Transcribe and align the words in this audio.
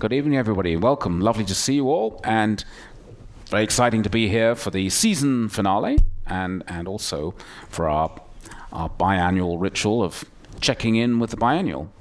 Good 0.00 0.12
evening, 0.12 0.36
everybody. 0.36 0.76
Welcome. 0.76 1.20
Lovely 1.20 1.44
to 1.44 1.54
see 1.54 1.74
you 1.74 1.88
all, 1.88 2.20
and 2.24 2.64
very 3.46 3.62
exciting 3.62 4.02
to 4.02 4.10
be 4.10 4.28
here 4.28 4.56
for 4.56 4.70
the 4.70 4.90
season 4.90 5.48
finale, 5.48 5.98
and 6.26 6.64
and 6.66 6.88
also 6.88 7.36
for 7.68 7.88
our 7.88 8.10
our 8.72 8.90
biannual 8.90 9.60
ritual 9.60 10.02
of 10.02 10.24
checking 10.60 10.96
in 10.96 11.20
with 11.20 11.30
the 11.30 11.36
biennial, 11.36 11.92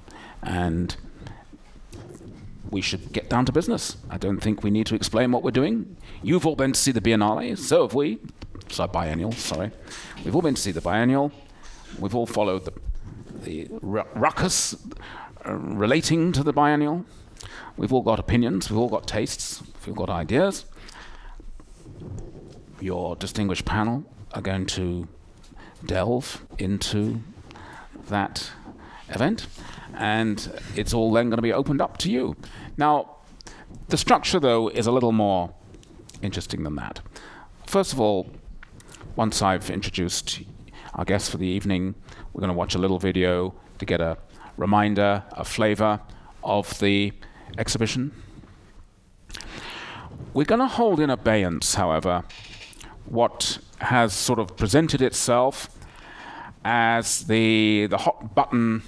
and 0.42 0.98
we 2.72 2.82
should 2.82 3.14
get 3.14 3.30
down 3.30 3.46
to 3.46 3.52
business. 3.52 3.96
I 4.10 4.18
don't 4.18 4.40
think 4.40 4.64
we 4.64 4.72
need 4.72 4.88
to 4.88 4.96
explain 4.96 5.32
what 5.32 5.44
we're 5.44 5.52
doing. 5.52 5.96
You've 6.24 6.48
all 6.48 6.56
been 6.56 6.74
to 6.74 6.80
see 6.80 6.92
the 6.92 7.00
Biennale, 7.00 7.56
so 7.60 7.84
have 7.84 7.94
we. 7.94 8.18
Sorry, 8.70 8.90
biennial. 8.92 9.34
Sorry, 9.34 9.72
we've 10.26 10.36
all 10.36 10.42
been 10.42 10.56
to 10.56 10.62
see 10.62 10.72
the 10.72 10.82
biennial. 10.82 11.32
We've 12.00 12.16
all 12.16 12.26
followed 12.26 12.66
the 12.66 12.74
the 13.44 13.68
ruckus 13.82 14.76
uh, 15.46 15.54
relating 15.54 16.32
to 16.32 16.42
the 16.42 16.54
biennial. 16.54 17.06
We've 17.76 17.92
all 17.92 18.04
got 18.04 18.20
opinions, 18.20 18.70
we've 18.70 18.78
all 18.78 18.90
got 18.90 19.08
tastes, 19.08 19.64
we've 19.86 19.96
got 19.96 20.10
ideas. 20.10 20.66
Your 22.80 23.16
distinguished 23.16 23.66
panel 23.66 24.04
are 24.34 24.42
going 24.42 24.66
to 24.68 25.08
delve 25.86 26.46
into 26.60 27.22
that 28.10 28.52
event, 29.10 29.48
and 29.96 30.62
it's 30.76 30.94
all 30.94 31.12
then 31.12 31.30
going 31.30 31.38
to 31.38 31.44
be 31.44 31.54
opened 31.54 31.82
up 31.82 31.98
to 32.00 32.12
you. 32.12 32.36
Now, 32.78 33.18
the 33.88 33.98
structure, 33.98 34.40
though, 34.40 34.68
is 34.70 34.86
a 34.86 34.92
little 34.92 35.12
more 35.12 35.54
interesting 36.22 36.64
than 36.64 36.76
that. 36.76 37.02
First 37.66 37.92
of 37.92 38.00
all, 38.00 38.30
once 39.16 39.42
I've 39.42 39.70
introduced 39.70 40.42
our 40.94 41.06
guests 41.06 41.30
for 41.30 41.38
the 41.38 41.48
evening, 41.48 41.96
we're 42.34 42.42
going 42.42 42.50
to 42.50 42.58
watch 42.58 42.76
a 42.76 42.80
little 42.80 43.00
video 43.00 43.54
to 43.80 43.86
get 43.86 44.00
a 44.00 44.18
reminder, 44.58 45.24
a 45.32 45.44
flavor 45.44 46.00
of 46.44 46.78
the 46.80 47.14
exhibition. 47.58 48.12
We're 50.34 50.46
going 50.46 50.62
to 50.62 50.68
hold 50.68 51.00
in 51.00 51.10
abeyance, 51.10 51.76
however, 51.76 52.24
what 53.06 53.60
has 53.80 54.14
sort 54.14 54.40
of 54.40 54.56
presented 54.58 55.02
itself 55.02 55.70
as 56.66 57.26
the, 57.26 57.88
the 57.88 57.98
hot 57.98 58.34
button 58.34 58.84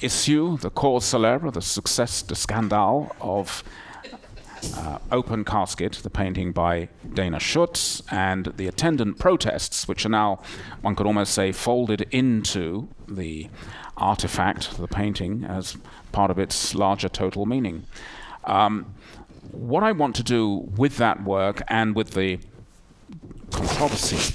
issue, 0.00 0.58
the 0.58 0.70
cause 0.70 1.04
célèbre, 1.04 1.52
the 1.52 1.62
success, 1.62 2.22
the 2.22 2.36
scandal 2.36 3.14
of 3.20 3.64
uh, 4.76 4.98
Open 5.10 5.44
Casket, 5.44 5.92
the 6.02 6.10
painting 6.10 6.52
by 6.52 6.88
Dana 7.14 7.40
Schutz, 7.40 8.02
and 8.10 8.46
the 8.56 8.66
attendant 8.66 9.18
protests, 9.18 9.88
which 9.88 10.04
are 10.04 10.10
now, 10.10 10.40
one 10.82 10.94
could 10.94 11.06
almost 11.06 11.32
say, 11.32 11.52
folded 11.52 12.02
into 12.10 12.88
the 13.08 13.48
artifact, 13.96 14.76
the 14.78 14.88
painting, 14.88 15.44
as 15.44 15.76
part 16.12 16.30
of 16.30 16.38
its 16.38 16.74
larger 16.74 17.08
total 17.08 17.46
meaning. 17.46 17.84
Um, 18.44 18.94
what 19.52 19.82
I 19.82 19.92
want 19.92 20.16
to 20.16 20.22
do 20.22 20.68
with 20.76 20.96
that 20.98 21.24
work 21.24 21.62
and 21.68 21.94
with 21.94 22.12
the 22.12 22.38
controversy 23.50 24.34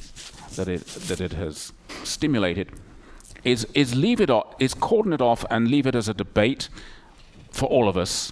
that 0.56 0.67
it 0.67 0.86
that 0.86 1.22
it 1.22 1.34
has 1.34 1.73
stimulated 2.04 2.72
is 3.44 3.67
is 3.73 3.95
leave 3.95 4.22
it 4.22 4.30
off, 4.30 4.56
is 4.59 4.73
cordon 4.73 5.14
it 5.14 5.22
off 5.22 5.45
and 5.50 5.67
leave 5.67 5.86
it 5.86 5.95
as 5.95 6.08
a 6.08 6.14
debate 6.14 6.70
for 7.52 7.67
all 7.67 7.88
of 7.89 7.98
us 7.98 8.32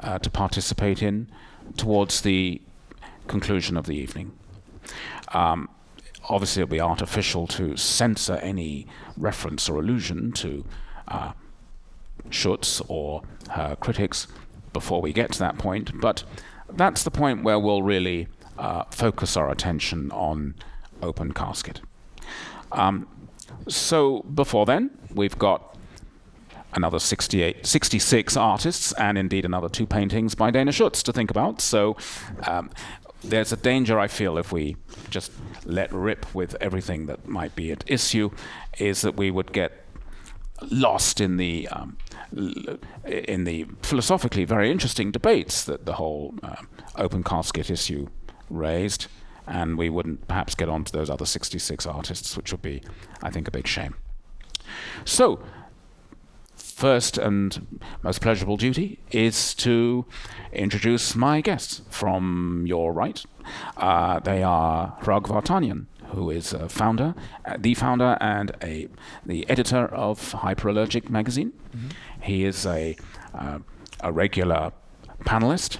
uh, 0.00 0.18
to 0.18 0.30
participate 0.30 1.02
in 1.02 1.28
towards 1.76 2.22
the 2.22 2.60
conclusion 3.26 3.76
of 3.76 3.86
the 3.86 3.94
evening. 3.94 4.32
Um, 5.32 5.68
obviously, 6.28 6.62
it'll 6.62 6.72
be 6.72 6.80
artificial 6.80 7.46
to 7.48 7.76
censor 7.76 8.34
any 8.36 8.86
reference 9.16 9.68
or 9.68 9.78
allusion 9.78 10.32
to 10.32 10.64
uh, 11.08 11.32
Schutz 12.30 12.80
or 12.88 13.22
her 13.50 13.76
critics 13.76 14.26
before 14.72 15.00
we 15.00 15.12
get 15.12 15.32
to 15.32 15.38
that 15.38 15.58
point, 15.58 16.00
but 16.00 16.24
that's 16.70 17.02
the 17.02 17.10
point 17.10 17.44
where 17.44 17.58
we'll 17.58 17.82
really 17.82 18.28
uh, 18.58 18.84
focus 18.90 19.36
our 19.36 19.50
attention 19.50 20.10
on 20.10 20.54
Open 21.02 21.32
Casket. 21.32 21.80
Um, 22.72 23.06
so 23.68 24.22
before 24.34 24.66
then, 24.66 24.90
we've 25.14 25.38
got 25.38 25.76
another 26.74 26.98
68, 26.98 27.64
66 27.64 28.36
artists 28.36 28.92
and 28.94 29.16
indeed 29.16 29.44
another 29.44 29.68
two 29.68 29.86
paintings 29.86 30.34
by 30.34 30.50
Dana 30.50 30.72
Schutz 30.72 31.02
to 31.04 31.12
think 31.12 31.30
about. 31.30 31.60
So 31.60 31.96
um, 32.46 32.70
there's 33.24 33.52
a 33.52 33.56
danger, 33.56 33.98
I 33.98 34.08
feel, 34.08 34.38
if 34.38 34.52
we 34.52 34.76
just 35.10 35.32
let 35.64 35.92
rip 35.92 36.34
with 36.34 36.56
everything 36.60 37.06
that 37.06 37.26
might 37.26 37.54
be 37.56 37.72
at 37.72 37.84
issue, 37.86 38.30
is 38.78 39.02
that 39.02 39.16
we 39.16 39.30
would 39.30 39.52
get 39.52 39.84
lost 40.70 41.20
in 41.20 41.36
the 41.36 41.68
um, 41.68 41.96
in 43.04 43.44
the 43.44 43.66
philosophically 43.82 44.44
very 44.44 44.70
interesting 44.70 45.10
debates 45.10 45.64
that 45.64 45.84
the 45.84 45.94
whole 45.94 46.34
uh, 46.42 46.56
open 46.96 47.22
casket 47.22 47.70
issue 47.70 48.08
raised, 48.50 49.06
and 49.46 49.78
we 49.78 49.88
wouldn't 49.88 50.26
perhaps 50.28 50.54
get 50.54 50.68
on 50.68 50.84
to 50.84 50.92
those 50.92 51.10
other 51.10 51.26
66 51.26 51.86
artists, 51.86 52.36
which 52.36 52.52
would 52.52 52.62
be, 52.62 52.82
I 53.22 53.30
think, 53.30 53.48
a 53.48 53.50
big 53.50 53.66
shame. 53.66 53.94
So, 55.04 55.40
first 56.74 57.16
and 57.18 57.80
most 58.02 58.20
pleasurable 58.20 58.56
duty 58.56 58.98
is 59.10 59.54
to 59.54 60.04
introduce 60.52 61.14
my 61.14 61.40
guests 61.40 61.82
from 61.88 62.64
your 62.66 62.92
right. 62.92 63.24
Uh, 63.76 64.18
they 64.20 64.42
are 64.42 64.96
Hrag 65.02 65.24
Vartanian, 65.24 65.86
who 66.08 66.30
is 66.30 66.52
a 66.52 66.68
founder, 66.68 67.14
uh, 67.44 67.56
the 67.58 67.74
founder 67.74 68.16
and 68.20 68.52
a 68.62 68.88
the 69.24 69.48
editor 69.48 69.86
of 69.86 70.32
Hyperallergic 70.32 71.08
magazine. 71.08 71.52
Mm-hmm. 71.76 71.88
He 72.22 72.44
is 72.44 72.66
a 72.66 72.96
uh, 73.34 73.58
a 74.00 74.12
regular 74.12 74.72
panelist. 75.20 75.78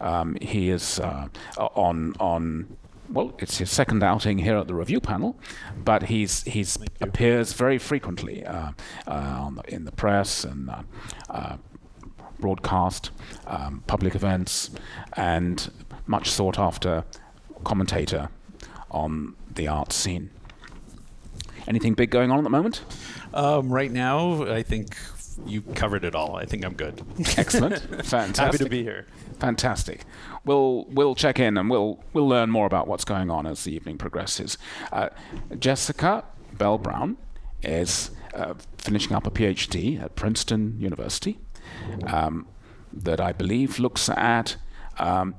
Um, 0.00 0.36
he 0.40 0.70
is 0.70 1.00
uh, 1.00 1.28
on 1.58 2.14
on 2.20 2.76
well, 3.08 3.34
it's 3.38 3.58
his 3.58 3.70
second 3.70 4.02
outing 4.02 4.38
here 4.38 4.56
at 4.56 4.66
the 4.66 4.74
review 4.74 5.00
panel, 5.00 5.38
but 5.84 6.04
he's 6.04 6.42
he's 6.44 6.78
appears 7.00 7.52
very 7.52 7.78
frequently 7.78 8.44
uh, 8.44 8.72
uh, 9.06 9.50
the, 9.50 9.62
in 9.74 9.84
the 9.84 9.92
press 9.92 10.44
and 10.44 10.70
uh, 10.70 10.82
uh, 11.30 11.56
broadcast, 12.38 13.10
um, 13.46 13.82
public 13.86 14.14
events, 14.14 14.70
and 15.14 15.70
much 16.06 16.30
sought 16.30 16.58
after 16.58 17.04
commentator 17.64 18.28
on 18.90 19.34
the 19.54 19.68
art 19.68 19.92
scene. 19.92 20.30
Anything 21.66 21.94
big 21.94 22.10
going 22.10 22.30
on 22.30 22.38
at 22.38 22.44
the 22.44 22.50
moment? 22.50 22.82
Um, 23.34 23.72
right 23.72 23.90
now, 23.90 24.44
I 24.44 24.62
think 24.62 24.96
you 25.44 25.62
covered 25.62 26.04
it 26.04 26.14
all. 26.14 26.36
I 26.36 26.44
think 26.44 26.64
I'm 26.64 26.74
good. 26.74 27.02
Excellent, 27.36 27.80
fantastic. 28.04 28.36
Happy 28.44 28.58
to 28.58 28.70
be 28.70 28.82
here. 28.82 29.06
Fantastic. 29.40 30.04
We'll 30.46 30.86
we'll 30.88 31.14
check 31.14 31.38
in 31.38 31.58
and 31.58 31.68
we'll 31.68 32.02
we'll 32.12 32.28
learn 32.28 32.50
more 32.50 32.66
about 32.66 32.86
what's 32.86 33.04
going 33.04 33.30
on 33.30 33.46
as 33.46 33.64
the 33.64 33.74
evening 33.74 33.98
progresses. 33.98 34.56
Uh, 34.92 35.10
Jessica 35.58 36.24
Bell 36.56 36.78
Brown 36.78 37.18
is 37.62 38.12
uh, 38.32 38.54
finishing 38.78 39.12
up 39.12 39.26
a 39.26 39.30
PhD 39.30 40.00
at 40.00 40.14
Princeton 40.14 40.80
University 40.80 41.38
um, 42.06 42.46
that 42.92 43.20
I 43.20 43.32
believe 43.32 43.78
looks 43.78 44.08
at 44.08 44.56
um, 44.98 45.34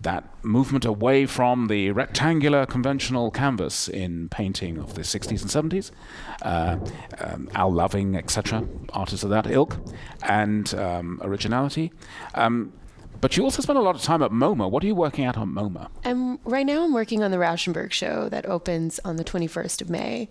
that 0.00 0.24
movement 0.42 0.84
away 0.84 1.26
from 1.26 1.66
the 1.66 1.90
rectangular 1.90 2.64
conventional 2.64 3.30
canvas 3.30 3.88
in 3.88 4.28
painting 4.28 4.78
of 4.78 4.94
the 4.94 5.02
60s 5.02 5.42
and 5.42 5.72
70s, 5.72 5.90
uh, 6.42 6.78
um, 7.18 7.48
Al 7.54 7.70
Loving, 7.70 8.16
etc., 8.16 8.66
artists 8.92 9.22
of 9.22 9.30
that 9.30 9.46
ilk, 9.46 9.76
and 10.22 10.72
um, 10.74 11.20
originality. 11.22 11.92
Um, 12.34 12.72
but 13.22 13.36
you 13.36 13.44
also 13.44 13.62
spend 13.62 13.78
a 13.78 13.82
lot 13.82 13.94
of 13.94 14.02
time 14.02 14.20
at 14.20 14.32
MoMA. 14.32 14.68
What 14.68 14.82
are 14.82 14.86
you 14.86 14.96
working 14.96 15.24
at 15.24 15.36
on 15.36 15.54
MoMA? 15.54 15.88
I'm 16.04 16.40
right 16.44 16.66
now. 16.66 16.82
I'm 16.82 16.92
working 16.92 17.22
on 17.22 17.30
the 17.30 17.36
Rauschenberg 17.36 17.92
show 17.92 18.28
that 18.28 18.44
opens 18.46 18.98
on 19.04 19.14
the 19.14 19.22
21st 19.22 19.80
of 19.80 19.88
May. 19.88 20.28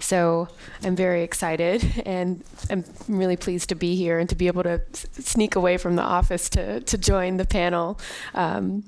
So 0.00 0.48
I'm 0.82 0.96
very 0.96 1.22
excited, 1.22 2.02
and 2.04 2.42
I'm 2.68 2.84
really 3.06 3.36
pleased 3.36 3.68
to 3.68 3.76
be 3.76 3.94
here 3.94 4.18
and 4.18 4.28
to 4.28 4.34
be 4.34 4.48
able 4.48 4.64
to 4.64 4.82
sneak 5.12 5.54
away 5.54 5.76
from 5.76 5.94
the 5.94 6.02
office 6.02 6.50
to 6.50 6.80
to 6.80 6.98
join 6.98 7.36
the 7.36 7.46
panel. 7.46 8.00
Um, 8.34 8.82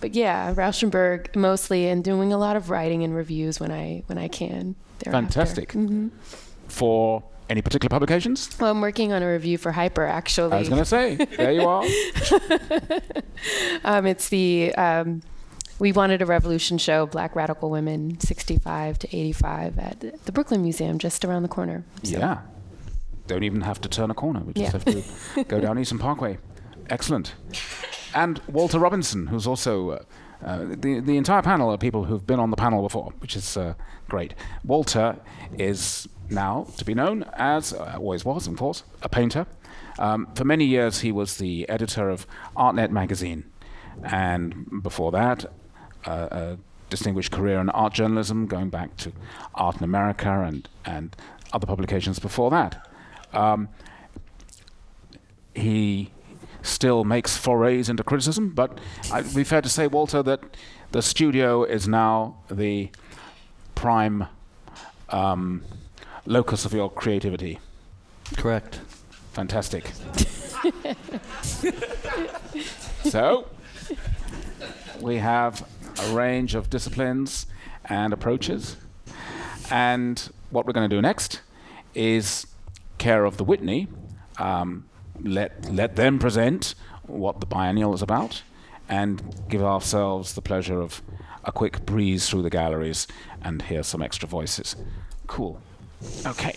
but 0.00 0.14
yeah, 0.14 0.52
Rauschenberg 0.52 1.36
mostly, 1.36 1.86
and 1.86 2.02
doing 2.02 2.32
a 2.32 2.38
lot 2.38 2.56
of 2.56 2.70
writing 2.70 3.04
and 3.04 3.14
reviews 3.14 3.60
when 3.60 3.70
I 3.70 4.02
when 4.06 4.18
I 4.18 4.26
can. 4.26 4.74
Thereafter. 4.98 5.12
Fantastic. 5.12 5.68
Mm-hmm. 5.70 6.08
For 6.66 7.22
any 7.48 7.62
particular 7.62 7.88
publications? 7.88 8.56
Well, 8.60 8.70
I'm 8.70 8.80
working 8.80 9.12
on 9.12 9.22
a 9.22 9.30
review 9.30 9.58
for 9.58 9.72
Hyper, 9.72 10.04
actually. 10.04 10.52
I 10.52 10.58
was 10.58 10.68
going 10.68 10.80
to 10.80 10.84
say, 10.84 11.16
there 11.16 11.52
you 11.52 11.62
are. 11.62 11.84
um, 13.84 14.06
it's 14.06 14.28
the 14.28 14.74
um, 14.74 15.22
We 15.78 15.92
Wanted 15.92 16.22
a 16.22 16.26
Revolution 16.26 16.78
show, 16.78 17.06
Black 17.06 17.36
Radical 17.36 17.70
Women, 17.70 18.18
65 18.20 18.98
to 19.00 19.16
85, 19.16 19.78
at 19.78 20.24
the 20.24 20.32
Brooklyn 20.32 20.62
Museum, 20.62 20.98
just 20.98 21.24
around 21.24 21.42
the 21.42 21.48
corner. 21.48 21.84
So. 22.02 22.18
Yeah. 22.18 22.40
Don't 23.26 23.42
even 23.42 23.62
have 23.62 23.80
to 23.80 23.88
turn 23.88 24.10
a 24.10 24.14
corner. 24.14 24.40
We 24.40 24.52
just 24.52 24.86
yeah. 24.86 24.94
have 24.94 25.34
to 25.34 25.44
go 25.44 25.60
down 25.60 25.78
Eastern 25.78 25.98
Parkway. 25.98 26.38
Excellent. 26.88 27.34
And 28.14 28.40
Walter 28.48 28.78
Robinson, 28.78 29.26
who's 29.26 29.46
also 29.46 29.90
uh, 29.90 29.98
uh, 30.44 30.64
the, 30.68 31.00
the 31.00 31.16
entire 31.16 31.42
panel 31.42 31.70
are 31.70 31.78
people 31.78 32.04
who've 32.04 32.26
been 32.26 32.38
on 32.38 32.50
the 32.50 32.56
panel 32.56 32.82
before, 32.82 33.12
which 33.18 33.36
is 33.36 33.56
uh, 33.56 33.74
great. 34.08 34.34
Walter 34.64 35.16
is 35.58 36.08
now 36.30 36.66
to 36.76 36.84
be 36.84 36.94
known 36.94 37.24
as, 37.34 37.72
uh, 37.72 37.94
always 37.96 38.24
was, 38.24 38.46
of 38.46 38.56
course, 38.56 38.82
a 39.02 39.08
painter. 39.08 39.46
Um, 39.98 40.28
for 40.34 40.44
many 40.44 40.64
years, 40.64 41.00
he 41.00 41.12
was 41.12 41.38
the 41.38 41.68
editor 41.68 42.10
of 42.10 42.26
ArtNet 42.56 42.90
magazine, 42.90 43.44
and 44.02 44.82
before 44.82 45.10
that, 45.12 45.46
uh, 46.04 46.28
a 46.30 46.58
distinguished 46.90 47.32
career 47.32 47.58
in 47.58 47.70
art 47.70 47.94
journalism, 47.94 48.46
going 48.46 48.70
back 48.70 48.96
to 48.98 49.12
Art 49.54 49.78
in 49.78 49.84
America 49.84 50.30
and 50.46 50.68
and 50.84 51.16
other 51.52 51.66
publications 51.66 52.18
before 52.18 52.50
that. 52.50 52.86
Um, 53.32 53.68
he 55.54 56.10
still 56.62 57.04
makes 57.04 57.36
forays 57.36 57.88
into 57.88 58.02
criticism, 58.02 58.50
but 58.50 58.78
I'd 59.12 59.34
be 59.34 59.44
fair 59.44 59.62
to 59.62 59.68
say, 59.68 59.86
Walter, 59.86 60.22
that 60.22 60.40
the 60.92 61.00
studio 61.00 61.64
is 61.64 61.88
now 61.88 62.36
the 62.50 62.90
prime 63.74 64.26
um, 65.08 65.62
locus 66.26 66.64
of 66.64 66.72
your 66.72 66.90
creativity. 66.90 67.58
Correct. 68.36 68.80
Fantastic. 69.32 69.90
so, 73.04 73.48
we 75.00 75.16
have 75.16 75.66
a 76.02 76.14
range 76.14 76.54
of 76.54 76.70
disciplines 76.70 77.46
and 77.84 78.12
approaches. 78.12 78.76
And 79.70 80.30
what 80.50 80.66
we're 80.66 80.72
going 80.72 80.88
to 80.88 80.96
do 80.96 81.00
next 81.02 81.40
is 81.94 82.46
care 82.98 83.24
of 83.24 83.36
the 83.36 83.44
Whitney. 83.44 83.88
Um, 84.38 84.88
let, 85.22 85.72
let 85.72 85.96
them 85.96 86.18
present 86.18 86.74
what 87.04 87.40
the 87.40 87.46
biennial 87.46 87.94
is 87.94 88.02
about 88.02 88.42
and 88.88 89.22
give 89.48 89.62
ourselves 89.62 90.34
the 90.34 90.42
pleasure 90.42 90.80
of 90.80 91.02
a 91.44 91.52
quick 91.52 91.86
breeze 91.86 92.28
through 92.28 92.42
the 92.42 92.50
galleries 92.50 93.06
and 93.42 93.62
hear 93.62 93.82
some 93.82 94.02
extra 94.02 94.28
voices. 94.28 94.76
Cool. 95.26 95.60
Okay. 96.26 96.56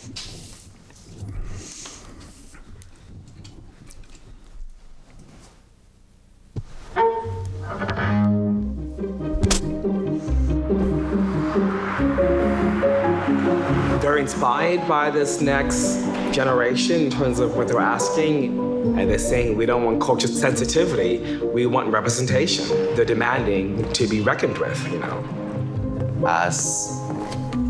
They're 14.01 14.17
inspired 14.17 14.87
by 14.87 15.11
this 15.11 15.41
next 15.41 15.97
generation 16.31 17.01
in 17.01 17.11
terms 17.11 17.39
of 17.39 17.55
what 17.55 17.67
they're 17.67 17.79
asking. 17.79 18.57
And 18.97 19.09
they're 19.09 19.19
saying 19.19 19.57
we 19.57 19.65
don't 19.65 19.83
want 19.83 20.01
culture 20.01 20.27
sensitivity, 20.27 21.37
we 21.37 21.65
want 21.65 21.89
representation. 21.89 22.65
They're 22.95 23.05
demanding 23.05 23.91
to 23.93 24.07
be 24.07 24.21
reckoned 24.21 24.57
with, 24.57 24.91
you 24.91 24.99
know. 24.99 26.25
As 26.27 26.97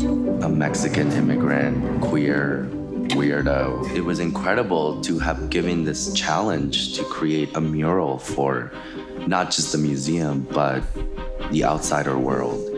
a 0.02 0.48
Mexican 0.48 1.12
immigrant, 1.12 2.00
queer, 2.00 2.66
weirdo, 3.10 3.94
it 3.94 4.00
was 4.00 4.18
incredible 4.18 5.00
to 5.02 5.18
have 5.18 5.50
given 5.50 5.84
this 5.84 6.12
challenge 6.14 6.96
to 6.96 7.04
create 7.04 7.54
a 7.54 7.60
mural 7.60 8.18
for 8.18 8.72
not 9.26 9.50
just 9.50 9.72
the 9.72 9.78
museum, 9.78 10.46
but 10.52 10.82
the 11.50 11.64
outsider 11.64 12.16
world. 12.16 12.69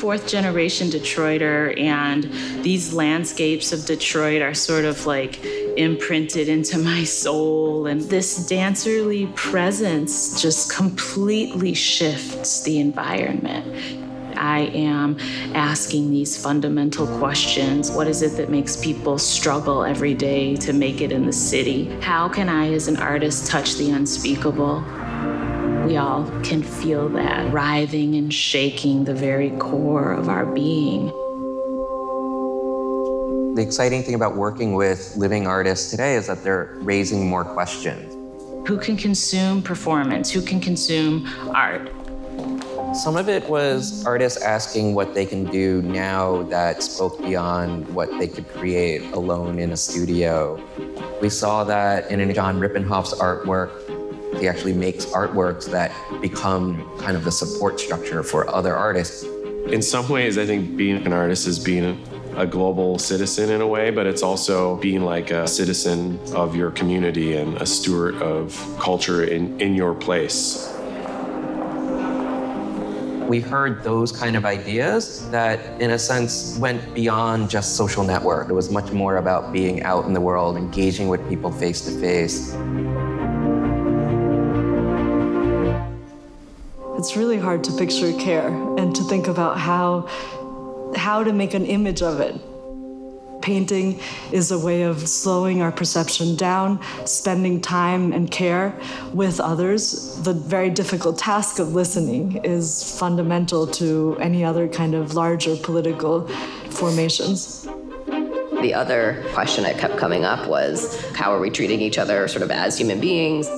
Fourth 0.00 0.26
generation 0.26 0.88
Detroiter, 0.88 1.78
and 1.78 2.24
these 2.64 2.94
landscapes 2.94 3.70
of 3.70 3.84
Detroit 3.84 4.40
are 4.40 4.54
sort 4.54 4.86
of 4.86 5.04
like 5.04 5.44
imprinted 5.76 6.48
into 6.48 6.78
my 6.78 7.04
soul. 7.04 7.86
And 7.86 8.00
this 8.00 8.50
dancerly 8.50 9.32
presence 9.36 10.40
just 10.40 10.74
completely 10.74 11.74
shifts 11.74 12.62
the 12.62 12.80
environment. 12.80 13.66
I 14.38 14.70
am 14.72 15.18
asking 15.54 16.10
these 16.10 16.42
fundamental 16.42 17.06
questions. 17.18 17.90
What 17.90 18.08
is 18.08 18.22
it 18.22 18.38
that 18.38 18.48
makes 18.48 18.76
people 18.76 19.18
struggle 19.18 19.84
every 19.84 20.14
day 20.14 20.56
to 20.56 20.72
make 20.72 21.02
it 21.02 21.12
in 21.12 21.26
the 21.26 21.32
city? 21.32 21.90
How 22.00 22.26
can 22.26 22.48
I, 22.48 22.72
as 22.72 22.88
an 22.88 22.96
artist, 22.96 23.48
touch 23.48 23.74
the 23.74 23.90
unspeakable? 23.90 24.82
We 25.90 25.96
all 25.96 26.24
can 26.44 26.62
feel 26.62 27.08
that 27.08 27.52
writhing 27.52 28.14
and 28.14 28.32
shaking 28.32 29.02
the 29.02 29.12
very 29.12 29.50
core 29.58 30.12
of 30.12 30.28
our 30.28 30.46
being. 30.46 31.06
The 33.56 33.62
exciting 33.62 34.04
thing 34.04 34.14
about 34.14 34.36
working 34.36 34.74
with 34.74 35.16
living 35.16 35.48
artists 35.48 35.90
today 35.90 36.14
is 36.14 36.28
that 36.28 36.44
they're 36.44 36.76
raising 36.82 37.28
more 37.28 37.44
questions. 37.44 38.14
Who 38.68 38.78
can 38.78 38.96
consume 38.96 39.62
performance? 39.62 40.30
Who 40.30 40.42
can 40.42 40.60
consume 40.60 41.26
art? 41.56 41.90
Some 42.94 43.16
of 43.16 43.28
it 43.28 43.48
was 43.48 44.06
artists 44.06 44.40
asking 44.40 44.94
what 44.94 45.12
they 45.12 45.26
can 45.26 45.42
do 45.42 45.82
now 45.82 46.44
that 46.44 46.84
spoke 46.84 47.20
beyond 47.20 47.92
what 47.92 48.16
they 48.16 48.28
could 48.28 48.48
create 48.50 49.02
alone 49.10 49.58
in 49.58 49.72
a 49.72 49.76
studio. 49.76 50.62
We 51.20 51.30
saw 51.30 51.64
that 51.64 52.12
in 52.12 52.32
John 52.32 52.60
Riepenhoff's 52.60 53.14
artwork. 53.14 53.99
He 54.38 54.48
actually 54.48 54.72
makes 54.72 55.06
artworks 55.06 55.70
that 55.70 55.92
become 56.20 56.88
kind 56.98 57.16
of 57.16 57.24
the 57.24 57.32
support 57.32 57.80
structure 57.80 58.22
for 58.22 58.48
other 58.48 58.74
artists. 58.74 59.24
In 59.66 59.82
some 59.82 60.08
ways, 60.08 60.38
I 60.38 60.46
think 60.46 60.76
being 60.76 61.04
an 61.06 61.12
artist 61.12 61.46
is 61.46 61.58
being 61.58 62.02
a, 62.36 62.46
global 62.46 62.98
citizen 62.98 63.50
in 63.50 63.60
a 63.60 63.66
way, 63.66 63.90
but 63.90 64.06
it's 64.06 64.22
also 64.22 64.76
being 64.76 65.02
like 65.02 65.30
a 65.30 65.46
citizen 65.46 66.18
of 66.34 66.56
your 66.56 66.70
community 66.70 67.36
and 67.36 67.56
a 67.60 67.66
steward 67.66 68.14
of 68.22 68.56
culture 68.80 69.24
in, 69.24 69.60
in 69.60 69.74
your 69.74 69.94
place. 69.94 70.72
We 73.28 73.40
heard 73.40 73.84
those 73.84 74.10
kind 74.10 74.36
of 74.36 74.44
ideas 74.44 75.28
that, 75.30 75.80
in 75.80 75.90
a 75.90 75.98
sense, 75.98 76.56
went 76.58 76.94
beyond 76.94 77.50
just 77.50 77.76
social 77.76 78.04
network. 78.04 78.48
It 78.48 78.54
was 78.54 78.70
much 78.70 78.90
more 78.90 79.18
about 79.18 79.52
being 79.52 79.82
out 79.82 80.06
in 80.06 80.14
the 80.14 80.20
world, 80.20 80.56
engaging 80.56 81.08
with 81.08 81.28
people 81.28 81.52
face 81.52 81.82
to 81.82 81.90
face. 82.00 82.56
It's 87.00 87.16
really 87.16 87.38
hard 87.38 87.64
to 87.64 87.72
picture 87.72 88.12
care 88.12 88.48
and 88.76 88.94
to 88.94 89.02
think 89.04 89.26
about 89.26 89.56
how 89.56 90.06
how 90.94 91.24
to 91.24 91.32
make 91.32 91.54
an 91.54 91.64
image 91.64 92.02
of 92.02 92.20
it. 92.20 92.34
Painting 93.40 93.98
is 94.32 94.50
a 94.50 94.58
way 94.58 94.82
of 94.82 95.08
slowing 95.08 95.62
our 95.62 95.72
perception 95.72 96.36
down, 96.36 96.78
spending 97.06 97.62
time 97.62 98.12
and 98.12 98.30
care 98.30 98.78
with 99.14 99.40
others. 99.40 100.20
The 100.24 100.34
very 100.34 100.68
difficult 100.68 101.16
task 101.16 101.58
of 101.58 101.72
listening 101.72 102.44
is 102.44 102.98
fundamental 102.98 103.66
to 103.80 104.18
any 104.20 104.44
other 104.44 104.68
kind 104.68 104.94
of 104.94 105.14
larger 105.14 105.56
political 105.56 106.28
formations. 106.68 107.66
The 108.60 108.74
other 108.74 109.24
question 109.32 109.64
that 109.64 109.78
kept 109.78 109.96
coming 109.96 110.26
up 110.26 110.46
was 110.46 111.00
how 111.12 111.32
are 111.32 111.40
we 111.40 111.48
treating 111.48 111.80
each 111.80 111.96
other 111.96 112.28
sort 112.28 112.42
of 112.42 112.50
as 112.50 112.76
human 112.76 113.00
beings? 113.00 113.48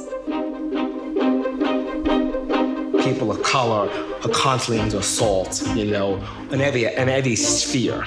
People 3.02 3.32
of 3.32 3.42
color 3.42 3.90
are 3.90 4.30
constantly 4.30 4.80
under 4.80 4.98
assault, 4.98 5.62
you 5.74 5.86
know, 5.86 6.22
in 6.52 6.60
every 6.60 6.84
in 6.84 7.08
every 7.08 7.34
sphere. 7.34 8.04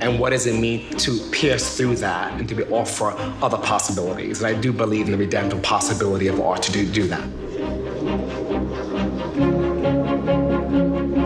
And 0.00 0.18
what 0.18 0.30
does 0.30 0.46
it 0.46 0.58
mean 0.58 0.90
to 0.98 1.18
pierce 1.30 1.76
through 1.76 1.96
that 1.96 2.32
and 2.40 2.48
to 2.48 2.54
be 2.54 2.64
offer 2.64 3.12
other 3.42 3.58
possibilities? 3.58 4.42
And 4.42 4.56
I 4.56 4.58
do 4.58 4.72
believe 4.72 5.04
in 5.06 5.12
the 5.12 5.18
redemptive 5.18 5.62
possibility 5.62 6.28
of 6.28 6.40
art 6.40 6.62
to 6.62 6.72
do, 6.72 6.90
do 6.90 7.06
that. 7.08 7.28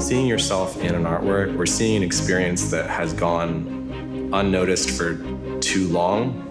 Seeing 0.02 0.26
yourself 0.26 0.76
in 0.82 0.94
an 0.94 1.04
artwork 1.04 1.56
or 1.58 1.64
seeing 1.64 1.98
an 1.98 2.02
experience 2.02 2.70
that 2.70 2.90
has 2.90 3.12
gone 3.12 4.30
unnoticed 4.32 4.90
for 4.90 5.16
too 5.60 5.88
long, 5.88 6.42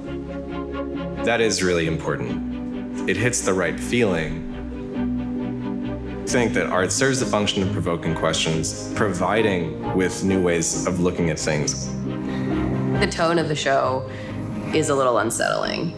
that 1.25 1.41
is 1.41 1.61
really 1.61 1.87
important. 1.87 3.09
It 3.09 3.17
hits 3.17 3.41
the 3.41 3.53
right 3.53 3.79
feeling. 3.79 4.44
I 6.25 6.27
think 6.27 6.53
that 6.53 6.65
art 6.65 6.91
serves 6.91 7.19
the 7.19 7.25
function 7.27 7.61
of 7.61 7.71
provoking 7.71 8.15
questions, 8.15 8.91
providing 8.95 9.93
with 9.95 10.23
new 10.23 10.41
ways 10.41 10.87
of 10.87 10.99
looking 10.99 11.29
at 11.29 11.37
things. 11.37 11.85
The 12.99 13.07
tone 13.11 13.37
of 13.37 13.47
the 13.47 13.55
show 13.55 14.09
is 14.73 14.89
a 14.89 14.95
little 14.95 15.19
unsettling. 15.19 15.91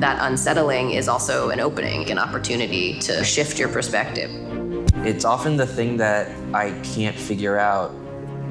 That 0.00 0.16
unsettling 0.22 0.92
is 0.92 1.06
also 1.06 1.50
an 1.50 1.60
opening, 1.60 2.10
an 2.10 2.18
opportunity 2.18 2.98
to 3.00 3.22
shift 3.22 3.58
your 3.58 3.68
perspective. 3.68 4.30
It's 5.06 5.26
often 5.26 5.58
the 5.58 5.66
thing 5.66 5.98
that 5.98 6.30
I 6.54 6.70
can't 6.82 7.14
figure 7.14 7.58
out, 7.58 7.90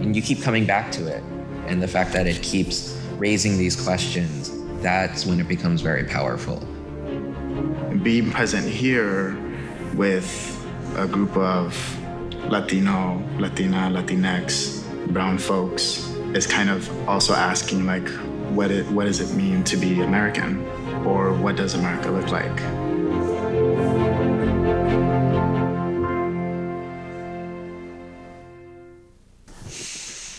and 0.01 0.15
you 0.15 0.21
keep 0.21 0.43
coming 0.43 0.67
back 0.67 0.91
to 0.91 1.07
it. 1.07 1.23
And 1.65 1.81
the 1.81 1.87
fact 1.87 2.13
that 2.13 2.27
it 2.27 2.43
keeps 2.43 2.95
raising 3.17 3.57
these 3.57 3.75
questions, 3.75 4.51
that's 4.83 5.25
when 5.25 5.39
it 5.39 5.47
becomes 5.47 5.81
very 5.81 6.03
powerful. 6.03 6.63
Being 8.03 8.31
present 8.31 8.67
here 8.67 9.37
with 9.95 10.27
a 10.95 11.07
group 11.07 11.35
of 11.37 11.75
Latino, 12.49 13.21
Latina, 13.37 13.89
Latinx, 13.91 14.81
brown 15.13 15.37
folks 15.37 16.09
is 16.33 16.47
kind 16.47 16.69
of 16.69 16.89
also 17.07 17.33
asking 17.33 17.85
like, 17.85 18.07
what 18.51 18.71
it 18.71 18.85
what 18.91 19.05
does 19.05 19.19
it 19.19 19.35
mean 19.35 19.63
to 19.63 19.77
be 19.77 20.01
American, 20.01 20.65
or 21.05 21.33
what 21.33 21.55
does 21.55 21.73
America 21.73 22.09
look 22.11 22.29
like? 22.29 22.59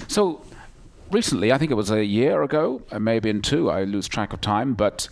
So 0.09 0.45
recently, 1.11 1.53
I 1.53 1.59
think 1.59 1.71
it 1.71 1.75
was 1.75 1.91
a 1.91 2.05
year 2.05 2.43
ago, 2.43 2.83
uh, 2.91 2.99
maybe 2.99 3.31
in 3.31 3.41
two, 3.41 3.71
I 3.71 3.85
lose 3.85 4.09
track 4.09 4.35
of 4.35 4.43
time, 4.43 4.75
but 4.75 5.09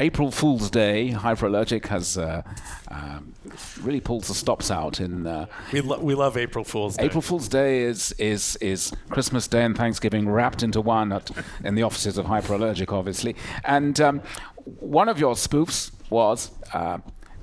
April 0.00 0.30
Fool's 0.30 0.70
Day, 0.70 1.10
Hyperallergic 1.10 1.86
has 1.86 2.16
uh, 2.16 2.42
um, 2.88 3.34
really 3.82 4.00
pulls 4.00 4.28
the 4.28 4.34
stops 4.34 4.70
out 4.70 5.00
in. 5.00 5.26
Uh, 5.26 5.46
we, 5.72 5.80
lo- 5.80 5.98
we 5.98 6.14
love 6.14 6.36
April 6.36 6.64
Fool's 6.64 6.96
Day. 6.96 7.04
April 7.04 7.20
Fool's 7.20 7.48
Day 7.48 7.82
is 7.82 8.12
is 8.12 8.56
is 8.60 8.92
Christmas 9.10 9.48
Day 9.48 9.64
and 9.64 9.76
Thanksgiving 9.76 10.28
wrapped 10.28 10.62
into 10.62 10.80
one 10.80 11.12
at, 11.12 11.30
in 11.64 11.74
the 11.74 11.82
offices 11.82 12.16
of 12.16 12.26
Hyperallergic, 12.26 12.92
obviously. 12.92 13.34
And 13.64 14.00
um, 14.00 14.22
one 14.64 15.08
of 15.08 15.18
your 15.18 15.34
spoofs 15.34 15.90
was. 16.10 16.50
Uh, 16.72 16.98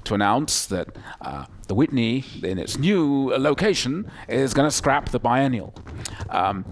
to 0.05 0.13
announce 0.13 0.67
that 0.67 0.95
uh, 1.21 1.45
the 1.67 1.73
Whitney, 1.73 2.23
in 2.43 2.59
its 2.59 2.77
new 2.77 3.31
location, 3.35 4.11
is 4.29 4.53
going 4.53 4.67
to 4.67 4.75
scrap 4.75 5.09
the 5.09 5.17
biennial. 5.17 5.73
Um, 6.29 6.63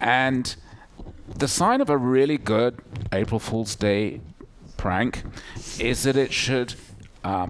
and 0.00 0.56
the 1.36 1.48
sign 1.48 1.82
of 1.82 1.90
a 1.90 1.98
really 1.98 2.38
good 2.38 2.80
April 3.12 3.38
Fool's 3.38 3.76
Day 3.76 4.22
prank 4.78 5.22
is 5.78 6.04
that 6.04 6.16
it 6.16 6.32
should 6.32 6.74
uh, 7.22 7.48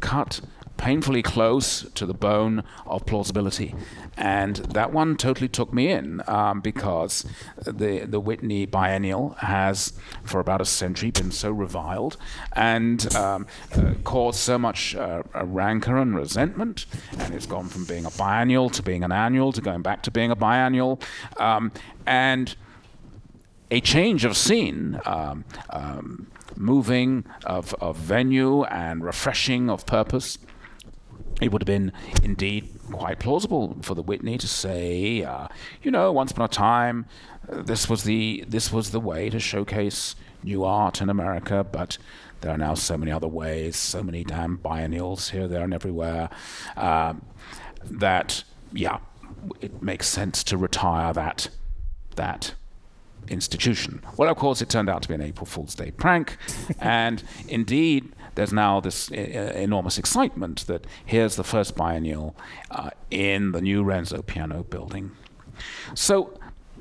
cut 0.00 0.40
painfully 0.76 1.22
close 1.22 1.82
to 1.94 2.04
the 2.04 2.14
bone 2.14 2.64
of 2.84 3.06
plausibility. 3.06 3.74
And 4.16 4.56
that 4.56 4.92
one 4.92 5.16
totally 5.16 5.48
took 5.48 5.72
me 5.72 5.88
in 5.88 6.20
um, 6.26 6.60
because 6.60 7.24
the, 7.64 8.00
the 8.06 8.20
Whitney 8.20 8.66
biennial 8.66 9.30
has, 9.38 9.92
for 10.24 10.40
about 10.40 10.60
a 10.60 10.64
century, 10.64 11.10
been 11.10 11.30
so 11.30 11.50
reviled 11.50 12.16
and 12.52 13.14
um, 13.14 13.46
uh, 13.72 13.94
caused 14.04 14.38
so 14.38 14.58
much 14.58 14.94
uh, 14.94 15.22
rancor 15.42 15.96
and 15.96 16.14
resentment. 16.14 16.86
And 17.18 17.34
it's 17.34 17.46
gone 17.46 17.68
from 17.68 17.84
being 17.84 18.04
a 18.04 18.10
biennial 18.10 18.68
to 18.70 18.82
being 18.82 19.04
an 19.04 19.12
annual 19.12 19.52
to 19.52 19.60
going 19.60 19.82
back 19.82 20.02
to 20.02 20.10
being 20.10 20.30
a 20.30 20.36
biennial. 20.36 21.00
Um, 21.38 21.72
and 22.06 22.54
a 23.70 23.80
change 23.80 24.24
of 24.24 24.36
scene 24.36 25.00
um, 25.04 25.44
um, 25.70 26.26
moving 26.56 27.24
of, 27.44 27.74
of 27.74 27.96
venue 27.96 28.64
and 28.64 29.04
refreshing 29.04 29.68
of 29.68 29.86
purpose 29.86 30.38
it 31.40 31.52
would 31.52 31.62
have 31.62 31.66
been 31.66 31.92
indeed 32.22 32.68
quite 32.92 33.18
plausible 33.18 33.76
for 33.82 33.94
the 33.94 34.02
Whitney 34.02 34.38
to 34.38 34.48
say, 34.48 35.24
uh, 35.24 35.48
you 35.82 35.90
know, 35.90 36.12
once 36.12 36.30
upon 36.30 36.44
a 36.44 36.48
time, 36.48 37.06
uh, 37.50 37.62
this 37.62 37.88
was 37.88 38.04
the 38.04 38.44
this 38.46 38.72
was 38.72 38.90
the 38.90 39.00
way 39.00 39.30
to 39.30 39.40
showcase 39.40 40.14
new 40.42 40.64
art 40.64 41.00
in 41.00 41.08
America, 41.08 41.64
but 41.64 41.98
there 42.40 42.52
are 42.52 42.58
now 42.58 42.74
so 42.74 42.96
many 42.96 43.10
other 43.10 43.28
ways, 43.28 43.76
so 43.76 44.02
many 44.02 44.22
damn 44.22 44.56
biennials 44.56 45.30
here, 45.30 45.48
there, 45.48 45.64
and 45.64 45.74
everywhere, 45.74 46.28
uh, 46.76 47.14
that 47.84 48.44
yeah, 48.72 48.98
it 49.60 49.82
makes 49.82 50.06
sense 50.08 50.44
to 50.44 50.56
retire 50.56 51.12
that 51.12 51.48
that 52.16 52.54
institution. 53.28 54.02
Well, 54.16 54.28
of 54.28 54.36
course, 54.36 54.62
it 54.62 54.68
turned 54.68 54.88
out 54.88 55.02
to 55.02 55.08
be 55.08 55.14
an 55.14 55.22
April 55.22 55.46
Fool's 55.46 55.74
Day 55.74 55.90
prank, 55.90 56.36
and 56.80 57.22
indeed 57.48 58.12
there's 58.34 58.52
now 58.52 58.80
this 58.80 59.10
uh, 59.10 59.14
enormous 59.14 59.98
excitement 59.98 60.66
that 60.66 60.86
here's 61.04 61.36
the 61.36 61.44
first 61.44 61.76
biennial 61.76 62.36
uh, 62.70 62.90
in 63.10 63.52
the 63.52 63.60
new 63.60 63.82
Renzo 63.84 64.22
Piano 64.22 64.64
building. 64.64 65.12
So, 65.94 66.38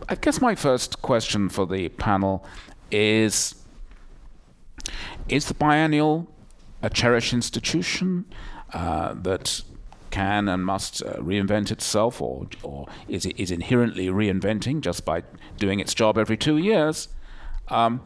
I 0.10 0.16
guess 0.16 0.42
my 0.42 0.56
first 0.56 1.02
question 1.02 1.50
for 1.50 1.66
the 1.66 1.90
panel 1.90 2.46
is 2.92 3.56
Is 5.30 5.46
the 5.46 5.54
biennial 5.54 6.28
a 6.84 6.90
cherished 6.90 7.34
institution 7.34 8.26
uh, 8.74 9.14
that 9.14 9.62
can 10.14 10.48
and 10.48 10.66
must 10.66 11.04
uh, 11.04 11.14
reinvent 11.32 11.72
itself, 11.72 12.22
or, 12.22 12.48
or 12.62 12.88
is 13.08 13.26
is 13.26 13.52
inherently 13.52 14.08
reinventing 14.08 14.82
just 14.82 15.04
by 15.06 15.24
doing 15.58 15.80
its 15.80 15.94
job 15.94 16.18
every 16.18 16.38
two 16.38 16.58
years? 16.58 17.10
Um, 17.70 18.02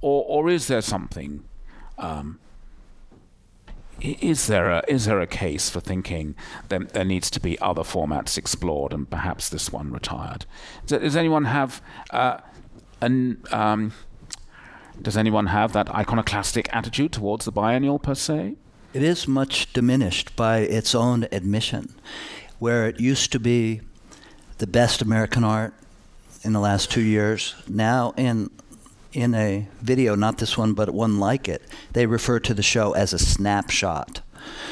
or, 0.00 0.24
or 0.28 0.50
is 0.50 0.66
there 0.66 0.82
something 0.82 1.44
um, 1.98 2.38
is 4.00 4.46
there 4.46 4.70
a 4.70 4.82
is 4.86 5.06
there 5.06 5.20
a 5.20 5.26
case 5.26 5.70
for 5.70 5.80
thinking 5.80 6.36
that 6.68 6.90
there 6.90 7.04
needs 7.04 7.30
to 7.30 7.40
be 7.40 7.58
other 7.60 7.82
formats 7.82 8.38
explored 8.38 8.92
and 8.92 9.10
perhaps 9.10 9.48
this 9.48 9.72
one 9.72 9.90
retired? 9.90 10.46
Does, 10.86 11.00
does 11.00 11.16
anyone 11.16 11.46
have 11.46 11.82
uh, 12.10 12.38
an 13.00 13.42
um, 13.50 13.92
does 15.02 15.16
anyone 15.16 15.46
have 15.46 15.72
that 15.72 15.92
iconoclastic 15.94 16.68
attitude 16.72 17.12
towards 17.12 17.44
the 17.44 17.52
biennial 17.52 17.98
per 17.98 18.14
se? 18.14 18.56
It 18.94 19.02
is 19.02 19.28
much 19.28 19.72
diminished 19.72 20.34
by 20.34 20.58
its 20.58 20.94
own 20.94 21.26
admission, 21.30 21.94
where 22.58 22.88
it 22.88 22.98
used 22.98 23.32
to 23.32 23.40
be 23.40 23.82
the 24.58 24.66
best 24.66 25.02
American 25.02 25.44
art 25.44 25.74
in 26.42 26.52
the 26.52 26.60
last 26.60 26.90
two 26.90 27.02
years. 27.02 27.54
Now 27.68 28.14
in 28.16 28.50
in 29.12 29.34
a 29.34 29.66
video, 29.80 30.14
not 30.14 30.38
this 30.38 30.56
one, 30.56 30.74
but 30.74 30.90
one 30.90 31.18
like 31.18 31.48
it, 31.48 31.62
they 31.92 32.06
refer 32.06 32.38
to 32.38 32.54
the 32.54 32.62
show 32.62 32.92
as 32.92 33.12
a 33.12 33.18
snapshot. 33.18 34.20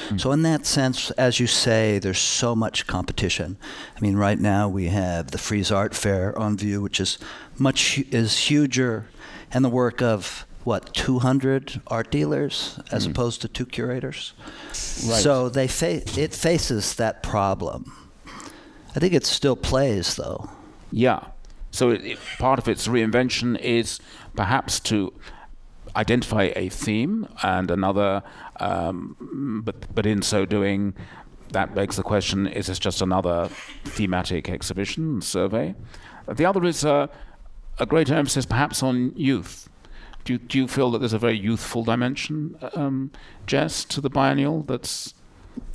Mm. 0.08 0.20
So, 0.20 0.32
in 0.32 0.42
that 0.42 0.66
sense, 0.66 1.10
as 1.12 1.40
you 1.40 1.46
say, 1.46 1.98
there's 1.98 2.18
so 2.18 2.54
much 2.54 2.86
competition. 2.86 3.56
I 3.96 4.00
mean, 4.00 4.16
right 4.16 4.38
now 4.38 4.68
we 4.68 4.86
have 4.88 5.30
the 5.30 5.38
Frieze 5.38 5.70
Art 5.70 5.94
Fair 5.94 6.38
on 6.38 6.56
view, 6.56 6.80
which 6.80 7.00
is 7.00 7.18
much 7.58 7.98
is 8.10 8.50
huger, 8.50 9.08
and 9.50 9.64
the 9.64 9.70
work 9.70 10.00
of 10.00 10.46
what 10.66 10.92
200 10.94 11.80
art 11.86 12.10
dealers 12.10 12.80
as 12.90 13.06
mm. 13.06 13.12
opposed 13.12 13.40
to 13.40 13.48
two 13.48 13.64
curators. 13.64 14.32
Right. 14.68 15.22
So 15.22 15.48
they 15.48 15.68
fa- 15.68 16.02
it 16.20 16.34
faces 16.34 16.96
that 16.96 17.22
problem. 17.22 17.92
I 18.96 18.98
think 18.98 19.14
it 19.14 19.24
still 19.24 19.54
plays 19.54 20.16
though. 20.16 20.50
Yeah. 20.90 21.20
So 21.70 21.90
it, 21.90 22.04
it, 22.04 22.18
part 22.38 22.58
of 22.58 22.66
its 22.66 22.88
reinvention 22.88 23.56
is 23.60 24.00
perhaps 24.34 24.80
to 24.80 25.12
identify 25.94 26.50
a 26.56 26.68
theme 26.68 27.28
and 27.44 27.70
another, 27.70 28.24
um, 28.58 29.62
but 29.64 29.94
but 29.94 30.04
in 30.04 30.20
so 30.20 30.44
doing, 30.44 30.94
that 31.52 31.76
begs 31.76 31.96
the 31.96 32.02
question: 32.02 32.46
Is 32.48 32.66
this 32.66 32.78
just 32.80 33.00
another 33.00 33.50
thematic 33.84 34.50
exhibition 34.50 35.20
survey? 35.22 35.74
The 36.28 36.44
other 36.44 36.64
is 36.64 36.84
uh, 36.84 37.06
a 37.78 37.86
greater 37.86 38.14
emphasis, 38.14 38.46
perhaps, 38.46 38.82
on 38.82 39.12
youth. 39.14 39.68
Do 40.26 40.32
you, 40.32 40.38
do 40.40 40.58
you 40.58 40.66
feel 40.66 40.90
that 40.90 40.98
there's 40.98 41.12
a 41.12 41.18
very 41.18 41.38
youthful 41.38 41.84
dimension, 41.84 42.58
um, 42.74 43.12
Jess, 43.46 43.84
to 43.84 44.00
the 44.00 44.10
biennial? 44.10 44.62
That's 44.62 45.14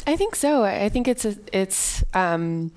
I 0.06 0.18
think 0.18 0.36
so. 0.36 0.64
I 0.64 0.90
think 0.90 1.08
it's 1.08 1.24
a, 1.24 1.38
it's 1.54 2.04
um, 2.14 2.74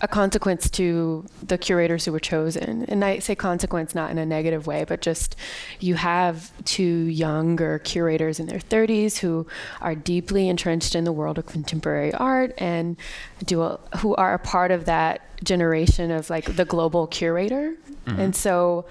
a 0.00 0.08
consequence 0.08 0.68
to 0.70 1.24
the 1.40 1.56
curators 1.56 2.04
who 2.04 2.10
were 2.10 2.18
chosen. 2.18 2.84
And 2.86 3.04
I 3.04 3.20
say 3.20 3.36
consequence 3.36 3.94
not 3.94 4.10
in 4.10 4.18
a 4.18 4.26
negative 4.26 4.66
way, 4.66 4.84
but 4.84 5.00
just 5.00 5.36
you 5.78 5.94
have 5.94 6.50
two 6.64 6.82
younger 6.82 7.78
curators 7.78 8.40
in 8.40 8.46
their 8.46 8.58
30s 8.58 9.18
who 9.18 9.46
are 9.80 9.94
deeply 9.94 10.48
entrenched 10.48 10.96
in 10.96 11.04
the 11.04 11.12
world 11.12 11.38
of 11.38 11.46
contemporary 11.46 12.12
art 12.14 12.52
and 12.58 12.96
do 13.44 13.62
a, 13.62 13.78
who 13.98 14.16
are 14.16 14.34
a 14.34 14.40
part 14.40 14.72
of 14.72 14.86
that 14.86 15.22
generation 15.44 16.10
of 16.10 16.30
like 16.30 16.56
the 16.56 16.64
global 16.64 17.06
curator. 17.06 17.76
Mm-hmm. 18.06 18.20
And 18.20 18.36
so 18.36 18.86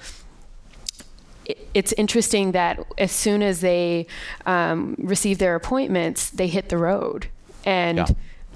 it's 1.74 1.94
interesting 1.94 2.52
that 2.52 2.86
as 2.98 3.12
soon 3.12 3.42
as 3.42 3.62
they 3.62 4.08
um, 4.46 4.96
receive 5.00 5.38
their 5.38 5.56
appointments, 5.56 6.30
they 6.30 6.48
hit 6.48 6.70
the 6.70 6.78
road 6.78 7.28
and 7.66 7.98
yeah. 7.98 8.08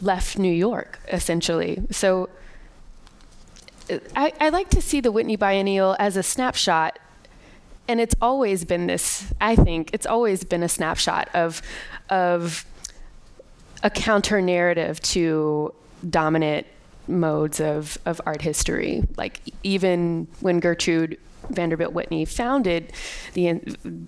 left 0.02 0.38
New 0.38 0.54
York 0.54 1.00
essentially. 1.12 1.82
So 1.92 2.30
I, 4.16 4.34
I 4.40 4.50
like 4.50 4.70
to 4.70 4.82
see 4.82 5.00
the 5.02 5.12
Whitney 5.12 5.36
Biennial 5.36 5.96
as 6.00 6.18
a 6.18 6.24
snapshot 6.24 7.00
and 7.88 8.02
it's 8.02 8.16
always 8.22 8.66
been 8.66 8.88
this 8.88 9.34
i 9.40 9.56
think 9.56 9.92
it's 9.94 10.06
always 10.06 10.44
been 10.44 10.64
a 10.64 10.70
snapshot 10.70 11.30
of 11.34 11.62
of 12.10 12.66
a 13.84 13.90
counter 13.90 14.42
narrative 14.42 15.00
to 15.02 15.74
dominant 16.10 16.66
modes 17.08 17.60
of, 17.60 17.98
of 18.06 18.20
art 18.26 18.42
history 18.42 19.04
like 19.18 19.40
even 19.64 20.28
when 20.40 20.60
gertrude 20.60 21.18
vanderbilt 21.50 21.94
whitney 21.94 22.26
founded 22.26 22.92
the 23.34 23.60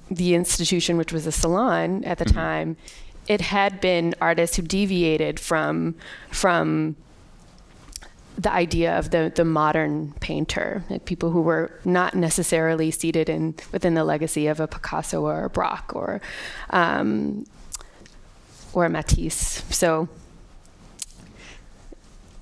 the 0.09 0.33
institution 0.33 0.97
which 0.97 1.11
was 1.11 1.25
a 1.25 1.31
salon 1.31 2.03
at 2.03 2.17
the 2.17 2.25
mm-hmm. 2.25 2.37
time 2.37 2.77
it 3.27 3.41
had 3.41 3.81
been 3.81 4.15
artists 4.21 4.55
who 4.55 4.61
deviated 4.61 5.39
from 5.39 5.95
from 6.31 6.95
the 8.37 8.51
idea 8.51 8.97
of 8.97 9.09
the, 9.09 9.31
the 9.33 9.43
modern 9.43 10.13
painter, 10.19 10.83
like 10.89 11.05
people 11.05 11.31
who 11.31 11.41
were 11.41 11.71
not 11.83 12.13
necessarily 12.13 12.91
seated 12.91 13.29
in 13.29 13.55
within 13.71 13.95
the 13.95 14.03
legacy 14.03 14.45
of 14.45 14.59
a 14.59 14.67
Picasso 14.67 15.25
or 15.25 15.45
a 15.45 15.49
Braque 15.49 15.95
or 15.95 16.21
um, 16.69 17.45
or 18.73 18.85
a 18.85 18.89
Matisse. 18.89 19.63
So 19.71 20.07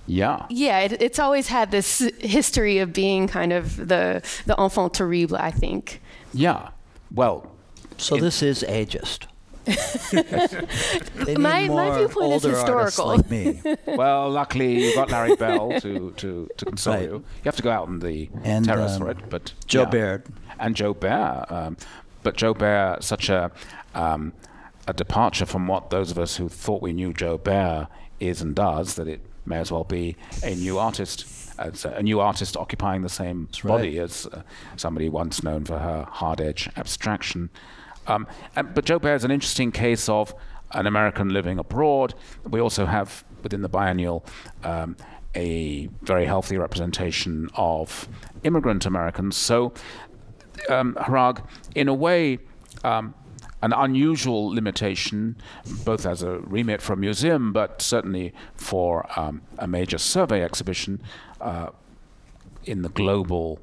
Yeah. 0.08 0.46
Yeah, 0.50 0.80
it, 0.82 1.02
it's 1.02 1.20
always 1.20 1.48
had 1.48 1.72
this 1.72 2.00
history 2.20 2.78
of 2.80 2.94
being 2.94 3.28
kind 3.28 3.52
of 3.54 3.76
the 3.88 4.22
the 4.46 4.60
enfant 4.60 4.94
terrible. 4.94 5.38
I 5.38 5.52
think. 5.52 6.02
Yeah. 6.34 6.70
Well. 7.14 7.52
So 7.98 8.18
this 8.18 8.42
is 8.44 8.64
ageist. 8.68 9.28
They 10.12 11.34
need 11.34 11.38
My- 11.40 11.68
my 11.68 11.98
viewpoint 11.98 12.34
is 12.34 12.46
older 12.46 12.58
artists 12.58 12.98
historical. 12.98 13.08
like 13.08 13.30
me. 13.32 13.62
well, 13.96 14.30
luckily 14.30 14.84
you 14.86 14.94
got 14.96 15.10
Larry 15.10 15.36
Bell 15.36 15.80
to, 15.80 16.12
to, 16.12 16.50
to 16.58 16.66
console 16.66 16.94
Right. 16.94 17.04
you. 17.04 17.14
You 17.14 17.24
have 17.46 17.56
to 17.56 17.64
go 17.64 17.72
out 17.72 17.88
on 17.88 18.00
the 18.00 18.30
And, 18.44 18.66
terrace 18.66 18.94
um, 18.94 19.00
for 19.02 19.12
it, 19.12 19.18
but 19.30 19.54
Jo 19.66 19.82
yeah. 19.84 19.90
Baer. 19.90 20.24
and 20.60 20.76
Jo 20.76 20.94
Baer. 20.94 21.46
Um, 21.50 21.78
but 22.24 22.36
Jo 22.36 22.54
Baer, 22.54 22.98
such 23.02 23.30
a 23.30 23.52
um, 23.94 24.34
a 24.88 24.94
departure 24.94 25.46
from 25.46 25.68
what 25.68 25.90
those 25.90 26.12
of 26.12 26.20
us 26.20 26.36
who 26.38 26.48
thought 26.50 26.82
we 26.82 26.94
knew 26.94 27.12
Jo 27.14 27.38
Baer 27.38 27.88
is 28.20 28.42
and 28.42 28.56
does, 28.56 28.96
that 28.96 29.08
it 29.08 29.22
may 29.46 29.58
as 29.58 29.72
well 29.72 29.84
be 29.84 30.16
a 30.44 30.56
new 30.56 30.78
artist. 30.78 31.26
As 31.58 31.86
a 31.86 32.04
new 32.04 32.20
artist 32.20 32.58
occupying 32.58 33.02
the 33.02 33.10
same 33.10 33.48
body 33.64 33.98
as 33.98 34.26
uh, 34.26 34.42
somebody 34.76 35.08
once 35.08 35.42
known 35.42 35.64
for 35.64 35.80
her 35.80 36.06
hard 36.12 36.42
edge 36.42 36.70
abstraction. 36.76 37.50
Um, 38.08 38.28
and, 38.56 38.74
but 38.74 38.84
Jo 38.84 39.00
Baer 39.00 39.16
is 39.16 39.24
an 39.24 39.32
interesting 39.32 39.72
case 39.72 40.10
of 40.10 40.36
an 40.72 40.86
American 40.86 41.30
living 41.30 41.58
abroad. 41.58 42.14
We 42.44 42.60
also 42.60 42.86
have 42.86 43.24
within 43.42 43.62
the 43.62 43.70
biennial 43.70 44.26
um, 44.64 44.98
a 45.34 45.88
very 46.02 46.26
healthy 46.26 46.58
representation 46.58 47.50
of 47.56 48.08
immigrant 48.44 48.86
Americans. 48.86 49.38
So, 49.38 49.74
um, 50.70 50.96
Hrag, 50.96 51.42
in 51.74 51.88
a 51.88 51.94
way, 51.94 52.40
um, 52.84 53.14
an 53.66 53.74
unusual 53.74 54.48
limitation, 54.54 55.36
both 55.84 56.06
as 56.06 56.22
a 56.22 56.38
remit 56.40 56.84
for 56.84 56.94
a 56.94 56.98
museum, 56.98 57.52
but 57.52 57.82
certainly 57.82 58.32
for 58.56 59.08
um, 59.20 59.42
a 59.58 59.68
major 59.68 59.98
survey 59.98 60.44
exhibition 60.44 61.02
uh, 61.42 61.70
in 62.66 62.84
the 62.84 62.90
global 62.90 63.60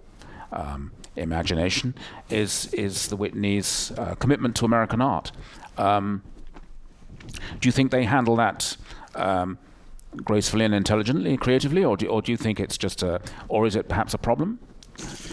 um, 0.51 0.91
imagination, 1.15 1.95
is 2.31 2.67
is 2.75 3.07
the 3.07 3.17
Whitney's 3.17 3.93
uh, 3.97 4.17
commitment 4.17 4.57
to 4.57 4.65
American 4.65 5.01
art. 5.01 5.31
Um, 5.79 6.23
do 7.61 7.69
you 7.69 7.73
think 7.73 7.93
they 7.93 8.05
handle 8.05 8.37
that? 8.37 8.77
Um, 9.15 9.59
gracefully 10.25 10.65
and 10.65 10.75
intelligently, 10.75 11.39
creatively, 11.39 11.83
or 11.83 11.97
do, 11.97 12.07
or 12.07 12.21
do 12.21 12.33
you 12.33 12.37
think 12.37 12.61
it's 12.61 12.77
just 12.77 13.03
a, 13.03 13.19
or 13.49 13.67
is 13.67 13.77
it 13.77 13.89
perhaps 13.89 14.13
a 14.13 14.19
problem 14.19 14.59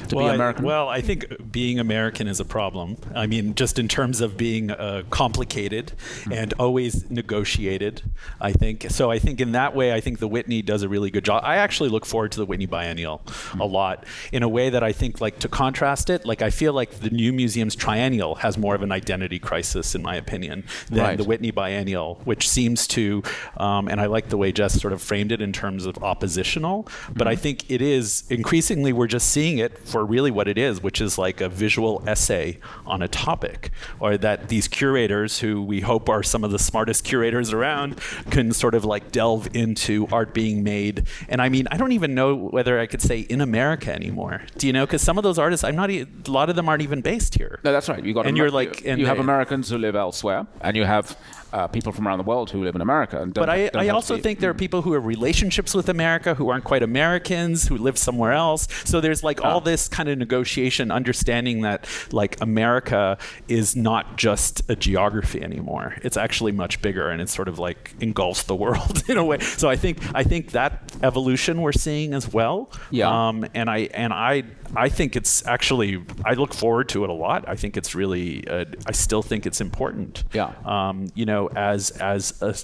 to 0.09 0.15
well, 0.15 0.35
be 0.37 0.41
I- 0.43 0.61
well, 0.61 0.89
I 0.89 1.01
think 1.01 1.51
being 1.51 1.79
American 1.79 2.27
is 2.27 2.39
a 2.39 2.45
problem. 2.45 2.97
I 3.15 3.27
mean, 3.27 3.55
just 3.55 3.77
in 3.79 3.87
terms 3.87 4.21
of 4.21 4.37
being 4.37 4.71
uh, 4.71 5.03
complicated 5.09 5.93
Hmm. 6.23 6.33
and 6.33 6.53
always 6.59 7.09
negotiated. 7.09 8.01
I 8.41 8.51
think 8.51 8.87
so. 8.89 9.11
I 9.11 9.19
think 9.19 9.39
in 9.39 9.51
that 9.53 9.75
way, 9.75 9.93
I 9.93 9.99
think 10.01 10.19
the 10.19 10.27
Whitney 10.27 10.61
does 10.61 10.81
a 10.83 10.89
really 10.89 11.11
good 11.11 11.23
job. 11.25 11.41
I 11.45 11.57
actually 11.57 11.89
look 11.89 12.05
forward 12.05 12.31
to 12.33 12.39
the 12.39 12.45
Whitney 12.45 12.65
Biennial 12.65 13.21
Hmm. 13.27 13.61
a 13.61 13.65
lot 13.65 14.05
in 14.31 14.41
a 14.43 14.49
way 14.49 14.69
that 14.69 14.83
I 14.83 14.91
think, 14.91 15.21
like, 15.21 15.39
to 15.39 15.47
contrast 15.47 16.09
it, 16.09 16.25
like 16.25 16.41
I 16.41 16.49
feel 16.49 16.73
like 16.73 16.99
the 17.01 17.09
new 17.11 17.31
museum's 17.31 17.75
triennial 17.75 18.35
has 18.35 18.57
more 18.57 18.75
of 18.75 18.81
an 18.81 18.91
identity 18.91 19.37
crisis, 19.39 19.93
in 19.95 20.01
my 20.01 20.15
opinion, 20.15 20.63
than 20.89 20.99
Right. 21.03 21.17
the 21.17 21.23
Whitney 21.23 21.51
Biennial, 21.51 22.19
which 22.25 22.49
seems 22.49 22.87
to, 22.87 23.21
um, 23.57 23.87
and 23.87 24.01
I 24.01 24.07
like 24.07 24.29
the 24.29 24.37
way 24.37 24.51
Jess 24.51 24.79
sort 24.81 24.93
of 24.93 25.01
framed 25.01 25.31
it 25.31 25.41
in 25.41 25.53
terms 25.53 25.85
of 25.85 25.97
oppositional, 26.03 26.87
but 27.15 27.27
I 27.27 27.35
think 27.35 27.69
it 27.69 27.81
is 27.81 28.23
increasingly 28.29 28.91
we're 28.93 29.07
just 29.07 29.29
seeing 29.29 29.58
it 29.59 29.77
for 29.79 30.05
really 30.05 30.31
what 30.31 30.47
it 30.47 30.57
is, 30.57 30.81
which 30.81 30.99
is 31.01 31.17
like 31.17 31.41
a 31.41 31.49
visual 31.49 32.03
essay 32.07 32.59
on 32.85 33.01
a 33.01 33.07
topic, 33.07 33.71
or 33.99 34.17
that 34.17 34.47
these 34.49 34.67
curators, 34.67 35.39
who 35.39 35.61
we 35.61 35.81
hope 35.81 36.09
are 36.09 36.23
some 36.23 36.43
of 36.43 36.51
the 36.51 36.59
smartest 36.59 37.03
curators 37.03 37.53
around, 37.53 37.97
can 38.31 38.51
sort 38.51 38.73
of 38.75 38.83
like 38.85 39.11
delve 39.11 39.47
into 39.53 40.07
art 40.11 40.33
being 40.33 40.63
made. 40.63 41.07
And 41.27 41.41
I 41.41 41.49
mean, 41.49 41.67
I 41.71 41.77
don't 41.77 41.91
even 41.91 42.15
know 42.15 42.35
whether 42.35 42.79
I 42.79 42.85
could 42.87 43.01
say 43.01 43.19
in 43.19 43.41
America 43.41 43.93
anymore. 43.93 44.41
Do 44.57 44.67
you 44.67 44.73
know? 44.73 44.85
Because 44.85 45.01
some 45.01 45.17
of 45.17 45.23
those 45.23 45.37
artists, 45.39 45.63
I'm 45.63 45.75
not. 45.75 45.89
e- 45.91 46.05
A 46.27 46.31
lot 46.31 46.49
of 46.49 46.55
them 46.55 46.67
aren't 46.69 46.81
even 46.83 47.01
based 47.01 47.35
here. 47.35 47.59
No, 47.63 47.71
that's 47.71 47.89
right. 47.89 48.03
You 48.03 48.13
got 48.13 48.25
and 48.25 48.29
Amer- 48.37 48.37
you're 48.45 48.51
like, 48.51 48.81
you, 48.83 48.91
and 48.91 48.99
you 48.99 49.05
have 49.07 49.17
they- 49.17 49.23
Americans 49.23 49.69
who 49.69 49.77
live 49.77 49.95
elsewhere, 49.95 50.47
and 50.61 50.75
you 50.77 50.85
have 50.85 51.17
uh, 51.53 51.67
people 51.67 51.91
from 51.91 52.07
around 52.07 52.17
the 52.17 52.23
world 52.23 52.51
who 52.51 52.63
live 52.63 52.75
in 52.75 52.81
America. 52.81 53.21
And 53.21 53.33
But 53.33 53.49
I, 53.49 53.69
I 53.73 53.89
also 53.89 54.15
be- 54.15 54.21
think 54.21 54.39
there 54.39 54.49
are 54.49 54.55
people 54.55 54.81
who 54.81 54.93
have 54.93 55.05
relationships 55.05 55.73
with 55.73 55.89
America 55.89 56.33
who 56.35 56.49
aren't 56.49 56.63
quite 56.63 56.83
Americans, 56.83 57.67
who 57.67 57.77
live 57.77 57.97
somewhere 57.97 58.31
else. 58.33 58.67
So 58.85 59.01
there's 59.01 59.23
like 59.23 59.41
all 59.43 59.61
this 59.61 59.87
kind 59.87 60.09
of 60.09 60.17
negotiation, 60.17 60.91
understanding 60.91 61.61
that 61.61 61.87
like 62.11 62.39
America 62.41 63.17
is 63.47 63.75
not 63.75 64.17
just 64.17 64.61
a 64.69 64.75
geography 64.75 65.41
anymore. 65.41 65.95
It's 66.03 66.17
actually 66.17 66.51
much 66.51 66.81
bigger, 66.81 67.09
and 67.09 67.21
it 67.21 67.29
sort 67.29 67.47
of 67.47 67.59
like 67.59 67.93
engulfs 67.99 68.43
the 68.43 68.55
world 68.55 69.03
in 69.09 69.17
a 69.17 69.23
way. 69.23 69.39
So 69.39 69.69
I 69.69 69.75
think 69.75 69.99
I 70.13 70.23
think 70.23 70.51
that 70.51 70.91
evolution 71.03 71.61
we're 71.61 71.71
seeing 71.71 72.13
as 72.13 72.31
well. 72.31 72.71
Yeah. 72.91 73.27
Um, 73.27 73.45
and 73.53 73.69
I 73.69 73.89
and 73.93 74.13
I 74.13 74.43
I 74.75 74.89
think 74.89 75.15
it's 75.15 75.45
actually 75.45 76.03
I 76.25 76.33
look 76.33 76.53
forward 76.53 76.89
to 76.89 77.03
it 77.03 77.09
a 77.09 77.13
lot. 77.13 77.45
I 77.47 77.55
think 77.55 77.77
it's 77.77 77.95
really 77.95 78.47
uh, 78.47 78.65
I 78.85 78.91
still 78.91 79.21
think 79.21 79.45
it's 79.45 79.61
important. 79.61 80.23
Yeah. 80.33 80.53
Um, 80.65 81.09
you 81.15 81.25
know, 81.25 81.47
as 81.55 81.91
as 81.91 82.41
a, 82.41 82.55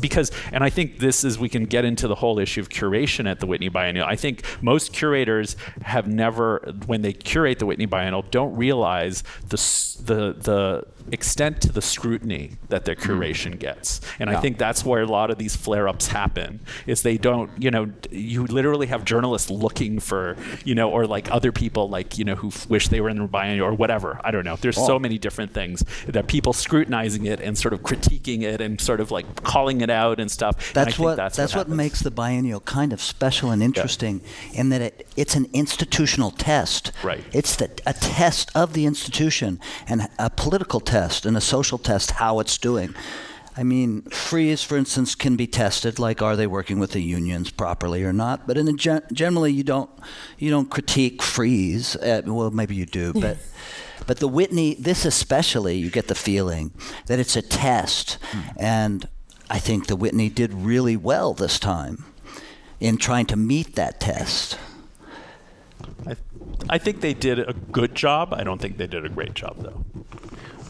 because 0.00 0.30
and 0.52 0.64
I 0.64 0.70
think 0.70 0.98
this 0.98 1.24
is 1.24 1.38
we 1.38 1.48
can 1.48 1.64
get 1.64 1.84
into 1.84 2.08
the 2.08 2.14
whole 2.14 2.38
issue 2.38 2.60
of 2.60 2.68
curation 2.68 3.30
at 3.30 3.40
the 3.40 3.46
Whitney 3.46 3.68
Biennial. 3.68 4.06
I 4.06 4.16
think 4.16 4.42
most 4.62 4.92
curators 4.92 5.56
have 5.82 6.06
never 6.06 6.58
when 6.86 7.02
they 7.02 7.12
curate 7.12 7.58
the 7.58 7.66
Whitney 7.66 7.86
Biennial 7.86 8.22
don't 8.30 8.54
realize 8.56 9.22
the 9.48 9.56
the 10.02 10.34
the 10.38 10.86
extent 11.10 11.60
to 11.62 11.72
the 11.72 11.82
scrutiny 11.82 12.52
that 12.68 12.84
their 12.84 12.94
curation 12.94 13.58
gets. 13.58 14.00
And 14.18 14.30
I 14.30 14.40
think 14.40 14.58
that's 14.58 14.84
where 14.84 15.02
a 15.02 15.06
lot 15.06 15.30
of 15.30 15.38
these 15.38 15.56
flare-ups 15.56 16.08
happen 16.08 16.60
is 16.86 17.02
they 17.02 17.18
don't 17.18 17.50
you 17.60 17.70
know 17.70 17.90
you 18.10 18.46
literally 18.46 18.86
have 18.86 19.04
journalists 19.04 19.50
looking 19.50 19.98
for 19.98 20.36
you 20.64 20.74
know 20.74 20.90
or 20.90 21.06
like 21.06 21.30
other 21.30 21.52
people 21.52 21.88
like 21.88 22.18
you 22.18 22.24
know 22.24 22.34
who 22.34 22.48
f- 22.48 22.68
wish 22.68 22.88
they 22.88 23.00
were 23.00 23.08
in 23.08 23.18
the 23.18 23.26
biennial 23.26 23.66
or 23.66 23.74
whatever 23.74 24.20
i 24.24 24.30
don't 24.30 24.44
know 24.44 24.56
there's 24.56 24.76
so 24.76 24.92
Oh. 24.94 24.98
many 24.98 25.16
different 25.18 25.52
things 25.54 25.82
that 26.06 26.26
people 26.26 26.52
scrutinizing 26.52 27.24
it 27.26 27.40
and 27.40 27.56
sort 27.56 27.72
of 27.74 27.80
critiquing 27.82 28.42
it 28.42 28.60
and 28.60 28.80
sort 28.80 29.00
of 29.00 29.10
like 29.10 29.42
calling 29.42 29.80
it 29.80 29.88
out 29.90 30.20
and 30.20 30.30
stuff 30.30 30.54
And 30.70 30.78
I 30.78 30.84
That's 30.84 30.96
think 30.96 31.04
what 31.04 31.16
that's, 31.16 31.36
that's, 31.36 31.54
what, 31.54 31.60
happens. 31.60 31.76
makes 31.76 32.00
the 32.00 32.10
biennial 32.10 32.60
kind 32.60 32.92
of 32.92 33.00
special 33.00 33.50
and 33.50 33.62
interesting 33.62 34.20
in 34.52 34.68
that 34.68 34.82
it, 34.82 35.06
it's 35.16 35.34
an 35.34 35.46
institutional 35.54 36.30
test. 36.30 36.92
Right. 37.02 37.24
It's 37.32 37.56
the, 37.56 37.70
a 37.86 37.92
test 37.94 38.50
of 38.54 38.72
the 38.74 38.84
institution 38.86 39.58
and 39.88 40.08
a 40.18 40.28
political 40.30 40.78
test 40.80 40.91
and 40.92 41.36
a 41.36 41.40
social 41.40 41.78
test 41.78 42.12
how 42.12 42.40
it's 42.40 42.58
doing. 42.58 42.94
I 43.56 43.64
mean, 43.64 44.02
Frieze, 44.02 44.62
for 44.62 44.78
instance, 44.78 45.14
can 45.14 45.36
be 45.36 45.46
tested, 45.46 45.98
like 45.98 46.22
are 46.22 46.36
they 46.36 46.46
working 46.46 46.78
with 46.78 46.92
the 46.92 47.02
unions 47.02 47.50
properly 47.50 48.02
or 48.02 48.12
not. 48.12 48.46
But 48.46 48.56
in 48.56 48.66
a 48.66 48.72
gen- 48.72 49.02
generally, 49.12 49.52
you 49.52 49.62
don't 49.62 49.90
you 50.38 50.50
don't 50.50 50.70
critique 50.70 51.22
Frieze. 51.22 51.96
Uh, 51.96 52.22
well, 52.24 52.50
maybe 52.50 52.74
you 52.74 52.86
do, 52.86 53.12
but 53.12 53.36
but 54.06 54.18
the 54.18 54.28
Whitney, 54.28 54.74
this 54.74 55.04
especially, 55.04 55.76
you 55.76 55.90
get 55.90 56.08
the 56.08 56.14
feeling 56.14 56.72
that 57.06 57.18
it's 57.18 57.36
a 57.36 57.42
test, 57.42 58.16
and 58.56 59.06
I 59.50 59.58
think 59.58 59.86
the 59.86 59.96
Whitney 59.96 60.30
did 60.30 60.54
really 60.54 60.96
well 60.96 61.34
this 61.34 61.58
time 61.58 62.06
in 62.80 62.96
trying 62.96 63.26
to 63.26 63.36
meet 63.36 63.74
that 63.76 64.00
test. 64.00 64.58
I, 66.06 66.16
I 66.70 66.78
think 66.78 67.00
they 67.00 67.14
did 67.14 67.38
a 67.38 67.52
good 67.52 67.94
job 67.94 68.32
i 68.32 68.44
don't 68.44 68.60
think 68.60 68.76
they 68.76 68.86
did 68.86 69.04
a 69.04 69.08
great 69.08 69.34
job 69.34 69.56
though 69.62 69.84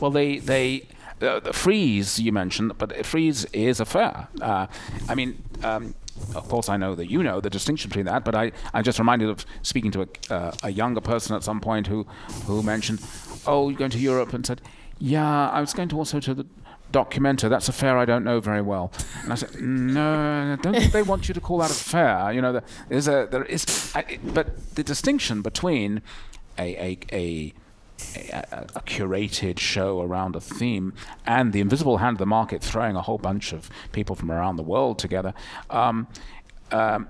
Well, 0.03 0.11
they 0.11 0.39
they 0.39 0.89
uh, 1.21 1.39
the 1.39 1.53
Frieze 1.53 2.19
you 2.19 2.33
mentioned, 2.33 2.77
but 2.77 3.07
Frieze 3.07 3.45
is 3.53 3.79
a 3.79 3.85
fair. 3.85 4.27
Uh, 4.41 4.67
I 5.09 5.15
mean, 5.15 5.41
um, 5.63 5.95
of 6.35 6.49
course, 6.49 6.69
I 6.69 6.77
know 6.77 6.97
that 6.97 7.09
you 7.09 7.23
know 7.23 7.41
the 7.41 7.49
distinction 7.49 7.89
between 7.89 8.07
that, 8.07 8.25
but 8.25 8.35
I 8.35 8.51
I'm 8.75 8.83
just 8.83 8.99
reminded 8.99 9.29
of 9.29 9.47
speaking 9.63 9.93
to 9.93 10.03
a, 10.03 10.35
uh, 10.35 10.53
a 10.65 10.71
younger 10.71 11.01
person 11.01 11.37
at 11.37 11.45
some 11.45 11.61
point 11.61 11.87
who 11.87 12.05
who 12.47 12.65
mentioned, 12.65 13.01
oh, 13.47 13.69
you're 13.69 13.79
going 13.79 13.93
to 13.93 13.99
Europe, 13.99 14.33
and 14.33 14.45
said, 14.45 14.61
yeah, 14.99 15.49
I 15.51 15.61
was 15.61 15.73
going 15.73 15.89
to 15.91 15.97
also 15.97 16.19
to 16.19 16.35
the 16.35 16.47
Documenta. 16.91 17.49
That's 17.49 17.69
a 17.69 17.73
fair 17.73 17.97
I 17.97 18.05
don't 18.05 18.25
know 18.25 18.41
very 18.41 18.61
well. 18.61 18.91
And 19.23 19.33
I 19.33 19.37
said, 19.37 19.61
no, 19.61 20.57
don't 20.61 20.93
they 20.93 21.03
want 21.03 21.29
you 21.29 21.35
to 21.35 21.41
call 21.41 21.59
that 21.59 21.71
a 21.71 21.75
fair. 21.75 22.33
You 22.33 22.43
know, 22.43 22.53
there 22.53 22.65
is 22.91 23.07
a 23.07 23.29
there 23.31 23.45
is, 23.45 23.93
I, 23.95 24.19
but 24.25 24.75
the 24.75 24.83
distinction 24.83 25.43
between 25.43 26.03
a 26.59 26.75
a, 26.89 26.99
a 27.13 27.55
a, 28.33 28.67
a 28.75 28.81
curated 28.81 29.59
show 29.59 30.01
around 30.01 30.37
a 30.37 30.41
theme 30.41 30.93
and 31.27 31.53
the 31.53 31.61
invisible 31.61 31.99
hand 31.99 32.15
of 32.15 32.19
the 32.19 32.27
market 32.27 32.63
throwing 32.63 32.97
a 32.97 33.03
whole 33.03 33.19
bunch 33.19 33.53
of 33.53 33.71
people 33.93 34.17
from 34.17 34.31
around 34.31 34.57
the 34.57 34.63
world 34.63 34.99
together 34.99 35.35
um, 35.71 36.07
um, 36.71 37.09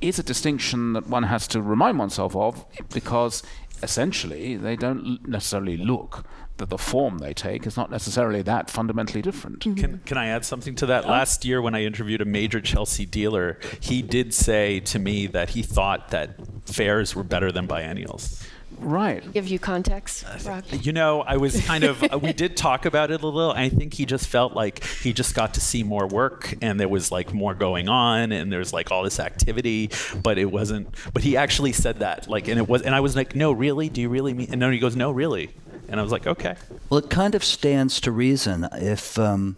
is 0.00 0.18
a 0.18 0.22
distinction 0.22 0.92
that 0.92 1.06
one 1.08 1.24
has 1.24 1.46
to 1.48 1.60
remind 1.60 1.98
oneself 1.98 2.36
of 2.36 2.64
because 2.92 3.42
essentially 3.82 4.56
they 4.56 4.76
don't 4.76 5.26
necessarily 5.26 5.76
look 5.76 6.24
that 6.58 6.68
the 6.68 6.78
form 6.78 7.18
they 7.18 7.34
take 7.34 7.66
is 7.66 7.76
not 7.76 7.90
necessarily 7.90 8.42
that 8.42 8.70
fundamentally 8.70 9.22
different. 9.22 9.60
Can, 9.60 10.00
can 10.04 10.16
I 10.16 10.28
add 10.28 10.44
something 10.44 10.74
to 10.76 10.86
that? 10.86 11.08
Last 11.08 11.44
year, 11.44 11.60
when 11.60 11.74
I 11.74 11.82
interviewed 11.82 12.20
a 12.20 12.24
major 12.24 12.60
Chelsea 12.60 13.06
dealer, 13.06 13.58
he 13.80 14.02
did 14.02 14.32
say 14.32 14.78
to 14.80 14.98
me 14.98 15.26
that 15.28 15.50
he 15.50 15.62
thought 15.62 16.10
that 16.10 16.36
fairs 16.66 17.16
were 17.16 17.24
better 17.24 17.50
than 17.50 17.66
biennials. 17.66 18.46
Right. 18.82 19.32
Give 19.32 19.46
you 19.46 19.58
context, 19.58 20.24
Rock. 20.44 20.64
You 20.70 20.92
know, 20.92 21.22
I 21.22 21.36
was 21.36 21.64
kind 21.64 21.84
of, 21.84 22.02
uh, 22.02 22.18
we 22.18 22.32
did 22.32 22.56
talk 22.56 22.84
about 22.84 23.10
it 23.10 23.22
a 23.22 23.26
little. 23.26 23.52
I 23.52 23.68
think 23.68 23.94
he 23.94 24.04
just 24.04 24.26
felt 24.26 24.54
like 24.54 24.84
he 24.84 25.12
just 25.12 25.34
got 25.34 25.54
to 25.54 25.60
see 25.60 25.82
more 25.82 26.06
work 26.06 26.54
and 26.60 26.78
there 26.78 26.88
was 26.88 27.12
like 27.12 27.32
more 27.32 27.54
going 27.54 27.88
on 27.88 28.32
and 28.32 28.52
there's 28.52 28.72
like 28.72 28.90
all 28.90 29.02
this 29.02 29.20
activity, 29.20 29.90
but 30.22 30.38
it 30.38 30.46
wasn't, 30.46 30.94
but 31.14 31.22
he 31.22 31.36
actually 31.36 31.72
said 31.72 32.00
that. 32.00 32.28
Like, 32.28 32.48
and 32.48 32.58
it 32.58 32.68
was, 32.68 32.82
and 32.82 32.94
I 32.94 33.00
was 33.00 33.14
like, 33.14 33.34
no, 33.34 33.52
really? 33.52 33.88
Do 33.88 34.00
you 34.00 34.08
really 34.08 34.34
mean? 34.34 34.48
And 34.50 34.60
then 34.60 34.72
he 34.72 34.78
goes, 34.78 34.96
no, 34.96 35.10
really. 35.10 35.50
And 35.88 36.00
I 36.00 36.02
was 36.02 36.12
like, 36.12 36.26
okay. 36.26 36.56
Well, 36.90 36.98
it 36.98 37.10
kind 37.10 37.34
of 37.34 37.44
stands 37.44 38.00
to 38.00 38.10
reason. 38.10 38.68
If 38.72 39.18
um, 39.18 39.56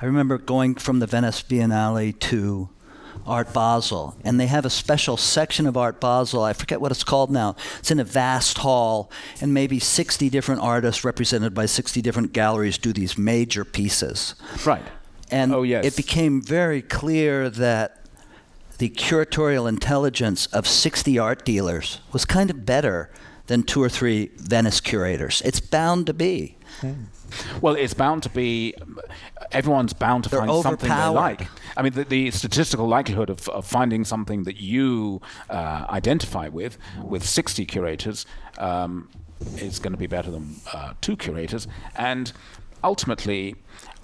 I 0.00 0.06
remember 0.06 0.38
going 0.38 0.74
from 0.76 1.00
the 1.00 1.06
Venice 1.06 1.42
Biennale 1.42 2.18
to 2.20 2.68
Art 3.28 3.52
Basel, 3.52 4.16
and 4.24 4.40
they 4.40 4.46
have 4.46 4.64
a 4.64 4.70
special 4.70 5.16
section 5.16 5.66
of 5.66 5.76
Art 5.76 6.00
Basel. 6.00 6.42
I 6.42 6.52
forget 6.52 6.80
what 6.80 6.90
it's 6.90 7.04
called 7.04 7.30
now. 7.30 7.56
It's 7.78 7.90
in 7.90 8.00
a 8.00 8.04
vast 8.04 8.58
hall, 8.58 9.10
and 9.40 9.52
maybe 9.52 9.78
60 9.78 10.28
different 10.30 10.60
artists 10.62 11.04
represented 11.04 11.54
by 11.54 11.66
60 11.66 12.00
different 12.02 12.32
galleries 12.32 12.78
do 12.78 12.92
these 12.92 13.18
major 13.18 13.64
pieces. 13.64 14.34
Right. 14.64 14.82
And 15.30 15.54
Oh, 15.54 15.62
yes. 15.62 15.84
it 15.84 15.96
became 15.96 16.40
very 16.40 16.80
clear 16.82 17.50
that 17.50 18.00
the 18.78 18.88
curatorial 18.88 19.68
intelligence 19.68 20.46
of 20.46 20.66
60 20.66 21.18
art 21.18 21.44
dealers 21.44 22.00
was 22.12 22.24
kind 22.24 22.48
of 22.50 22.64
better 22.64 23.10
than 23.46 23.62
two 23.62 23.82
or 23.82 23.88
three 23.88 24.30
Venice 24.36 24.80
curators. 24.80 25.42
It's 25.44 25.60
bound 25.60 26.06
to 26.06 26.14
be. 26.14 26.56
Hmm. 26.80 27.04
Well, 27.60 27.74
it's 27.74 27.94
bound 27.94 28.22
to 28.24 28.30
be. 28.30 28.74
Everyone's 29.52 29.92
bound 29.92 30.24
to 30.24 30.30
They're 30.30 30.40
find 30.40 30.62
something 30.62 30.88
they 30.88 31.06
like. 31.08 31.48
I 31.76 31.82
mean, 31.82 31.92
the, 31.92 32.04
the 32.04 32.30
statistical 32.30 32.86
likelihood 32.86 33.30
of, 33.30 33.48
of 33.48 33.66
finding 33.66 34.04
something 34.04 34.44
that 34.44 34.60
you 34.60 35.20
uh, 35.48 35.86
identify 35.88 36.48
with, 36.48 36.78
with 37.02 37.24
60 37.24 37.64
curators, 37.66 38.26
um, 38.58 39.08
is 39.56 39.78
going 39.78 39.92
to 39.92 39.98
be 39.98 40.06
better 40.06 40.30
than 40.30 40.56
uh, 40.72 40.94
two 41.00 41.16
curators. 41.16 41.66
And 41.96 42.32
ultimately, 42.82 43.56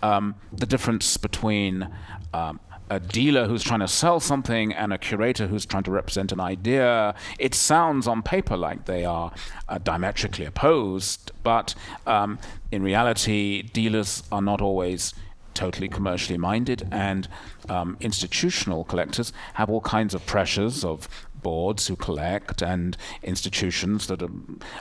um, 0.02 0.34
the 0.52 0.66
difference 0.66 1.16
between 1.16 1.88
um, 2.32 2.60
a 2.90 3.00
dealer 3.00 3.46
who's 3.46 3.62
trying 3.62 3.80
to 3.80 3.88
sell 3.88 4.20
something 4.20 4.72
and 4.72 4.92
a 4.92 4.98
curator 4.98 5.46
who's 5.46 5.66
trying 5.66 5.82
to 5.84 5.90
represent 5.90 6.32
an 6.32 6.40
idea, 6.40 7.14
it 7.38 7.54
sounds 7.54 8.06
on 8.06 8.22
paper 8.22 8.56
like 8.56 8.84
they 8.84 9.04
are 9.04 9.32
uh, 9.68 9.78
diametrically 9.78 10.44
opposed, 10.44 11.32
but 11.42 11.74
um, 12.06 12.38
in 12.70 12.82
reality, 12.82 13.62
dealers 13.62 14.22
are 14.30 14.42
not 14.42 14.60
always 14.60 15.14
totally 15.54 15.88
commercially 15.88 16.36
minded, 16.36 16.86
and 16.90 17.28
um, 17.68 17.96
institutional 18.00 18.84
collectors 18.84 19.32
have 19.54 19.70
all 19.70 19.80
kinds 19.80 20.12
of 20.12 20.26
pressures 20.26 20.84
of 20.84 21.08
boards 21.44 21.86
who 21.86 21.94
collect 21.94 22.62
and 22.62 22.96
institutions 23.22 24.08
that 24.08 24.22
are, 24.22 24.30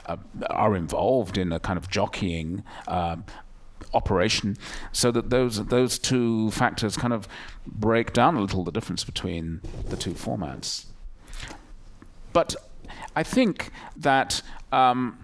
uh, 0.08 0.18
are 0.50 0.76
involved 0.76 1.38
in 1.38 1.52
a 1.52 1.60
kind 1.60 1.78
of 1.78 1.90
jockeying 1.90 2.64
um, 2.88 3.24
operation, 3.94 4.58
so 4.92 5.12
that 5.12 5.30
those 5.30 5.66
those 5.66 6.00
two 6.00 6.52
factors 6.52 6.98
kind 6.98 7.14
of 7.14 7.28
break 7.66 8.14
down 8.14 8.36
a 8.36 8.42
little 8.42 8.64
the 8.64 8.72
difference 8.72 9.04
between 9.04 9.62
the 9.90 9.98
two 9.98 10.12
formats. 10.12 10.86
But 12.32 12.56
I 13.16 13.24
think 13.24 13.70
that 13.96 14.42
um, 14.72 15.20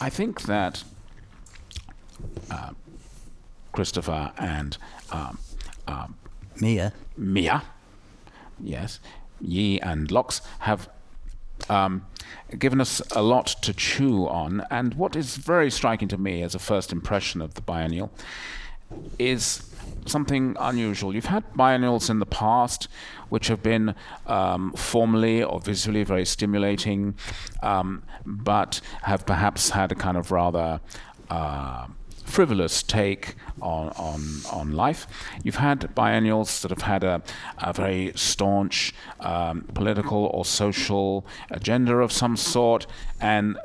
I 0.00 0.10
think 0.10 0.42
that 0.42 0.84
uh, 2.50 2.70
Christopher 3.72 4.32
and 4.38 4.76
um, 5.10 5.38
um, 5.86 6.16
Mia. 6.60 6.92
Mia, 7.16 7.62
yes, 8.60 9.00
Yi 9.40 9.80
and 9.80 10.10
Locks 10.10 10.40
have 10.60 10.88
um, 11.68 12.06
given 12.58 12.80
us 12.80 13.00
a 13.12 13.22
lot 13.22 13.46
to 13.62 13.72
chew 13.72 14.28
on. 14.28 14.64
And 14.70 14.94
what 14.94 15.16
is 15.16 15.36
very 15.36 15.70
striking 15.70 16.08
to 16.08 16.18
me 16.18 16.42
as 16.42 16.54
a 16.54 16.58
first 16.58 16.92
impression 16.92 17.40
of 17.40 17.54
the 17.54 17.62
biennial 17.62 18.12
is 19.18 19.68
something 20.06 20.56
unusual. 20.60 21.14
You've 21.14 21.26
had 21.26 21.44
biennials 21.54 22.10
in 22.10 22.18
the 22.18 22.26
past 22.26 22.88
which 23.28 23.48
have 23.48 23.62
been 23.62 23.94
um, 24.26 24.72
formally 24.74 25.42
or 25.42 25.60
visually 25.60 26.04
very 26.04 26.26
stimulating, 26.26 27.14
um, 27.62 28.02
but 28.26 28.80
have 29.02 29.24
perhaps 29.24 29.70
had 29.70 29.90
a 29.92 29.94
kind 29.94 30.16
of 30.16 30.30
rather 30.30 30.80
uh, 31.30 31.86
frivolous 32.32 32.82
take 32.82 33.34
on, 33.60 33.90
on, 33.90 34.22
on 34.50 34.72
life. 34.72 35.06
You've 35.44 35.56
had 35.56 35.94
biennials 35.94 36.62
that 36.62 36.70
have 36.70 36.80
had 36.80 37.04
a, 37.04 37.22
a 37.58 37.74
very 37.74 38.12
staunch 38.16 38.94
um, 39.20 39.62
political 39.74 40.30
or 40.32 40.46
social 40.46 41.26
agenda 41.50 41.96
of 41.98 42.10
some 42.10 42.38
sort, 42.38 42.86
and 43.20 43.58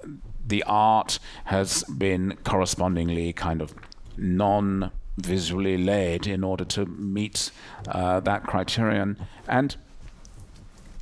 the 0.46 0.64
art 0.68 1.18
has 1.46 1.86
been 1.86 2.38
correspondingly 2.44 3.32
kind 3.32 3.62
of 3.62 3.74
non 4.18 4.92
visually 5.16 5.78
led 5.78 6.28
in 6.28 6.44
order 6.44 6.66
to 6.66 6.86
meet 6.86 7.52
uh, 7.88 8.20
that 8.20 8.44
criterion. 8.44 9.18
And 9.48 9.78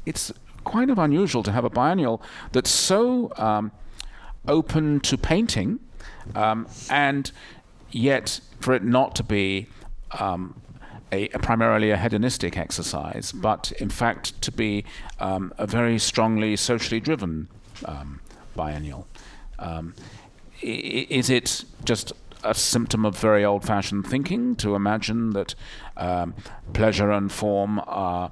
it's 0.06 0.32
of 0.92 1.00
unusual 1.00 1.42
to 1.44 1.52
have 1.52 1.66
a 1.66 1.70
biennial 1.70 2.22
that's 2.52 2.70
so 2.70 3.32
um, 3.38 3.72
open 4.48 5.00
to 5.00 5.18
painting 5.18 5.80
um, 6.34 6.68
and 6.90 7.32
yet 7.96 8.42
for 8.60 8.74
it 8.74 8.84
not 8.84 9.16
to 9.16 9.24
be 9.24 9.68
um, 10.20 10.62
a, 11.12 11.30
a 11.30 11.40
primarily 11.40 11.92
a 11.92 11.98
hedonistic 11.98 12.58
exercise, 12.58 13.32
but 13.32 13.72
in 13.80 13.90
fact 13.90 14.42
to 14.42 14.52
be 14.52 14.84
um, 15.20 15.54
a 15.58 15.66
very 15.66 15.98
strongly 15.98 16.56
socially 16.58 17.00
driven 17.00 17.48
um, 17.86 18.20
biennial. 18.56 19.08
Um, 19.58 19.94
is 20.62 21.30
it 21.30 21.64
just 21.86 22.12
a 22.44 22.54
symptom 22.54 23.06
of 23.06 23.18
very 23.18 23.46
old-fashioned 23.46 24.06
thinking 24.08 24.56
to 24.58 24.76
imagine 24.76 25.32
that 25.32 25.56
um, 25.98 26.34
pleasure 26.74 27.12
and 27.12 27.32
form 27.32 27.82
are 27.88 28.32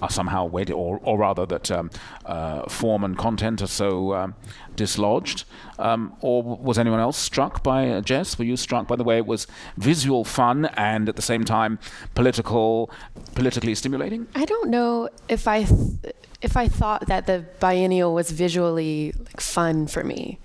are 0.00 0.10
somehow 0.10 0.44
wedded, 0.44 0.74
or, 0.74 1.00
or 1.02 1.18
rather 1.18 1.46
that 1.46 1.70
um, 1.70 1.90
uh, 2.26 2.68
form 2.68 3.04
and 3.04 3.16
content 3.16 3.62
are 3.62 3.66
so 3.66 4.14
um, 4.14 4.34
dislodged? 4.76 5.44
Um, 5.78 6.14
or 6.20 6.42
was 6.42 6.78
anyone 6.78 7.00
else 7.00 7.16
struck 7.16 7.62
by 7.62 7.88
uh, 7.88 8.00
Jess? 8.00 8.38
Were 8.38 8.44
you 8.44 8.56
struck 8.56 8.86
by 8.88 8.96
the 8.96 9.04
way 9.04 9.16
it 9.18 9.26
was 9.26 9.46
visual 9.76 10.24
fun 10.24 10.66
and 10.76 11.08
at 11.08 11.16
the 11.16 11.22
same 11.22 11.44
time 11.44 11.78
political, 12.14 12.90
politically 13.34 13.74
stimulating? 13.74 14.26
I 14.34 14.44
don't 14.44 14.70
know 14.70 15.08
if 15.28 15.46
I 15.46 15.64
th- 15.64 16.14
if 16.40 16.56
I 16.56 16.66
thought 16.68 17.06
that 17.06 17.26
the 17.26 17.44
biennial 17.60 18.14
was 18.14 18.30
visually 18.32 19.12
like 19.18 19.40
fun 19.40 19.86
for 19.86 20.02
me, 20.02 20.38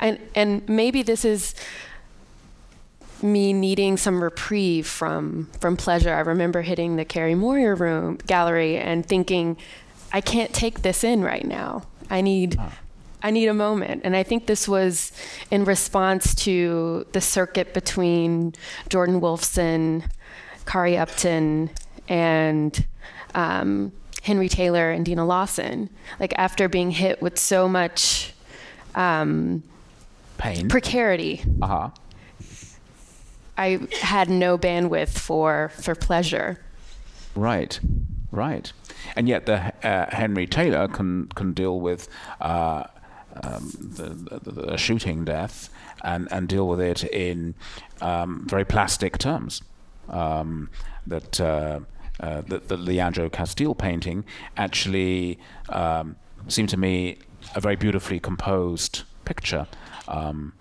and 0.00 0.18
and 0.34 0.66
maybe 0.68 1.02
this 1.02 1.24
is 1.24 1.54
me 3.22 3.52
needing 3.52 3.96
some 3.96 4.22
reprieve 4.22 4.86
from 4.86 5.48
from 5.60 5.76
pleasure. 5.76 6.12
I 6.12 6.20
remember 6.20 6.62
hitting 6.62 6.96
the 6.96 7.04
Carrie 7.04 7.34
Moyer 7.34 7.74
room 7.74 8.18
gallery 8.26 8.76
and 8.76 9.06
thinking, 9.06 9.56
I 10.12 10.20
can't 10.20 10.52
take 10.52 10.82
this 10.82 11.04
in 11.04 11.22
right 11.22 11.44
now. 11.44 11.82
I 12.10 12.20
need 12.20 12.58
I 13.22 13.30
need 13.30 13.46
a 13.46 13.54
moment. 13.54 14.02
And 14.04 14.16
I 14.16 14.22
think 14.22 14.46
this 14.46 14.66
was 14.66 15.12
in 15.50 15.64
response 15.64 16.34
to 16.36 17.06
the 17.12 17.20
circuit 17.20 17.72
between 17.72 18.54
Jordan 18.88 19.20
Wolfson, 19.20 20.10
Kaari 20.64 20.98
Upson, 20.98 21.70
and 22.08 22.84
um, 23.34 23.92
Henry 24.22 24.48
Taylor 24.48 24.90
and 24.90 25.06
Deana 25.06 25.24
Lawson. 25.24 25.88
Like 26.18 26.34
after 26.36 26.68
being 26.68 26.90
hit 26.90 27.22
with 27.22 27.38
so 27.38 27.68
much 27.68 28.34
um, 28.94 29.62
Pain. 30.38 30.68
precarity, 30.68 31.42
Uh 31.60 31.66
huh. 31.66 31.90
I 33.62 33.78
had 34.00 34.28
no 34.28 34.58
bandwidth 34.58 35.18
for 35.18 35.70
for 35.84 35.94
pleasure. 35.94 36.58
Right, 37.34 37.78
right. 38.30 38.72
And 39.16 39.28
yet 39.28 39.46
the 39.46 39.72
uh, 39.86 40.14
Henry 40.14 40.46
Taylor 40.46 40.88
can 40.88 41.28
can 41.28 41.52
deal 41.52 41.80
with 41.80 42.08
uh, 42.40 42.84
um, 43.42 43.72
the, 43.96 44.40
the, 44.40 44.50
the 44.50 44.76
shooting 44.76 45.24
death 45.24 45.70
and, 46.02 46.28
and 46.32 46.48
deal 46.48 46.66
with 46.68 46.80
it 46.80 47.04
in 47.04 47.54
um, 48.00 48.46
very 48.48 48.64
plastic 48.64 49.18
terms. 49.18 49.62
Um, 50.08 50.68
that 51.06 51.40
uh, 51.40 51.80
uh, 52.20 52.42
the, 52.42 52.58
the 52.58 52.76
Philando 52.76 53.30
Castile 53.30 53.74
painting 53.74 54.24
actually 54.56 55.38
um, 55.68 56.16
seemed 56.48 56.68
to 56.70 56.76
me 56.76 57.18
a 57.54 57.60
very 57.60 57.76
beautifully 57.76 58.20
composed 58.20 59.02
picture. 59.24 59.66
Um, 60.08 60.52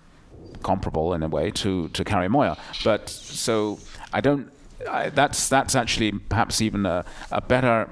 comparable 0.62 1.14
in 1.14 1.24
a 1.24 1.28
way 1.28 1.52
to 1.52 1.90
to 1.90 2.04
Carrie 2.04 2.30
Moyer. 2.30 2.56
But 2.84 3.10
so 3.10 3.80
I 4.14 4.22
don't. 4.22 4.52
I, 4.90 5.10
that's 5.10 5.50
that's 5.50 5.76
actually 5.76 6.12
perhaps 6.12 6.62
even 6.62 6.86
a, 6.86 7.06
a 7.32 7.42
better 7.42 7.90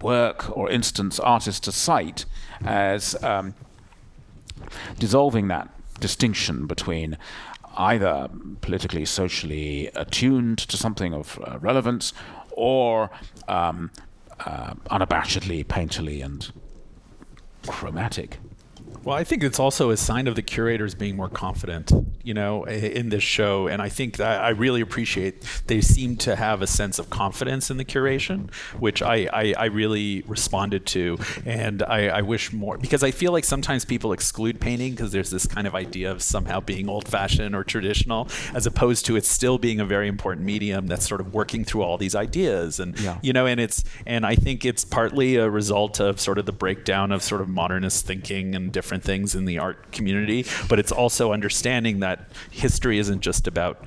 work 0.00 0.56
or 0.56 0.70
instance 0.70 1.18
artist 1.18 1.64
to 1.64 1.72
cite 1.72 2.24
as 2.64 3.22
um, 3.22 3.54
dissolving 4.98 5.48
that 5.48 5.68
distinction 6.00 6.66
between 6.66 7.16
either 7.76 8.28
politically 8.60 9.04
socially 9.04 9.88
attuned 9.94 10.58
to 10.58 10.76
something 10.76 11.14
of 11.14 11.38
uh, 11.44 11.58
relevance 11.60 12.12
or 12.50 13.10
um, 13.46 13.90
uh, 14.40 14.74
unabashedly 14.90 15.64
painterly 15.64 16.24
and 16.24 16.52
chromatic. 17.66 18.38
Well, 19.04 19.16
I 19.16 19.24
think 19.24 19.42
it's 19.42 19.58
also 19.58 19.90
a 19.90 19.96
sign 19.96 20.26
of 20.26 20.34
the 20.34 20.42
curators 20.42 20.94
being 20.94 21.16
more 21.16 21.30
confident, 21.30 21.90
you 22.22 22.34
know, 22.34 22.64
in 22.64 23.08
this 23.08 23.22
show. 23.22 23.66
And 23.66 23.80
I 23.80 23.88
think 23.88 24.18
that 24.18 24.42
I 24.42 24.50
really 24.50 24.82
appreciate 24.82 25.42
they 25.66 25.80
seem 25.80 26.16
to 26.18 26.36
have 26.36 26.60
a 26.60 26.66
sense 26.66 26.98
of 26.98 27.08
confidence 27.08 27.70
in 27.70 27.78
the 27.78 27.86
curation, 27.86 28.52
which 28.78 29.00
I, 29.00 29.28
I, 29.32 29.54
I 29.56 29.64
really 29.66 30.24
responded 30.26 30.84
to. 30.86 31.16
And 31.46 31.82
I, 31.84 32.08
I 32.08 32.22
wish 32.22 32.52
more, 32.52 32.76
because 32.76 33.02
I 33.02 33.10
feel 33.10 33.32
like 33.32 33.44
sometimes 33.44 33.86
people 33.86 34.12
exclude 34.12 34.60
painting 34.60 34.90
because 34.90 35.12
there's 35.12 35.30
this 35.30 35.46
kind 35.46 35.66
of 35.66 35.74
idea 35.74 36.10
of 36.10 36.22
somehow 36.22 36.60
being 36.60 36.88
old 36.88 37.08
fashioned 37.08 37.54
or 37.54 37.64
traditional, 37.64 38.28
as 38.52 38.66
opposed 38.66 39.06
to 39.06 39.16
it 39.16 39.24
still 39.24 39.56
being 39.56 39.80
a 39.80 39.86
very 39.86 40.08
important 40.08 40.44
medium 40.44 40.86
that's 40.86 41.08
sort 41.08 41.22
of 41.22 41.32
working 41.32 41.64
through 41.64 41.82
all 41.82 41.96
these 41.96 42.14
ideas. 42.14 42.78
And, 42.78 42.98
Yeah. 43.00 43.18
you 43.22 43.32
know, 43.32 43.46
and 43.46 43.58
it's, 43.58 43.84
and 44.04 44.26
I 44.26 44.34
think 44.34 44.66
it's 44.66 44.84
partly 44.84 45.36
a 45.36 45.48
result 45.48 45.98
of 45.98 46.20
sort 46.20 46.36
of 46.36 46.44
the 46.44 46.52
breakdown 46.52 47.10
of 47.10 47.22
sort 47.22 47.40
of 47.40 47.48
modernist 47.48 48.04
thinking 48.04 48.54
and 48.54 48.70
different 48.70 48.87
things 48.96 49.34
in 49.34 49.44
the 49.44 49.58
art 49.58 49.92
community, 49.92 50.44
but 50.68 50.78
it's 50.78 50.92
also 50.92 51.32
understanding 51.32 52.00
that 52.00 52.30
history 52.50 52.98
isn't 52.98 53.20
just 53.20 53.46
about 53.46 53.84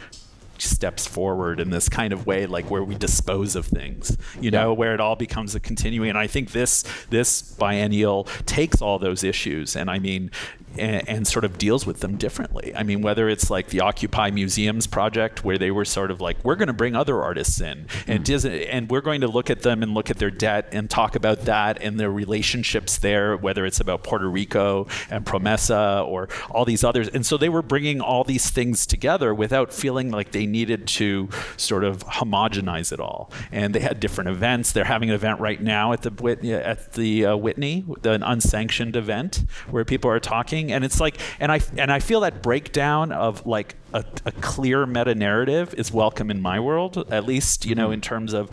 steps 0.63 1.05
forward 1.07 1.59
in 1.59 1.69
this 1.69 1.89
kind 1.89 2.13
of 2.13 2.25
way 2.25 2.45
like 2.45 2.69
where 2.69 2.83
we 2.83 2.95
dispose 2.95 3.55
of 3.55 3.65
things 3.65 4.17
you 4.39 4.51
know 4.51 4.73
where 4.73 4.93
it 4.93 4.99
all 4.99 5.15
becomes 5.15 5.55
a 5.55 5.59
continuing 5.59 6.09
and 6.09 6.17
i 6.17 6.27
think 6.27 6.51
this 6.51 6.83
this 7.09 7.41
biennial 7.41 8.25
takes 8.45 8.81
all 8.81 8.99
those 8.99 9.23
issues 9.23 9.75
and 9.75 9.89
i 9.89 9.99
mean 9.99 10.31
and, 10.77 11.07
and 11.07 11.27
sort 11.27 11.45
of 11.45 11.57
deals 11.57 11.85
with 11.85 11.99
them 11.99 12.17
differently. 12.17 12.73
I 12.75 12.83
mean 12.83 13.01
whether 13.01 13.29
it's 13.29 13.49
like 13.49 13.67
the 13.67 13.81
occupy 13.81 14.31
museums 14.31 14.87
project 14.87 15.43
where 15.43 15.57
they 15.57 15.71
were 15.71 15.85
sort 15.85 16.11
of 16.11 16.21
like 16.21 16.43
we're 16.43 16.55
going 16.55 16.67
to 16.67 16.73
bring 16.73 16.95
other 16.95 17.21
artists 17.21 17.59
in 17.59 17.87
and 18.07 18.21
mm. 18.21 18.23
doesn't 18.23 18.53
and 18.53 18.89
we're 18.89 19.01
going 19.01 19.21
to 19.21 19.27
look 19.27 19.49
at 19.49 19.61
them 19.61 19.83
and 19.83 19.93
look 19.93 20.09
at 20.09 20.17
their 20.17 20.31
debt 20.31 20.69
and 20.71 20.89
talk 20.89 21.15
about 21.15 21.41
that 21.41 21.81
and 21.81 21.99
their 21.99 22.11
relationships 22.11 22.97
there 22.99 23.35
whether 23.35 23.65
it's 23.65 23.79
about 23.79 24.03
puerto 24.03 24.29
rico 24.29 24.87
and 25.09 25.25
promesa 25.25 26.05
or 26.07 26.29
all 26.49 26.65
these 26.65 26.83
others. 26.83 27.07
And 27.07 27.25
so 27.25 27.37
they 27.37 27.49
were 27.49 27.61
bringing 27.61 28.01
all 28.01 28.23
these 28.23 28.49
things 28.49 28.85
together 28.85 29.33
without 29.33 29.73
feeling 29.73 30.11
like 30.11 30.31
they 30.31 30.45
needed 30.51 30.87
to 30.87 31.29
sort 31.57 31.83
of 31.83 32.05
homogenize 32.05 32.91
it 32.91 32.99
all. 32.99 33.31
And 33.51 33.73
they 33.73 33.79
had 33.79 33.99
different 33.99 34.29
events. 34.29 34.71
They're 34.71 34.83
having 34.83 35.09
an 35.09 35.15
event 35.15 35.39
right 35.39 35.61
now 35.61 35.93
at 35.93 36.01
the 36.01 36.11
Whit- 36.11 36.43
at 36.45 36.93
the 36.93 37.25
uh, 37.25 37.35
Whitney 37.35 37.85
an 38.03 38.23
unsanctioned 38.23 38.95
event 38.95 39.43
where 39.69 39.85
people 39.85 40.11
are 40.11 40.19
talking. 40.19 40.71
And 40.71 40.83
it's 40.83 40.99
like 40.99 41.17
and 41.39 41.51
I 41.51 41.59
and 41.77 41.91
I 41.91 41.99
feel 41.99 42.21
that 42.21 42.41
breakdown 42.41 43.11
of 43.11 43.45
like 43.45 43.75
a, 43.93 44.03
a 44.25 44.31
clear 44.33 44.85
meta 44.85 45.15
narrative 45.15 45.73
is 45.77 45.91
welcome 45.91 46.31
in 46.31 46.41
my 46.41 46.59
world 46.59 46.97
at 47.11 47.25
least 47.25 47.65
you 47.65 47.75
know 47.75 47.91
in 47.91 47.99
terms 47.99 48.33
of 48.33 48.49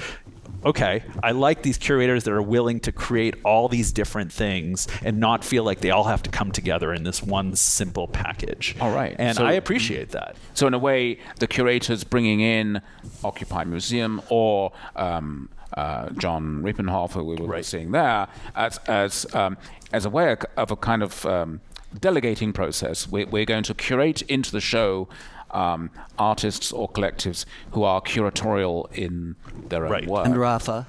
okay, 0.64 1.02
I 1.22 1.30
like 1.32 1.62
these 1.62 1.78
curators 1.78 2.24
that 2.24 2.32
are 2.32 2.42
willing 2.42 2.80
to 2.80 2.92
create 2.92 3.34
all 3.44 3.68
these 3.68 3.92
different 3.92 4.32
things 4.32 4.86
and 5.02 5.18
not 5.18 5.44
feel 5.44 5.64
like 5.64 5.80
they 5.80 5.90
all 5.90 6.04
have 6.04 6.22
to 6.24 6.30
come 6.30 6.52
together 6.52 6.92
in 6.92 7.04
this 7.04 7.22
one 7.22 7.54
simple 7.56 8.08
package. 8.08 8.76
All 8.80 8.94
right. 8.94 9.14
And 9.18 9.36
So- 9.36 9.44
I 9.46 9.52
appreciate 9.52 10.10
that. 10.10 10.36
So 10.54 10.66
in 10.66 10.74
a 10.74 10.78
way, 10.78 11.18
the 11.38 11.46
curators 11.46 12.04
bringing 12.04 12.40
in 12.40 12.80
Occupy 13.24 13.64
Museum 13.64 14.20
or 14.28 14.72
um, 14.96 15.48
uh, 15.76 16.10
John 16.10 16.62
Riepenhoff, 16.62 17.12
who 17.12 17.24
we 17.24 17.36
were 17.36 17.62
seeing 17.62 17.92
there, 17.92 18.26
as 18.54 18.78
as 18.88 19.26
um, 19.34 19.56
as 19.92 20.04
a 20.04 20.10
way 20.10 20.36
of 20.56 20.70
a 20.70 20.76
kind 20.76 21.02
of 21.02 21.24
um, 21.26 21.60
delegating 22.00 22.52
process. 22.52 23.06
We're, 23.08 23.26
we're 23.26 23.44
going 23.44 23.64
to 23.64 23.74
curate 23.74 24.22
into 24.22 24.50
the 24.50 24.60
show. 24.60 25.08
Um, 25.50 25.90
artists 26.18 26.72
or 26.72 26.88
collectives 26.90 27.44
who 27.72 27.82
are 27.82 28.00
curatorial 28.02 28.92
in 28.92 29.36
their 29.68 29.86
own 29.86 30.06
work. 30.06 30.26
And 30.26 30.36
Rafa 30.36 30.86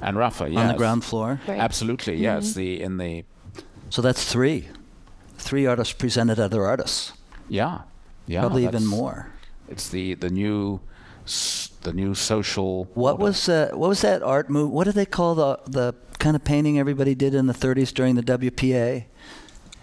And 0.00 0.16
Rafa, 0.16 0.48
yes. 0.48 0.58
on 0.58 0.68
the 0.68 0.74
ground 0.78 1.04
floor. 1.04 1.40
Right. 1.46 1.58
Absolutely, 1.60 2.16
yes. 2.16 2.52
Mhm. 2.52 2.54
The 2.54 2.80
in 2.82 2.96
the 2.98 3.24
So 3.90 4.00
that's 4.02 4.24
three. 4.24 4.68
Three 5.36 5.66
artists 5.66 5.92
presented 5.94 6.38
other 6.40 6.64
artists. 6.64 7.12
yeah, 7.48 7.80
yeah. 8.26 8.40
Probably 8.40 8.64
even 8.64 8.86
more. 8.86 9.32
It's 9.68 9.88
the 9.88 10.14
the 10.14 10.30
new 10.30 10.80
s- 11.26 11.70
the 11.82 11.92
new 11.92 12.14
social. 12.14 12.84
What 12.94 13.18
was 13.18 13.48
uh, 13.48 13.70
what 13.72 13.88
was 13.88 14.00
that 14.00 14.22
art 14.22 14.48
move? 14.50 14.70
What 14.70 14.84
do 14.84 14.92
they 14.92 15.06
call 15.06 15.34
the 15.34 15.58
the 15.66 15.94
kind 16.18 16.36
of 16.36 16.44
painting 16.44 16.78
everybody 16.78 17.14
did 17.14 17.34
in 17.34 17.46
the 17.46 17.54
30s 17.54 17.92
during 17.94 18.14
the 18.16 18.22
WPA? 18.22 19.04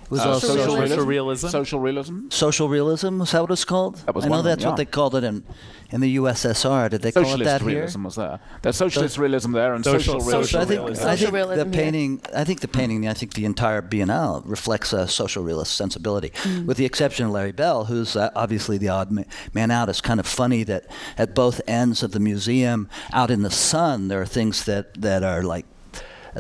It 0.08 0.12
was 0.12 0.22
Uh, 0.22 0.30
also 0.30 0.48
social 0.56 0.76
realism? 0.78 1.06
realism? 1.06 1.48
Social 1.50 1.80
realism. 1.82 2.20
social 2.30 2.70
realism. 2.70 3.20
Was 3.20 3.32
that 3.32 3.42
what 3.42 3.52
it's 3.52 3.66
called? 3.66 3.96
That 4.06 4.16
was 4.16 4.24
I 4.24 4.28
know 4.28 4.32
one 4.32 4.40
of 4.40 4.46
them, 4.46 4.52
that's 4.52 4.64
yeah. 4.64 4.70
what 4.70 4.78
they 4.78 4.86
called 4.86 5.16
it 5.16 5.24
in 5.26 5.44
in 5.90 6.02
the 6.02 6.16
USSR. 6.18 6.90
Did 6.90 7.02
they 7.02 7.12
call 7.14 7.24
it 7.24 7.26
Socialist 7.28 7.46
that 7.52 7.62
here? 7.62 7.70
realism 7.76 8.04
was 8.04 8.16
there. 8.16 8.40
There's 8.62 8.76
socialist 8.76 9.18
realism 9.18 9.52
there 9.54 9.74
and 9.74 9.84
Social- 9.84 10.20
social, 10.20 10.30
realism. 10.30 10.52
So 10.52 10.60
I 10.62 10.66
think, 10.66 10.80
realism. 10.82 11.08
I 11.08 11.16
think 11.18 11.32
realism, 11.34 11.60
the 11.70 11.78
yeah. 11.78 11.84
painting. 11.84 12.22
I 12.36 12.44
think 12.46 12.60
the 12.62 12.68
painting. 12.68 13.08
I 13.08 13.14
think 13.14 13.34
the 13.34 13.46
entire 13.46 13.82
Biennale 13.82 14.42
reflects 14.46 14.94
a 14.94 15.08
social 15.08 15.44
realist 15.44 15.76
sensibility, 15.76 16.32
with 16.66 16.78
the 16.78 16.86
exception 16.86 17.26
of 17.26 17.32
Larry 17.32 17.52
Bell, 17.54 17.86
who's 17.86 18.16
uh, 18.16 18.30
obviously 18.36 18.78
the 18.78 18.90
odd 18.90 19.12
ma- 19.12 19.24
man 19.54 19.72
out. 19.72 19.88
It's 19.90 20.02
kind 20.02 20.20
of 20.20 20.26
funny 20.28 20.64
that 20.64 20.86
at 21.18 21.36
both 21.36 21.60
ends 21.68 22.02
of 22.04 22.12
the 22.12 22.20
museum, 22.22 22.88
out 23.12 23.30
in 23.30 23.42
the 23.44 23.52
sun, 23.52 24.08
there 24.08 24.22
are 24.22 24.26
things 24.26 24.64
that 24.66 24.94
that 25.02 25.24
are 25.24 25.42
like 25.44 25.66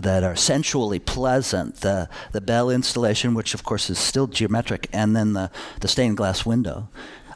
that 0.01 0.23
are 0.23 0.36
sensually 0.36 0.99
pleasant. 0.99 1.75
The 1.81 2.10
the 2.31 2.41
Bell 2.41 2.69
installation, 2.69 3.33
which 3.33 3.53
of 3.53 3.63
course 3.63 3.89
is 3.89 3.99
still 3.99 4.27
geometric, 4.27 4.88
and 4.93 5.15
then 5.15 5.33
the 5.33 5.49
the 5.81 5.88
stained 5.88 6.17
glass 6.17 6.45
window. 6.45 6.89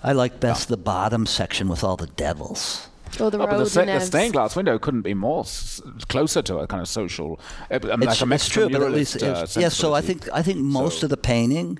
I 0.03 0.13
like 0.13 0.39
best 0.39 0.67
the 0.67 0.77
bottom 0.77 1.25
section 1.25 1.67
with 1.69 1.83
all 1.83 1.95
the 1.97 2.07
devils. 2.07 2.87
Oh, 3.19 3.29
the 3.29 3.37
Oh, 3.39 3.45
but 3.45 3.57
the, 3.57 3.65
sta- 3.69 3.85
the 3.85 3.99
stained 3.99 4.33
glass 4.33 4.55
window 4.55 4.79
couldn't 4.79 5.01
be 5.01 5.13
more 5.13 5.41
s- 5.41 5.81
closer 6.07 6.41
to 6.43 6.59
a 6.59 6.67
kind 6.67 6.81
of 6.81 6.87
social, 6.87 7.39
uh, 7.69 7.79
um, 7.91 7.99
like 7.99 8.09
it's, 8.09 8.21
a 8.21 8.31
it's 8.31 8.47
true, 8.47 8.69
but 8.69 8.81
at 8.81 8.91
least 8.91 9.15
Mexican 9.15 9.43
it's, 9.43 9.57
yes. 9.57 9.75
So 9.75 9.93
I 9.93 10.01
think 10.01 10.29
I 10.33 10.41
think 10.41 10.59
most 10.59 11.03
of 11.03 11.09
the 11.09 11.17
painting, 11.17 11.77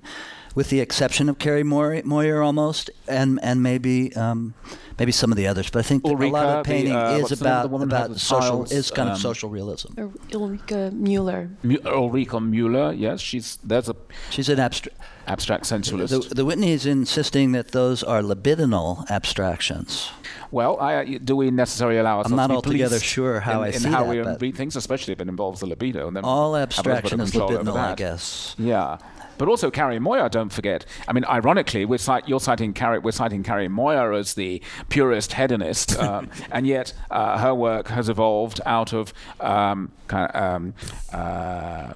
with 0.56 0.70
the 0.70 0.82
exception 0.82 1.30
of 1.30 1.40
Carrie 1.40 1.64
Moyer, 1.64 2.02
Moyer 2.04 2.42
almost, 2.44 2.90
and 3.08 3.40
and 3.42 3.64
maybe 3.64 4.14
um, 4.16 4.54
maybe 5.02 5.12
some 5.12 5.32
of 5.32 5.38
the 5.38 5.48
others, 5.48 5.70
but 5.70 5.80
I 5.80 5.82
think 5.90 6.04
that 6.04 6.10
a 6.10 6.14
lot 6.14 6.22
Ulrike, 6.22 6.60
of 6.60 6.64
the, 6.66 6.68
painting 6.74 6.96
uh, 6.96 7.10
is 7.18 7.24
what's 7.24 7.40
the 7.40 7.46
name 7.46 7.52
of 7.54 7.58
about 7.58 7.62
the 7.64 7.70
woman 7.70 7.90
who 7.90 7.96
had 7.96 8.06
about 8.06 8.14
the 8.14 8.20
social 8.20 8.58
tiles, 8.58 8.72
is 8.72 8.92
kind 8.92 9.10
um, 9.10 9.16
of 9.16 9.22
social 9.22 9.50
realism. 9.50 9.90
Ur- 10.00 10.10
Ulrike 10.38 10.92
Müller. 10.94 11.50
Mu- 11.64 11.78
Ulrike 12.00 12.40
Müller, 12.54 12.98
yes, 12.98 13.20
she's 13.20 13.58
there's 13.64 13.90
a 13.90 13.96
She's 14.30 14.50
an 14.50 14.60
abstract. 14.60 14.98
abstract 15.28 15.66
sensualist. 15.66 16.30
The, 16.30 16.36
the 16.36 16.46
Whitney 16.46 16.72
is 16.72 16.86
insisting 16.86 17.52
that 17.54 17.72
those 17.72 18.04
are 18.04 18.22
libidinal 18.22 19.10
abstractions. 19.10 20.12
well, 20.52 20.80
I, 20.80 21.18
do 21.30 21.36
we 21.36 21.50
necessarily 21.52 21.98
allow 21.98 22.18
ourselves 22.20 22.36
not 22.36 22.48
to 22.48 22.54
be 22.54 22.84
altogether 22.84 23.00
sure 23.00 23.40
how 23.40 23.64
in, 23.64 23.74
I 23.74 23.76
in 23.76 23.84
how 23.84 24.04
that, 24.04 24.10
we 24.10 24.22
but- 24.22 24.42
read 24.42 24.56
things, 24.56 24.76
especially 24.76 25.14
if 25.14 25.20
it 25.22 25.28
involves 25.28 25.60
the 25.62 25.68
libido? 25.68 26.08
And 26.08 26.16
then 26.16 26.24
All 26.26 26.54
have 26.54 26.70
a 26.70 26.82
little 26.82 26.84
bit 26.84 27.14
of 27.14 27.20
abstraction 27.20 27.20
is 27.22 27.32
libidinal, 27.32 27.76
I 27.78 27.96
guess. 27.96 28.56
Yeah. 28.58 28.98
But 29.42 29.50
also 29.50 29.72
Carrie 29.72 29.98
Moyer, 29.98 30.30
don't 30.30 30.54
forget. 30.54 30.86
I 31.08 31.14
mean, 31.14 31.26
ironically, 31.26 31.84
we're 31.84 31.98
cite, 31.98 32.30
you're 32.30 32.40
citing 32.40 32.74
Carrie, 32.74 33.00
we're 33.00 33.12
citing 33.12 33.42
Carrie 33.42 33.68
Moyer 33.68 34.14
as 34.14 34.36
the 34.36 34.62
purist 34.90 35.34
hedonist, 35.34 35.98
um, 36.08 36.30
and 36.52 36.68
yet 36.68 36.94
uh, 37.10 37.40
her 37.40 37.56
work 37.56 37.88
has 37.88 38.08
evolved 38.08 38.62
out 38.68 38.94
of 38.94 39.12
um, 39.40 39.92
kind 40.08 40.30
of, 40.32 40.44
um, 40.44 40.74
uh, 41.12 41.94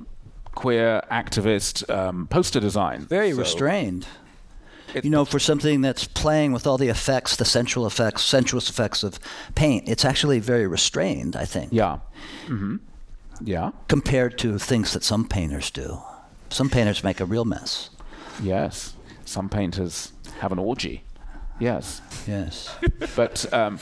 queer 0.56 1.04
activist 1.12 1.88
um, 1.88 2.26
poster 2.32 2.60
design. 2.60 3.02
Very 3.02 3.32
So- 3.32 3.38
restrained. 3.38 4.08
It- 4.96 5.06
you 5.06 5.12
know, 5.12 5.24
for 5.24 5.38
something 5.38 5.82
that's 5.82 6.06
playing 6.06 6.52
with 6.52 6.66
all 6.66 6.80
the 6.80 6.88
effects, 6.88 7.36
the 7.36 7.46
sensual 7.46 7.86
effects, 7.86 8.24
sensuous 8.24 8.72
effects 8.72 9.04
of 9.04 9.20
paint, 9.54 9.88
it's 9.88 10.04
actually 10.04 10.40
very 10.40 10.66
restrained, 10.66 11.36
I 11.36 11.46
think. 11.46 11.70
Yeah. 11.72 12.00
hmm 12.48 12.78
Yeah. 13.40 13.70
compared 13.88 14.40
to 14.40 14.58
things 14.58 14.94
that 14.94 15.04
some 15.04 15.28
painters 15.28 15.70
do. 15.70 16.00
Some 16.56 16.70
painters 16.70 17.04
make 17.04 17.20
a 17.20 17.26
real 17.26 17.44
mess. 17.44 17.90
Yes. 18.42 18.96
Some 19.26 19.50
painters 19.50 20.14
have 20.40 20.54
an 20.54 20.60
orgy. 20.60 21.04
Yes. 21.60 22.02
Yes. 22.26 22.74
But 23.18 23.52
um, 23.54 23.78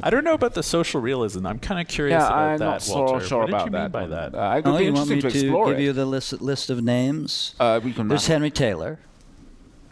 I 0.00 0.10
don't 0.10 0.22
know 0.22 0.34
about 0.34 0.54
the 0.54 0.62
social 0.62 1.00
realism. 1.00 1.44
I'm 1.44 1.58
kind 1.58 1.80
of 1.80 1.88
curious 1.88 2.20
yeah, 2.20 2.26
about 2.28 2.38
I'm 2.38 2.58
that, 2.58 2.64
not 2.64 2.82
so 2.82 3.02
Walter. 3.02 3.26
sure 3.26 3.38
what 3.40 3.46
did 3.46 3.54
about 3.54 3.66
you 3.66 3.72
mean 3.72 3.90
by 3.90 4.06
that? 4.06 4.34
Uh, 4.34 4.58
it 4.58 4.64
would 4.64 4.74
Oh, 4.74 4.78
be 4.78 4.84
you 4.84 4.92
want 4.92 5.08
me 5.10 5.20
to 5.20 5.30
to 5.30 5.40
give 5.40 5.78
it. 5.78 5.80
you 5.82 5.92
the 5.92 6.06
list 6.06 6.40
list 6.40 6.70
of 6.70 6.82
names? 6.84 7.54
Uh, 7.58 7.80
we 7.82 7.92
can. 7.92 8.06
There's 8.06 8.26
Henry 8.28 8.50
Taylor. 8.52 9.00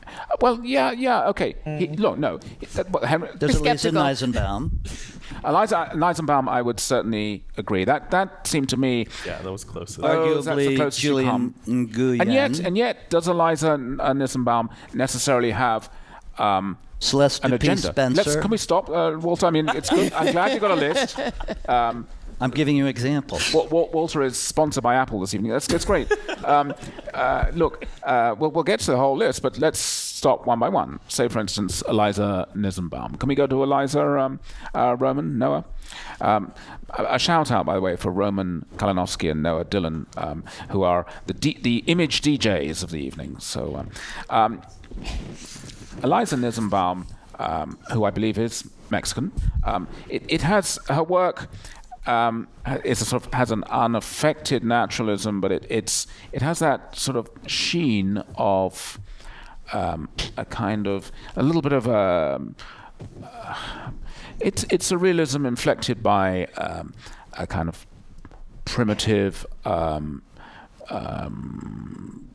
Uh, 0.07 0.11
Well, 0.41 0.61
yeah, 0.65 0.93
yeah, 0.93 1.29
okay. 1.31 1.55
He, 1.65 1.89
look, 1.89 2.19
no. 2.19 2.39
he- 2.61 2.67
uh, 2.79 2.85
well, 2.91 3.05
Henry, 3.05 3.29
There's 3.35 3.61
Be 3.61 3.69
Aliza 3.69 3.79
skeptical. 3.79 4.71
Nisenbaum. 5.31 5.43
Aliza 5.45 5.93
Nisenbaum, 5.93 6.49
I 6.49 6.63
would 6.63 6.81
certainly 6.81 7.45
agree. 7.57 7.85
That 7.85 8.11
that 8.11 8.47
seemed 8.47 8.69
to 8.71 8.77
me. 8.77 9.07
yeah, 9.27 9.41
that 9.43 9.51
was 9.53 9.65
close. 9.65 9.99
Oh, 10.03 10.35
that's 10.35 10.47
the 10.47 10.53
Arguably 10.53 10.77
closest 10.77 11.01
Julien. 11.01 11.55
Nguyen. 11.67 12.21
And 12.21 12.33
yet, 12.33 12.59
and 12.61 12.77
yet, 12.77 13.11
does 13.11 13.27
Aliza 13.29 13.75
N- 13.75 14.01
uh, 14.01 14.13
necessarily 14.95 15.51
have 15.53 15.91
um, 16.39 16.79
Celeste 16.99 17.45
an 17.45 17.51
Dupuy 17.53 17.69
agenda? 17.73 18.11
Let's, 18.15 18.37
can 18.37 18.51
we 18.51 18.57
stop, 18.59 18.89
uh, 18.91 19.17
Walter? 19.19 19.47
I 19.47 19.51
mean, 19.51 19.69
it's 19.71 19.91
good. 19.91 20.13
I'm 20.13 20.33
glad 20.33 20.53
you 20.53 20.61
got 20.61 20.71
a 20.73 20.75
list. 20.75 21.19
Um, 21.69 22.07
I'm 22.41 22.51
giving 22.51 22.75
you 22.77 22.87
examples. 22.87 23.53
Wa- 23.53 23.67
Walter 23.67 24.23
is 24.23 24.39
sponsored 24.39 24.83
by 24.83 24.95
Apple 24.95 25.21
this 25.21 25.35
evening. 25.35 25.53
That's, 25.53 25.67
that's 25.67 25.85
great. 25.85 26.11
um, 26.45 26.75
uh, 27.13 27.51
look, 27.53 27.85
uh, 28.03 28.35
we'll, 28.39 28.51
we'll 28.51 28.65
get 28.65 28.81
to 28.81 28.93
the 28.93 28.97
whole 28.97 29.17
list, 29.17 29.43
but 29.43 29.59
let's 29.59 29.79
stop 29.79 30.47
one 30.47 30.59
by 30.59 30.69
one. 30.71 31.01
Say, 31.09 31.29
for 31.29 31.39
instance, 31.39 31.83
Aliza 31.83 32.55
Nisenbaum. 32.55 33.19
Can 33.19 33.29
we 33.29 33.35
go 33.35 33.47
to 33.47 33.57
Aliza 33.57 34.21
um, 34.21 34.41
uh, 34.75 34.97
Roman, 34.99 35.39
Noah? 35.39 35.65
Um, 36.21 36.53
a, 36.91 37.19
shout 37.19 37.51
out, 37.51 37.67
by 37.67 37.75
the 37.75 37.81
way, 37.81 37.97
for 37.97 38.11
Roman 38.11 38.65
Kalinowski 38.77 39.31
and 39.31 39.43
Noah 39.43 39.65
Dillon, 39.65 40.07
um, 40.17 40.45
who 40.71 40.83
are 40.83 41.05
the 41.27 41.35
D- 41.35 41.59
the 41.61 41.79
image 41.87 42.23
DJs 42.23 42.83
of 42.83 42.91
the 42.91 42.99
evening. 43.01 43.39
So, 43.39 43.77
um, 43.77 43.91
um, 44.31 44.63
Aliza 46.03 46.39
Nisenbaum, 46.39 47.07
um, 47.39 47.79
who 47.93 48.05
I 48.05 48.11
believe 48.11 48.39
is 48.39 48.69
Mexican, 48.91 49.33
it, 50.09 50.23
it 50.29 50.43
has 50.43 50.79
her 50.89 51.03
work. 51.03 51.49
Um, 52.07 52.49
a 52.65 52.95
sort 52.95 53.27
of 53.27 53.35
has 53.35 53.51
an 53.51 53.63
unaffected 53.65 54.65
naturalism, 54.65 55.41
but 55.41 55.53
it, 55.53 55.67
it's 55.69 56.07
it 56.33 56.41
has 56.41 56.59
that 56.61 56.97
sort 56.97 57.17
of 57.17 57.29
sheen 57.47 58.25
of 58.37 58.99
um, 59.73 60.09
a 60.37 60.45
kind 60.45 60.87
of 60.87 61.13
a 61.37 61.43
little 61.43 61.63
bit 61.63 61.73
of 61.73 61.87
a. 61.87 62.41
Uh, 63.23 63.91
it's 64.41 64.65
it's 64.71 64.91
a 64.91 64.99
realism 64.99 65.45
inflected 65.45 66.03
by 66.03 66.47
um, 66.57 66.95
a 67.35 67.47
kind 67.47 67.69
of 67.69 67.87
primitive, 68.65 69.47
um, 69.65 70.23
um, 70.89 72.30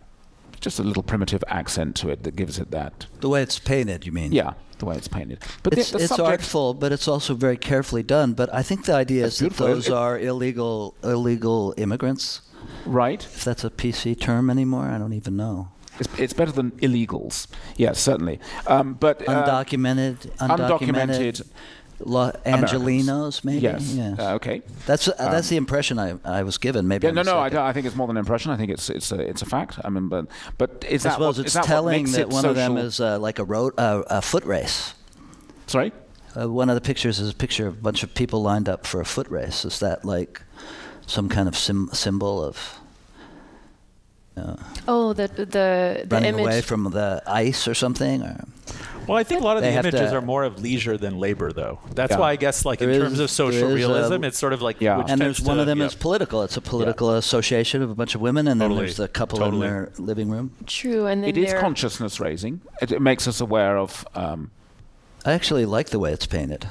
just 0.65 0.80
a 0.80 0.84
little 0.84 1.04
primitive 1.04 1.43
accent 1.47 1.95
to 1.97 2.10
it 2.10 2.23
that 2.23 2.36
gives 2.36 2.60
it 2.60 2.71
that. 2.71 3.06
The 3.21 3.30
way 3.30 3.41
it's 3.43 3.60
painted, 3.60 4.06
you 4.06 4.12
mean? 4.12 4.32
Yeah, 4.34 4.54
the 4.80 4.86
way 4.86 4.95
it's 4.97 5.08
painted. 5.08 5.39
But 5.63 5.78
it's, 5.78 5.91
the, 5.91 5.99
the 5.99 6.04
it's 6.06 6.15
subject- 6.15 6.30
artful, 6.41 6.73
but 6.73 6.91
it's 6.91 7.08
also 7.08 7.34
very 7.36 7.56
carefully 7.58 8.04
done. 8.04 8.34
But 8.34 8.54
I 8.54 8.63
think 8.63 8.86
the 8.86 8.95
idea 8.95 9.25
is 9.25 9.38
that 9.39 9.54
those 9.54 9.88
It- 9.88 9.93
are 9.93 10.19
illegal 10.19 10.95
illegal 11.04 11.73
immigrants. 11.78 12.41
Right. 12.86 13.23
If 13.23 13.43
that's 13.43 13.63
a 13.63 13.69
PC 13.69 14.19
term 14.19 14.49
anymore, 14.49 14.86
I 14.88 14.97
don't 14.97 15.13
even 15.13 15.38
know. 15.38 15.69
It's, 15.99 16.10
it's 16.19 16.34
better 16.34 16.51
than 16.51 16.71
illegals. 16.82 17.47
Yes, 17.78 17.99
certainly. 17.99 18.39
Um, 18.67 18.95
but 18.95 19.21
uh, 19.30 19.32
Undocumented, 19.45 20.17
undocumented, 20.38 20.80
undocumented 20.80 21.47
Lo- 21.99 22.31
Americans. 22.45 22.71
Angelinos, 22.71 23.43
maybe. 23.45 23.62
Yes. 23.62 23.93
Yeah. 23.93 24.15
Uh, 24.19 24.34
okay. 24.36 24.62
That's 24.86 25.08
uh, 25.08 25.13
that's 25.17 25.47
Um, 25.47 25.49
the 25.51 25.58
impression 25.58 25.97
I, 25.99 26.15
I 26.25 26.43
was 26.43 26.58
given. 26.58 26.88
Maybe 26.88 27.05
Yeah, 27.08 27.10
I'm 27.12 27.15
no, 27.15 27.23
no, 27.23 27.38
I, 27.38 27.69
I 27.69 27.73
think 27.73 27.86
it's 27.88 27.95
more 27.95 28.08
than 28.08 28.17
an 28.17 28.21
impression. 28.21 28.51
I 28.51 28.58
think 28.58 28.69
it's 28.71 28.89
it's 28.89 29.12
a 29.12 29.19
it's 29.19 29.41
a 29.41 29.45
fact. 29.45 29.79
I 29.84 29.89
mean, 29.89 30.10
but 30.10 30.27
but 30.58 30.84
is 30.89 31.05
I 31.05 31.10
that 31.10 31.13
suppose 31.15 31.38
what, 31.38 31.45
it's 31.45 31.49
is 31.49 31.53
that 31.53 31.62
what 31.62 31.67
telling 31.67 32.03
makes 32.03 32.12
that 32.13 32.21
it 32.21 32.29
one 32.29 32.45
of 32.45 32.55
them 32.55 32.77
is 32.77 32.99
uh, 32.99 33.17
like 33.19 33.39
a 33.39 33.45
road 33.45 33.73
uh, 33.77 34.03
a 34.08 34.21
foot 34.21 34.43
race. 34.45 34.93
Sorry. 35.67 35.91
Uh, 36.38 36.49
one 36.51 36.69
of 36.69 36.75
the 36.75 36.81
pictures 36.81 37.19
is 37.21 37.29
a 37.29 37.34
picture 37.34 37.67
of 37.67 37.75
a 37.77 37.81
bunch 37.81 38.03
of 38.03 38.13
people 38.13 38.41
lined 38.41 38.67
up 38.67 38.86
for 38.86 38.99
a 38.99 39.05
foot 39.05 39.29
race. 39.29 39.63
Is 39.63 39.79
that 39.79 40.03
like 40.03 40.41
some 41.08 41.29
kind 41.29 41.47
of 41.47 41.55
sim- 41.55 41.89
symbol 41.93 42.43
of 42.43 42.77
uh, 44.38 44.55
Oh, 44.88 45.13
the 45.13 45.27
the 45.29 45.45
the 45.45 46.08
running 46.12 46.34
image. 46.34 46.41
away 46.45 46.62
from 46.62 46.91
the 46.91 47.23
ice 47.25 47.67
or 47.69 47.73
something? 47.73 48.21
Or 48.21 48.43
Well, 49.08 49.18
I 49.18 49.24
think 49.24 49.41
a 49.41 49.44
lot 49.44 49.58
of 49.58 49.63
the 49.63 49.72
images 49.72 50.10
to- 50.12 50.15
are 50.15 50.22
more 50.22 50.44
of 50.44 50.62
leisure 50.62 50.98
than 50.98 51.18
labor, 51.20 51.52
though. 51.52 51.80
That's 51.94 52.12
Yeah. 52.12 52.20
why 52.20 52.32
I 52.32 52.36
guess, 52.36 52.65
like 52.65 52.82
in 52.82 52.89
There 52.91 53.02
terms 53.02 53.20
of 53.20 53.30
social 53.30 53.62
there 53.68 53.70
is, 53.70 53.76
realism, 53.76 54.24
it's 54.24 54.38
sort 54.38 54.54
of 54.54 54.62
like 54.62 54.80
which 54.80 54.88
and 54.89 55.20
there's 55.22 55.41
one 55.41 55.56
to- 55.58 55.62
of 55.62 55.68
them 55.68 55.80
yeah. 55.80 55.86
is 55.86 55.96
political. 55.96 56.41
It's 56.44 56.58
a 56.58 56.62
political 56.62 57.12
association 57.15 57.82
of 57.82 57.89
a 57.89 57.96
bunch 57.96 58.15
of 58.15 58.22
women, 58.22 58.48
and 58.48 58.60
Totally. 58.60 58.78
then 58.80 58.86
there's 58.86 58.98
the 58.98 59.08
couple 59.08 59.39
Totally. 59.39 59.68
in 59.68 59.74
their 59.74 59.91
living 59.98 60.30
room. 60.30 60.52
True, 60.65 61.06
and 61.08 61.24
then 61.24 61.30
It 61.30 61.38
is 61.38 61.54
consciousness 61.54 62.20
raising. 62.20 62.62
It, 62.82 62.91
it 62.91 63.02
makes 63.02 63.28
us 63.28 63.41
aware 63.41 63.78
of. 63.78 64.08
Um, 64.15 64.52
I 65.26 65.34
actually 65.34 65.65
like 65.65 65.89
the 65.89 66.00
way 66.00 66.12
it's 66.13 66.26
painted. 66.28 66.68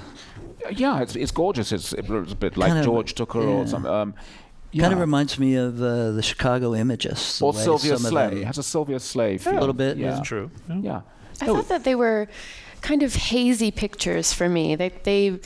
yeah, 0.70 1.01
it's, 1.03 1.16
it's 1.16 1.33
gorgeous. 1.33 1.73
It's, 1.73 1.92
it's 1.92 2.09
a 2.09 2.37
bit 2.37 2.57
like 2.57 2.68
Kind 2.68 2.79
of- 2.79 2.85
George 2.85 3.14
Tooker 3.14 3.40
or 3.40 3.61
yeah. 3.61 3.64
something. 3.66 3.90
Um, 3.90 4.14
Kind 4.77 4.92
of 4.92 4.99
reminds 4.99 5.38
me 5.38 5.55
of 5.55 5.81
uh, 5.81 6.11
the 6.11 6.23
Chicago 6.23 6.73
Imagists. 6.75 7.38
the 7.38 7.44
Or 7.44 7.55
Sylvia 7.55 7.97
some 7.97 8.11
Slay. 8.11 8.40
It 8.40 8.44
has 8.47 8.59
a 8.59 8.62
Sylvia 8.64 8.99
Sleigh 8.99 9.38
A 9.47 9.53
little 9.53 9.73
bit, 9.73 9.97
Yeah. 9.99 10.07
yeah. 10.07 10.18
It's 10.18 10.27
true. 10.27 10.51
Yeah. 10.68 11.03
I 11.40 11.47
thought 11.47 11.68
that 11.68 11.85
they 11.85 11.94
were 11.94 12.29
kind 12.81 13.03
of 13.03 13.14
hazy 13.14 13.70
pictures 13.70 14.33
for 14.33 14.49
me. 14.49 14.75
They, 14.77 14.90
they, 15.03 15.40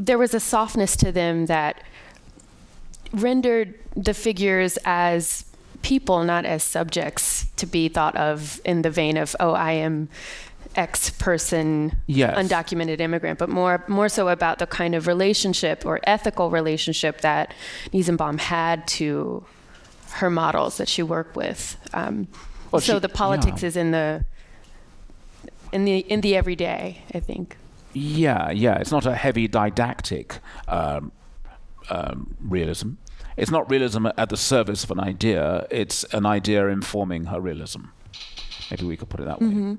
there 0.00 0.18
was 0.18 0.34
a 0.34 0.40
softness 0.40 0.96
to 0.96 1.12
them 1.12 1.46
that 1.46 1.82
rendered 3.12 3.74
the 3.96 4.14
figures 4.14 4.78
as 4.84 5.44
people, 5.82 6.24
not 6.24 6.44
as 6.44 6.62
subjects 6.62 7.46
to 7.56 7.66
be 7.66 7.88
thought 7.88 8.16
of 8.16 8.60
in 8.64 8.82
the 8.82 8.90
vein 8.90 9.16
of, 9.16 9.36
oh, 9.40 9.52
I 9.52 9.72
am 9.72 10.08
X 10.76 11.10
person, 11.10 12.00
Yes. 12.06 12.36
undocumented 12.36 12.98
immigrant, 13.00 13.38
but 13.38 13.48
more 13.48 13.84
more 13.86 14.08
so 14.08 14.28
about 14.28 14.58
the 14.58 14.66
kind 14.66 14.94
of 14.96 15.06
relationship 15.06 15.86
or 15.86 16.00
ethical 16.04 16.50
relationship 16.50 17.20
that 17.20 17.54
Nisenbaum 17.92 18.38
had 18.40 18.84
to 18.88 19.44
her 20.14 20.30
models 20.30 20.76
that 20.78 20.88
she 20.88 21.02
worked 21.02 21.36
with. 21.36 21.76
Um, 21.92 22.26
Well, 22.72 22.80
so 22.80 22.94
she- 22.94 22.98
the 23.00 23.08
politics 23.08 23.62
yeah. 23.62 23.68
is 23.68 23.76
in 23.76 23.92
the 23.92 24.24
in 25.74 25.84
the 25.84 25.98
in 25.98 26.20
the 26.20 26.36
everyday, 26.36 27.02
I 27.14 27.20
think. 27.20 27.56
Yeah, 27.92 28.50
yeah. 28.50 28.80
It's 28.80 28.90
not 28.90 29.06
a 29.06 29.14
heavy 29.14 29.48
didactic 29.48 30.38
um, 30.68 31.12
um, 31.90 32.36
realism. 32.40 32.90
It's 33.36 33.50
not 33.50 33.70
realism 33.70 34.06
at 34.16 34.28
the 34.28 34.36
service 34.36 34.84
of 34.84 34.90
an 34.90 35.00
idea. 35.00 35.66
It's 35.70 36.04
an 36.14 36.26
idea 36.26 36.68
informing 36.68 37.26
her 37.26 37.40
realism. 37.40 37.80
Maybe 38.70 38.84
we 38.86 38.96
could 38.96 39.08
put 39.08 39.20
it 39.20 39.26
that 39.26 39.40
way. 39.40 39.48
Mm-hmm. 39.48 39.74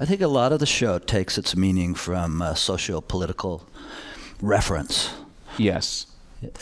I 0.00 0.06
think 0.06 0.20
a 0.20 0.28
lot 0.28 0.52
of 0.52 0.58
the 0.58 0.66
show 0.66 0.98
takes 0.98 1.38
its 1.38 1.56
meaning 1.56 1.94
from 1.94 2.42
uh, 2.42 2.54
socio-political 2.54 3.68
reference. 4.40 5.10
Yes. 5.58 6.06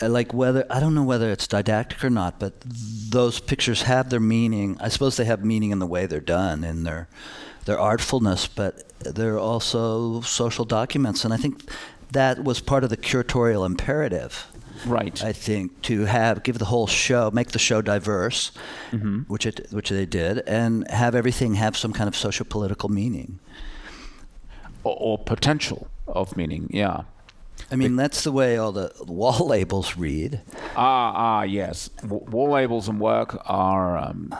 Uh, 0.02 0.08
Like 0.08 0.34
whether 0.34 0.64
I 0.70 0.80
don't 0.80 0.94
know 0.94 1.04
whether 1.04 1.30
it's 1.30 1.46
didactic 1.46 2.04
or 2.04 2.10
not, 2.10 2.38
but 2.38 2.52
those 3.10 3.40
pictures 3.40 3.82
have 3.82 4.10
their 4.10 4.20
meaning. 4.20 4.76
I 4.80 4.88
suppose 4.88 5.16
they 5.16 5.26
have 5.26 5.44
meaning 5.44 5.70
in 5.70 5.78
the 5.78 5.86
way 5.86 6.06
they're 6.06 6.20
done, 6.20 6.64
in 6.64 6.84
their 6.84 7.08
their 7.70 7.78
artfulness, 7.78 8.48
but 8.48 8.82
they're 8.98 9.38
also 9.38 10.20
social 10.22 10.64
documents, 10.64 11.24
and 11.24 11.32
I 11.32 11.36
think 11.36 11.70
that 12.12 12.42
was 12.42 12.60
part 12.60 12.82
of 12.84 12.90
the 12.90 12.96
curatorial 12.96 13.64
imperative. 13.64 14.46
Right. 14.86 15.22
I 15.22 15.32
think 15.32 15.82
to 15.82 16.06
have 16.06 16.42
give 16.42 16.58
the 16.58 16.64
whole 16.64 16.86
show, 16.88 17.30
make 17.30 17.50
the 17.52 17.58
show 17.58 17.80
diverse, 17.82 18.50
Mhm. 18.92 19.28
which 19.28 19.46
it 19.46 19.66
which 19.70 19.90
they 19.90 20.06
did, 20.06 20.38
and 20.46 20.90
have 20.90 21.14
everything 21.14 21.54
have 21.56 21.76
some 21.76 21.92
kind 21.92 22.08
of 22.08 22.16
social 22.16 22.46
political 22.46 22.88
meaning. 22.88 23.38
Or, 24.82 24.96
or 24.98 25.18
potential 25.18 25.86
of 26.06 26.36
meaning. 26.36 26.68
Yeah. 26.72 27.02
I 27.70 27.76
mean, 27.76 27.94
that's 27.96 28.24
the 28.24 28.32
way 28.32 28.56
all 28.56 28.72
the 28.72 28.90
wall 29.06 29.46
labels 29.54 29.96
read. 29.96 30.40
Ah, 30.74 31.12
ah, 31.14 31.42
yes. 31.42 31.90
W- 32.02 32.24
wall 32.30 32.50
labels 32.50 32.88
and 32.88 32.98
work 32.98 33.38
are 33.44 33.96
um, 33.98 34.34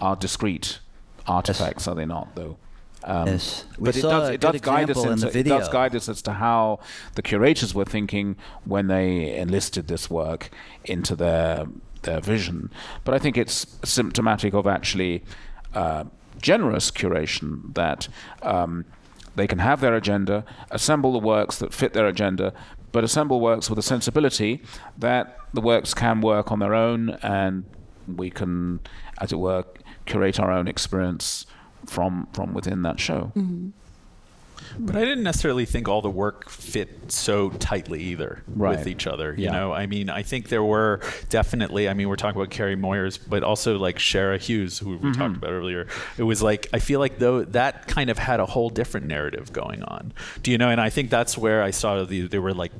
are 0.00 0.16
discrete 0.16 0.80
artifacts, 1.26 1.86
are 1.86 1.94
they 1.94 2.06
not? 2.06 2.34
Though. 2.34 2.56
Um, 3.04 3.26
Yes. 3.26 3.64
We 3.78 3.86
But 3.86 3.96
it 3.96 4.02
does, 4.02 4.28
it 4.30 4.40
does 4.40 4.60
guide 4.60 4.90
us 4.90 5.04
in 5.04 5.12
into, 5.12 5.30
the 5.30 5.38
it 5.38 5.42
does 5.46 5.68
guide 5.68 5.94
us 5.96 6.08
as 6.08 6.22
to 6.22 6.32
how 6.32 6.80
the 7.14 7.22
curators 7.22 7.74
were 7.74 7.84
thinking 7.84 8.36
when 8.64 8.86
they 8.86 9.36
enlisted 9.36 9.88
this 9.88 10.08
work 10.10 10.50
into 10.84 11.16
their 11.16 11.66
their 12.02 12.20
vision. 12.20 12.70
But 13.04 13.14
I 13.14 13.18
think 13.18 13.36
it's 13.36 13.78
symptomatic 13.84 14.54
of 14.54 14.66
actually 14.66 15.22
uh, 15.74 16.04
generous 16.40 16.90
curation 16.90 17.74
that 17.74 18.08
um, 18.42 18.84
they 19.36 19.46
can 19.46 19.58
have 19.60 19.80
their 19.80 19.94
agenda, 19.94 20.44
assemble 20.70 21.12
the 21.12 21.18
works 21.18 21.58
that 21.58 21.72
fit 21.72 21.92
their 21.92 22.06
agenda, 22.06 22.52
but 22.90 23.04
assemble 23.04 23.40
works 23.40 23.70
with 23.70 23.78
a 23.78 23.82
sensibility 23.82 24.62
that 24.98 25.38
the 25.54 25.60
works 25.60 25.94
can 25.94 26.20
work 26.20 26.50
on 26.52 26.58
their 26.58 26.74
own, 26.74 27.10
and 27.22 27.64
we 28.06 28.30
can, 28.30 28.80
as 29.18 29.32
it 29.32 29.38
were, 29.38 29.64
curate 30.04 30.40
our 30.40 30.50
own 30.50 30.66
experience 30.68 31.46
from 31.86 32.28
from 32.32 32.54
within 32.54 32.82
that 32.82 32.98
show. 33.00 33.32
But 34.78 34.96
I 34.96 35.00
didn't 35.00 35.24
necessarily 35.24 35.66
think 35.66 35.86
all 35.88 36.00
the 36.00 36.08
work 36.08 36.48
fit 36.48 37.12
so 37.12 37.50
tightly 37.50 38.00
either 38.04 38.42
Right. 38.48 38.78
with 38.78 38.86
each 38.86 39.06
other. 39.06 39.34
You 39.36 39.46
Yeah. 39.46 39.52
know, 39.52 39.72
I 39.72 39.86
mean, 39.86 40.08
I 40.08 40.22
think 40.22 40.48
there 40.48 40.62
were 40.62 41.00
definitely. 41.28 41.88
I 41.90 41.94
mean, 41.94 42.08
we're 42.08 42.16
talking 42.16 42.40
about 42.40 42.50
Carrie 42.50 42.76
Moyers, 42.76 43.18
but 43.28 43.42
also 43.42 43.76
like 43.76 43.98
Shara 43.98 44.38
Hughes, 44.40 44.78
who 44.78 44.96
we 44.96 45.10
Mhm. 45.10 45.16
talked 45.18 45.36
about 45.36 45.50
earlier. 45.50 45.88
It 46.16 46.22
was 46.22 46.42
like 46.42 46.68
I 46.72 46.78
feel 46.78 47.00
like 47.00 47.18
though 47.18 47.42
that 47.44 47.86
kind 47.86 48.08
of 48.08 48.18
had 48.18 48.40
a 48.40 48.46
whole 48.46 48.70
different 48.70 49.06
narrative 49.06 49.52
going 49.52 49.82
on. 49.82 50.12
Do 50.42 50.50
you 50.50 50.56
know? 50.58 50.70
And 50.70 50.80
I 50.80 50.88
think 50.88 51.10
that's 51.10 51.36
where 51.36 51.62
I 51.62 51.70
saw 51.70 52.04
the 52.04 52.22
there 52.28 52.40
were 52.40 52.54
like 52.54 52.72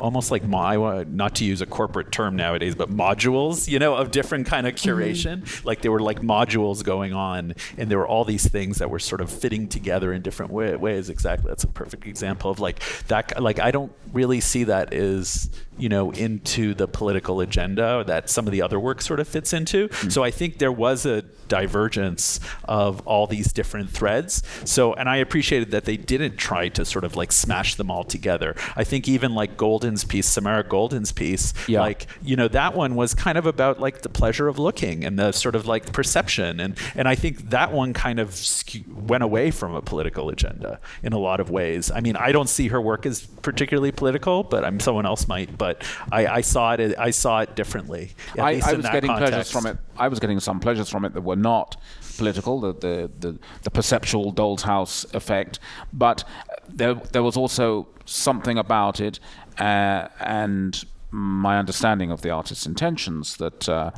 almost 0.00 0.30
like 0.30 0.44
mo- 0.44 0.58
I 0.58 0.76
wa- 0.76 1.04
not 1.06 1.34
to 1.36 1.44
use 1.44 1.60
a 1.60 1.66
corporate 1.66 2.12
term 2.12 2.36
nowadays, 2.36 2.74
but 2.74 2.90
modules, 2.90 3.68
you 3.68 3.78
know, 3.78 3.94
of 3.94 4.10
different 4.10 4.46
kind 4.46 4.66
of 4.66 4.74
mm-hmm. 4.74 4.90
curation. 4.90 5.64
Like 5.64 5.82
there 5.82 5.92
were 5.92 6.00
like 6.00 6.20
modules 6.20 6.84
going 6.84 7.12
on, 7.12 7.54
and 7.76 7.90
there 7.90 7.98
were 7.98 8.06
all 8.06 8.24
these 8.24 8.48
things 8.48 8.78
that 8.78 8.90
were 8.90 8.98
sort 8.98 9.20
of 9.20 9.30
fitting 9.30 9.68
together 9.68 10.12
in 10.12 10.22
different 10.22 10.52
way- 10.52 10.76
ways. 10.76 11.08
Exactly, 11.08 11.48
that's 11.48 11.64
a 11.64 11.68
perfect 11.68 12.06
example 12.06 12.50
of 12.50 12.60
like 12.60 12.82
that. 13.08 13.42
Like 13.42 13.58
I 13.58 13.70
don't 13.70 13.92
really 14.12 14.40
see 14.40 14.64
that 14.64 14.92
as 14.92 15.50
you 15.78 15.88
know 15.88 16.10
into 16.12 16.74
the 16.74 16.86
political 16.88 17.40
agenda 17.40 18.04
that 18.06 18.28
some 18.30 18.46
of 18.46 18.52
the 18.52 18.62
other 18.62 18.78
work 18.80 19.02
sort 19.02 19.20
of 19.20 19.28
fits 19.28 19.52
into. 19.52 19.88
Hmm. 19.92 20.08
So 20.10 20.22
I 20.24 20.30
think 20.30 20.58
there 20.58 20.72
was 20.72 21.04
a 21.06 21.22
divergence 21.48 22.40
of 22.64 23.06
all 23.06 23.26
these 23.26 23.52
different 23.52 23.90
threads. 23.90 24.42
So, 24.64 24.94
and 24.94 25.06
I 25.08 25.16
appreciated 25.16 25.70
that 25.72 25.84
they 25.84 25.96
didn't 25.98 26.36
try 26.38 26.68
to 26.70 26.84
sort 26.84 27.04
of 27.04 27.14
like 27.14 27.30
smash 27.30 27.74
them 27.74 27.90
all 27.90 28.04
together. 28.04 28.54
I 28.76 28.84
think 28.84 29.08
even 29.08 29.34
like 29.34 29.42
like 29.42 29.56
Golden's 29.56 30.04
piece, 30.04 30.28
Samara 30.28 30.62
Golden's 30.62 31.10
piece, 31.10 31.52
Yeah. 31.66 31.80
like 31.80 32.06
you 32.22 32.36
know 32.36 32.46
that 32.46 32.76
one 32.76 32.94
was 32.94 33.12
kind 33.12 33.36
of 33.36 33.44
about 33.44 33.80
like 33.80 34.02
the 34.02 34.08
pleasure 34.08 34.46
of 34.46 34.56
looking 34.56 35.04
and 35.04 35.18
the 35.18 35.32
sort 35.32 35.56
of 35.56 35.66
like 35.66 35.92
perception, 35.92 36.60
and 36.60 36.78
and 36.94 37.08
I 37.08 37.16
think 37.16 37.50
that 37.50 37.72
one 37.72 37.92
kind 37.92 38.20
of 38.20 38.32
skew- 38.36 38.84
went 38.88 39.24
away 39.24 39.50
from 39.50 39.74
a 39.74 39.82
political 39.82 40.28
agenda 40.28 40.78
in 41.02 41.12
a 41.12 41.18
lot 41.18 41.40
of 41.40 41.50
ways. 41.50 41.90
I 41.90 41.98
mean, 42.00 42.14
I 42.14 42.30
don't 42.30 42.48
see 42.48 42.68
her 42.68 42.80
work 42.80 43.04
as 43.04 43.26
particularly 43.26 43.90
political, 43.90 44.44
but 44.44 44.64
I'm 44.64 44.78
someone 44.78 45.06
else 45.06 45.26
might. 45.26 45.58
But 45.62 45.84
I, 46.10 46.26
I 46.38 46.40
saw 46.40 46.72
it. 46.72 46.98
I 46.98 47.10
saw 47.10 47.34
it 47.44 47.54
differently. 47.54 48.04
I, 48.36 48.60
I 48.64 48.72
was 48.74 48.88
getting 48.96 49.14
pleasures 49.16 49.50
from 49.52 49.66
it. 49.66 49.76
I 49.96 50.08
was 50.08 50.18
getting 50.18 50.40
some 50.40 50.58
pleasures 50.58 50.88
from 50.88 51.04
it 51.04 51.12
that 51.14 51.22
were 51.22 51.42
not 51.52 51.80
political, 52.18 52.60
the 52.60 52.72
the, 52.72 53.10
the, 53.24 53.38
the 53.62 53.70
perceptual 53.70 54.32
doll's 54.32 54.62
house 54.62 55.06
effect, 55.14 55.60
but 55.92 56.24
there 56.68 56.94
there 57.12 57.22
was 57.22 57.36
also 57.36 57.86
something 58.04 58.58
about 58.58 59.00
it, 59.00 59.20
uh, 59.58 60.08
and 60.18 60.84
my 61.12 61.58
understanding 61.58 62.10
of 62.10 62.22
the 62.22 62.30
artist's 62.30 62.66
intentions 62.66 63.36
that 63.36 63.68
uh, 63.68 63.90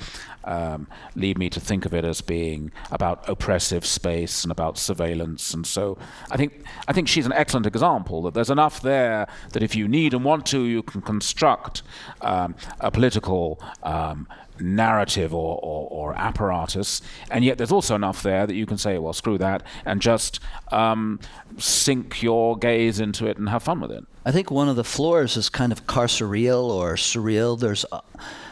um, 0.45 0.87
lead 1.15 1.39
me 1.39 1.51
to 1.51 1.61
think 1.61 1.87
of 1.87 1.95
it 1.95 2.05
as 2.05 2.21
being 2.21 2.73
about 2.91 3.29
oppressive 3.29 3.85
space 3.85 4.45
and 4.45 4.53
about 4.53 4.79
surveillance. 4.79 5.55
And 5.55 5.67
so 5.67 5.99
I 6.31 6.37
think 6.37 6.65
I 6.89 6.93
think 6.93 7.09
she's 7.09 7.27
an 7.27 7.33
excellent 7.33 7.67
example 7.67 8.23
that 8.23 8.35
there's 8.35 8.51
enough 8.51 8.81
there 8.81 9.27
that 9.53 9.63
if 9.63 9.75
you 9.75 9.89
need 9.89 10.15
and 10.15 10.25
want 10.25 10.47
to, 10.47 10.65
you 10.65 10.83
can 10.83 11.01
construct 11.01 11.83
um, 12.21 12.55
a 12.81 12.91
political 12.91 13.63
um, 13.83 14.27
narrative 14.61 15.35
or, 15.35 15.59
or, 15.63 15.89
or 15.91 16.15
apparatus, 16.15 17.03
and 17.31 17.45
yet 17.45 17.59
there's 17.59 17.73
also 17.73 17.95
enough 17.95 18.23
there 18.23 18.47
that 18.47 18.55
you 18.55 18.67
can 18.67 18.79
say, 18.79 18.99
well, 18.99 19.13
screw 19.13 19.37
that, 19.39 19.63
and 19.85 20.01
just 20.01 20.41
um, 20.71 21.19
sink 21.59 22.23
your 22.23 22.57
gaze 22.57 23.01
into 23.01 23.27
it 23.27 23.37
and 23.37 23.49
have 23.49 23.63
fun 23.63 23.81
with 23.81 23.91
it. 23.91 24.05
I 24.25 24.33
think 24.33 24.51
one 24.51 24.69
of 24.69 24.77
the 24.77 24.85
floors 24.85 25.37
is 25.37 25.49
kind 25.49 25.73
of 25.73 25.87
carceral 25.87 26.71
or 26.71 26.95
surreal. 26.95 27.59
There's 27.59 27.85
uh, 27.91 28.01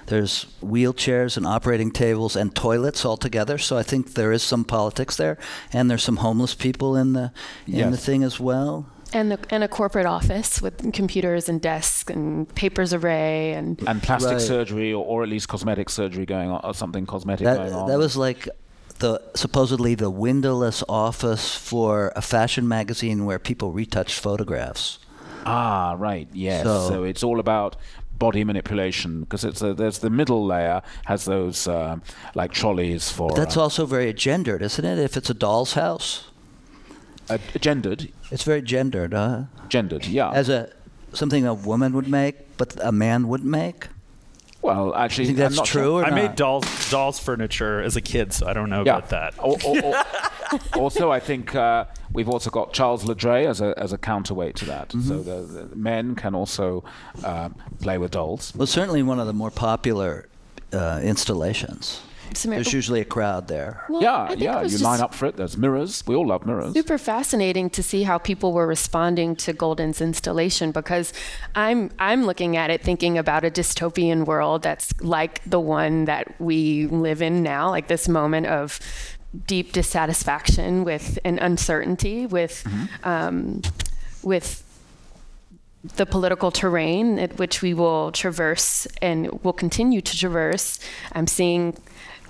there's 0.07 0.47
wheelchairs 0.63 1.37
and 1.37 1.47
operating 1.47 1.91
tables 1.91 2.37
and 2.37 2.55
toilets 2.55 3.05
all 3.05 3.17
together. 3.17 3.59
So 3.59 3.77
I 3.79 3.83
think 3.83 4.15
there 4.15 4.33
is 4.33 4.43
some 4.43 4.65
politics 4.65 5.17
there, 5.17 5.39
and 5.73 5.91
there's 5.91 6.03
some 6.03 6.17
homeless 6.17 6.55
people 6.55 6.97
in 6.97 7.13
the 7.13 7.33
in 7.67 7.75
Yes. 7.75 7.91
the 7.91 7.97
thing 7.97 8.23
as 8.23 8.39
well. 8.41 8.87
And, 9.15 9.31
the, 9.31 9.39
and 9.51 9.63
a 9.63 9.69
corporate 9.69 10.07
office 10.07 10.63
with 10.63 10.91
computers 10.95 11.47
and 11.47 11.61
desks 11.61 12.11
and 12.11 12.49
papers 12.55 12.95
array 12.95 13.53
and 13.53 13.79
And 13.87 14.03
plastic 14.03 14.33
Right. 14.33 14.41
surgery, 14.41 14.91
or, 14.95 15.05
or 15.05 15.23
at 15.23 15.29
least 15.29 15.49
cosmetic 15.49 15.91
surgery 15.91 16.25
going 16.25 16.49
on, 16.51 16.61
or 16.65 16.73
something 16.73 17.05
cosmetic 17.05 17.45
That 17.45 17.59
going 17.59 17.75
on. 17.75 17.89
that 17.89 17.99
was 17.99 18.17
like 18.17 18.49
the 19.01 19.21
supposedly 19.35 19.95
the 19.95 20.09
windowless 20.09 20.83
office 20.89 21.55
for 21.55 22.11
a 22.17 22.23
fashion 22.23 22.67
magazine 22.67 23.27
where 23.27 23.39
people 23.39 23.71
retouched 23.73 24.19
photographs. 24.19 24.99
Ah, 25.45 25.95
right. 25.99 26.29
Yes. 26.33 26.63
So- 26.65 26.89
So, 26.89 27.03
it's 27.05 27.23
all 27.23 27.39
about 27.39 27.77
body 28.23 28.45
manipulation 28.45 29.21
because 29.23 29.43
it's 29.45 29.61
a, 29.63 29.75
there's 29.75 29.99
the 29.99 30.09
middle 30.21 30.43
layer 30.47 30.81
has 31.07 31.25
those 31.25 31.67
um 31.67 32.01
like 32.41 32.53
trolleys 32.61 33.11
for 33.11 33.29
But 33.31 33.37
that's 33.43 33.57
uh, 33.57 33.63
also 33.65 33.83
very 33.97 34.13
gendered, 34.27 34.63
isn't 34.63 34.85
it? 34.93 34.99
If 35.09 35.17
it's 35.17 35.31
a 35.31 35.35
doll's 35.35 35.73
house, 35.75 36.09
uh, 37.29 37.39
gendered. 37.61 38.01
it's 38.31 38.45
very 38.45 38.63
gendered, 38.63 39.13
huh? 39.13 39.45
Gendered, 39.69 40.07
yeah. 40.07 40.31
As 40.43 40.49
a 40.49 40.61
something 41.13 41.45
a 41.47 41.55
woman 41.71 41.91
would 41.97 42.09
make, 42.09 42.37
but 42.61 42.69
a 42.81 42.93
man 42.93 43.27
wouldn't 43.31 43.51
make. 43.51 43.89
well, 44.69 44.95
actually, 44.95 45.25
You 45.25 45.35
think 45.35 45.39
I'm 45.41 45.45
that's 45.47 45.57
not 45.57 45.67
true 45.67 45.83
sure. 45.83 46.03
or 46.03 46.05
I 46.07 46.11
not? 46.11 46.15
made 46.23 46.35
dolls 46.37 46.67
dolls 46.91 47.19
furniture 47.19 47.83
as 47.89 47.97
a 47.97 48.01
kid, 48.13 48.33
so 48.33 48.47
I 48.51 48.53
don't 48.53 48.71
know 48.71 48.85
Yeah. 48.87 48.99
about 48.99 49.09
that. 49.17 49.31
Al- 49.39 49.59
al- 49.67 49.85
al- 49.95 50.05
also, 50.83 51.05
I 51.11 51.21
think 51.21 51.55
uh, 51.57 51.87
we've 52.13 52.29
also 52.29 52.51
got 52.51 52.73
Charles 52.73 53.05
LeDray 53.05 53.47
as 53.47 53.61
a 53.61 53.75
as 53.77 53.93
a 53.93 53.99
counterweight 53.99 54.57
to 54.57 54.65
that. 54.67 54.89
Mm-hmm. 54.91 55.09
So 55.09 55.23
the, 55.23 55.67
the 55.67 55.77
men 55.77 56.15
can 56.15 56.35
also 56.35 56.85
um 57.25 57.55
play 57.81 57.99
with 57.99 58.13
dolls. 58.13 58.53
Well, 58.55 58.67
certainly 58.67 59.03
one 59.03 59.21
of 59.21 59.27
the 59.27 59.33
more 59.33 59.51
popular 59.51 60.29
uh, 60.73 61.01
installations. 61.03 62.01
Samara- 62.35 62.59
There's 62.59 62.73
usually 62.73 63.01
a 63.01 63.05
crowd 63.05 63.49
there. 63.49 63.85
Well, 63.89 64.03
yeah, 64.03 64.33
yeah. 64.33 64.63
You 64.63 64.79
line 64.79 65.01
up 65.01 65.15
for 65.15 65.27
it. 65.27 65.37
There's 65.37 65.57
mirrors. 65.57 66.03
We 66.07 66.15
all 66.15 66.27
love 66.27 66.47
mirrors. 66.47 66.73
super 66.73 66.99
fascinating 66.99 67.71
to 67.71 67.83
see 67.83 68.05
how 68.05 68.19
people 68.19 68.53
were 68.53 68.67
responding 68.67 69.37
to 69.37 69.53
Golden's 69.53 70.01
installation 70.01 70.73
because 70.73 71.13
I'm 71.55 71.91
I'm 71.99 72.25
looking 72.25 72.57
at 72.57 72.71
it 72.71 72.83
thinking 72.83 73.19
about 73.19 73.45
a 73.45 73.51
dystopian 73.51 74.25
world 74.25 74.63
that's 74.63 74.99
like 75.03 75.43
the 75.45 75.61
one 75.61 76.07
that 76.07 76.41
we 76.41 76.87
live 76.87 77.21
in 77.23 77.43
now, 77.43 77.69
like 77.71 77.89
this 77.89 78.09
moment 78.09 78.47
of 78.47 78.81
deep 79.47 79.73
dissatisfaction 79.73 80.85
with 80.85 81.19
and 81.25 81.39
uncertainty 81.39 82.27
with 82.27 82.67
um, 83.05 83.63
with 84.23 84.65
the 85.97 86.07
political 86.07 86.51
terrain 86.51 87.19
at 87.19 87.39
which 87.39 87.61
we 87.61 87.75
will 87.75 88.13
traverse 88.13 88.87
and 89.01 89.43
will 89.43 89.53
continue 89.53 90.01
to 90.01 90.17
traverse. 90.17 90.79
I'm 91.13 91.27
seeing 91.27 91.77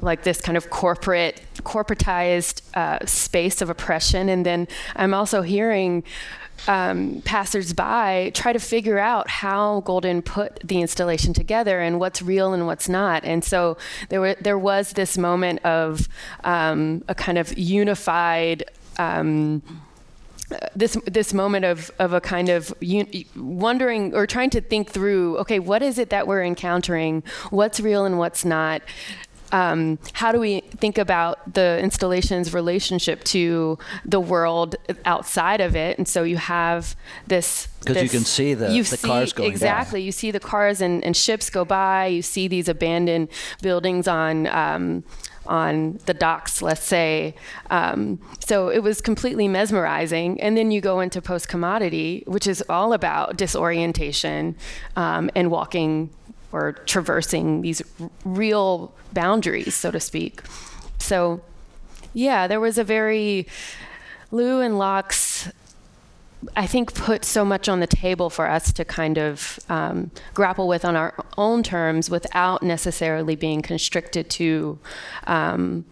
like 0.01 0.23
this 0.23 0.41
kind 0.41 0.57
of 0.57 0.71
corporate, 0.71 1.43
corporatized 1.59 2.63
uh, 2.75 3.05
space 3.05 3.61
of 3.61 3.69
oppression, 3.69 4.29
and 4.29 4.45
then 4.45 4.67
I'm 4.97 5.13
also 5.13 5.43
hearing 5.43 6.03
um, 6.69 7.23
passersby 7.25 8.31
try 8.35 8.53
to 8.53 8.59
figure 8.59 8.99
out 8.99 9.29
how 9.29 9.81
Golden 9.81 10.23
put 10.23 10.61
the 10.65 10.81
installation 10.81 11.33
together 11.33 11.81
and 11.81 11.99
what's 11.99 12.23
real 12.23 12.53
and 12.53 12.67
what's 12.67 12.89
not. 12.89 13.25
And 13.25 13.45
so 13.45 13.77
there 14.09 14.21
were 14.21 14.37
there 14.41 14.59
was 14.59 14.93
this 14.93 15.19
moment 15.19 15.65
of 15.65 16.09
um, 16.45 17.03
a 17.09 17.15
kind 17.15 17.39
of 17.39 17.57
unified. 17.59 18.65
Um, 18.99 19.63
this 20.77 20.99
this 21.07 21.33
moment 21.33 21.65
of 21.65 21.91
of 21.99 22.13
a 22.13 22.21
kind 22.21 22.51
of 22.51 22.75
un- 22.83 23.09
wondering 23.35 24.15
or 24.15 24.27
trying 24.27 24.51
to 24.51 24.61
think 24.61 24.91
through 24.91 25.39
okay 25.39 25.59
what 25.59 25.83
is 25.83 25.99
it 25.99 26.11
that 26.11 26.27
we're 26.27 26.45
encountering 26.45 27.23
what's 27.49 27.81
real 27.81 28.05
and 28.05 28.19
what's 28.19 28.45
not 28.45 28.83
um, 29.53 29.99
how 30.15 30.33
do 30.33 30.41
we 30.41 30.61
think 30.79 30.99
about 30.99 31.55
the 31.55 31.79
installation's 31.81 32.53
relationship 32.55 33.23
to 33.25 33.79
the 34.05 34.19
world 34.21 34.75
outside 35.05 35.61
of 35.61 35.77
it 35.77 35.99
and 35.99 36.09
so 36.09 36.23
you 36.23 36.37
have 36.39 36.97
this 37.27 37.69
'Cause 37.85 38.01
you 38.03 38.09
can 38.09 38.25
see 38.25 38.55
the- 38.55 38.69
the 38.69 38.85
see- 38.85 39.07
cars 39.09 39.33
going 39.33 39.51
by. 39.51 39.53
exactly 39.53 40.03
you 40.03 40.13
see 40.13 40.31
the 40.31 40.41
cars 40.41 40.81
and, 40.81 41.05
and 41.05 41.17
ships 41.17 41.51
go 41.51 41.65
by 41.65 42.07
you 42.07 42.23
see 42.23 42.49
these 42.49 42.69
abandoned 42.69 43.29
buildings 43.61 44.09
on 44.09 44.47
um, 44.49 45.05
on 45.45 45.99
the 46.07 46.15
docks, 46.15 46.63
let's 46.63 46.85
say. 46.85 47.35
Um, 47.69 48.21
so 48.47 48.69
it 48.69 48.79
was 48.79 49.01
completely 49.01 49.49
mesmerizing. 49.49 50.41
And 50.41 50.57
then 50.57 50.71
you 50.71 50.81
go 50.81 51.01
into 51.01 51.21
Postcommodity, 51.21 52.25
which 52.29 52.47
is 52.47 52.63
all 52.69 52.93
about 52.93 53.37
disorientation 53.39 54.55
um, 54.95 55.31
and 55.35 55.51
walking 55.51 56.11
or 56.53 56.73
traversing 56.73 57.63
these 57.63 57.83
r- 58.01 58.11
real 58.25 58.95
boundaries, 59.13 59.75
so 59.75 59.91
to 59.91 60.01
speak. 60.01 60.43
So, 60.99 61.41
yeah, 62.15 62.47
there 62.47 62.61
was 62.61 62.79
a 62.79 62.85
very 62.85 63.47
Lew 64.31 64.61
and 64.61 64.79
Locks 64.79 65.49
I 66.57 66.67
think 66.67 66.95
put 66.95 67.25
so 67.25 67.45
much 67.45 67.69
on 67.69 67.81
the 67.81 67.87
table 67.87 68.29
for 68.29 68.49
us 68.49 68.73
to 68.73 68.85
kind 68.85 69.19
of 69.19 69.61
um, 69.69 70.11
grapple 70.35 70.67
with 70.67 70.85
on 70.85 70.97
our 70.97 71.15
own 71.39 71.63
terms 71.63 72.11
without 72.11 72.63
necessarily 72.63 73.37
being 73.37 73.63
constricted 73.63 74.29
to 74.31 74.79
um, 75.27 75.85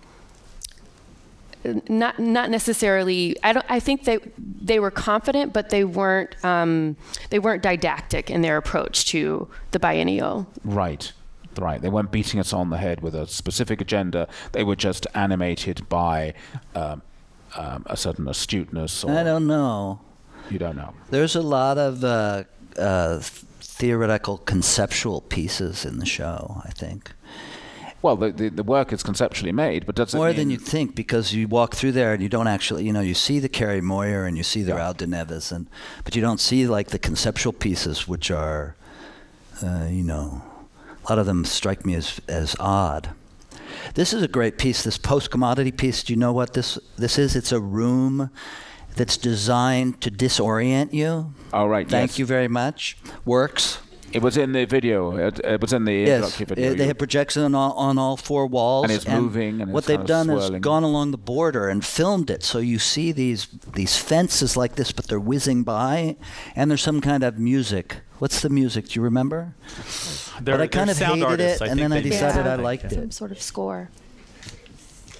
not 1.88 2.18
not 2.18 2.50
necessarily 2.50 3.36
I 3.42 3.52
don't 3.52 3.66
I 3.68 3.80
think 3.80 4.04
they 4.04 4.18
they 4.36 4.78
were 4.78 4.90
confident 4.90 5.52
but 5.52 5.70
they 5.70 5.84
weren't 5.84 6.42
um, 6.44 6.96
they 7.30 7.38
weren't 7.38 7.62
didactic 7.62 8.30
in 8.30 8.42
their 8.42 8.56
approach 8.56 9.06
to 9.06 9.48
the 9.72 9.78
biennial 9.78 10.46
Right. 10.64 11.12
Right. 11.58 11.82
They 11.82 11.88
weren't 11.88 12.12
beating 12.12 12.40
us 12.40 12.52
on 12.52 12.70
the 12.70 12.78
head 12.78 13.00
with 13.02 13.14
a 13.14 13.26
specific 13.26 13.80
agenda. 13.80 14.28
They 14.52 14.62
were 14.64 14.76
just 14.76 15.06
animated 15.14 15.88
by 15.88 16.34
um, 16.74 17.02
um, 17.56 17.82
a 17.86 17.96
certain 17.96 18.28
astuteness. 18.28 19.04
Or 19.04 19.10
I 19.10 19.24
don't 19.24 19.46
know. 19.46 20.00
You 20.48 20.58
don't 20.58 20.76
know. 20.76 20.94
There's 21.10 21.36
a 21.36 21.42
lot 21.42 21.76
of 21.76 22.04
uh, 22.04 22.44
uh, 22.78 23.20
theoretical, 23.20 24.38
conceptual 24.38 25.22
pieces 25.22 25.84
in 25.84 25.98
the 25.98 26.06
show. 26.06 26.62
I 26.64 26.70
think 26.70 27.12
Well, 28.02 28.16
the, 28.16 28.32
the, 28.32 28.48
the 28.48 28.62
work 28.62 28.92
is 28.92 29.02
conceptually 29.02 29.52
made, 29.52 29.84
but 29.84 29.94
does 29.94 30.14
it 30.14 30.16
more 30.16 30.32
than 30.32 30.48
you 30.48 30.56
think 30.56 30.94
because 30.94 31.34
you 31.34 31.46
walk 31.46 31.74
through 31.74 31.92
there 31.92 32.14
and 32.14 32.22
you 32.22 32.30
don't 32.30 32.46
actually, 32.46 32.84
you 32.84 32.92
know, 32.92 33.02
you 33.02 33.12
see 33.12 33.38
the 33.38 33.48
Carrie 33.48 33.82
Moyer 33.82 34.24
and 34.24 34.38
you 34.38 34.42
see 34.42 34.62
the 34.62 34.72
Raúl 34.72 34.96
de 34.96 35.06
Nieves, 35.06 35.52
and 35.52 35.68
but 36.04 36.16
you 36.16 36.22
don't 36.22 36.40
see 36.40 36.66
like 36.66 36.88
the 36.88 36.98
conceptual 36.98 37.52
pieces, 37.52 38.08
which 38.08 38.30
are, 38.30 38.74
uh, 39.62 39.86
you 39.90 40.02
know, 40.02 40.42
a 41.04 41.12
lot 41.12 41.18
of 41.18 41.26
them 41.26 41.44
strike 41.44 41.84
me 41.84 41.94
as 41.94 42.20
as 42.26 42.56
odd. 42.58 43.10
This 43.94 44.12
is 44.12 44.22
a 44.22 44.28
great 44.28 44.56
piece. 44.56 44.82
This 44.82 44.98
Postcommodity 44.98 45.76
piece. 45.76 46.02
Do 46.02 46.12
you 46.12 46.18
know 46.18 46.32
what 46.32 46.54
this 46.54 46.78
this 46.96 47.18
is? 47.18 47.36
It's 47.36 47.52
a 47.52 47.60
room 47.60 48.30
that's 48.96 49.16
designed 49.16 50.00
to 50.00 50.10
disorient 50.10 50.92
you. 50.92 51.34
All 51.52 51.68
right. 51.68 51.88
Thank 51.88 52.12
yes. 52.12 52.18
you 52.18 52.26
very 52.26 52.48
much. 52.48 52.96
Works. 53.24 53.78
It 54.12 54.22
was 54.22 54.36
in 54.36 54.52
the 54.52 54.64
video. 54.64 55.16
It, 55.16 55.38
it 55.44 55.60
was 55.60 55.72
in 55.72 55.84
the 55.84 55.92
Yes, 55.92 56.24
introductory 56.24 56.44
video. 56.46 56.70
they 56.74 56.78
had 56.78 56.88
have 56.88 56.98
projection 56.98 57.42
on 57.42 57.54
all, 57.54 57.72
on 57.74 57.96
all 57.98 58.16
four 58.16 58.46
walls, 58.46 58.84
And 58.84 58.92
it's 58.92 59.06
moving 59.06 59.60
and 59.60 59.72
what 59.72 59.78
it's 59.80 59.86
they've 59.86 60.04
done 60.04 60.26
swirling. 60.26 60.54
is 60.56 60.60
gone 60.60 60.82
along 60.82 61.12
the 61.12 61.18
border 61.18 61.68
and 61.68 61.84
filmed 61.84 62.28
it, 62.28 62.42
so 62.42 62.58
you 62.58 62.78
see 62.80 63.12
these 63.12 63.46
these 63.74 63.96
fences 63.96 64.56
like 64.56 64.74
this, 64.74 64.90
but 64.90 65.06
they're 65.06 65.20
whizzing 65.20 65.62
by, 65.62 66.16
and 66.56 66.70
there's 66.70 66.82
some 66.82 67.00
kind 67.00 67.22
of 67.22 67.38
music. 67.38 67.98
What's 68.18 68.40
the 68.40 68.50
music? 68.50 68.88
Do 68.88 68.98
you 68.98 69.02
remember? 69.02 69.54
They're- 70.42 70.56
but 70.56 70.60
I 70.60 70.66
kind 70.66 70.90
of 70.90 70.98
hated 70.98 71.22
artists. 71.22 71.60
it, 71.60 71.64
I 71.64 71.68
and 71.68 71.78
then 71.80 71.92
I 71.92 71.96
they 71.96 72.02
do 72.02 72.10
decided 72.10 72.40
I 72.40 72.44
something. 72.50 72.64
liked 72.64 72.90
Some 72.90 73.02
it. 73.04 73.14
sort 73.14 73.30
of 73.30 73.40
score. 73.40 73.90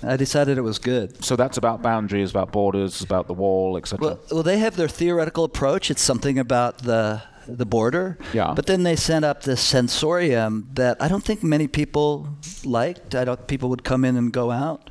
I 0.03 0.17
decided 0.17 0.57
it 0.59 0.63
was 0.63 0.79
good. 0.79 1.23
So 1.25 1.37
that's 1.37 1.59
about 1.59 1.83
boundaries, 1.83 2.31
about 2.31 2.53
borders, 2.53 3.03
about 3.03 3.27
the 3.27 3.35
wall, 3.35 3.77
etc. 3.77 3.99
Well, 4.07 4.21
well, 4.33 4.43
they 4.43 4.59
have 4.59 4.77
their 4.77 4.89
theoretical 4.89 5.45
approach. 5.45 5.91
It's 5.91 6.01
something 6.03 6.39
about 6.39 6.79
the 6.85 7.23
the 7.47 7.67
border. 7.67 8.19
Yeah. 8.33 8.53
But 8.55 8.67
then 8.67 8.83
they 8.83 8.97
sent 8.97 9.25
up 9.25 9.43
this 9.43 9.61
sensorium 9.61 10.69
that 10.75 11.01
I 11.01 11.09
don't 11.09 11.25
think 11.25 11.43
many 11.43 11.69
people 11.69 12.29
liked. 12.65 13.15
I 13.15 13.25
don't. 13.25 13.47
People 13.47 13.69
would 13.71 13.85
come 13.85 14.05
in 14.05 14.17
and 14.17 14.33
go 14.33 14.51
out, 14.51 14.91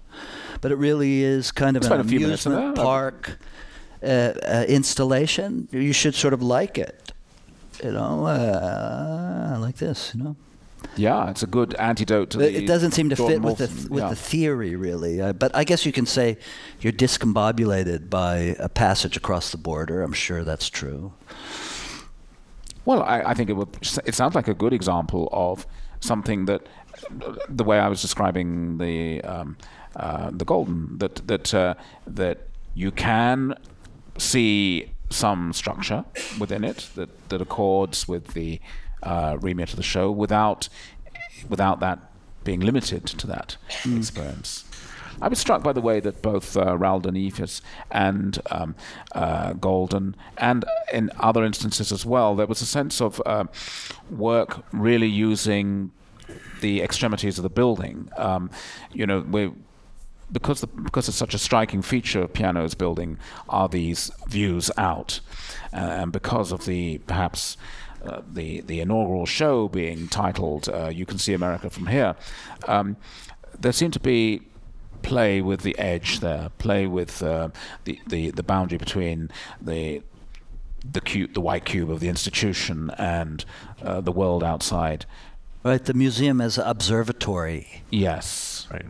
but 0.61 0.71
it 0.71 0.75
really 0.75 1.23
is 1.23 1.51
kind 1.51 1.77
of 1.77 1.83
Spent 1.83 2.01
an 2.01 2.07
amusement 2.07 2.75
park 2.75 3.37
uh, 4.03 4.05
uh, 4.05 4.65
installation. 4.67 5.67
You 5.71 5.93
should 5.93 6.15
sort 6.15 6.33
of 6.33 6.41
like 6.41 6.77
it. 6.77 7.11
You 7.83 7.91
know, 7.93 8.25
uh, 8.25 9.57
like 9.59 9.77
this. 9.77 10.11
You 10.13 10.23
know. 10.23 10.35
yeah, 10.97 11.29
it's 11.29 11.43
a 11.43 11.47
good 11.47 11.73
antidote 11.75 12.31
to 12.31 12.39
It, 12.39 12.51
the. 12.51 12.63
it 12.63 12.67
doesn't 12.67 12.91
seem 12.91 13.09
to 13.09 13.15
fit 13.15 13.41
with 13.41 13.57
the 13.57 13.67
Wolfson- 13.67 13.89
with 13.89 14.03
yeah. 14.03 14.09
the 14.09 14.15
theory, 14.15 14.75
really. 14.75 15.21
Uh, 15.21 15.31
but 15.33 15.55
I 15.55 15.63
guess 15.63 15.85
you 15.85 15.91
can 15.93 16.05
say 16.05 16.37
you're 16.81 16.93
discombobulated 16.93 18.09
by 18.09 18.55
a 18.59 18.67
passage 18.67 19.15
across 19.15 19.51
the 19.51 19.57
border. 19.57 20.01
I'm 20.01 20.13
sure 20.13 20.43
that's 20.43 20.69
true. 20.69 21.13
Well, 22.89 23.03
I, 23.03 23.21
I 23.21 23.33
think 23.35 23.51
it 23.51 23.53
would. 23.53 23.69
It 24.03 24.15
sounds 24.15 24.33
like 24.33 24.47
a 24.47 24.55
good 24.55 24.73
example 24.73 25.29
of 25.31 25.67
something 25.99 26.45
that, 26.45 26.61
the 27.47 27.63
way 27.63 27.77
I 27.77 27.87
was 27.87 28.01
describing 28.01 28.79
the 28.79 29.21
um, 29.21 29.57
uh, 29.95 30.31
the 30.33 30.43
golden, 30.43 30.97
that 30.97 31.27
that 31.27 31.53
uh, 31.53 31.75
that 32.07 32.47
you 32.73 32.89
can 32.89 33.53
see 34.17 34.89
some 35.11 35.53
structure 35.53 36.03
within 36.39 36.63
it 36.63 36.89
that 36.95 37.29
that 37.29 37.41
accords 37.41 38.07
with 38.07 38.33
the 38.33 38.59
uh, 39.03 39.37
remit 39.39 39.69
of 39.69 39.75
the 39.75 39.83
show 39.83 40.09
without 40.09 40.67
without 41.47 41.79
that 41.81 41.99
being 42.43 42.59
limited 42.59 43.05
to 43.05 43.27
that 43.27 43.57
experience. 43.85 44.63
I 45.21 45.27
was 45.27 45.39
struck 45.39 45.63
by 45.63 45.73
the 45.73 45.81
way 45.81 45.99
that 45.99 46.21
both 46.21 46.55
uh, 46.55 46.77
Raúl 46.77 47.01
de 47.01 47.11
Nieves 47.11 47.61
and 47.91 48.39
um, 48.51 48.75
uh, 49.13 49.53
Golden, 49.53 50.15
and 50.37 50.65
in 50.93 51.11
other 51.19 51.43
instances 51.43 51.91
as 51.91 52.05
well, 52.05 52.35
there 52.35 52.47
was 52.47 52.61
a 52.61 52.65
sense 52.65 53.01
of 53.01 53.21
uh, 53.25 53.45
work 54.09 54.63
really 54.71 55.07
using 55.07 55.91
the 56.61 56.81
extremities 56.81 57.37
of 57.37 57.43
the 57.43 57.49
building. 57.49 58.09
Um, 58.17 58.49
you 58.93 59.05
know, 59.05 59.19
we 59.21 59.51
because 60.31 60.61
the, 60.61 60.67
because 60.67 61.07
it's 61.07 61.17
such 61.17 61.33
a 61.33 61.39
striking 61.39 61.81
feature 61.81 62.21
of 62.21 62.33
Piano's 62.33 62.75
building 62.75 63.17
are 63.47 63.67
these 63.67 64.11
views 64.27 64.69
out, 64.77 65.19
uh, 65.73 65.77
and 65.77 66.11
because 66.11 66.51
of 66.51 66.65
the 66.65 66.99
perhaps 66.99 67.57
uh, 68.05 68.21
the 68.31 68.61
the 68.61 68.79
inaugural 68.79 69.25
show 69.25 69.67
being 69.67 70.07
titled 70.07 70.69
uh, 70.69 70.89
"You 70.93 71.05
Can 71.05 71.17
See 71.17 71.33
America 71.33 71.69
from 71.69 71.87
Here," 71.87 72.15
um, 72.67 72.97
there 73.59 73.73
seemed 73.73 73.93
to 73.93 73.99
be 73.99 74.43
play 75.01 75.41
with 75.41 75.61
the 75.61 75.77
edge 75.77 76.19
there, 76.19 76.49
play 76.57 76.87
with 76.87 77.21
uh, 77.21 77.49
the, 77.83 77.99
the 78.07 78.31
the 78.31 78.43
boundary 78.43 78.77
between 78.77 79.29
the 79.61 80.01
the 80.89 81.01
cube, 81.01 81.33
the 81.33 81.41
white 81.41 81.65
cube 81.65 81.89
of 81.89 81.99
the 81.99 82.07
institution 82.07 82.91
and 82.97 83.45
uh, 83.81 84.01
the 84.01 84.11
world 84.11 84.43
outside. 84.43 85.05
Right, 85.63 85.83
the 85.83 85.93
museum 85.93 86.39
as 86.39 86.57
an 86.57 86.65
observatory. 86.67 87.83
Yes. 87.89 88.67
Right. 88.71 88.85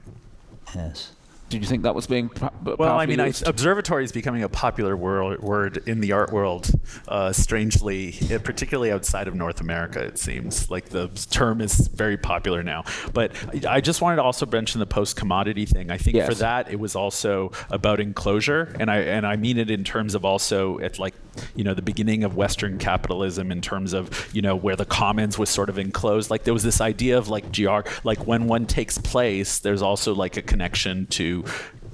Yes. 0.75 1.13
Did 1.49 1.61
you 1.61 1.67
think 1.67 1.83
that 1.83 1.95
was 1.95 2.05
being? 2.05 2.29
Well, 2.63 2.97
I 2.97 3.05
mean, 3.05 3.19
I, 3.19 3.33
observatory 3.45 4.03
is 4.03 4.11
becoming 4.11 4.43
a 4.43 4.49
popular 4.49 4.95
wor- 4.95 5.37
word 5.39 5.83
in 5.87 5.99
the 5.99 6.11
art 6.11 6.31
world. 6.31 6.69
Uh, 7.07 7.31
strangely, 7.31 8.15
eh, 8.29 8.37
particularly 8.37 8.91
outside 8.91 9.27
of 9.27 9.35
North 9.35 9.59
America, 9.59 9.99
it 9.99 10.19
seems 10.19 10.69
like 10.69 10.89
the 10.89 11.07
term 11.31 11.61
is 11.61 11.87
very 11.87 12.17
popular 12.17 12.61
now. 12.61 12.83
But 13.13 13.31
I 13.65 13.79
I 13.79 13.81
just 13.81 14.01
wanted 14.01 14.17
to 14.17 14.23
also 14.23 14.45
mention 14.45 14.79
the 14.79 14.87
Postcommodity 14.87 15.67
thing. 15.67 15.89
I 15.89 15.97
think 15.97 16.21
for 16.25 16.33
that, 16.35 16.69
it 16.69 16.79
was 16.79 16.95
also 16.95 17.53
about 17.71 18.01
enclosure, 18.01 18.75
and 18.77 18.91
I 18.91 18.97
and 18.97 19.25
I 19.25 19.37
mean 19.37 19.57
it 19.57 19.71
in 19.71 19.85
terms 19.85 20.15
of 20.15 20.25
also 20.25 20.79
at 20.79 20.99
like 20.99 21.15
you 21.55 21.63
know 21.63 21.73
the 21.73 21.81
beginning 21.81 22.25
of 22.25 22.35
Western 22.35 22.77
capitalism 22.77 23.51
in 23.51 23.61
terms 23.61 23.93
of 23.93 24.29
you 24.35 24.41
know 24.41 24.55
where 24.55 24.75
the 24.75 24.85
commons 24.85 25.39
was 25.39 25.49
sort 25.49 25.69
of 25.69 25.79
enclosed. 25.79 26.29
Like 26.29 26.43
there 26.43 26.53
was 26.53 26.63
this 26.63 26.81
idea 26.81 27.17
of 27.17 27.29
like 27.29 27.55
gr 27.55 27.79
like 28.03 28.27
when 28.27 28.47
one 28.47 28.65
takes 28.65 28.97
place, 28.97 29.59
there's 29.59 29.81
also 29.81 30.13
like 30.13 30.35
a 30.35 30.41
connection 30.41 31.07
to 31.07 31.38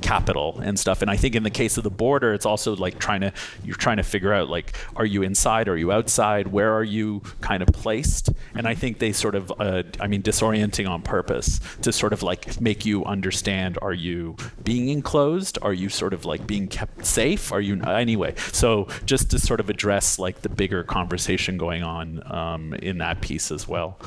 capital 0.02 0.60
and 0.62 0.78
stuff. 0.78 1.02
And 1.02 1.10
i 1.10 1.18
think 1.18 1.36
in 1.36 1.44
the 1.44 1.50
case 1.50 1.78
of 1.78 1.84
the 1.84 1.90
border 1.90 2.34
it's 2.34 2.46
also 2.46 2.76
like 2.76 3.00
trying 3.00 3.22
to 3.22 3.32
you're 3.64 3.76
trying 3.76 3.98
to 3.98 4.04
figure 4.04 4.34
out 4.34 4.50
like 4.50 4.76
are 4.96 5.06
you 5.06 5.24
inside 5.24 5.68
are 5.68 5.78
you 5.78 5.92
outside 5.92 6.48
where 6.48 6.74
are 6.74 6.84
you 6.84 7.22
kind 7.42 7.64
of 7.64 7.70
placed? 7.70 8.30
And 8.54 8.68
i 8.68 8.76
think 8.76 9.00
they 9.00 9.12
sort 9.12 9.36
of 9.36 9.52
uh, 9.60 9.84
i 10.00 10.08
mean 10.08 10.22
disorienting 10.22 10.90
on 10.90 11.02
purpose 11.02 11.60
to 11.82 11.92
sort 11.92 12.14
of 12.14 12.24
like 12.24 12.60
make 12.62 12.86
you 12.86 13.06
understand 13.06 13.78
are 13.82 13.94
you 13.94 14.36
being 14.64 14.90
enclosed? 14.90 15.58
Are 15.62 15.74
you 15.74 15.90
sort 15.90 16.14
of 16.14 16.26
like 16.26 16.46
being 16.46 16.68
kept 16.68 17.06
safe? 17.06 17.52
Are 17.52 17.62
you 17.62 17.82
anyway. 17.84 18.36
So 18.52 18.88
just 19.06 19.32
to 19.32 19.40
sort 19.40 19.60
of 19.60 19.70
address 19.70 20.20
like 20.20 20.42
the 20.42 20.50
bigger 20.50 20.84
conversation 20.84 21.58
going 21.58 21.84
on 21.84 22.22
um, 22.32 22.74
in 22.76 22.98
that 23.00 23.22
piece 23.22 23.52
as 23.52 23.68
well. 23.68 23.98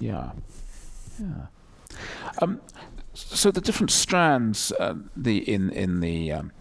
Yeah. 0.00 0.32
Yeah. 1.20 1.46
Um, 2.40 2.60
so 3.14 3.50
the 3.50 3.60
different 3.60 3.90
strands, 3.90 4.72
uh, 4.78 4.94
the 5.16 5.38
in 5.50 5.70
in 5.70 6.00
the 6.00 6.32
um, 6.32 6.52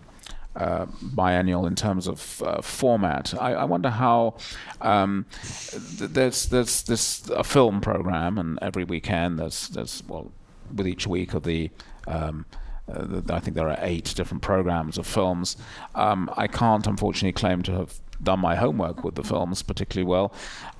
uh, 0.56 0.86
biennial 1.02 1.66
in 1.66 1.76
terms 1.76 2.08
of 2.08 2.42
uh, 2.46 2.62
format, 2.62 3.34
I, 3.40 3.54
I 3.54 3.64
wonder 3.64 3.90
how 3.90 4.36
um, 4.82 5.26
th- 5.42 6.12
there's 6.12 6.48
there's 6.48 6.84
this 6.84 7.30
a 7.30 7.44
film 7.44 7.82
program, 7.82 8.38
and 8.38 8.60
every 8.62 8.84
weekend 8.84 9.40
there's 9.40 9.70
there's 9.70 10.04
well 10.08 10.32
with 10.76 10.88
each 10.88 11.08
week 11.08 11.34
of 11.34 11.44
the. 11.44 11.70
Um, 12.08 12.46
uh, 12.92 13.22
I 13.30 13.40
think 13.40 13.56
there 13.56 13.70
are 13.70 13.78
eight 13.80 14.14
different 14.16 14.42
programs 14.42 14.98
of 14.98 15.08
films. 15.08 15.56
Um, 15.96 16.30
I 16.36 16.48
can't, 16.48 16.86
unfortunately, 16.88 17.32
claim 17.32 17.62
to 17.64 17.72
have 17.74 18.02
done 18.22 18.40
my 18.40 18.56
homework 18.56 19.04
with 19.04 19.16
the 19.16 19.24
films 19.24 19.62
particularly 19.62 20.10
well. 20.10 20.34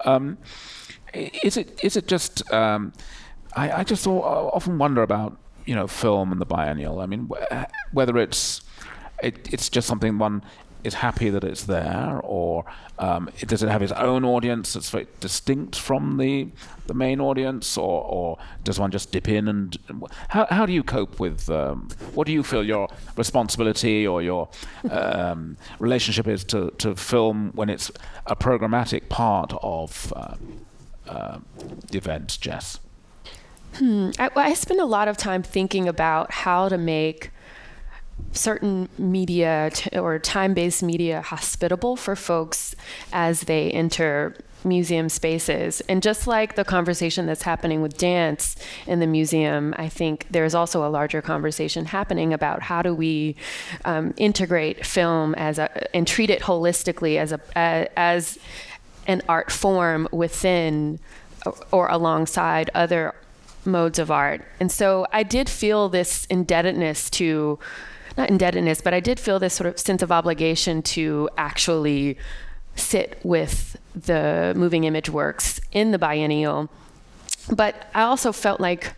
Um, 0.04 0.38
is 1.14 1.58
it 1.58 1.80
is 1.84 1.96
it 1.96 2.08
just 2.08 2.52
um, 2.52 2.92
I, 3.56 3.72
I 3.72 3.84
just 3.84 4.08
often 4.08 4.78
wonder 4.78 5.02
about 5.02 5.38
you 5.66 5.76
know 5.76 5.88
film 5.88 6.32
and 6.32 6.42
the 6.42 6.46
biennial. 6.46 7.00
I 7.00 7.06
mean 7.06 7.30
wh- 7.30 7.64
whether 7.94 8.18
it's 8.18 8.62
it, 9.22 9.54
it's 9.54 9.70
just 9.70 9.88
something 9.88 10.18
one 10.18 10.44
is 10.84 10.96
happy 10.96 11.30
that 11.30 11.44
it's 11.44 11.66
there, 11.66 12.20
or 12.24 12.66
um, 12.98 13.30
it, 13.40 13.48
does 13.48 13.62
it 13.62 13.70
have 13.70 13.84
its 13.84 13.92
own 13.92 14.26
audience 14.26 14.74
that's 14.74 14.90
very 14.90 15.08
distinct 15.20 15.76
from 15.78 16.18
the 16.18 16.48
the 16.88 16.94
main 16.94 17.22
audience, 17.22 17.78
or, 17.78 18.04
or 18.04 18.38
does 18.64 18.80
one 18.80 18.90
just 18.92 19.12
dip 19.12 19.30
in 19.30 19.48
and 19.48 19.78
how 20.30 20.48
how 20.50 20.66
do 20.66 20.74
you 20.74 20.84
cope 20.84 21.20
with 21.20 21.50
um, 21.50 21.88
what 22.14 22.26
do 22.26 22.34
you 22.34 22.44
feel 22.44 22.64
your 22.64 22.88
responsibility 23.16 24.08
or 24.08 24.22
your 24.22 24.50
um, 24.90 25.56
relationship 25.80 26.28
is 26.28 26.44
to, 26.46 26.72
to 26.80 26.96
film 26.96 27.52
when 27.54 27.70
it's 27.70 27.92
a 28.26 28.36
programmatic 28.36 29.08
part 29.10 29.54
of 29.62 30.12
uh, 30.16 30.36
uh, 31.08 31.38
the 31.92 31.98
event, 31.98 32.38
Jess? 32.42 32.80
Hmm. 33.76 34.10
I, 34.20 34.30
I 34.36 34.54
spend 34.54 34.80
a 34.80 34.86
lot 34.86 35.08
of 35.08 35.18
time 35.18 35.44
thinking 35.44 35.88
about 35.88 36.32
how 36.32 36.70
to 36.70 36.78
make 36.78 37.32
certain 38.34 38.90
media 38.98 39.72
t- 39.74 39.98
or 39.98 40.20
time-based 40.20 40.84
media 40.84 41.22
hospitable 41.22 41.96
for 41.96 42.16
folks 42.16 42.76
as 43.12 43.42
they 43.42 43.72
enter 43.72 44.36
museum 44.64 45.10
spaces 45.10 45.82
and 45.90 46.04
just 46.04 46.28
like 46.28 46.56
the 46.56 46.64
conversation 46.64 47.26
that's 47.26 47.42
happening 47.42 47.82
with 47.82 47.98
dance 47.98 48.56
in 48.86 49.00
the 49.00 49.08
museum 49.08 49.74
i 49.78 49.90
think 49.90 50.28
there's 50.30 50.54
also 50.54 50.86
a 50.86 50.90
larger 50.90 51.20
conversation 51.20 51.86
happening 51.86 52.32
about 52.32 52.62
how 52.62 52.84
do 52.84 52.94
we 52.94 53.36
um, 53.86 54.14
integrate 54.18 54.86
film 54.86 55.34
as 55.36 55.58
a 55.58 55.96
and 55.96 56.08
treat 56.08 56.30
it 56.30 56.44
holistically 56.44 57.18
as 57.18 57.32
a 57.32 58.00
as 58.00 58.38
an 59.08 59.20
art 59.28 59.52
form 59.52 60.08
within 60.12 61.00
or 61.72 61.88
alongside 61.88 62.70
other 62.76 63.16
modes 63.66 64.00
of 64.00 64.10
art. 64.12 64.46
And 64.60 64.72
so 64.72 65.06
I 65.12 65.24
did 65.24 65.50
feel 65.50 65.90
this 65.90 66.26
indebtedness 66.26 67.10
to, 67.12 67.60
not 68.18 68.30
indebtedness, 68.30 68.82
but 68.82 68.94
I 68.94 69.00
did 69.00 69.20
feel 69.20 69.40
this 69.40 69.54
sort 69.54 69.68
of 69.68 69.80
sense 69.80 70.02
of 70.02 70.12
obligation 70.12 70.82
to 70.84 71.30
actually 71.38 72.18
sit 72.76 73.20
with 73.24 73.78
the 73.96 74.54
moving 74.56 74.86
image 74.86 75.10
works 75.10 75.60
in 75.72 75.92
the 75.92 76.00
biennial. 76.00 76.70
But 77.52 77.90
I 77.94 78.04
also 78.04 78.32
felt 78.32 78.60
like 78.60 78.94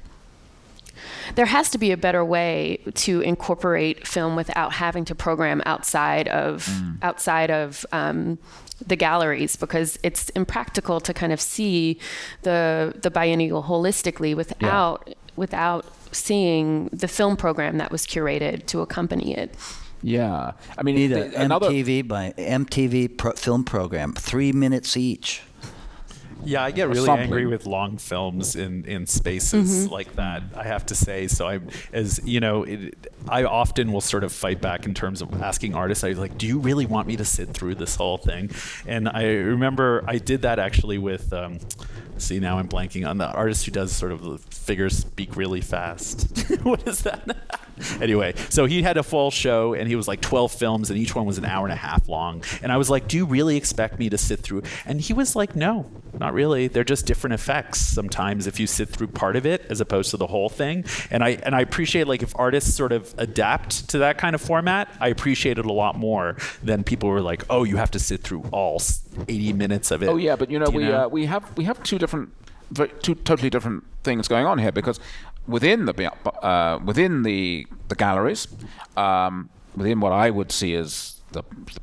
there 1.36 1.46
has 1.48 1.70
to 1.72 1.78
be 1.78 1.92
a 1.92 1.98
better 1.98 2.24
way 2.24 2.80
to 2.94 3.22
incorporate 3.22 4.08
film 4.08 4.36
without 4.36 4.74
having 4.74 5.06
to 5.06 5.16
program 5.16 5.62
outside 5.66 6.28
of 6.28 6.66
Mm. 6.66 6.98
outside 7.02 7.50
of 7.52 7.86
um, 7.92 8.38
the 8.86 8.96
galleries 8.96 9.56
because 9.56 9.98
it's 10.04 10.30
impractical 10.30 11.00
to 11.00 11.14
kind 11.14 11.32
of 11.32 11.40
see 11.40 12.00
the 12.42 12.94
the 13.02 13.10
biennial 13.12 13.64
holistically 13.64 14.36
without 14.36 15.14
without 15.36 15.86
seeing 16.12 16.90
the 16.94 17.08
film 17.08 17.36
program 17.36 17.78
that 17.78 17.92
was 17.92 18.06
curated 18.06 18.66
to 18.68 18.82
accompany 18.82 19.36
it. 19.36 19.54
Yeah, 20.02 20.52
I 20.78 20.84
mean, 20.84 20.96
need 20.96 21.08
the- 21.08 21.26
an 21.38 21.44
another 21.46 21.70
MTV 21.70 22.08
by 22.08 22.34
MTV 22.38 23.18
pro- 23.18 23.34
film 23.34 23.64
program, 23.64 24.14
three 24.14 24.52
minutes 24.52 24.98
each. 24.98 25.42
Yeah, 26.44 26.64
I 26.64 26.72
get 26.72 26.88
really 26.88 27.06
something. 27.06 27.26
angry 27.26 27.46
with 27.46 27.66
long 27.66 27.98
films 27.98 28.56
in, 28.56 28.86
in 28.86 29.06
spaces 29.08 29.90
like 29.90 30.16
that. 30.16 30.44
I 30.56 30.64
have 30.64 30.86
to 30.88 30.96
say. 30.96 31.28
So 31.28 31.48
I, 31.48 31.60
as 31.92 32.20
you 32.24 32.40
know, 32.40 32.64
it, 32.64 33.12
I 33.28 33.44
often 33.44 33.92
will 33.92 34.02
sort 34.02 34.24
of 34.24 34.32
fight 34.32 34.62
back 34.62 34.86
in 34.86 34.94
terms 34.94 35.22
of 35.22 35.42
asking 35.42 35.76
artists. 35.76 36.04
I 36.04 36.10
was 36.10 36.20
like, 36.20 36.38
"Do 36.38 36.48
you 36.48 36.60
really 36.60 36.86
want 36.86 37.08
me 37.08 37.16
to 37.18 37.26
sit 37.26 37.50
through 37.50 37.76
this 37.76 37.96
whole 37.96 38.18
thing?" 38.18 38.52
And 38.86 39.10
I 39.10 39.24
remember 39.26 40.04
I 40.08 40.18
did 40.18 40.42
that 40.44 40.60
actually 40.60 40.98
with. 40.98 41.32
Um, 41.34 41.60
see, 42.18 42.40
now 42.40 42.60
I'm 42.60 42.68
blanking 42.68 43.08
on 43.08 43.18
the 43.18 43.28
artist 43.28 43.66
who 43.66 43.72
does 43.72 43.92
sort 43.92 44.12
of 44.12 44.22
the 44.22 44.38
figures 44.38 44.98
speak 44.98 45.36
really 45.36 45.62
fast. 45.62 46.38
what 46.64 46.88
is 46.88 47.02
that? 47.02 47.28
anyway, 48.02 48.34
so 48.50 48.66
he 48.66 48.84
had 48.84 48.98
a 48.98 49.04
full 49.04 49.32
show 49.32 49.74
and 49.74 49.88
he 49.88 49.96
was 49.96 50.08
like 50.08 50.22
12 50.22 50.52
films 50.52 50.90
and 50.90 51.00
each 51.00 51.16
one 51.16 51.26
was 51.26 51.38
an 51.38 51.46
hour 51.46 51.66
and 51.66 51.74
a 51.74 51.78
half 51.78 52.08
long. 52.08 52.44
And 52.62 52.72
I 52.72 52.78
was 52.78 52.90
like, 52.90 53.08
"Do 53.08 53.18
you 53.18 53.26
really 53.26 53.58
expect 53.58 54.00
me 54.00 54.10
to 54.10 54.18
sit 54.18 54.40
through?" 54.40 54.64
And 54.86 55.02
he 55.02 55.14
was 55.14 55.36
like, 55.36 55.56
"No, 55.56 55.90
not 56.20 56.34
really. 56.34 56.68
They're 56.68 56.84
just 56.84 57.06
different 57.06 57.34
effects 57.34 57.80
sometimes 57.80 58.48
if 58.48 58.60
you 58.60 58.68
sit 58.68 58.90
through 58.90 59.08
part 59.08 59.36
of 59.36 59.46
it 59.46 59.66
as 59.70 59.82
opposed 59.82 60.12
to 60.12 60.18
the 60.18 60.28
whole 60.28 60.50
thing." 60.50 60.86
And 61.10 61.24
I 61.24 61.32
and 61.44 61.56
I 61.56 61.62
appreciate 61.62 62.08
like 62.08 62.24
if 62.24 62.34
artists 62.36 62.74
sort 62.74 62.92
of 62.92 63.14
adapt 63.18 63.90
to 63.90 63.98
that 64.00 64.18
kind 64.18 64.36
of 64.36 64.42
format, 64.42 64.90
I 65.00 65.08
appreciate 65.10 65.58
it 65.58 65.66
a 65.66 65.74
lot 65.74 65.98
more 65.98 66.38
than 66.62 66.84
people 66.84 67.10
who 67.10 67.16
are 67.16 67.22
like, 67.22 67.44
"Oh, 67.50 67.64
you 67.64 67.78
have 67.78 67.92
to 67.92 68.00
sit 68.00 68.22
through 68.22 68.44
all 68.52 68.80
80 69.28 69.54
minutes 69.54 69.92
of 69.92 70.04
it." 70.04 70.10
Oh 70.10 70.18
yeah, 70.18 70.36
but 70.36 70.50
you 70.50 70.60
know 70.60 70.66
Do 70.68 70.78
we 70.78 70.92
Uh, 70.92 71.08
we 71.08 71.26
have 71.26 71.44
we 71.58 71.64
have 71.66 71.82
two 71.84 71.98
different, 71.98 72.30
two 73.02 73.16
totally 73.16 73.50
different 73.50 73.84
things 74.04 74.28
going 74.28 74.46
on 74.46 74.58
here 74.60 74.72
because 74.72 75.00
within 75.48 75.86
the 75.86 76.12
uh, 76.44 76.80
within 76.84 77.24
the 77.24 77.68
the 77.88 77.96
galleries, 77.96 78.48
um, 78.98 79.50
within 79.76 80.00
what 80.00 80.12
I 80.12 80.30
would 80.30 80.52
see 80.52 80.76
as 80.76 81.22
the, 81.32 81.44
the 81.66 81.80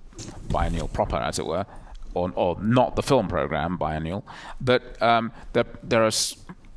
biennial 0.51 0.89
proper, 0.89 1.16
as 1.16 1.39
it 1.39 1.47
were, 1.47 1.66
or, 2.14 2.33
or 2.35 2.57
not 2.61 2.97
the 2.97 3.03
film 3.03 3.28
program 3.28 3.76
biennial, 3.76 4.24
but 4.61 5.01
um, 5.03 5.33
there 5.53 5.66
there 5.83 6.05
are 6.05 6.12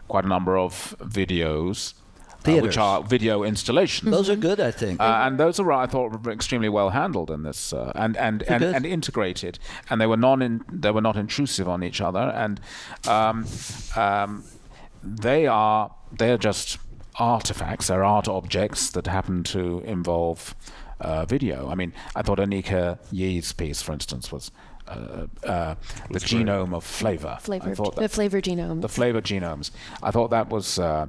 quite 0.08 0.26
a 0.26 0.28
number 0.28 0.58
of 0.58 0.95
videos. 0.99 1.93
Uh, 2.46 2.62
which 2.62 2.78
are 2.78 3.02
video 3.02 3.44
installations. 3.44 4.12
Those 4.12 4.30
are 4.30 4.36
good, 4.36 4.60
I 4.60 4.72
think. 4.72 5.00
Uh, 5.00 5.22
and 5.24 5.39
those 5.39 5.60
are, 5.60 5.72
I 5.72 5.88
thought, 5.88 6.24
were 6.26 6.32
extremely 6.32 6.70
well 6.70 6.89
handled 6.89 7.32
in 7.32 7.44
this, 7.44 7.74
uh, 7.74 7.91
and 7.96 8.18
and, 8.18 8.44
and, 8.44 8.64
and 8.64 8.86
integrated, 8.86 9.60
and 9.89 10.00
they 10.02 10.06
were 10.08 10.18
non 10.18 10.41
in, 10.41 10.64
they 10.72 10.91
were 10.91 11.02
not 11.02 11.16
intrusive 11.16 11.68
on 11.70 11.84
each 11.84 12.02
other, 12.02 12.20
and 12.36 12.60
um, 13.08 13.46
um, 13.96 14.44
they 15.04 15.48
are 15.48 15.91
they 16.12 16.32
are 16.32 16.38
just 16.38 16.78
artifacts. 17.16 17.88
They're 17.88 18.04
art 18.04 18.28
objects 18.28 18.89
that 18.91 19.08
happen 19.08 19.44
to 19.46 19.80
involve 19.86 20.56
uh, 21.00 21.26
video. 21.26 21.70
I 21.70 21.76
mean, 21.76 21.94
I 22.16 22.22
thought 22.24 22.39
Anicka 22.39 23.00
Yi's 23.12 23.54
piece, 23.54 23.82
for 23.82 23.94
instance, 23.94 24.32
was. 24.32 24.52
Uh, 24.86 25.28
uh, 25.46 25.76
the 26.12 26.20
genome 26.20 26.76
of 26.76 26.84
flavor. 26.84 27.38
I 27.38 27.39
Flavor, 27.39 27.74
thought 27.74 27.96
the 27.96 28.10
flavor 28.10 28.41
genome. 28.41 28.82
the 28.82 28.89
flavor 28.89 29.22
genomes. 29.22 29.72
I 30.04 30.12
thought 30.12 30.32
that 30.32 30.50
was 30.50 30.78
uh, 30.78 31.08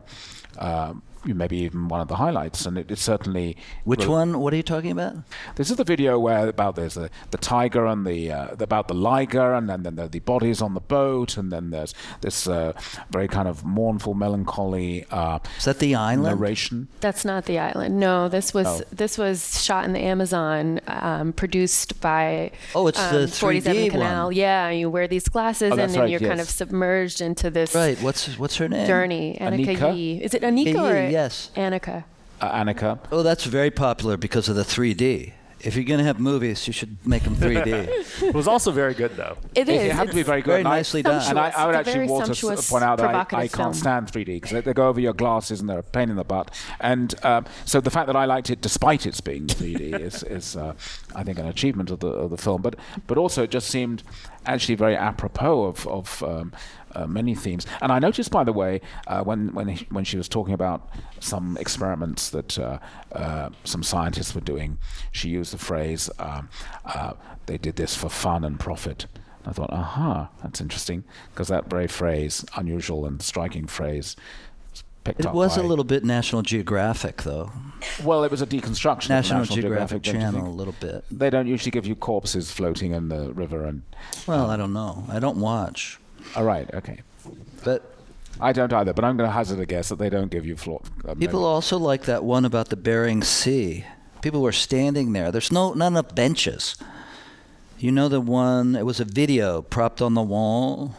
uh, 0.56 0.94
maybe 1.32 1.56
even 1.58 1.88
one 1.88 2.00
of 2.00 2.08
the 2.08 2.16
highlights, 2.16 2.66
and 2.66 2.76
it, 2.76 2.90
it 2.90 2.98
certainly. 2.98 3.56
Which 3.84 4.00
re- 4.00 4.08
one? 4.08 4.40
What 4.40 4.52
are 4.52 4.56
you 4.56 4.62
talking 4.62 4.90
about? 4.90 5.14
This 5.56 5.70
is 5.70 5.76
the 5.76 5.84
video 5.84 6.18
where 6.18 6.48
about 6.48 6.76
there's 6.76 6.94
the, 6.94 7.08
the 7.30 7.38
tiger 7.38 7.86
and 7.86 8.06
the 8.06 8.30
uh, 8.32 8.48
about 8.60 8.88
the 8.88 8.94
liger, 8.94 9.54
and 9.54 9.68
then, 9.70 9.82
then 9.84 9.94
there 9.96 10.04
are 10.06 10.08
the 10.08 10.18
bodies 10.20 10.60
on 10.60 10.74
the 10.74 10.80
boat, 10.80 11.36
and 11.36 11.50
then 11.52 11.70
there's 11.70 11.94
this 12.20 12.46
uh, 12.48 12.72
very 13.10 13.28
kind 13.28 13.48
of 13.48 13.64
mournful, 13.64 14.14
melancholy. 14.14 15.06
Uh, 15.10 15.38
Is 15.58 15.64
that 15.64 15.78
the 15.78 15.94
island? 15.94 16.38
Narration. 16.40 16.88
That's 17.00 17.24
not 17.24 17.46
the 17.46 17.58
island. 17.58 17.98
No, 17.98 18.28
this 18.28 18.52
was 18.52 18.66
Oh. 18.66 18.80
this 18.92 19.16
was 19.18 19.62
shot 19.62 19.84
in 19.84 19.92
the 19.92 20.00
Amazon, 20.00 20.80
um, 20.88 21.32
produced 21.32 22.00
by 22.00 22.50
Oh, 22.74 22.86
it's 22.88 22.98
the 23.10 23.24
um, 23.24 23.28
47 23.28 23.82
3D 23.82 23.90
Canal. 23.90 24.26
one. 24.26 24.34
Yeah, 24.36 24.70
you 24.70 24.90
wear 24.90 25.06
these 25.06 25.28
glasses 25.28 25.70
Oh, 25.72 25.76
and 25.78 25.90
then 25.92 26.00
right, 26.00 26.10
you're 26.10 26.20
kind 26.20 26.40
of 26.40 26.48
submerged 26.50 27.20
into 27.20 27.50
this 27.50 27.74
Right. 27.74 28.00
What's 28.02 28.38
what's 28.38 28.56
her 28.56 28.68
name? 28.68 28.86
journey. 28.86 29.36
Annika, 29.40 29.76
Anika? 29.76 29.96
Yi. 29.96 30.22
Is 30.22 30.34
it 30.34 30.42
Anicka 30.42 30.64
Yi, 30.74 30.76
or 30.76 31.08
yes. 31.18 31.50
Annika? 31.56 32.04
Uh, 32.40 32.64
Annika. 32.64 32.98
Oh, 33.12 33.22
that's 33.22 33.44
very 33.44 33.70
popular 33.70 34.16
because 34.16 34.48
of 34.50 34.56
the 34.56 34.64
3D. 34.64 35.32
If 35.60 35.76
you're 35.76 35.84
going 35.92 36.02
to 36.04 36.04
have 36.04 36.20
movies, 36.20 36.66
you 36.66 36.74
should 36.74 36.94
make 37.06 37.22
them 37.22 37.36
3D. 37.36 38.22
it 38.28 38.34
was 38.34 38.46
also 38.46 38.70
very 38.70 38.92
good 38.92 39.12
though. 39.16 39.36
It 39.54 39.66
It, 39.66 39.68
is. 39.74 39.82
it 39.84 39.92
had 39.92 40.08
to 40.08 40.14
be 40.14 40.22
very 40.22 40.42
good. 40.42 40.50
Very 40.50 40.62
nicely 40.62 41.02
done. 41.02 41.22
And 41.30 41.38
I, 41.38 41.48
I 41.56 41.66
would 41.66 41.74
It's 41.76 41.88
actually 41.88 42.08
want 42.08 42.34
to 42.34 42.68
point 42.72 42.84
out 42.84 42.98
that 42.98 43.14
I, 43.14 43.20
I 43.44 43.48
can't 43.48 43.50
film. 43.52 43.74
stand 43.84 44.02
3D 44.12 44.26
because 44.26 44.50
they, 44.50 44.60
they 44.60 44.74
go 44.74 44.88
over 44.88 45.00
your 45.00 45.14
glasses 45.14 45.60
and 45.60 45.68
they're 45.70 45.78
a 45.78 45.82
pain 45.98 46.10
in 46.10 46.16
the 46.16 46.24
butt. 46.34 46.50
And 46.80 47.14
um, 47.24 47.46
so 47.64 47.80
the 47.80 47.90
fact 47.96 48.08
that 48.08 48.16
I 48.16 48.26
liked 48.26 48.50
it 48.50 48.60
despite 48.60 49.06
its 49.06 49.22
being 49.22 49.46
3D 49.46 49.80
is, 50.08 50.22
is 50.24 50.54
uh, 50.54 50.74
I 51.14 51.22
think, 51.24 51.38
an 51.38 51.46
achievement 51.46 51.90
of 51.90 52.00
the, 52.00 52.08
of 52.08 52.28
the 52.34 52.36
film. 52.46 52.60
But 52.60 52.74
but 53.06 53.16
also 53.16 53.44
it 53.44 53.50
just 53.50 53.68
seemed 53.68 54.02
actually 54.44 54.74
very 54.74 54.96
apropos 54.96 55.64
of, 55.64 55.86
of 55.88 56.22
um, 56.22 56.52
uh, 56.94 57.06
many 57.06 57.34
themes. 57.34 57.66
And 57.80 57.90
I 57.92 57.98
noticed, 57.98 58.30
by 58.30 58.44
the 58.44 58.52
way, 58.52 58.80
uh, 59.06 59.22
when 59.24 59.48
when 59.54 59.68
he, 59.68 59.86
when 59.90 60.04
she 60.04 60.16
was 60.16 60.28
talking 60.28 60.54
about 60.54 60.88
some 61.20 61.56
experiments 61.58 62.30
that 62.30 62.58
uh, 62.58 62.78
uh, 63.12 63.50
some 63.64 63.82
scientists 63.82 64.34
were 64.34 64.40
doing, 64.40 64.78
she 65.12 65.28
used 65.28 65.52
the 65.52 65.58
phrase, 65.58 66.10
um, 66.18 66.48
uh, 66.84 67.14
"They 67.46 67.58
did 67.58 67.76
this 67.76 67.94
for 67.96 68.08
fun 68.08 68.44
and 68.44 68.58
profit." 68.58 69.06
I 69.46 69.52
thought, 69.52 69.70
aha, 69.70 70.30
that's 70.42 70.60
interesting, 70.62 71.04
because 71.30 71.48
that 71.48 71.68
very 71.68 71.86
phrase, 71.86 72.46
unusual 72.56 73.04
and 73.04 73.20
striking 73.20 73.66
phrase, 73.66 74.16
It 75.06 75.34
was 75.34 75.58
a 75.58 75.62
little 75.62 75.84
bit 75.84 76.02
National 76.02 76.40
Geographic, 76.40 77.24
though. 77.24 77.52
Well, 78.02 78.24
it 78.24 78.30
was 78.30 78.40
a 78.40 78.46
deconstruction. 78.46 79.10
National, 79.10 79.42
of 79.42 79.48
National 79.50 79.62
Geographic, 79.62 80.02
don't 80.02 80.14
Channel, 80.14 80.48
a 80.48 80.48
little 80.48 80.74
bit. 80.80 81.04
They 81.10 81.28
don't 81.28 81.46
usually 81.46 81.70
give 81.70 81.84
you 81.86 81.94
corpses 81.94 82.50
floating 82.50 82.92
in 82.92 83.08
the 83.10 83.34
river, 83.34 83.64
and 83.66 83.82
Well, 84.26 84.50
I 84.50 84.56
don't 84.56 84.72
know. 84.72 85.04
I 85.10 85.18
don't 85.18 85.36
watch, 85.36 85.98
all 86.36 86.44
right, 86.44 86.72
okay. 86.74 87.00
but 87.64 87.94
I 88.40 88.52
don't 88.52 88.72
either, 88.72 88.92
but 88.92 89.04
I'm 89.04 89.16
going 89.16 89.28
to 89.28 89.32
hazard 89.32 89.60
a 89.60 89.66
guess 89.66 89.88
that 89.90 89.98
they 89.98 90.10
don't 90.10 90.30
give 90.30 90.44
you 90.44 90.56
floor. 90.56 90.82
Uh, 91.06 91.14
people 91.14 91.40
no- 91.40 91.46
also 91.46 91.78
like 91.78 92.02
that 92.04 92.24
one 92.24 92.44
about 92.44 92.68
the 92.68 92.76
Bering 92.76 93.22
Sea. 93.22 93.84
People 94.22 94.40
were 94.42 94.52
standing 94.52 95.12
there. 95.12 95.30
There's 95.30 95.52
no 95.52 95.72
not 95.74 95.88
enough 95.88 96.14
benches. 96.14 96.76
You 97.78 97.92
know 97.92 98.08
the 98.08 98.20
one? 98.20 98.74
It 98.74 98.86
was 98.86 98.98
a 99.00 99.04
video 99.04 99.62
propped 99.62 100.00
on 100.00 100.14
the 100.14 100.22
wall. 100.22 100.94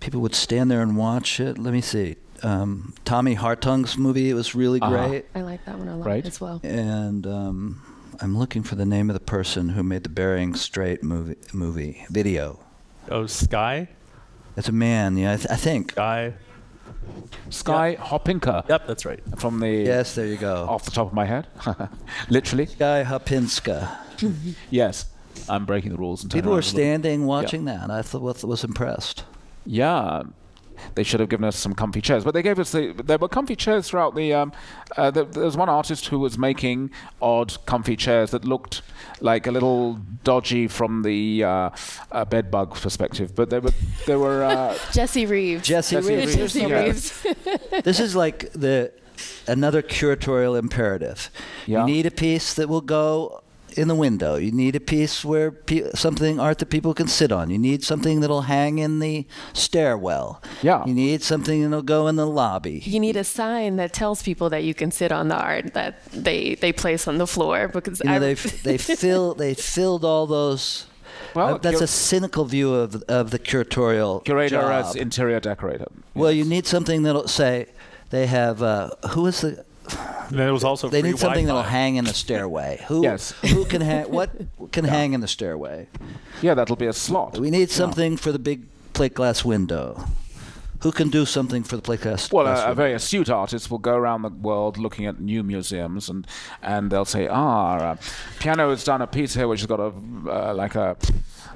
People 0.00 0.20
would 0.22 0.34
stand 0.34 0.70
there 0.70 0.80
and 0.82 0.96
watch 0.96 1.38
it. 1.40 1.58
Let 1.58 1.72
me 1.72 1.80
see. 1.80 2.16
Um, 2.42 2.94
Tommy 3.04 3.34
Hartung's 3.34 3.96
movie. 3.98 4.30
It 4.30 4.34
was 4.34 4.54
really 4.54 4.80
Uh-huh. 4.80 5.08
great. 5.08 5.26
I 5.34 5.42
like 5.42 5.64
that 5.66 5.78
one 5.78 5.88
a 5.88 5.96
lot 5.96 6.06
Right. 6.06 6.24
as 6.26 6.40
well. 6.40 6.60
and 6.64 7.26
um, 7.26 7.82
I'm 8.20 8.36
looking 8.36 8.62
for 8.62 8.74
the 8.76 8.86
name 8.86 9.10
of 9.10 9.14
the 9.14 9.20
person 9.20 9.70
who 9.70 9.82
made 9.82 10.02
the 10.02 10.08
Bering 10.08 10.54
Strait 10.54 11.02
movie 11.04 11.36
movie 11.52 12.04
video. 12.10 12.58
Oh, 13.10 13.26
Sky, 13.26 13.88
It's 14.60 14.68
a 14.68 14.72
man, 14.72 15.16
yeah, 15.16 15.32
I, 15.32 15.36
th- 15.36 15.46
I 15.50 15.56
think. 15.56 15.92
Sky. 15.92 16.34
Sky 17.48 17.96
Hopinka 17.98 18.68
Yep, 18.68 18.86
that's 18.86 19.06
right. 19.06 19.20
from 19.38 19.58
the 19.58 19.70
Yes, 19.70 20.14
there 20.14 20.26
you 20.26 20.36
go. 20.36 20.66
off 20.68 20.84
the 20.84 20.90
top 20.90 21.06
of 21.06 21.14
my 21.14 21.24
head, 21.24 21.46
literally. 22.28 22.66
Guy 22.78 23.02
Hopinska. 23.04 23.96
Yes, 24.70 25.06
I'm 25.48 25.64
breaking 25.64 25.92
the 25.92 25.96
rules. 25.96 26.22
And 26.22 26.30
People 26.30 26.50
were 26.50 26.56
around 26.58 26.64
and 26.64 26.74
look- 26.74 26.82
standing 26.84 27.24
watching 27.24 27.64
that. 27.64 27.90
I 27.90 28.02
thought 28.02 28.20
was, 28.20 28.44
was 28.44 28.62
impressed. 28.64 29.24
Yeah, 29.64 30.24
they 30.94 31.02
should 31.02 31.20
have 31.20 31.28
given 31.28 31.44
us 31.44 31.56
some 31.56 31.74
comfy 31.74 32.00
chairs, 32.00 32.24
but 32.24 32.34
they 32.34 32.42
gave 32.42 32.58
us 32.58 32.72
the. 32.72 32.92
There 32.92 33.18
were 33.18 33.28
comfy 33.28 33.56
chairs 33.56 33.88
throughout 33.88 34.14
the. 34.14 34.32
Um, 34.34 34.52
uh, 34.96 35.10
there, 35.10 35.24
there 35.24 35.44
was 35.44 35.56
one 35.56 35.68
artist 35.68 36.08
who 36.08 36.18
was 36.18 36.38
making 36.38 36.90
odd 37.20 37.56
comfy 37.66 37.96
chairs 37.96 38.30
that 38.30 38.44
looked 38.44 38.82
like 39.20 39.46
a 39.46 39.50
little 39.50 39.94
dodgy 40.24 40.68
from 40.68 41.02
the 41.02 41.44
uh, 41.44 41.70
uh, 42.12 42.24
bed 42.24 42.50
bug 42.50 42.74
perspective, 42.74 43.34
but 43.34 43.50
they 43.50 43.58
were 43.58 43.72
they 44.06 44.16
were. 44.16 44.44
Uh, 44.44 44.74
Jessi 44.90 45.28
Reaves. 45.28 45.68
Jessi, 45.68 46.00
Jessi 46.00 46.08
Reaves. 46.08 46.36
Reaves, 46.36 46.54
Jessi 46.54 46.68
yeah. 46.68 46.80
Reaves. 46.82 47.82
this 47.84 48.00
is 48.00 48.16
like 48.16 48.52
the 48.52 48.92
another 49.46 49.82
curatorial 49.82 50.58
imperative. 50.58 51.30
Yeah. 51.66 51.80
You 51.80 51.86
need 51.86 52.06
a 52.06 52.10
piece 52.10 52.54
that 52.54 52.68
will 52.68 52.80
go 52.80 53.42
in 53.78 53.88
the 53.88 53.94
window. 53.94 54.36
You 54.36 54.52
need 54.52 54.76
a 54.76 54.80
piece 54.80 55.24
where 55.24 55.50
pe- 55.50 55.90
something 55.94 56.38
art 56.40 56.58
that 56.58 56.66
people 56.70 56.94
can 56.94 57.08
sit 57.08 57.30
on. 57.32 57.50
You 57.50 57.58
need 57.58 57.82
something 57.84 58.20
that'll 58.20 58.42
hang 58.42 58.78
in 58.78 58.98
the 58.98 59.26
stairwell. 59.52 60.42
Yeah. 60.62 60.84
You 60.86 60.94
need 60.94 61.22
something 61.22 61.62
that'll 61.62 61.82
go 61.82 62.06
in 62.08 62.16
the 62.16 62.26
lobby. 62.26 62.82
You 62.84 63.00
need 63.00 63.16
a 63.16 63.24
sign 63.24 63.76
that 63.76 63.92
tells 63.92 64.22
people 64.22 64.50
that 64.50 64.64
you 64.64 64.74
can 64.74 64.90
sit 64.90 65.12
on 65.12 65.28
the 65.28 65.36
art 65.36 65.74
that 65.74 66.04
they 66.12 66.54
they 66.56 66.72
place 66.72 67.06
on 67.08 67.18
the 67.18 67.26
floor 67.26 67.68
because 67.68 68.00
You 68.04 68.10
know, 68.10 68.18
they 68.20 68.34
they 68.64 68.78
fill 68.78 69.34
they 69.34 69.54
filled 69.54 70.04
all 70.04 70.26
those. 70.26 70.86
Well, 71.34 71.54
uh, 71.54 71.58
that's 71.58 71.78
cur- 71.78 71.84
a 71.84 71.86
cynical 71.86 72.44
view 72.44 72.72
of 72.74 73.02
of 73.08 73.30
the 73.30 73.38
curatorial 73.38 74.24
curator 74.24 74.56
job. 74.60 74.86
as 74.86 74.96
interior 74.96 75.40
decorator. 75.40 75.86
Well, 76.14 76.32
Yes. 76.32 76.44
you 76.44 76.50
need 76.50 76.66
something 76.66 77.02
that'll 77.04 77.28
say, 77.28 77.66
They 78.10 78.26
have 78.26 78.62
uh, 78.62 78.90
who 79.10 79.26
is 79.26 79.40
the 79.42 79.64
There 80.30 80.52
was 80.52 80.62
also 80.64 80.88
they 80.88 81.02
need 81.02 81.18
something 81.18 81.46
that'll 81.46 81.62
hang 81.62 81.96
in 81.96 82.04
the 82.04 82.14
stairway. 82.14 82.84
Who 82.88 83.02
Yes. 83.02 83.32
who 83.42 83.64
can 83.64 83.80
hang 83.80 84.10
what 84.10 84.30
can 84.72 84.84
hang 84.84 85.12
in 85.12 85.20
the 85.20 85.28
stairway? 85.28 85.88
Yeah, 86.42 86.54
that'll 86.54 86.76
be 86.76 86.86
a 86.86 86.92
slot. 86.92 87.38
We 87.38 87.50
need 87.50 87.70
something 87.70 88.16
for 88.16 88.32
the 88.32 88.38
big 88.38 88.66
plate 88.92 89.14
glass 89.14 89.44
window. 89.44 90.04
Who 90.82 90.92
can 90.92 91.10
do 91.10 91.26
something 91.26 91.62
for 91.62 91.76
the 91.76 91.82
plate 91.82 92.00
glass? 92.00 92.32
Well, 92.32 92.44
glass 92.46 92.64
a, 92.66 92.70
a 92.70 92.74
very 92.74 92.94
astute 92.94 93.28
artist 93.28 93.70
will 93.70 93.78
go 93.78 93.94
around 93.96 94.22
the 94.22 94.30
world 94.30 94.78
looking 94.78 95.04
at 95.04 95.20
new 95.20 95.42
museums, 95.42 96.08
and 96.08 96.26
and 96.62 96.90
they'll 96.90 97.04
say, 97.04 97.28
ah, 97.28 97.76
uh, 97.76 97.96
piano 98.38 98.70
has 98.70 98.82
done 98.84 99.02
a 99.02 99.06
piece 99.06 99.34
here 99.34 99.46
which 99.46 99.60
has 99.60 99.66
got 99.66 99.80
a 99.80 99.92
uh, 100.30 100.54
like 100.54 100.74
a 100.76 100.96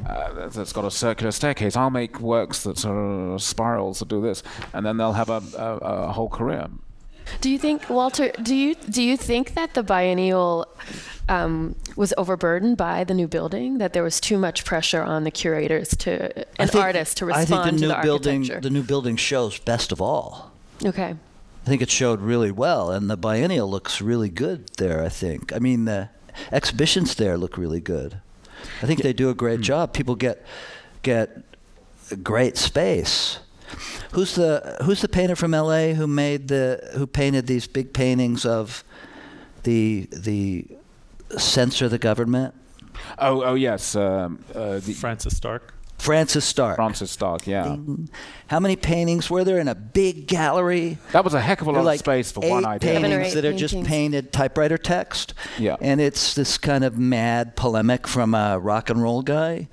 uh, 0.06 0.48
that's 0.48 0.72
got 0.72 0.84
a 0.84 0.90
circular 0.90 1.30
staircase. 1.32 1.74
I'll 1.76 1.88
make 1.90 2.20
works 2.20 2.64
that 2.64 2.84
are 2.84 3.38
spirals 3.38 4.00
that 4.00 4.08
do 4.08 4.20
this, 4.20 4.42
and 4.74 4.84
then 4.84 4.98
they'll 4.98 5.12
have 5.14 5.30
a, 5.30 5.40
a, 5.56 5.76
a 6.08 6.12
whole 6.12 6.28
career. 6.28 6.68
Do 7.40 7.50
you 7.50 7.58
think, 7.58 7.88
Walter? 7.90 8.30
Do 8.42 8.54
you 8.54 8.74
do 8.74 9.02
you 9.02 9.16
think 9.16 9.54
that 9.54 9.74
the 9.74 9.82
biennial 9.82 10.66
um, 11.28 11.74
was 11.96 12.12
overburdened 12.18 12.76
by 12.76 13.04
the 13.04 13.14
new 13.14 13.26
building? 13.28 13.78
That 13.78 13.92
there 13.92 14.02
was 14.02 14.20
too 14.20 14.38
much 14.38 14.64
pressure 14.64 15.02
on 15.02 15.24
the 15.24 15.30
curators 15.30 15.88
to 15.98 16.38
I 16.40 16.44
and 16.58 16.70
think- 16.70 16.84
artists 16.84 17.14
to 17.16 17.24
I 17.26 17.40
respond 17.40 17.48
think 17.48 17.64
the 17.64 17.70
to 17.70 17.76
new 17.76 17.88
the 17.96 18.02
building, 18.02 18.36
architecture? 18.42 18.60
the 18.60 18.70
new 18.70 18.82
building 18.82 19.16
shows 19.16 19.58
best 19.58 19.92
of 19.92 20.00
all. 20.00 20.52
okay. 20.84 21.14
I 21.66 21.66
think 21.66 21.80
it 21.80 21.88
showed 21.90 22.20
really 22.20 22.50
well, 22.50 22.90
and 22.90 23.08
the 23.08 23.16
biennial 23.16 23.70
looks 23.70 24.02
really 24.02 24.28
good 24.28 24.68
there. 24.76 25.02
I 25.02 25.08
think. 25.08 25.50
I 25.50 25.58
mean, 25.58 25.86
the 25.86 26.10
exhibitions 26.52 27.14
there 27.14 27.38
look 27.38 27.56
really 27.56 27.80
good. 27.80 28.20
I 28.82 28.86
think 28.86 29.00
they 29.02 29.14
do 29.14 29.30
a 29.30 29.34
great 29.34 29.62
job. 29.62 29.94
People 29.94 30.14
get 30.14 30.44
get 31.02 31.42
great 32.22 32.58
space. 32.58 33.38
Who's 34.12 34.34
the 34.34 34.76
Who's 34.84 35.00
the 35.00 35.08
painter 35.08 35.36
from 35.36 35.54
L.A. 35.54 35.94
who 35.94 36.06
made 36.06 36.48
the 36.48 36.90
who 36.94 37.06
painted 37.06 37.46
these 37.46 37.66
big 37.66 37.92
paintings 37.92 38.44
of 38.44 38.84
the 39.62 40.08
the 40.12 40.66
censor 41.38 41.88
the 41.88 41.98
government? 41.98 42.54
Oh, 43.18 43.42
oh 43.42 43.54
yes, 43.54 43.96
um, 43.96 44.44
uh, 44.54 44.78
the 44.78 44.92
Frances 44.92 45.36
Stark. 45.36 45.74
Frances 46.04 46.44
Stark. 46.44 46.76
Frances 46.76 47.10
Stark. 47.10 47.46
Yeah, 47.46 47.76
How 48.48 48.60
many 48.60 48.76
paintings 48.76 49.30
were 49.30 49.42
there 49.42 49.58
in 49.58 49.68
a 49.68 49.74
big 49.74 50.26
gallery? 50.26 50.98
that 51.12 51.24
was 51.24 51.32
a 51.32 51.40
heck 51.40 51.62
of 51.62 51.66
a 51.66 51.72
lot 51.72 51.86
are 51.86 51.92
of 51.92 51.98
space 51.98 52.30
for 52.30 52.44
eight 52.44 52.50
one 52.50 52.66
idea. 52.66 53.00
Paintings 53.00 53.32
that 53.32 53.44
are 53.46 53.54
just 53.54 53.82
painted 53.84 54.30
typewriter 54.30 54.76
text. 54.76 55.32
Yeah. 55.58 55.76
And 55.80 56.02
it's 56.02 56.34
this 56.34 56.58
kind 56.58 56.84
of 56.84 56.98
mad 56.98 57.56
polemic 57.56 58.06
from 58.06 58.34
a 58.34 58.58
rock 58.58 58.90
and 58.90 59.02
roll 59.02 59.22
guy. 59.22 59.68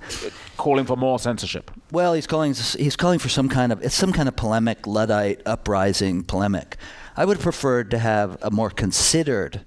calling 0.56 0.86
for 0.86 0.96
more 0.96 1.18
censorship. 1.18 1.70
Well, 1.90 2.14
he's 2.14 2.26
calling 2.26 2.54
he's 2.54 2.96
calling 2.96 3.18
for 3.18 3.28
some 3.28 3.50
kind 3.50 3.70
of 3.70 3.82
it's 3.82 3.94
some 3.94 4.12
kind 4.12 4.26
of 4.28 4.34
polemic 4.34 4.86
luddite 4.86 5.42
uprising 5.44 6.22
polemic. 6.24 6.76
I 7.14 7.26
would 7.26 7.36
have 7.36 7.42
preferred 7.44 7.90
to 7.90 7.98
have 7.98 8.38
a 8.40 8.50
more 8.50 8.70
considered, 8.70 9.66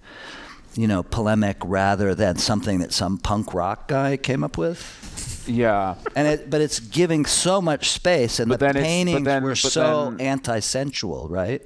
you 0.73 0.87
know, 0.87 1.03
polemic 1.03 1.57
rather 1.63 2.15
than 2.15 2.37
something 2.37 2.79
that 2.79 2.91
some 2.91 3.19
punk 3.19 3.53
rock 3.53 3.87
guy 3.87 4.17
came 4.17 4.43
up 4.43 4.57
with. 4.57 5.24
Yeah, 5.47 5.95
And 6.15 6.27
it, 6.27 6.49
but 6.49 6.61
it's 6.61 6.79
giving 6.79 7.25
so 7.25 7.61
much 7.61 7.89
space, 7.91 8.39
and 8.39 8.49
But 8.49 8.59
the 8.59 8.73
paintings 8.73 9.23
then- 9.25 9.43
were 9.43 9.55
so 9.55 10.11
then- 10.11 10.21
anti-sensual, 10.21 11.27
right? 11.29 11.61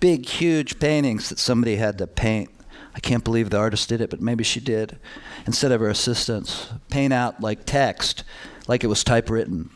Big, 0.00 0.26
huge 0.26 0.78
paintings 0.78 1.28
that 1.28 1.38
somebody 1.38 1.76
had 1.76 1.98
to 1.98 2.06
paint. 2.06 2.50
I 2.94 3.00
can't 3.00 3.24
believe 3.24 3.50
the 3.50 3.56
artist 3.58 3.88
did 3.88 4.00
it, 4.00 4.10
but 4.10 4.20
maybe 4.20 4.44
she 4.44 4.60
did. 4.60 4.98
Instead 5.46 5.72
of 5.72 5.80
her 5.80 5.88
assistants, 5.88 6.68
paint 6.90 7.12
out 7.12 7.40
like 7.40 7.64
text, 7.64 8.22
like 8.68 8.84
it 8.84 8.88
was 8.88 9.02
typewritten. 9.02 9.70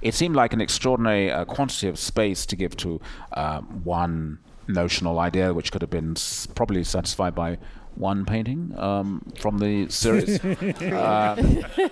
it 0.00 0.14
seemed 0.14 0.36
like 0.36 0.52
an 0.54 0.60
extraordinary 0.60 1.30
uh, 1.30 1.44
quantity 1.44 1.88
of 1.88 1.98
space 1.98 2.46
to 2.46 2.56
give 2.56 2.76
to 2.76 3.00
um, 3.34 3.64
one 3.84 4.38
notional 4.68 5.18
idea, 5.18 5.52
which 5.52 5.72
could 5.72 5.82
have 5.82 5.90
been 5.90 6.12
s- 6.12 6.46
probably 6.54 6.84
satisfied 6.84 7.34
by 7.34 7.58
one 8.00 8.24
painting 8.24 8.74
um, 8.78 9.22
from 9.38 9.58
the 9.58 9.88
series. 9.90 10.42
uh, 10.44 11.36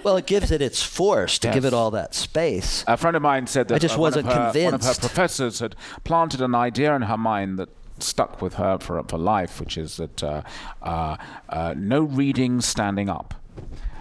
Well, 0.03 0.17
it 0.17 0.27
gives 0.27 0.51
it 0.51 0.63
its 0.63 0.83
force 0.83 1.39
to 1.41 1.51
give 1.53 1.65
it 1.65 1.73
all 1.75 1.91
that 1.93 2.15
space. 2.15 2.85
a 2.87 2.97
friend 2.97 3.17
of 3.17 3.23
mine 3.23 3.47
said 3.47 3.69
that 3.69 3.77
I 3.77 3.79
just 3.79 3.97
uh, 3.97 4.01
one 4.01 4.09
of 4.09 4.25
wasn't 4.25 4.33
her- 4.33 4.65
One 4.65 4.75
of 4.75 4.83
her 4.83 4.95
professors 4.95 5.61
had 5.61 5.77
planted 6.05 6.41
an 6.41 6.55
idea 6.55 6.95
in 6.97 7.03
her 7.03 7.17
mind 7.19 7.59
that 7.59 7.69
stuck 8.01 8.41
with 8.41 8.55
her 8.55 8.79
for 8.79 9.03
for 9.05 9.19
life, 9.19 9.61
which 9.61 9.77
is 9.77 9.97
that 9.97 10.23
uh, 10.23 10.43
uh, 10.83 11.17
uh, 11.49 11.75
no 11.77 12.01
reading 12.03 12.61
standing 12.61 13.09
up, 13.09 13.35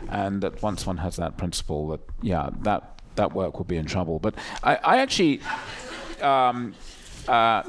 and 0.10 0.42
that 0.42 0.62
once 0.62 0.86
one 0.86 0.98
has 0.98 1.16
that 1.18 1.38
principle, 1.38 1.90
that 1.90 2.02
yeah, 2.22 2.50
that 2.62 3.02
that 3.16 3.34
work 3.34 3.58
will 3.58 3.66
be 3.66 3.78
in 3.78 3.86
trouble. 3.86 4.20
But 4.20 4.36
I, 4.64 4.76
I 4.84 4.98
actually. 5.00 5.42
Um, 6.22 6.74
uh, 7.28 7.64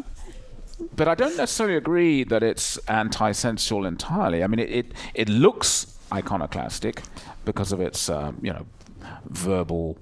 but 0.94 1.08
I 1.08 1.14
don't 1.14 1.36
necessarily 1.36 1.76
agree 1.76 2.24
that 2.24 2.42
it's 2.42 2.76
anti-sensual 2.88 3.86
entirely. 3.86 4.42
I 4.42 4.46
mean, 4.46 4.60
it, 4.60 4.70
it, 4.70 4.92
it 5.14 5.28
looks 5.28 5.98
iconoclastic 6.12 7.02
because 7.44 7.72
of 7.72 7.80
its, 7.80 8.08
um, 8.08 8.38
you 8.42 8.52
know, 8.52 8.66
verbal 9.26 9.98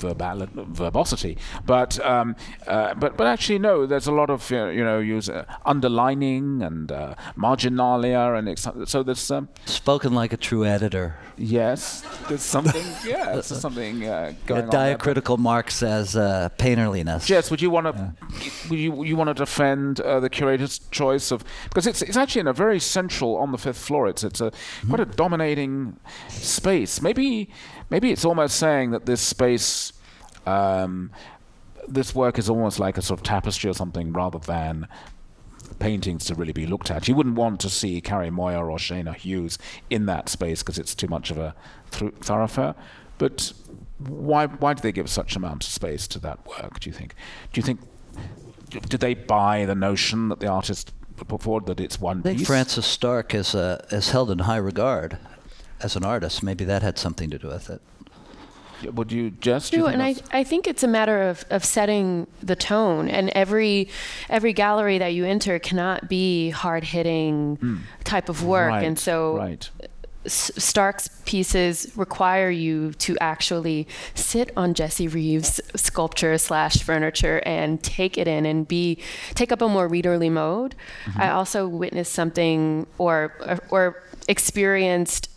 verbal 0.00 0.46
verbosity, 0.82 1.36
but 1.64 1.98
um, 2.04 2.34
uh, 2.66 2.94
but 2.94 3.16
but 3.16 3.26
actually 3.26 3.58
no. 3.58 3.86
There's 3.86 4.06
a 4.08 4.12
lot 4.12 4.30
of 4.30 4.50
you 4.50 4.84
know 4.84 4.98
use 4.98 5.28
uh, 5.28 5.44
underlining 5.64 6.62
and 6.62 6.90
uh, 6.92 7.14
marginalia 7.36 8.34
and 8.36 8.48
ex- 8.48 8.66
so 8.86 9.02
there's 9.02 9.30
um, 9.30 9.48
Spoken 9.64 10.12
like 10.14 10.32
a 10.32 10.36
true 10.36 10.64
editor. 10.64 11.14
yes 11.36 12.02
there's 12.28 12.42
something 12.42 12.84
yeah 13.06 13.26
there's 13.34 13.46
something 13.46 14.04
uh, 14.06 14.32
going 14.46 14.60
A 14.60 14.64
on. 14.64 14.70
there, 14.70 14.96
diacritical 14.96 15.38
mark 15.38 15.70
says 15.70 16.16
uh, 16.16 16.48
painterliness. 16.58 17.26
Jess, 17.26 17.50
would 17.50 17.60
you 17.62 17.70
want 17.70 17.86
to 17.86 18.14
would 18.68 18.78
you 18.78 19.04
you 19.04 19.16
want 19.16 19.28
to 19.28 19.34
defend 19.34 20.00
uh, 20.00 20.20
the 20.20 20.30
curator's 20.30 20.78
choice 20.90 21.30
of 21.32 21.44
because 21.68 21.86
it's 21.86 22.02
it's 22.02 22.16
actually 22.16 22.40
in 22.40 22.48
a 22.48 22.52
very 22.52 22.80
central 22.80 23.36
on 23.36 23.52
the 23.52 23.58
fifth 23.58 23.78
floor. 23.88 24.08
It's 24.08 24.24
it's 24.24 24.40
a 24.40 24.50
quite 24.88 25.00
a 25.00 25.04
dominating 25.06 25.98
space. 26.28 27.00
Maybe 27.02 27.50
maybe 27.90 28.10
it's 28.10 28.24
almost 28.24 28.56
saying 28.56 28.92
that 28.92 29.06
this 29.06 29.20
space. 29.20 29.92
Um, 30.46 31.10
this 31.86 32.14
work 32.14 32.38
is 32.38 32.48
almost 32.48 32.78
like 32.78 32.96
a 32.96 33.02
sort 33.02 33.18
of 33.18 33.24
tapestry 33.24 33.68
or 33.68 33.74
something 33.74 34.12
rather 34.12 34.38
than 34.38 34.86
paintings 35.78 36.24
to 36.26 36.34
really 36.34 36.52
be 36.52 36.66
looked 36.66 36.90
at. 36.90 37.08
You 37.08 37.14
wouldn't 37.14 37.34
want 37.34 37.60
to 37.60 37.70
see 37.70 38.00
Carrie 38.00 38.30
Moyer 38.30 38.70
or 38.70 38.78
Shara 38.78 39.14
Hughes 39.14 39.58
in 39.88 40.06
that 40.06 40.28
space 40.28 40.62
because 40.62 40.78
it's 40.78 40.94
too 40.94 41.08
much 41.08 41.30
of 41.30 41.38
a 41.38 41.54
thoroughfare. 41.90 42.74
But 43.18 43.52
why 43.98 44.46
why 44.46 44.74
do 44.74 44.82
they 44.82 44.92
give 44.92 45.10
such 45.10 45.36
amount 45.36 45.64
of 45.64 45.70
space 45.70 46.06
to 46.08 46.18
that 46.20 46.46
work? 46.46 46.80
Do 46.80 46.88
you 46.88 46.94
think? 46.94 47.14
Do 47.52 47.60
you 47.60 47.62
think? 47.62 47.80
Did 48.70 49.00
they 49.00 49.14
buy 49.14 49.64
the 49.64 49.74
notion 49.74 50.28
that 50.28 50.38
the 50.38 50.46
artist 50.46 50.92
put 51.16 51.42
forward 51.42 51.66
that 51.66 51.80
it's 51.80 52.00
one 52.00 52.20
I 52.20 52.22
think 52.22 52.38
piece? 52.38 52.46
Frances 52.46 52.86
Stark 52.86 53.34
is, 53.34 53.54
uh, 53.54 53.84
is 53.90 54.10
held 54.10 54.30
in 54.30 54.40
high 54.40 54.58
regard 54.58 55.18
as 55.82 55.96
an 55.96 56.04
artist. 56.04 56.42
Maybe 56.42 56.64
that 56.64 56.82
had 56.82 56.98
something 56.98 57.30
to 57.30 57.38
do 57.38 57.48
with 57.48 57.70
it. 57.70 57.80
Would 58.82 59.12
you 59.12 59.30
just? 59.30 59.72
do 59.72 59.78
you 59.78 59.86
and 59.86 60.02
I, 60.02 60.16
I 60.32 60.44
think 60.44 60.66
it's 60.66 60.82
a 60.82 60.88
matter 60.88 61.28
of, 61.28 61.44
of 61.50 61.64
setting 61.64 62.26
the 62.42 62.56
tone, 62.56 63.08
and 63.08 63.28
every 63.30 63.88
every 64.28 64.52
gallery 64.52 64.98
that 64.98 65.08
you 65.08 65.24
enter 65.24 65.58
cannot 65.58 66.08
be 66.08 66.50
hard 66.50 66.84
hitting 66.84 67.82
type 68.04 68.28
of 68.28 68.44
work. 68.44 68.70
Right, 68.70 68.84
and 68.84 68.98
so 68.98 69.36
right. 69.36 69.70
S- 70.24 70.50
Stark's 70.56 71.08
pieces 71.24 71.92
require 71.96 72.50
you 72.50 72.92
to 72.94 73.16
actually 73.20 73.88
sit 74.14 74.50
on 74.56 74.74
Jessi 74.74 75.12
Reaves' 75.12 75.60
sculpture 75.76 76.36
slash 76.36 76.82
furniture 76.82 77.42
and 77.46 77.82
take 77.82 78.18
it 78.18 78.28
in 78.28 78.44
and 78.44 78.68
be 78.68 78.98
take 79.34 79.50
up 79.52 79.62
a 79.62 79.68
more 79.68 79.88
readerly 79.88 80.30
mode. 80.30 80.74
Mm-hmm. 81.06 81.20
I 81.20 81.30
also 81.30 81.66
witnessed 81.68 82.12
something 82.12 82.86
or 82.98 83.34
or 83.70 84.02
experienced 84.28 85.29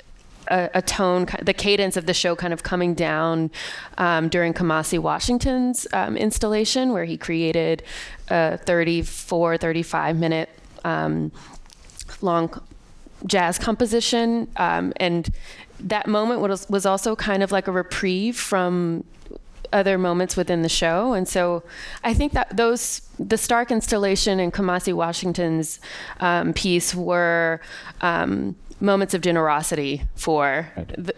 a, 0.48 0.70
a 0.76 0.82
tone, 0.82 1.28
the 1.41 1.54
cadence 1.54 1.98
of 1.98 2.06
the 2.06 2.14
show 2.14 2.36
kind 2.36 2.54
of 2.54 2.64
coming 2.64 2.94
down 2.94 3.52
um, 3.98 4.30
during 4.30 4.54
Kamasi 4.54 5.00
Washington's 5.00 5.88
um, 5.94 6.18
installation, 6.18 6.91
where 6.91 7.06
he 7.06 7.18
created 7.18 7.84
a 8.30 8.58
34, 8.58 9.58
35 9.58 10.18
minute 10.18 10.50
um, 10.84 11.32
long 12.22 12.62
jazz 13.26 13.58
composition. 13.58 14.48
Um, 14.58 14.94
and 14.98 15.30
that 15.80 16.08
moment 16.08 16.41
was, 16.41 16.70
was 16.70 16.86
also 16.86 17.16
kind 17.16 17.44
of 17.44 17.52
like 17.52 17.68
a 17.68 17.72
reprieve 17.72 18.38
from 18.38 19.04
other 19.72 19.98
moments 19.98 20.38
within 20.38 20.62
the 20.62 20.70
show. 20.70 21.14
And 21.14 21.28
so 21.28 21.64
I 22.04 22.14
think 22.14 22.34
that 22.34 22.56
those, 22.56 23.02
the 23.20 23.38
Stark 23.38 23.72
installation 23.72 24.39
and 24.39 24.54
Kamasi 24.54 24.94
Washington's 24.94 25.80
um, 26.20 26.54
piece 26.54 26.94
were 26.94 27.60
um, 28.02 28.56
moments 28.80 29.13
of 29.13 29.21
generosity 29.21 30.03
for 30.15 30.71
the, 30.76 31.13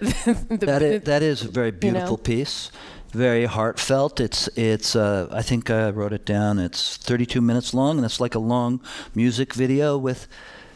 the, 0.50 0.66
That 0.66 0.82
is, 0.82 1.02
that 1.04 1.22
is 1.24 1.44
a 1.44 1.50
very 1.50 1.72
know? 1.72 1.78
beautiful 1.78 2.18
piece, 2.18 2.72
very 3.12 3.46
heartfelt. 3.46 4.20
It's 4.20 4.48
it's 4.56 4.96
uh, 4.96 5.28
I 5.32 5.42
think 5.42 5.70
I 5.70 5.90
wrote 5.90 6.14
it 6.14 6.26
down. 6.26 6.60
It's 6.60 6.98
32 6.98 7.42
minutes 7.42 7.74
long, 7.74 7.98
and 7.98 8.06
it's 8.06 8.20
like 8.20 8.36
a 8.36 8.40
long 8.40 8.82
music 9.14 9.54
video 9.54 9.98
with 9.98 10.28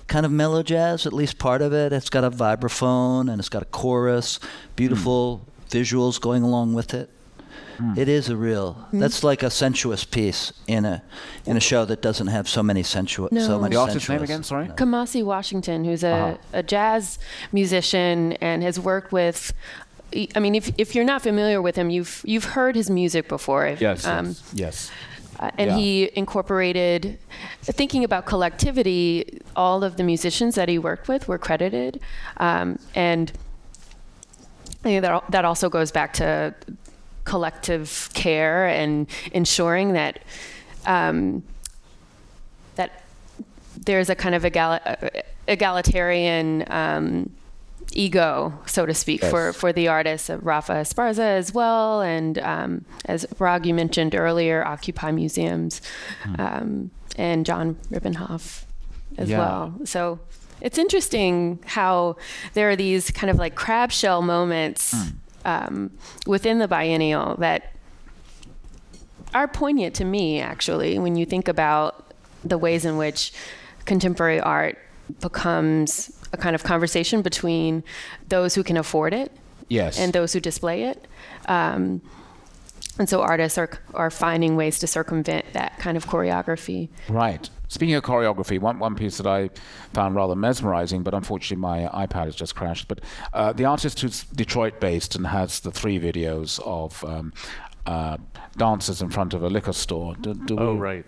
kind 0.07 0.25
of 0.25 0.32
mellow 0.32 0.63
jazz, 0.63 1.05
at 1.05 1.13
least 1.13 1.38
part 1.38 1.61
of 1.61 1.71
it. 1.71 1.93
It's 1.93 2.09
got 2.09 2.23
a 2.23 2.32
vibraphone 2.32 3.32
and 3.32 3.39
it's 3.39 3.47
got 3.49 3.61
a 3.61 3.65
chorus, 3.65 4.39
beautiful 4.75 5.45
visuals 5.69 6.19
going 6.19 6.43
along 6.43 6.73
with 6.73 6.93
it. 6.93 7.09
It 7.97 8.07
is 8.07 8.30
a 8.30 8.36
real. 8.36 8.73
Mm-hmm. 8.75 8.99
That's 8.99 9.23
like 9.23 9.41
a 9.43 9.49
sensuous 9.49 10.03
piece 10.03 10.51
in 10.67 10.86
a 10.86 11.01
in 11.45 11.57
a 11.57 11.59
show 11.59 11.86
that 11.86 12.01
doesn't 12.01 12.27
have 12.27 12.47
so 12.47 12.61
many 12.63 12.84
sensual. 12.84 13.30
No. 13.32 13.41
So 13.41 13.59
many 13.59 13.75
The 13.75 13.82
artist's 13.82 14.09
name 14.09 14.23
again, 14.23 14.43
sorry? 14.43 14.67
Kamasi 14.67 15.23
Washington, 15.23 15.86
who's 15.86 16.03
a, 16.03 16.09
Uh-huh. 16.11 16.38
a 16.53 16.63
jazz 16.63 17.19
musician 17.51 18.34
and 18.41 18.63
has 18.63 18.80
worked 18.80 19.11
with. 19.11 19.53
I 20.36 20.39
mean, 20.39 20.55
if, 20.55 20.71
if 20.77 20.95
you're 20.95 21.05
not 21.05 21.21
familiar 21.21 21.61
with 21.61 21.75
him, 21.75 21.89
you've 21.89 22.21
you've 22.25 22.45
heard 22.55 22.75
his 22.75 22.89
music 22.89 23.27
before. 23.27 23.77
Yes, 23.80 24.05
Um, 24.05 24.25
yes, 24.27 24.51
yes. 24.53 24.91
Uh, 25.39 25.51
and 25.57 25.69
Yeah. 25.71 25.77
he 25.77 26.09
incorporated, 26.15 27.17
thinking 27.63 28.03
about 28.03 28.25
collectivity, 28.25 29.39
all 29.55 29.84
of 29.86 29.95
the 29.95 30.03
musicians 30.03 30.55
that 30.55 30.67
he 30.67 30.77
worked 30.77 31.07
with 31.07 31.27
were 31.30 31.38
credited. 31.38 31.99
Um, 32.38 32.77
and 32.95 33.32
I 34.80 34.84
think 34.84 35.01
that, 35.03 35.23
that 35.32 35.45
also 35.45 35.69
goes 35.69 35.91
back 35.91 36.11
to 36.13 36.53
collective 37.30 38.09
care 38.13 38.65
and 38.67 39.07
ensuring 39.32 39.93
that 39.93 40.19
um, 40.86 41.43
that 42.75 43.03
there's 43.86 44.09
a 44.09 44.15
kind 44.15 44.36
of 44.36 44.43
egali- 44.43 45.21
egalitarian 45.47 46.63
um, 46.71 47.30
ego, 47.93 48.53
so 48.65 48.86
to 48.86 48.93
speak, 48.93 49.21
for, 49.23 49.47
Yes. 49.47 49.55
for 49.55 49.73
the 49.73 49.88
artists, 49.88 50.30
Rafa 50.30 50.73
Esparza 50.73 51.19
as 51.38 51.53
well, 51.53 52.01
and 52.01 52.38
um, 52.39 52.86
as 53.05 53.25
Hrag 53.38 53.65
you 53.65 53.73
mentioned 53.73 54.15
earlier, 54.15 54.65
Occupy 54.65 55.11
Museums, 55.11 55.82
um, 56.38 56.91
and 57.17 57.45
John 57.45 57.75
Riepenhoff 57.91 58.63
as 59.17 59.30
Yeah. 59.30 59.39
well. 59.39 59.73
So 59.86 60.19
it's 60.61 60.77
interesting 60.77 61.59
how 61.65 62.15
there 62.53 62.69
are 62.69 62.75
these 62.75 63.11
kind 63.11 63.30
of 63.30 63.38
like 63.38 63.55
crab 63.55 63.91
shell 63.91 64.21
moments 64.21 64.93
um, 65.46 65.92
within 66.28 66.60
the 66.60 66.68
biennial 66.68 67.36
that 67.38 67.74
are 69.34 69.48
poignant 69.48 69.96
to 69.96 70.06
me, 70.06 70.40
actually, 70.40 70.98
when 71.00 71.16
you 71.16 71.26
think 71.26 71.48
about 71.48 72.14
the 72.44 72.58
ways 72.58 72.86
in 72.86 72.98
which 72.98 73.32
contemporary 73.86 74.40
art 74.40 74.78
becomes 75.22 76.12
a 76.34 76.38
kind 76.38 76.56
of 76.56 76.64
conversation 76.64 77.22
between 77.22 77.84
those 78.28 78.56
who 78.56 78.64
can 78.64 78.78
afford 78.78 79.14
it 79.14 79.32
Yes. 79.68 80.00
and 80.00 80.14
those 80.14 80.34
who 80.34 80.40
display 80.40 80.84
it. 80.84 81.08
Um, 81.48 82.02
and 82.98 83.08
so 83.08 83.22
artists 83.22 83.58
are, 83.58 83.70
are 83.94 84.10
finding 84.12 84.56
ways 84.56 84.80
to 84.80 84.88
circumvent 84.88 85.54
that 85.54 85.78
kind 85.80 85.96
of 85.98 86.06
choreography. 86.06 86.90
Right. 87.08 87.50
Speaking 87.70 87.95
of 87.95 88.03
choreography, 88.03 88.59
one, 88.59 88.80
one 88.80 88.95
piece 88.95 89.17
that 89.17 89.28
I 89.28 89.49
found 89.93 90.15
rather 90.15 90.36
mesmerizing, 90.36 91.03
but 91.03 91.13
unfortunately 91.13 91.61
my 91.61 91.88
iPad 92.05 92.26
has 92.26 92.36
just 92.36 92.55
crashed. 92.55 92.88
But 92.88 92.99
uh, 93.32 93.53
the 93.53 93.65
artist 93.65 94.01
who's 94.01 94.24
Detroit 94.24 94.80
based 94.82 95.15
and 95.15 95.28
has 95.28 95.59
the 95.61 95.72
three 95.72 95.99
videos 95.99 96.59
of 96.65 97.03
um, 97.05 97.32
uh, 97.86 98.17
dancers 98.57 99.01
in 99.01 99.09
front 99.11 99.34
of 99.36 99.43
a 99.43 99.49
liquor 99.49 99.74
store. 99.74 100.15
Do, 100.15 100.34
do 100.34 100.57
Oh, 100.59 100.74
we- 100.74 100.80
right. 100.80 101.05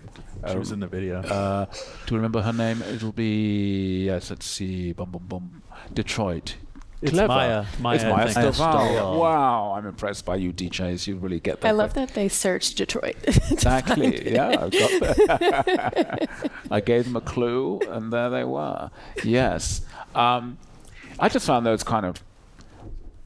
She 0.50 0.56
was 0.56 0.72
in 0.72 0.80
the 0.80 0.88
video. 0.88 1.20
Uh, 1.20 1.66
do 2.06 2.14
you 2.14 2.16
remember 2.16 2.42
her 2.42 2.52
name? 2.52 2.82
It'll 2.82 3.12
be, 3.12 4.06
yes, 4.06 4.30
let's 4.30 4.46
see, 4.46 4.92
bum, 4.92 5.10
bum, 5.12 5.22
bum. 5.28 5.62
Detroit. 5.92 6.56
It's 7.02 7.10
Clever. 7.10 7.28
Maya- 7.28 7.64
Maya, 7.80 7.94
it's 7.96 8.04
I 8.04 8.10
Maya 8.10 8.28
think. 8.28 8.54
Stovall. 8.54 8.88
Stovall. 8.88 9.18
Wow, 9.18 9.72
I'm 9.76 9.86
impressed 9.86 10.24
by 10.24 10.36
you 10.36 10.52
DJs. 10.52 11.08
You 11.08 11.16
really 11.16 11.40
get 11.40 11.60
that. 11.60 11.68
I 11.68 11.72
love 11.72 11.94
that 11.94 12.14
they 12.14 12.28
searched 12.28 12.76
Detroit. 12.78 13.16
Exactly. 13.50 14.32
Yeah, 14.32 14.48
I've 14.48 14.70
got 14.70 15.00
that. 15.00 16.50
I 16.70 16.80
gave 16.80 17.04
them 17.04 17.16
a 17.16 17.20
clue, 17.20 17.80
and 17.90 18.12
there 18.12 18.30
they 18.30 18.44
were. 18.44 18.90
Yes. 19.24 19.82
Um, 20.14 20.58
I 21.18 21.28
just 21.28 21.46
found 21.46 21.66
those 21.66 21.82
kind 21.82 22.06
of 22.06 22.22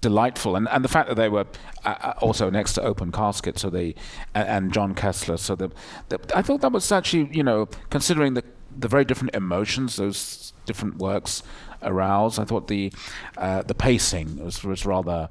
delightful, 0.01 0.57
and, 0.57 0.68
and 0.68 0.85
the 0.85 0.89
fact 0.89 1.09
that 1.09 1.14
they 1.16 1.29
were 1.29 1.47
uh, 1.85 1.89
uh, 2.01 2.14
also 2.20 2.51
next 2.51 2.74
to 2.74 2.83
Open 2.83 3.12
Casket, 3.12 3.59
so 3.59 3.70
they 3.70 3.95
and, 4.35 4.49
and 4.49 4.72
Jon 4.72 4.95
Kessler. 4.95 5.37
So 5.37 5.55
the, 5.55 5.70
the 6.09 6.18
I 6.35 6.43
thought 6.43 6.61
that 6.62 6.72
was 6.72 6.91
actually, 6.91 7.29
you 7.37 7.43
know, 7.43 7.66
considering 7.91 8.35
the 8.35 8.45
the 8.79 8.89
very 8.89 9.07
different 9.07 9.35
emotions 9.35 9.97
those 9.97 10.53
different 10.66 10.99
works 10.99 11.43
arouse. 11.87 12.39
I 12.39 12.45
thought 12.45 12.68
the 12.68 12.93
uh, 13.37 13.62
the 13.62 13.74
pacing 13.74 14.45
was 14.45 14.62
was 14.62 14.84
rather 14.84 15.30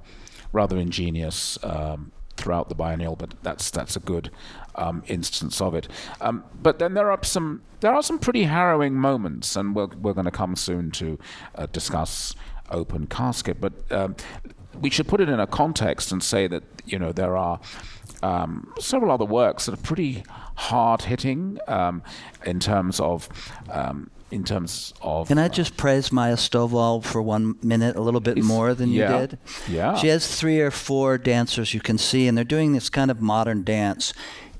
rather 0.51 0.77
ingenious 0.77 1.59
um, 1.63 2.11
throughout 2.37 2.69
the 2.69 2.75
biennial, 2.75 3.15
but 3.15 3.35
that's 3.43 3.69
that's 3.69 3.95
a 3.95 3.99
good 3.99 4.31
um, 4.75 5.03
instance 5.07 5.61
of 5.61 5.75
it. 5.75 5.87
Um, 6.21 6.43
but 6.61 6.79
then 6.79 6.93
there 6.93 7.11
are 7.11 7.23
some 7.23 7.61
there 7.81 7.93
are 7.93 8.03
some 8.03 8.19
pretty 8.19 8.43
harrowing 8.43 8.95
moments, 8.95 9.55
and 9.55 9.75
we're 9.75 9.87
we're 9.87 10.13
going 10.13 10.25
to 10.25 10.31
come 10.31 10.55
soon 10.55 10.91
to 10.91 11.19
uh, 11.55 11.67
discuss 11.67 12.35
open 12.71 13.07
casket. 13.07 13.61
But 13.61 13.73
um, 13.91 14.15
we 14.79 14.89
should 14.89 15.07
put 15.07 15.21
it 15.21 15.29
in 15.29 15.39
a 15.39 15.47
context 15.47 16.11
and 16.11 16.23
say 16.23 16.47
that 16.47 16.63
you 16.85 16.99
know 16.99 17.11
there 17.11 17.37
are. 17.37 17.59
Um, 18.23 18.73
several 18.79 19.11
other 19.11 19.25
works 19.25 19.65
that 19.65 19.73
are 19.73 19.83
pretty 19.83 20.23
hard 20.55 21.03
hitting 21.03 21.59
um, 21.67 22.01
in 22.43 22.59
terms 22.59 22.99
of 22.99 23.29
um, 23.69 24.09
in 24.31 24.43
terms 24.43 24.93
of 25.01 25.27
Can 25.27 25.37
I 25.37 25.47
just 25.47 25.77
praise 25.77 26.11
Maya 26.11 26.35
Stovall 26.35 27.03
for 27.03 27.21
one 27.21 27.55
minute 27.61 27.95
a 27.95 28.01
little 28.01 28.19
bit 28.19 28.37
more 28.43 28.73
than 28.73 28.91
yeah. 28.91 29.21
you 29.21 29.27
did? 29.27 29.39
Yeah. 29.67 29.95
She 29.95 30.07
has 30.07 30.27
three 30.27 30.59
or 30.59 30.71
four 30.71 31.17
dancers 31.17 31.73
you 31.73 31.79
can 31.79 31.97
see, 31.97 32.27
and 32.27 32.37
they're 32.37 32.43
doing 32.43 32.73
this 32.73 32.89
kind 32.89 33.11
of 33.11 33.21
modern 33.21 33.63
dance 33.63 34.13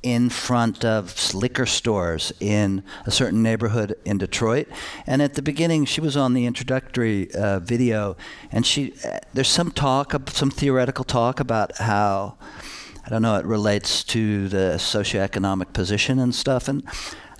in 0.05 0.29
front 0.29 0.85
of 0.85 1.33
liquor 1.33 1.65
stores 1.65 2.31
in 2.39 2.83
a 3.07 3.11
certain 3.11 3.41
neighborhood 3.41 3.95
in 4.05 4.19
Detroit. 4.19 4.67
And 5.07 5.19
at 5.19 5.33
the 5.33 5.41
beginning, 5.41 5.85
she 5.85 5.99
was 5.99 6.15
on 6.15 6.35
the 6.35 6.45
introductory 6.45 7.33
uh, 7.33 7.59
video, 7.59 8.15
and 8.51 8.67
she 8.67 8.93
uh, 9.03 9.17
there's 9.33 9.47
some 9.47 9.71
talk, 9.71 10.13
some 10.29 10.51
theoretical 10.51 11.05
talk 11.05 11.39
about 11.39 11.77
how 11.77 12.37
I 13.03 13.09
don't 13.09 13.23
know 13.23 13.35
it 13.37 13.45
relates 13.45 14.03
to 14.05 14.47
the 14.47 14.75
socioeconomic 14.77 15.73
position 15.73 16.19
and 16.19 16.35
stuff, 16.35 16.67
and 16.67 16.83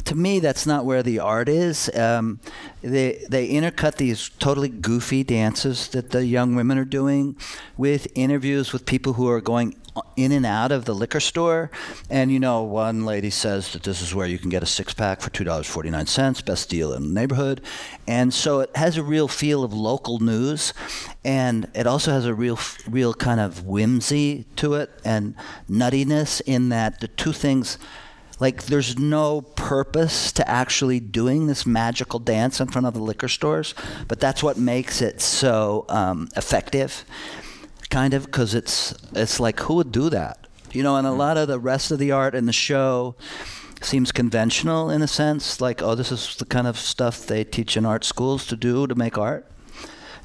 to 0.05 0.15
me, 0.15 0.39
that's 0.39 0.65
not 0.65 0.85
where 0.85 1.01
the 1.03 1.19
art 1.19 1.49
is. 1.49 1.93
Um, 1.95 2.39
they 2.81 3.25
they 3.27 3.49
intercut 3.49 3.95
these 3.95 4.29
totally 4.39 4.69
goofy 4.69 5.23
dances 5.23 5.87
that 5.89 6.11
the 6.11 6.25
young 6.25 6.55
women 6.55 6.77
are 6.77 6.85
doing 6.85 7.35
with 7.75 8.07
interviews 8.13 8.71
with 8.71 8.85
people 8.85 9.13
who 9.13 9.27
are 9.27 9.41
going 9.41 9.75
in 10.15 10.31
and 10.31 10.45
out 10.45 10.71
of 10.71 10.85
the 10.85 10.93
liquor 10.93 11.19
store. 11.19 11.71
And 12.09 12.31
you 12.31 12.39
know, 12.39 12.61
one 12.61 13.05
lady 13.05 13.31
says 13.31 13.73
that 13.73 13.83
this 13.83 14.01
is 14.01 14.13
where 14.13 14.27
you 14.27 14.37
can 14.37 14.49
get 14.49 14.61
a 14.61 14.67
six 14.67 14.93
pack 14.93 15.21
for 15.21 15.31
two 15.31 15.43
dollars 15.43 15.67
forty 15.67 15.89
nine 15.89 16.05
cents, 16.05 16.41
best 16.41 16.69
deal 16.69 16.93
in 16.93 17.01
the 17.01 17.13
neighborhood. 17.13 17.61
And 18.07 18.31
so 18.31 18.59
it 18.59 18.75
has 18.75 18.97
a 18.97 19.03
real 19.03 19.27
feel 19.27 19.63
of 19.63 19.73
local 19.73 20.19
news, 20.19 20.73
and 21.23 21.67
it 21.73 21.87
also 21.87 22.11
has 22.11 22.25
a 22.25 22.33
real 22.35 22.59
real 22.87 23.15
kind 23.15 23.39
of 23.39 23.65
whimsy 23.65 24.45
to 24.57 24.75
it 24.75 24.91
and 25.03 25.33
nuttiness 25.67 26.41
in 26.45 26.69
that 26.69 26.99
the 26.99 27.07
two 27.07 27.33
things 27.33 27.79
like 28.39 28.65
there's 28.65 28.97
no 28.97 29.41
purpose 29.41 30.31
to 30.33 30.49
actually 30.49 30.99
doing 30.99 31.47
this 31.47 31.65
magical 31.65 32.19
dance 32.19 32.59
in 32.59 32.67
front 32.67 32.85
of 32.85 32.93
the 32.93 32.99
liquor 32.99 33.27
stores 33.27 33.73
but 34.07 34.19
that's 34.19 34.43
what 34.43 34.57
makes 34.57 35.01
it 35.01 35.21
so 35.21 35.85
um, 35.89 36.27
effective 36.35 37.05
kind 37.89 38.13
of 38.13 38.25
because 38.25 38.53
it's 38.53 38.93
it's 39.13 39.39
like 39.39 39.59
who 39.61 39.75
would 39.75 39.91
do 39.91 40.09
that? 40.09 40.47
You 40.73 40.83
know 40.83 40.97
and 40.97 41.07
a 41.07 41.11
lot 41.11 41.37
of 41.37 41.47
the 41.47 41.59
rest 41.59 41.91
of 41.91 41.99
the 41.99 42.11
art 42.11 42.35
in 42.35 42.45
the 42.45 42.53
show 42.53 43.15
seems 43.81 44.11
conventional 44.11 44.89
in 44.89 45.01
a 45.01 45.07
sense 45.07 45.61
like 45.61 45.81
oh 45.81 45.95
this 45.95 46.11
is 46.11 46.35
the 46.35 46.45
kind 46.45 46.67
of 46.67 46.77
stuff 46.77 47.25
they 47.25 47.43
teach 47.43 47.77
in 47.77 47.85
art 47.85 48.03
schools 48.03 48.45
to 48.47 48.55
do 48.55 48.87
to 48.87 48.95
make 48.95 49.17
art. 49.17 49.49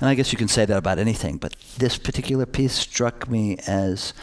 And 0.00 0.08
i 0.08 0.14
guess 0.14 0.32
you 0.32 0.38
can 0.38 0.48
say 0.48 0.64
that 0.64 0.76
about 0.76 0.98
anything 0.98 1.36
but 1.36 1.54
this 1.78 1.98
particular 1.98 2.46
piece 2.46 2.72
struck 2.72 3.28
me 3.28 3.58
as 3.66 4.14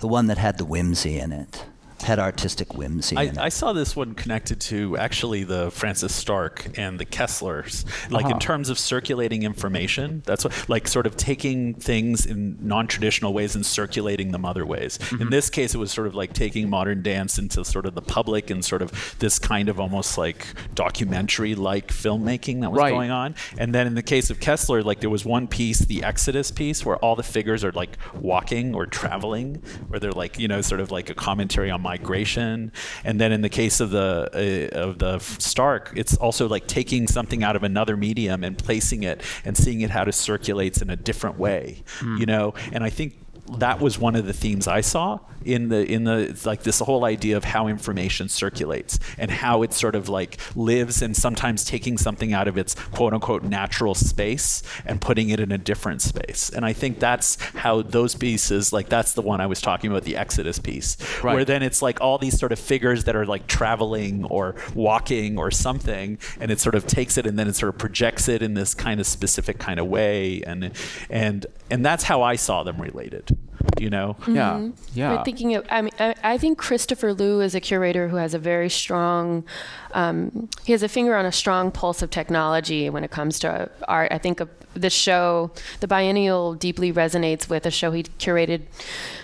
the 0.00 0.08
one 0.08 0.26
that 0.26 0.38
had 0.38 0.58
the 0.58 0.64
whimsy 0.64 1.18
in 1.18 1.32
it 1.32 1.64
had 2.04 2.18
artistic 2.18 2.74
whimsy 2.74 3.16
I. 3.16 3.32
I 3.38 3.48
saw 3.48 3.72
this 3.72 3.96
one 3.96 4.14
connected 4.14 4.60
to 4.62 4.96
actually 4.98 5.44
the 5.44 5.70
Frances 5.70 6.14
Stark 6.14 6.78
and 6.78 6.98
the 6.98 7.04
Kesslers, 7.06 7.84
like 8.10 8.24
Uh-huh. 8.26 8.34
in 8.34 8.40
terms 8.40 8.68
of 8.70 8.78
circulating 8.78 9.42
information. 9.42 10.22
That's 10.24 10.44
what, 10.44 10.68
like, 10.68 10.86
sort 10.88 11.06
of 11.06 11.16
taking 11.16 11.74
things 11.74 12.26
in 12.26 12.56
non-traditional 12.60 13.32
ways 13.32 13.54
and 13.54 13.64
circulating 13.66 14.32
them 14.32 14.44
other 14.44 14.64
ways. 14.64 14.98
Mm-hmm. 14.98 15.22
In 15.22 15.30
this 15.30 15.50
case, 15.50 15.74
it 15.74 15.78
was 15.78 15.90
sort 15.90 16.06
of 16.06 16.14
like 16.14 16.32
taking 16.32 16.68
modern 16.70 17.02
dance 17.02 17.38
into 17.38 17.64
sort 17.64 17.86
of 17.86 17.94
the 17.94 18.02
public 18.02 18.50
and 18.50 18.64
sort 18.64 18.82
of 18.82 19.16
this 19.18 19.38
kind 19.38 19.68
of 19.68 19.80
almost 19.80 20.16
like 20.18 20.46
documentary-like 20.74 21.88
filmmaking 21.88 22.60
that 22.60 22.70
was 22.72 22.78
Right. 22.80 22.90
going 22.92 23.10
on. 23.10 23.34
And 23.58 23.74
then 23.74 23.86
in 23.86 23.94
the 23.94 24.02
case 24.02 24.30
of 24.30 24.40
Kessler, 24.40 24.82
like 24.82 25.00
there 25.00 25.10
was 25.10 25.24
one 25.24 25.46
piece, 25.48 25.80
the 25.80 26.02
Exodus 26.02 26.50
piece, 26.50 26.84
where 26.84 26.96
all 26.96 27.16
the 27.16 27.22
figures 27.22 27.64
are 27.64 27.72
like 27.72 27.96
walking 28.20 28.74
or 28.74 28.86
traveling, 28.86 29.62
where 29.88 30.00
they're 30.00 30.12
like 30.12 30.38
you 30.38 30.48
know 30.48 30.60
sort 30.60 30.80
of 30.80 30.90
like 30.90 31.10
a 31.10 31.14
commentary 31.14 31.70
on 31.70 31.82
migration. 31.98 32.72
And 33.04 33.20
then 33.20 33.32
in 33.32 33.40
the 33.42 33.48
case 33.48 33.80
of 33.80 33.90
the 33.90 34.70
uh, 34.74 34.78
of 34.78 34.98
the 34.98 35.18
Stark, 35.38 35.92
it's 35.96 36.16
also 36.16 36.48
like 36.48 36.66
taking 36.66 37.06
something 37.08 37.42
out 37.42 37.56
of 37.56 37.62
another 37.62 37.96
medium 37.96 38.44
and 38.44 38.56
placing 38.58 39.02
it 39.04 39.22
and 39.44 39.56
seeing 39.56 39.80
it 39.82 39.90
how 39.90 40.02
it 40.04 40.12
circulates 40.14 40.82
in 40.82 40.90
a 40.90 40.96
different 40.96 41.38
way, 41.38 41.82
Hmm. 42.00 42.16
you 42.18 42.26
know. 42.26 42.54
And 42.72 42.82
I 42.84 42.90
think 42.90 43.14
that 43.58 43.80
was 43.80 43.98
one 43.98 44.16
of 44.16 44.26
the 44.26 44.32
themes 44.32 44.66
I 44.66 44.80
saw 44.80 45.20
in 45.44 45.68
the 45.68 45.84
in 45.84 46.04
the 46.04 46.40
like 46.46 46.62
this 46.62 46.78
whole 46.80 47.04
idea 47.04 47.36
of 47.36 47.44
how 47.44 47.66
information 47.66 48.28
circulates 48.28 48.98
and 49.18 49.30
how 49.30 49.62
it 49.62 49.74
sort 49.74 49.94
of 49.94 50.08
like 50.08 50.38
lives 50.56 51.02
and 51.02 51.14
sometimes 51.14 51.64
taking 51.64 51.98
something 51.98 52.32
out 52.32 52.48
of 52.48 52.56
its 52.56 52.74
quote 52.74 53.12
unquote 53.12 53.42
natural 53.42 53.94
space 53.94 54.62
and 54.86 55.00
putting 55.00 55.28
it 55.28 55.40
in 55.40 55.52
a 55.52 55.58
different 55.58 56.00
space. 56.00 56.48
And 56.48 56.64
I 56.64 56.72
think 56.72 56.98
that's 56.98 57.36
how 57.54 57.82
those 57.82 58.14
pieces 58.14 58.72
like 58.72 58.88
that's 58.88 59.12
the 59.12 59.22
one 59.22 59.40
I 59.42 59.46
was 59.46 59.60
talking 59.60 59.90
about 59.90 60.04
the 60.04 60.16
Exodus 60.16 60.58
piece 60.58 60.96
Right. 61.22 61.34
where 61.34 61.44
then 61.44 61.62
it's 61.62 61.82
like 61.82 62.00
all 62.00 62.16
these 62.18 62.38
sort 62.38 62.52
of 62.52 62.58
figures 62.58 63.04
that 63.04 63.14
are 63.14 63.26
like 63.26 63.46
traveling 63.46 64.24
or 64.24 64.54
walking 64.74 65.38
or 65.38 65.50
something 65.50 66.18
and 66.40 66.50
it 66.50 66.60
sort 66.60 66.74
of 66.74 66.86
takes 66.86 67.18
it 67.18 67.26
and 67.26 67.38
then 67.38 67.48
it 67.48 67.56
sort 67.56 67.68
of 67.68 67.78
projects 67.78 68.28
it 68.28 68.42
in 68.42 68.54
this 68.54 68.74
kind 68.74 69.00
of 69.00 69.06
specific 69.06 69.58
kind 69.58 69.78
of 69.78 69.86
way 69.86 70.42
and 70.46 70.72
and 71.10 71.46
and 71.70 71.84
that's 71.84 72.04
how 72.04 72.22
I 72.22 72.36
saw 72.36 72.62
them 72.62 72.80
related 72.80 73.33
you 73.78 73.90
know 73.90 74.16
Yeah, 74.26 74.68
yeah. 74.94 75.16
But 75.16 75.24
thinking 75.24 75.54
of, 75.54 75.66
I 75.70 75.82
mean, 75.82 75.92
I, 75.98 76.14
I 76.22 76.38
think 76.38 76.58
Christopher 76.58 77.12
Lew 77.12 77.40
is 77.40 77.54
a 77.54 77.60
curator 77.60 78.08
who 78.08 78.16
has 78.16 78.34
a 78.34 78.38
very 78.38 78.70
strong, 78.70 79.44
um, 79.92 80.48
he 80.64 80.72
has 80.72 80.82
a 80.82 80.88
finger 80.88 81.16
on 81.16 81.24
a 81.24 81.32
strong 81.32 81.70
pulse 81.70 82.02
of 82.02 82.10
technology 82.10 82.90
when 82.90 83.04
it 83.04 83.10
comes 83.10 83.38
to 83.40 83.70
art. 83.88 84.12
I 84.12 84.18
think 84.18 84.40
of 84.40 84.48
the 84.74 84.90
show, 84.90 85.50
the 85.80 85.88
biennial 85.88 86.54
deeply 86.54 86.92
resonates 86.92 87.48
with 87.48 87.66
a 87.66 87.70
show 87.70 87.92
he 87.92 88.02
curated 88.02 88.62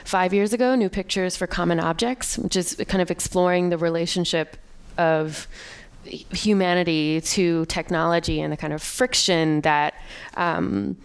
five 0.04 0.32
years 0.32 0.52
ago, 0.52 0.74
New 0.74 0.88
Pictures 0.88 1.36
for 1.36 1.46
Common 1.46 1.80
Objects, 1.80 2.38
which 2.38 2.56
is 2.56 2.76
kind 2.88 3.02
of 3.02 3.10
exploring 3.10 3.70
the 3.70 3.78
relationship 3.78 4.56
of 4.96 5.48
humanity 6.04 7.20
to 7.20 7.66
technology 7.66 8.40
and 8.40 8.52
the 8.52 8.56
kind 8.56 8.72
of 8.72 8.82
friction 8.82 9.60
that 9.60 9.94
um, 10.36 10.96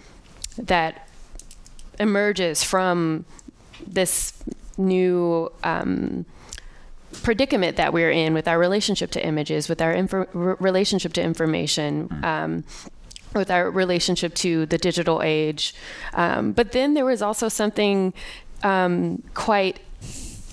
that 0.58 1.05
emerges 2.00 2.64
from 2.64 3.26
this 3.86 4.34
new 4.78 5.52
um, 5.64 6.26
predicament 7.24 7.78
that 7.78 7.94
we're 7.94 8.12
in 8.12 8.34
with 8.34 8.48
our 8.48 8.60
relationship 8.60 9.12
to 9.12 9.26
images, 9.26 9.70
with 9.70 9.82
our 9.82 9.94
relationship 10.34 11.14
to 11.14 11.22
information. 11.22 12.10
Um, 12.24 12.64
with 13.34 13.52
our 13.52 13.70
relationship 13.70 14.34
to 14.34 14.66
the 14.68 14.78
digital 14.78 15.22
age. 15.22 15.76
Um, 16.14 16.54
but 16.54 16.72
then 16.72 16.94
there 16.94 17.04
was 17.04 17.22
also 17.22 17.50
something 17.50 18.14
um, 18.64 19.22
quite 19.34 19.82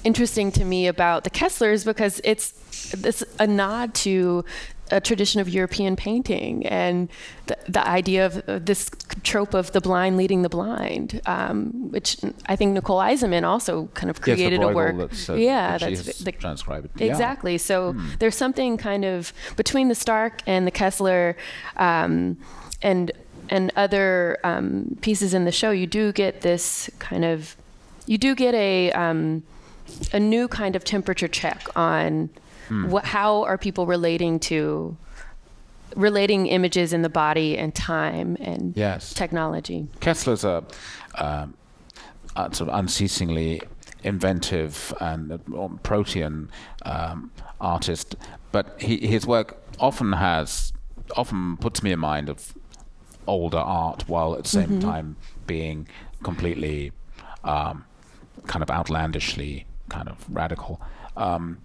interesting 0.04 0.50
to 0.52 0.64
me 0.64 0.88
about 0.88 1.22
the 1.22 1.30
Kesslers 1.30 1.84
because 1.84 2.20
it's 2.24 2.90
this 2.90 3.22
a 3.38 3.46
nod 3.46 3.94
to 3.94 4.44
a 4.90 5.00
tradition 5.00 5.40
of 5.40 5.48
European 5.48 5.96
painting 5.96 6.66
and 6.66 7.08
the, 7.46 7.56
the 7.66 7.86
idea 7.88 8.26
of 8.26 8.42
uh, 8.46 8.58
this 8.58 8.90
trope 9.22 9.54
of 9.54 9.72
the 9.72 9.80
blind 9.80 10.16
leading 10.18 10.42
the 10.42 10.48
blind, 10.50 11.20
um, 11.24 11.90
which 11.90 12.18
I 12.46 12.56
think 12.56 12.72
Nicole 12.74 12.98
Eisenman 12.98 13.44
also 13.44 13.88
kind 13.94 14.10
of 14.10 14.18
Yes, 14.26 14.36
created 14.36 14.62
a 14.62 14.68
work. 14.68 14.96
that's, 14.98 15.30
uh, 15.30 15.34
yeah, 15.34 15.78
that 15.78 15.94
that's 15.94 16.18
the- 16.18 16.32
transcribed. 16.32 16.88
Yeah. 17.00 17.06
Exactly. 17.06 17.56
So 17.58 17.92
Hmm. 17.94 18.06
there's 18.18 18.36
something 18.36 18.76
kind 18.76 19.04
of 19.04 19.32
between 19.56 19.88
the 19.88 19.94
Stark 19.94 20.42
and 20.46 20.66
the 20.66 20.70
Kessler, 20.70 21.36
um, 21.76 22.36
and 22.82 23.12
and 23.48 23.70
other 23.76 24.38
um, 24.44 24.96
pieces 25.02 25.34
in 25.34 25.44
the 25.44 25.52
show. 25.52 25.70
You 25.72 25.86
do 25.86 26.12
get 26.12 26.40
this 26.42 26.88
kind 26.98 27.24
of, 27.24 27.56
you 28.06 28.16
do 28.18 28.34
get 28.34 28.54
a 28.54 28.92
um, 28.92 29.42
a 30.12 30.20
new 30.20 30.48
kind 30.48 30.74
of 30.76 30.84
temperature 30.84 31.28
check 31.28 31.66
on 31.76 32.30
Hmm. 32.72 32.90
what 32.90 33.04
how 33.04 33.44
are 33.44 33.58
people 33.58 33.84
relating 33.86 34.38
to 34.40 34.96
relating 35.94 36.46
images 36.46 36.92
in 36.92 37.02
the 37.02 37.08
body 37.10 37.58
and 37.58 37.74
time 37.74 38.36
and 38.40 38.72
Yes. 38.76 39.12
technology. 39.12 39.88
Kessler's 40.00 40.42
a, 40.44 40.64
um, 41.16 41.52
a 42.34 42.54
sort 42.54 42.70
of 42.70 42.78
unceasingly 42.78 43.60
inventive 44.02 44.94
and 45.00 45.32
uh, 45.32 45.68
protean 45.82 46.48
um, 46.86 47.30
artist, 47.60 48.16
but 48.52 48.80
he, 48.80 49.06
his 49.06 49.26
work 49.26 49.48
often 49.78 50.12
has 50.14 50.72
often 51.16 51.58
puts 51.58 51.82
me 51.82 51.92
in 51.92 51.98
mind 51.98 52.28
of 52.30 52.54
older 53.26 53.58
art, 53.58 54.08
while 54.08 54.32
at 54.34 54.44
the 54.44 54.48
same 54.48 54.70
Mhm. 54.70 54.80
time 54.80 55.16
being 55.46 55.86
completely 56.22 56.92
um, 57.44 57.84
kind 58.46 58.62
of 58.62 58.70
outlandishly 58.70 59.66
kind 59.90 60.08
of 60.08 60.16
radical. 60.30 60.80
Um, 61.18 61.58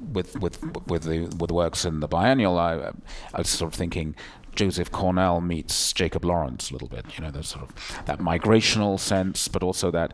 with 0.00 0.38
with 0.40 0.62
with 0.86 1.02
the 1.04 1.34
with 1.38 1.50
works 1.50 1.84
in 1.84 2.00
the 2.00 2.08
biennial, 2.08 2.58
I 2.58 2.92
I 3.32 3.38
was 3.38 3.48
sort 3.48 3.72
of 3.72 3.78
thinking 3.78 4.14
Joseph 4.54 4.90
Cornell 4.92 5.40
meets 5.40 5.92
Jacob 5.92 6.24
Lawrence 6.24 6.70
a 6.70 6.72
little 6.72 6.88
bit. 6.88 7.06
You 7.16 7.24
know, 7.24 7.30
that 7.30 7.44
sort 7.44 7.64
of 7.68 8.04
that 8.06 8.18
migrational 8.18 8.98
sense, 8.98 9.48
but 9.48 9.62
also 9.62 9.90
that 9.90 10.12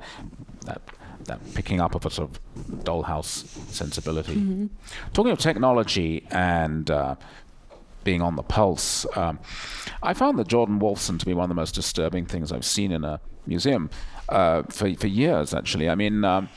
that 0.66 0.82
that 1.24 1.54
picking 1.54 1.80
up 1.80 1.94
of 1.94 2.06
a 2.06 2.10
sort 2.10 2.30
of 2.30 2.40
dollhouse 2.84 3.46
sensibility. 3.70 4.34
Mhm. 4.36 4.70
Talking 5.12 5.32
of 5.32 5.38
technology 5.38 6.26
and 6.30 6.90
uh, 6.90 7.16
being 8.04 8.22
on 8.22 8.36
the 8.36 8.42
pulse, 8.42 9.04
um, 9.16 9.38
I 10.02 10.14
found 10.14 10.38
the 10.38 10.44
Jordan 10.44 10.80
Wolfson 10.80 11.18
to 11.18 11.26
be 11.26 11.34
one 11.34 11.44
of 11.44 11.48
the 11.50 11.54
most 11.54 11.74
disturbing 11.74 12.24
things 12.24 12.50
I've 12.52 12.64
seen 12.64 12.90
in 12.92 13.04
a 13.04 13.20
museum 13.46 13.90
uh, 14.30 14.62
for 14.70 14.94
for 14.94 15.06
years. 15.06 15.52
Actually, 15.54 15.88
I 15.88 15.94
mean. 15.94 16.24
Um, 16.24 16.48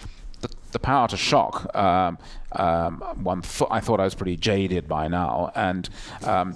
the, 0.44 0.56
the 0.72 0.80
power 0.80 1.08
to 1.08 1.18
shock. 1.18 1.76
Um, 1.76 2.18
um, 2.52 3.00
one 3.24 3.42
th- 3.42 3.70
I 3.72 3.80
thought 3.80 4.00
I 4.00 4.04
was 4.04 4.16
pretty 4.16 4.38
jaded 4.38 4.88
by 4.88 5.08
now, 5.08 5.52
and 5.56 5.90
um, 6.24 6.56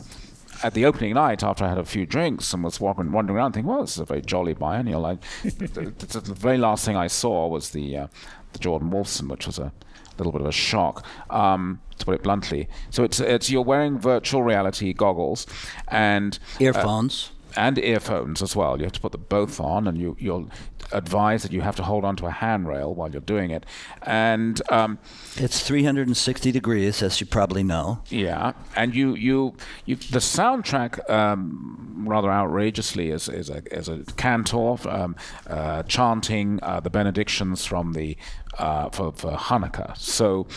at 0.63 0.73
the 0.73 0.85
opening 0.85 1.13
night, 1.15 1.43
after 1.43 1.65
I 1.65 1.69
had 1.69 1.77
a 1.77 1.85
few 1.85 2.05
drinks 2.05 2.53
and 2.53 2.63
was 2.63 2.79
walking, 2.79 3.11
wandering 3.11 3.38
around, 3.38 3.53
thinking, 3.53 3.71
"Well, 3.71 3.81
this 3.81 3.93
is 3.93 3.99
a 3.99 4.05
very 4.05 4.21
jolly 4.21 4.53
biennial." 4.53 5.05
I, 5.05 5.17
the, 5.43 5.93
the, 5.97 6.19
the 6.19 6.33
very 6.33 6.57
last 6.57 6.85
thing 6.85 6.95
I 6.95 7.07
saw 7.07 7.47
was 7.47 7.71
the 7.71 7.97
uh, 7.97 8.07
the 8.53 8.59
Jordan 8.59 8.91
Wolfson, 8.91 9.29
which 9.29 9.47
was 9.47 9.57
a 9.59 9.71
little 10.17 10.31
bit 10.31 10.41
of 10.41 10.47
a 10.47 10.51
shock, 10.51 11.05
um, 11.29 11.81
to 11.97 12.05
put 12.05 12.15
it 12.15 12.23
bluntly. 12.23 12.67
So 12.89 13.03
it's 13.03 13.19
it's 13.19 13.49
you're 13.49 13.63
wearing 13.63 13.97
virtual 13.99 14.43
reality 14.43 14.93
goggles 14.93 15.47
and 15.88 16.38
uh, 16.59 16.63
Earphones. 16.63 17.31
And 17.58 17.78
earphones 17.80 18.41
as 18.41 18.55
well. 18.55 18.78
You 18.78 18.84
have 18.86 18.93
to 18.93 19.01
put 19.01 19.12
them 19.12 19.26
both 19.28 19.60
on, 19.60 19.88
and 19.88 19.97
you, 19.97 20.16
you'll 20.20 20.49
advise 20.91 21.43
that 21.43 21.51
you 21.51 21.62
have 21.62 21.76
to 21.76 21.84
hold 21.84 22.05
onto 22.05 22.26
a 22.26 22.32
handrail 22.32 22.93
while 22.93 23.10
you're 23.12 23.20
doing 23.20 23.51
it. 23.51 23.66
And 24.03 24.62
um, 24.70 24.99
It's 25.36 25.62
360 25.68 26.51
degrees, 26.51 27.01
as 27.01 27.20
you 27.20 27.28
probably 27.28 27.64
know. 27.64 28.01
yeah, 28.10 28.53
and 28.76 28.95
you 28.95 29.16
you 29.16 29.55
you 29.86 29.95
the 29.95 30.20
soundtrack 30.20 31.10
um, 31.10 32.05
rather 32.08 32.32
outrageously 32.32 33.10
is 33.10 33.28
is 33.28 33.49
a 33.49 33.62
is 33.76 33.89
a 33.89 34.03
cantor 34.16 34.78
um, 34.89 35.16
uh, 35.49 35.84
chanting 35.84 36.60
uh, 36.62 36.80
the 36.80 36.89
benedictions 36.89 37.66
from 37.66 37.93
the 37.93 38.16
uh, 38.60 38.89
for 38.89 39.12
for 39.12 39.32
Hanukkah. 39.32 39.97
So. 39.97 40.47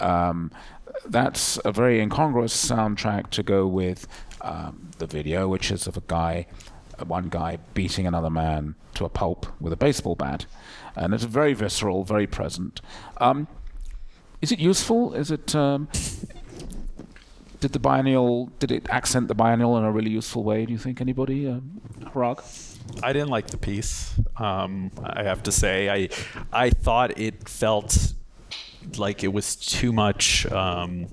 Um, 0.00 0.50
that's 1.06 1.58
a 1.64 1.72
very 1.72 1.98
incongruous 2.00 2.52
soundtrack 2.54 3.30
to 3.30 3.42
go 3.42 3.66
with 3.66 4.06
um, 4.40 4.90
the 4.98 5.06
video, 5.06 5.48
which 5.48 5.70
is 5.70 5.86
of 5.86 5.96
a 5.96 6.02
guy, 6.06 6.46
uh, 6.98 7.04
one 7.04 7.28
guy 7.28 7.58
beating 7.74 8.06
another 8.06 8.30
man 8.30 8.74
to 8.94 9.04
a 9.04 9.08
pulp 9.08 9.46
with 9.60 9.72
a 9.72 9.76
baseball 9.76 10.14
bat, 10.14 10.46
and 10.96 11.14
it's 11.14 11.24
very 11.24 11.54
visceral, 11.54 12.04
very 12.04 12.26
present. 12.26 12.80
Um, 13.18 13.48
is 14.40 14.52
it 14.52 14.58
useful? 14.58 15.14
Is 15.14 15.30
it? 15.30 15.54
Um, 15.54 15.88
did 17.60 17.72
the 17.72 17.78
biennial? 17.78 18.46
Did 18.58 18.70
it 18.70 18.88
accent 18.88 19.28
the 19.28 19.34
biennial 19.34 19.76
in 19.76 19.84
a 19.84 19.92
really 19.92 20.10
useful 20.10 20.42
way? 20.42 20.64
Do 20.64 20.72
you 20.72 20.78
think 20.78 21.00
anybody? 21.00 21.46
Um? 21.46 21.80
I 23.02 23.12
didn't 23.12 23.28
like 23.28 23.48
the 23.48 23.58
piece. 23.58 24.14
Um, 24.36 24.90
I 25.02 25.22
have 25.22 25.42
to 25.44 25.52
say, 25.52 25.90
I 25.90 26.08
I 26.52 26.70
thought 26.70 27.18
it 27.18 27.48
felt 27.48 28.14
like 28.96 29.22
it 29.22 29.32
was 29.32 29.56
too 29.56 29.92
much 29.92 30.50
um, 30.50 31.06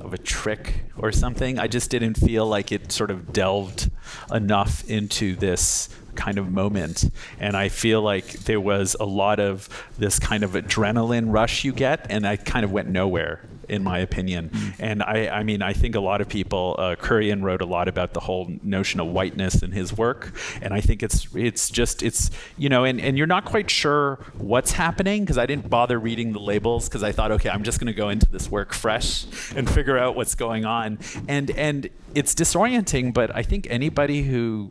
of 0.00 0.14
a 0.14 0.18
trick 0.18 0.84
or 0.96 1.12
something. 1.12 1.58
I 1.58 1.66
just 1.66 1.90
didn't 1.90 2.14
feel 2.14 2.46
like 2.46 2.72
it 2.72 2.92
sort 2.92 3.10
of 3.10 3.32
delved 3.32 3.90
enough 4.30 4.88
into 4.88 5.36
this 5.36 5.88
kind 6.14 6.38
of 6.38 6.50
moment. 6.50 7.10
And 7.38 7.56
I 7.56 7.68
feel 7.68 8.02
like 8.02 8.32
there 8.40 8.60
was 8.60 8.96
a 9.00 9.04
lot 9.04 9.40
of 9.40 9.68
this 9.98 10.18
kind 10.18 10.44
of 10.44 10.52
adrenaline 10.52 11.32
rush 11.32 11.64
you 11.64 11.72
get, 11.72 12.06
and 12.10 12.26
I 12.26 12.36
kind 12.36 12.64
of 12.64 12.72
went 12.72 12.88
nowhere. 12.88 13.40
In 13.72 13.82
my 13.82 13.98
opinion, 13.98 14.50
and 14.78 15.02
I, 15.02 15.28
I 15.28 15.42
mean, 15.44 15.62
I 15.62 15.72
think 15.72 15.94
a 15.94 16.00
lot 16.00 16.20
of 16.20 16.28
people. 16.28 16.76
Uh, 16.78 16.94
Kurian 16.94 17.42
wrote 17.42 17.62
a 17.62 17.64
lot 17.64 17.88
about 17.88 18.12
the 18.12 18.20
whole 18.20 18.52
notion 18.62 19.00
of 19.00 19.08
whiteness 19.08 19.62
in 19.62 19.72
his 19.72 19.96
work, 19.96 20.34
and 20.60 20.74
I 20.74 20.82
think 20.82 21.02
it's 21.02 21.26
it's 21.34 21.70
just 21.70 22.02
it's 22.02 22.30
you 22.58 22.68
know, 22.68 22.84
and, 22.84 23.00
and 23.00 23.16
you're 23.16 23.26
not 23.26 23.46
quite 23.46 23.70
sure 23.70 24.18
what's 24.36 24.72
happening 24.72 25.22
because 25.22 25.38
I 25.38 25.46
didn't 25.46 25.70
bother 25.70 25.98
reading 25.98 26.34
the 26.34 26.38
labels 26.38 26.86
because 26.88 27.02
I 27.02 27.12
thought, 27.12 27.32
okay, 27.32 27.48
I'm 27.48 27.62
just 27.62 27.80
going 27.80 27.86
to 27.86 27.94
go 27.94 28.10
into 28.10 28.30
this 28.30 28.50
work 28.50 28.74
fresh 28.74 29.24
and 29.56 29.68
figure 29.68 29.96
out 29.96 30.16
what's 30.16 30.34
going 30.34 30.66
on, 30.66 30.98
and 31.26 31.50
and 31.52 31.88
it's 32.14 32.34
disorienting. 32.34 33.14
But 33.14 33.34
I 33.34 33.42
think 33.42 33.66
anybody 33.70 34.22
who 34.22 34.70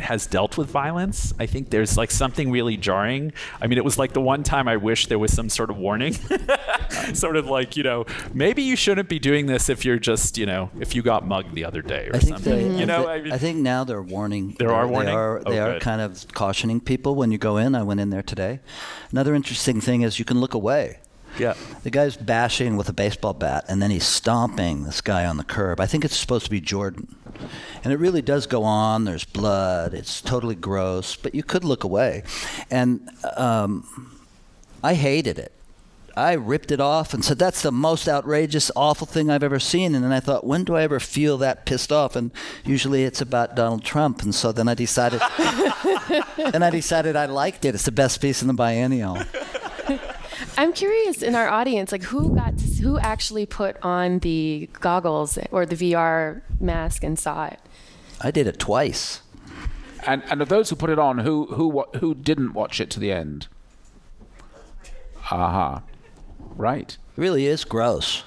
has 0.00 0.26
dealt 0.26 0.56
with 0.56 0.68
violence. 0.68 1.32
I 1.38 1.46
think 1.46 1.70
there's 1.70 1.96
like 1.96 2.10
something 2.10 2.50
really 2.50 2.76
jarring. 2.76 3.32
I 3.60 3.66
mean, 3.66 3.78
it 3.78 3.84
was 3.84 3.98
like 3.98 4.12
the 4.12 4.20
one 4.20 4.42
time 4.42 4.68
I 4.68 4.76
wish 4.76 5.06
there 5.06 5.18
was 5.18 5.32
some 5.32 5.48
sort 5.48 5.70
of 5.70 5.76
warning, 5.76 6.14
sort 7.14 7.36
of 7.36 7.46
like 7.46 7.76
you 7.76 7.82
know 7.82 8.06
maybe 8.32 8.62
you 8.62 8.76
shouldn't 8.76 9.08
be 9.08 9.18
doing 9.18 9.46
this 9.46 9.68
if 9.68 9.84
you're 9.84 9.98
just 9.98 10.38
you 10.38 10.46
know 10.46 10.70
if 10.80 10.94
you 10.94 11.02
got 11.02 11.26
mugged 11.26 11.54
the 11.54 11.64
other 11.64 11.82
day 11.82 12.08
or 12.08 12.16
I 12.16 12.18
something. 12.20 12.72
they, 12.72 12.80
you 12.80 12.86
know, 12.86 13.06
I, 13.06 13.14
I, 13.14 13.20
mean, 13.20 13.32
I 13.32 13.38
think 13.38 13.58
now 13.58 13.84
they're 13.84 14.02
warning. 14.02 14.56
There 14.58 14.72
are 14.72 14.86
they 14.86 14.92
warning? 14.92 15.14
Are, 15.14 15.34
Oh, 15.46 15.50
they 15.50 15.58
are 15.58 15.78
kind 15.80 16.00
of 16.00 16.26
cautioning 16.32 16.80
people 16.80 17.14
when 17.14 17.30
you 17.30 17.38
go 17.38 17.56
in. 17.56 17.74
I 17.74 17.82
went 17.82 18.00
in 18.00 18.10
there 18.10 18.22
today. 18.22 18.60
Another 19.10 19.34
interesting 19.34 19.80
thing 19.80 20.02
is 20.02 20.18
you 20.18 20.24
can 20.24 20.40
look 20.40 20.54
away. 20.54 20.98
Yeah. 21.38 21.54
The 21.82 21.90
guy's 21.90 22.16
bashing 22.16 22.76
with 22.76 22.88
a 22.88 22.92
baseball 22.92 23.32
bat, 23.32 23.64
and 23.68 23.82
then 23.82 23.90
he's 23.90 24.06
stomping 24.06 24.84
this 24.84 25.00
guy 25.00 25.26
on 25.26 25.36
the 25.36 25.44
curb. 25.44 25.80
I 25.80 25.86
think 25.86 26.04
it's 26.04 26.16
supposed 26.16 26.44
to 26.44 26.50
be 26.50 26.60
Jordan. 26.60 27.16
And 27.82 27.92
it 27.92 27.98
really 27.98 28.22
does 28.22 28.46
go 28.46 28.62
on. 28.62 29.04
There's 29.04 29.24
blood. 29.24 29.94
It's 29.94 30.20
totally 30.20 30.54
gross, 30.54 31.16
but 31.16 31.34
you 31.34 31.42
could 31.42 31.64
look 31.64 31.84
away. 31.84 32.22
And 32.70 33.08
um, 33.36 34.18
I 34.82 34.94
hated 34.94 35.38
it. 35.38 35.52
I 36.16 36.34
ripped 36.34 36.70
it 36.70 36.80
off 36.80 37.12
and 37.12 37.24
said, 37.24 37.38
That's 37.38 37.62
the 37.62 37.72
most 37.72 38.08
outrageous, 38.08 38.70
awful 38.76 39.06
thing 39.06 39.30
I've 39.30 39.42
ever 39.42 39.58
seen. 39.58 39.94
And 39.94 40.04
then 40.04 40.12
I 40.12 40.20
thought, 40.20 40.46
When 40.46 40.64
do 40.64 40.76
I 40.76 40.82
ever 40.82 41.00
feel 41.00 41.38
that 41.38 41.66
pissed 41.66 41.90
off? 41.90 42.14
And 42.14 42.30
usually 42.64 43.04
it's 43.04 43.20
about 43.20 43.56
Donald 43.56 43.84
Trump. 43.84 44.22
And 44.22 44.34
so 44.34 44.52
then 44.52 44.68
I 44.68 44.74
decided, 44.74 45.20
and 46.54 46.64
I 46.64 46.70
decided 46.70 47.16
I 47.16 47.26
liked 47.26 47.64
it. 47.64 47.74
It's 47.74 47.84
the 47.84 47.92
best 47.92 48.20
piece 48.20 48.42
in 48.42 48.48
the 48.48 48.54
biennial. 48.54 49.18
I'm 50.56 50.72
curious 50.72 51.22
in 51.22 51.34
our 51.34 51.48
audience, 51.48 51.92
like 51.92 52.04
who 52.04 52.34
got 52.34 52.58
to, 52.58 52.64
who 52.82 52.98
actually 52.98 53.46
put 53.46 53.76
on 53.82 54.20
the 54.20 54.68
goggles 54.80 55.38
or 55.50 55.66
the 55.66 55.76
VR 55.76 56.42
mask 56.60 57.02
and 57.02 57.18
saw 57.18 57.46
it. 57.46 57.58
I 58.20 58.30
did 58.30 58.46
it 58.46 58.58
twice. 58.58 59.20
And 60.06 60.22
and 60.30 60.42
of 60.42 60.48
those 60.48 60.70
who 60.70 60.76
put 60.76 60.90
it 60.90 60.98
on, 60.98 61.18
who 61.18 61.46
who 61.46 61.84
who 61.98 62.14
didn't 62.14 62.52
watch 62.52 62.80
it 62.80 62.90
to 62.90 63.00
the 63.00 63.10
end? 63.10 63.48
Aha. 65.30 65.82
Right. 66.56 66.96
It 67.16 67.20
really 67.20 67.46
is 67.46 67.64
gross. 67.64 68.22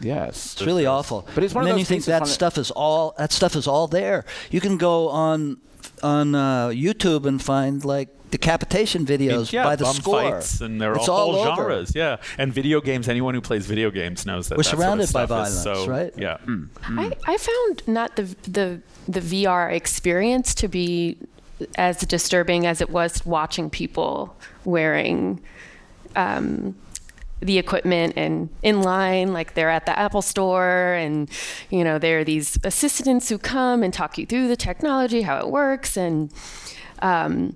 Yes. 0.00 0.54
It's 0.54 0.62
really 0.62 0.86
awful. 0.86 1.26
But 1.34 1.44
it's 1.44 1.54
one 1.54 1.62
and 1.62 1.70
of 1.70 1.72
then 1.72 1.74
those 1.76 1.80
you 1.80 1.84
think 1.86 2.04
that 2.04 2.20
that 2.20 2.28
stuff 2.28 2.58
is 2.58 2.70
all 2.70 3.14
that 3.16 3.32
stuff 3.32 3.56
is 3.56 3.66
all 3.66 3.86
there. 3.88 4.24
You 4.50 4.60
can 4.60 4.76
go 4.76 5.08
on 5.08 5.58
on 6.02 6.34
uh, 6.34 6.68
YouTube 6.68 7.24
and 7.26 7.42
find 7.42 7.84
like 7.84 8.13
decapitation 8.34 9.06
videos 9.06 9.52
yeah, 9.52 9.62
by 9.62 9.76
the 9.76 9.84
bum 9.84 9.94
score. 9.94 10.32
fights, 10.32 10.60
and 10.60 10.80
there 10.80 10.90
are 10.90 10.96
it's 10.96 11.06
whole 11.06 11.36
all 11.36 11.36
over. 11.36 11.62
genres. 11.62 11.94
Yeah, 11.94 12.16
and 12.36 12.52
video 12.52 12.80
games. 12.80 13.08
Anyone 13.08 13.32
who 13.34 13.40
plays 13.40 13.64
video 13.64 13.92
games 13.92 14.26
knows 14.26 14.48
that 14.48 14.56
We're 14.58 14.64
that 14.64 14.70
sort 14.70 14.74
of 14.74 14.80
surrounded 14.80 15.12
by 15.12 15.26
violence, 15.26 15.62
so- 15.62 15.86
right? 15.86 16.12
Yeah. 16.16 16.38
I, 16.84 17.12
I 17.28 17.36
found 17.36 17.86
not 17.86 18.16
the 18.16 18.24
the 18.50 18.80
the 19.06 19.20
VR 19.20 19.72
experience 19.72 20.52
to 20.56 20.66
be 20.66 21.16
as 21.76 21.98
disturbing 22.00 22.66
as 22.66 22.80
it 22.80 22.90
was 22.90 23.24
watching 23.24 23.70
people 23.70 24.36
wearing 24.64 25.40
um, 26.16 26.74
the 27.38 27.58
equipment 27.58 28.14
and 28.16 28.48
in 28.62 28.82
line 28.82 29.32
like 29.32 29.54
they're 29.54 29.70
at 29.70 29.86
the 29.86 29.96
Apple 29.96 30.22
store 30.22 30.94
and 30.94 31.30
you 31.70 31.84
know 31.84 32.00
there 32.00 32.18
are 32.18 32.24
these 32.24 32.58
assistants 32.64 33.28
who 33.28 33.38
come 33.38 33.84
and 33.84 33.94
talk 33.94 34.18
you 34.18 34.26
through 34.26 34.48
the 34.48 34.56
technology 34.56 35.22
how 35.22 35.38
it 35.38 35.48
works 35.48 35.96
and 35.96 36.32
um, 37.00 37.54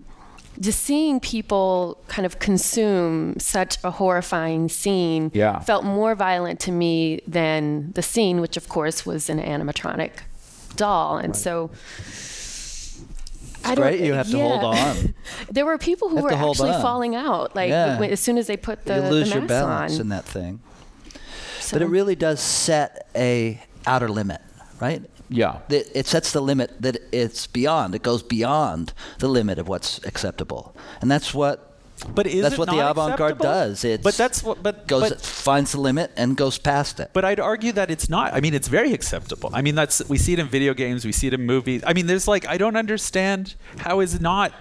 just 0.60 0.80
seeing 0.82 1.20
people 1.20 1.98
kind 2.08 2.26
of 2.26 2.38
consume 2.38 3.38
such 3.38 3.78
a 3.84 3.90
horrifying 3.92 4.68
scene 4.68 5.30
Yeah. 5.34 5.60
felt 5.60 5.84
more 5.84 6.14
violent 6.14 6.58
to 6.60 6.72
me 6.72 7.20
than 7.26 7.92
the 7.92 8.02
scene, 8.02 8.40
which 8.40 8.56
of 8.56 8.68
course 8.68 9.06
was 9.06 9.30
an 9.30 9.38
animatronic 9.40 10.10
doll. 10.76 11.16
And 11.18 11.36
so 11.36 11.70
I 13.64 13.74
don't- 13.74 13.84
great 13.84 14.00
you 14.00 14.14
have 14.14 14.30
to 14.30 14.38
hold 14.38 14.64
on. 14.64 15.14
there 15.50 15.66
were 15.66 15.78
people 15.78 16.08
who 16.08 16.22
were 16.22 16.32
actually 16.32 16.70
on. 16.70 16.82
falling 16.82 17.14
out, 17.14 17.54
like 17.54 17.70
Yeah. 17.70 17.98
as 18.00 18.20
soon 18.20 18.38
as 18.38 18.46
they 18.46 18.56
put 18.56 18.84
the, 18.84 18.96
you 18.96 19.00
lose 19.02 19.28
the 19.28 19.34
your 19.36 19.42
mask 19.42 19.48
balance 19.48 19.94
on. 19.96 20.00
in 20.02 20.08
that 20.10 20.24
thing. 20.24 20.60
So- 21.60 21.74
But 21.76 21.82
it 21.82 21.88
really 21.88 22.14
does 22.16 22.40
set 22.40 23.08
a 23.14 23.60
outer 23.86 24.08
limit, 24.08 24.40
right? 24.80 25.02
Yeah. 25.28 25.60
It, 25.68 25.90
it 25.94 26.06
sets 26.06 26.32
the 26.32 26.40
limit 26.40 26.80
that 26.80 26.98
it's 27.12 27.46
beyond. 27.46 27.94
It 27.94 28.02
goes 28.02 28.22
beyond 28.22 28.92
the 29.18 29.28
limit 29.28 29.58
of 29.58 29.68
what's 29.68 30.02
acceptable, 30.04 30.74
and 31.00 31.10
that's 31.10 31.34
what. 31.34 31.64
But 32.14 32.28
is 32.28 32.42
that's 32.42 32.56
what 32.56 32.70
the 32.70 32.78
avant-garde 32.78 33.38
does. 33.38 33.84
It 33.84 34.04
But 34.04 34.14
that's 34.14 34.44
what. 34.44 34.62
But 34.62 34.86
goes 34.86 35.08
But, 35.08 35.20
finds 35.20 35.72
the 35.72 35.80
limit 35.80 36.12
and 36.16 36.36
goes 36.36 36.56
past 36.56 37.00
it. 37.00 37.10
but 37.12 37.24
I'd 37.24 37.40
argue 37.40 37.72
that 37.72 37.90
it's 37.90 38.08
not. 38.08 38.32
I 38.34 38.40
mean, 38.40 38.54
it's 38.54 38.68
very 38.68 38.92
acceptable. 38.92 39.50
I 39.52 39.62
mean, 39.62 39.74
that's 39.74 40.08
we 40.08 40.16
see 40.16 40.32
it 40.32 40.38
in 40.38 40.46
video 40.46 40.74
games. 40.74 41.04
We 41.04 41.10
see 41.10 41.26
it 41.26 41.34
in 41.34 41.44
movies. 41.44 41.82
I 41.84 41.94
mean, 41.94 42.06
there's 42.06 42.28
like 42.28 42.46
I 42.46 42.56
don't 42.56 42.76
understand 42.76 43.56
how 43.78 43.98
is 43.98 44.20
not. 44.20 44.52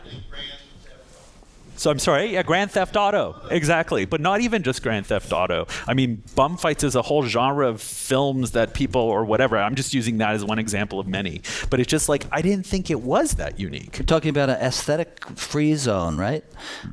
So 1.77 1.91
I'm 1.91 1.99
sorry, 1.99 2.33
yeah, 2.33 2.41
Grand 2.41 2.71
Theft 2.71 2.95
Auto, 2.95 3.39
exactly, 3.51 4.05
but 4.05 4.19
not 4.19 4.41
even 4.41 4.63
just 4.63 4.81
Grand 4.81 5.05
Theft 5.05 5.31
Auto. 5.31 5.67
I 5.87 5.93
mean, 5.93 6.23
bum 6.35 6.57
fights 6.57 6.83
is 6.83 6.95
a 6.95 7.03
whole 7.03 7.23
genre 7.23 7.67
of 7.67 7.81
films 7.81 8.51
that 8.51 8.73
people 8.73 9.01
or 9.01 9.23
whatever. 9.25 9.57
I'm 9.57 9.75
just 9.75 9.93
using 9.93 10.17
that 10.17 10.33
as 10.33 10.43
one 10.43 10.57
example 10.57 10.99
of 10.99 11.07
many. 11.07 11.41
But 11.69 11.79
it's 11.79 11.89
just 11.89 12.09
like 12.09 12.25
I 12.31 12.41
didn't 12.41 12.65
think 12.65 12.89
it 12.89 13.01
was 13.01 13.35
that 13.35 13.59
unique. 13.59 13.99
You're 13.99 14.05
talking 14.05 14.29
about 14.29 14.49
an 14.49 14.57
aesthetic-free 14.57 15.75
zone, 15.75 16.17
right? 16.17 16.43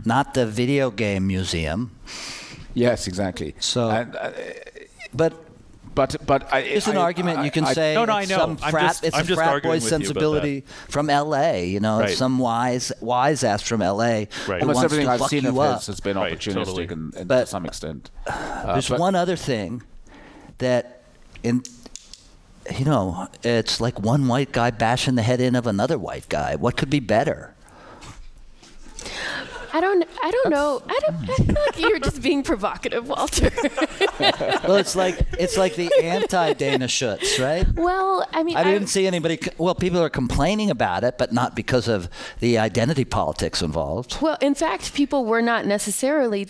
Not 0.05 0.35
the 0.35 0.47
video 0.47 0.91
game 0.91 1.27
museum. 1.27 1.97
Yes, 2.75 3.07
exactly. 3.07 3.55
So, 3.61 3.89
And, 3.89 4.15
uh, 4.17 4.33
but 5.15 5.33
but 5.95 6.17
but 6.27 6.53
I, 6.53 6.63
There's 6.63 6.89
an 6.89 6.97
I- 6.97 7.01
argument 7.03 7.45
you 7.45 7.51
can 7.51 7.65
I- 7.65 7.69
I- 7.71 7.73
say 7.75 7.95
No, 7.95 8.05
no, 8.05 8.13
I 8.13 8.25
know. 8.25 8.37
some 8.39 8.59
I'm 8.63 8.71
frat, 8.71 8.83
just- 8.89 9.05
it's 9.05 9.17
I'm 9.17 9.23
a 9.25 9.27
just 9.27 9.39
frat 9.39 9.49
arguing 9.49 9.71
boy 9.73 9.75
with 9.77 9.83
you 9.85 9.89
about 9.89 9.99
that. 10.01 10.07
sensibility 10.07 10.65
from 10.89 11.11
L.A. 11.11 11.67
You 11.69 11.81
know, 11.81 12.01
Right. 12.01 12.17
some 12.17 12.39
wise 12.39 12.93
wise 13.01 13.45
ass 13.45 13.63
from 13.63 13.83
L.A. 13.83 14.05
Right. 14.05 14.29
who 14.47 14.53
Almost 14.53 14.67
wants 14.77 14.85
everything 14.85 15.07
to 15.07 15.13
I've 15.13 15.21
fuck 15.21 15.31
seen 15.31 15.43
you 15.45 15.49
of 15.51 15.59
up. 15.59 15.79
his 15.79 15.87
has 15.87 16.01
been 16.01 16.17
Right, 16.17 16.39
opportunistic 16.39 16.55
totally. 16.55 16.85
and, 16.89 17.15
and 17.15 17.29
But- 17.29 17.41
to 17.43 17.47
some 17.47 17.67
extent. 17.67 18.11
Uh, 18.27 18.73
There's 18.73 18.89
but- 18.89 18.99
one 18.99 19.15
other 19.15 19.37
thing 19.37 19.83
that 20.59 21.03
in 21.43 21.63
you 22.79 22.87
know, 22.87 23.29
it's 23.43 23.79
like 23.79 24.01
one 24.01 24.27
white 24.27 24.51
guy 24.51 24.71
bashing 24.71 25.17
the 25.17 25.23
head 25.23 25.39
in 25.39 25.55
of 25.55 25.67
another 25.67 25.99
white 25.99 26.27
guy. 26.31 26.57
What 26.57 26.79
could 26.79 26.89
be 26.89 26.99
better? 26.99 27.53
I 29.75 29.81
don't. 29.81 30.07
I 30.23 30.31
don't 30.31 30.51
know. 30.51 30.81
I 30.87 31.01
don't. 31.05 31.31
I 31.31 31.35
feel 31.35 31.57
like 31.67 31.81
you're 31.81 31.99
just 31.99 32.23
being 32.23 32.45
provocative, 32.45 33.09
Walter. 33.09 33.51
well, 34.21 34.77
it's 34.77 34.95
like 34.95 35.19
it's 35.37 35.57
like 35.57 35.75
the 35.75 35.91
anti 36.01 36.53
Dana 36.53 36.87
Schutz, 36.87 37.41
right? 37.41 37.67
well, 37.75 38.25
I 38.33 38.45
mean, 38.45 38.57
I 38.57 38.63
didn't 38.63 38.87
see 38.87 39.05
anybody. 39.05 39.41
Well, 39.59 39.75
people 39.75 40.01
are 40.01 40.09
complaining 40.09 40.71
about 40.71 41.03
it, 41.03 41.19
but 41.19 41.33
not 41.33 41.57
because 41.57 41.89
of 41.89 42.09
the 42.39 42.57
identity 42.57 43.05
politics 43.05 43.63
involved. 43.63 44.19
Well, 44.23 44.39
in 44.41 44.55
fact, 44.55 44.95
people 44.95 45.25
were 45.25 45.43
not 45.43 45.67
necessarily. 45.67 46.47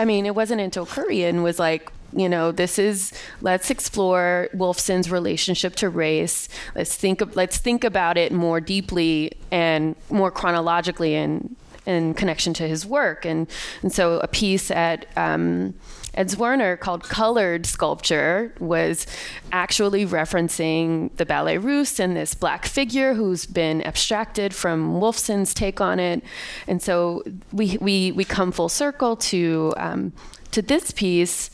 I 0.00 0.06
mean, 0.06 0.24
it 0.24 0.34
wasn't 0.34 0.62
until 0.62 0.86
Kurian 0.86 1.42
was 1.42 1.58
like, 1.58 1.92
you 2.14 2.30
know, 2.30 2.52
this 2.52 2.78
is 2.78 3.12
let's 3.42 3.70
explore 3.70 4.48
Wolfson's 4.54 5.10
relationship 5.10 5.76
to 5.76 5.90
race. 5.90 6.48
Let's 6.74 6.96
think 6.96 7.20
of, 7.20 7.36
let's 7.36 7.58
think 7.58 7.84
about 7.84 8.16
it 8.16 8.32
more 8.32 8.62
deeply 8.62 9.32
and 9.50 9.94
more 10.08 10.30
chronologically 10.30 11.14
and 11.14 11.54
in 11.86 12.14
connection 12.14 12.52
to 12.54 12.68
his 12.68 12.84
work. 12.84 13.24
And 13.24 13.48
and 13.82 13.92
so 13.92 14.18
a 14.20 14.28
piece 14.28 14.70
at 14.70 15.06
um, 15.16 15.74
Ed 16.16 16.28
Zwirner 16.28 16.80
called 16.80 17.04
Colored 17.04 17.66
Sculpture 17.66 18.54
was 18.58 19.06
actually 19.52 20.06
referencing 20.06 21.14
the 21.16 21.26
Ballet 21.26 21.58
Russe 21.58 22.00
and 22.00 22.16
this 22.16 22.34
black 22.34 22.64
figure 22.64 23.14
who's 23.14 23.44
been 23.44 23.82
abstracted 23.82 24.54
from 24.54 24.98
Wolfson's 24.98 25.52
take 25.52 25.80
on 25.80 26.00
it. 26.00 26.22
And 26.66 26.82
so 26.82 27.22
we, 27.52 27.76
we, 27.80 28.12
we 28.12 28.24
come 28.24 28.50
full 28.50 28.70
circle 28.70 29.16
to, 29.16 29.74
um, 29.76 30.12
to 30.52 30.62
this 30.62 30.90
piece. 30.90 31.50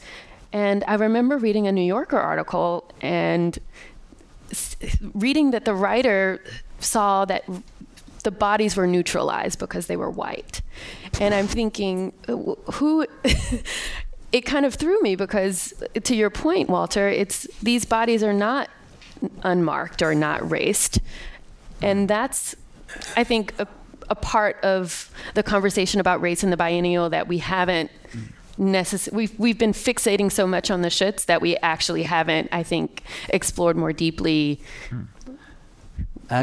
And 0.52 0.84
I 0.86 0.94
remember 0.94 1.38
reading 1.38 1.66
a 1.66 1.72
New 1.72 1.82
Yorker 1.82 2.18
article 2.18 2.88
and 3.00 3.58
reading 5.14 5.50
that 5.50 5.64
the 5.64 5.74
writer 5.74 6.42
saw 6.78 7.24
that 7.24 7.44
the 8.22 8.30
bodies 8.30 8.76
were 8.76 8.86
neutralized 8.86 9.58
because 9.58 9.86
they 9.86 9.96
were 9.96 10.10
white. 10.10 10.62
And 11.20 11.34
I'm 11.34 11.46
thinking, 11.46 12.12
uh, 12.28 12.36
wh- 12.36 12.74
who. 12.74 13.06
it 14.32 14.46
kind 14.46 14.64
of 14.64 14.74
threw 14.74 14.98
me 15.02 15.14
because, 15.14 15.74
uh, 15.82 16.00
to 16.00 16.16
your 16.16 16.30
point, 16.30 16.70
Walter, 16.70 17.08
it's 17.08 17.46
these 17.62 17.84
bodies 17.84 18.22
are 18.22 18.32
not 18.32 18.70
unmarked 19.42 20.02
or 20.02 20.14
not 20.14 20.50
raced. 20.50 21.00
And 21.82 22.08
that's, 22.08 22.56
I 23.16 23.24
think, 23.24 23.52
a, 23.58 23.68
a 24.08 24.14
part 24.14 24.58
of 24.62 25.10
the 25.34 25.42
conversation 25.42 26.00
about 26.00 26.20
race 26.20 26.42
in 26.42 26.50
the 26.50 26.56
biennial 26.56 27.10
that 27.10 27.28
we 27.28 27.38
haven't 27.38 27.90
necess- 28.58 29.12
we've, 29.12 29.38
we've 29.38 29.58
been 29.58 29.72
fixating 29.72 30.30
so 30.30 30.46
much 30.46 30.70
on 30.70 30.82
the 30.82 30.90
Schutz 30.90 31.24
that 31.26 31.40
we 31.40 31.56
actually 31.58 32.04
haven't, 32.04 32.48
I 32.52 32.62
think, 32.62 33.02
explored 33.28 33.76
more 33.76 33.92
deeply 33.92 34.60
hmm. 34.88 35.02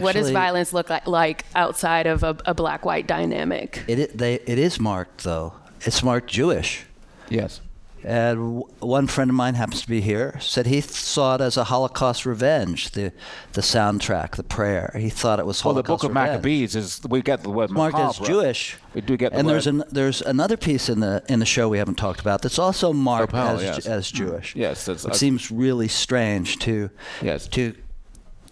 What 0.02 0.14
does 0.16 0.30
violence 0.32 0.74
look 0.74 0.90
like, 0.90 1.08
like 1.08 1.46
outside 1.56 2.06
of 2.08 2.24
a, 2.24 2.38
a 2.46 2.54
black-white 2.54 3.08
dynamic? 3.08 3.84
It, 3.88 4.18
they, 4.18 4.36
it 4.36 4.60
is 4.60 4.80
marked 4.80 5.24
though. 5.24 5.54
It's 5.82 6.04
marked 6.04 6.30
Jewish. 6.30 6.86
Yes. 7.30 7.62
And 8.02 8.38
w- 8.60 8.64
one 8.80 9.08
friend 9.08 9.30
of 9.30 9.36
mine 9.36 9.56
happens 9.56 9.82
to 9.82 9.88
be 9.90 10.00
here. 10.00 10.38
Said 10.40 10.68
he 10.68 10.76
th- 10.82 10.86
saw 10.92 11.36
it 11.36 11.42
as 11.42 11.58
a 11.58 11.66
Holocaust 11.66 12.26
revenge. 12.26 12.92
The 12.92 13.12
the 13.52 13.60
soundtrack, 13.62 14.38
the 14.38 14.44
prayer. 14.44 14.96
He 14.98 15.10
thought 15.10 15.38
it 15.38 15.46
was 15.46 15.60
Holocaust 15.60 15.66
Well, 15.66 15.74
the 15.74 15.88
Holocaust 15.88 16.02
Book 16.04 16.10
of. 16.10 16.14
Maccabees 16.14 16.76
is 16.78 17.02
we 17.10 17.22
get 17.22 17.44
the 17.44 17.50
word 17.50 17.72
marked 17.72 17.98
as. 17.98 18.18
Jewish. 18.20 18.78
We 18.94 19.02
do 19.02 19.18
get 19.18 19.34
the 19.34 19.40
and 19.40 19.48
word. 19.48 19.54
there's 19.54 19.68
an, 19.68 19.84
there's 19.92 20.22
another 20.22 20.56
piece 20.56 20.88
in 20.88 21.02
the 21.02 21.24
in 21.28 21.40
the 21.40 21.46
show 21.46 21.68
we 21.68 21.78
haven't 21.78 21.96
talked 21.96 22.22
about 22.22 22.42
that's 22.42 22.58
also 22.58 22.94
marked 22.94 23.34
Pope 23.34 23.40
L, 23.42 23.56
as, 23.58 23.64
yes. 23.64 23.86
as 23.86 24.10
Jewish. 24.10 24.54
Mm. 24.54 24.60
Yes, 24.62 24.88
it 24.88 25.16
seems 25.16 25.52
really 25.52 25.90
strange 25.90 26.58
to 26.60 26.90
Yes. 27.22 27.50
to 27.50 27.76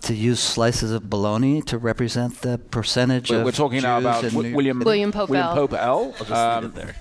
to 0.02 0.14
use 0.14 0.40
slices 0.40 0.92
of 0.92 1.10
bologna 1.10 1.62
to 1.64 1.78
represent 1.78 2.42
the 2.42 2.58
percentage 2.58 3.30
We're, 3.32 3.40
of 3.40 3.46
we're 3.46 3.52
talking 3.52 3.82
now 3.82 3.98
about 3.98 4.24
in 4.24 4.30
Wi- 4.32 4.50
New- 4.50 4.56
William 4.56 4.80
William 4.80 5.12
Pope 5.12 5.30
William 5.30 5.48
L. 5.48 5.56
Pope 5.56 5.74
L. 5.74 6.14
I'll 6.20 6.26
just 6.26 6.32
Um, 6.32 6.64
leave 6.64 6.72
it 6.72 6.76
there. 6.76 6.96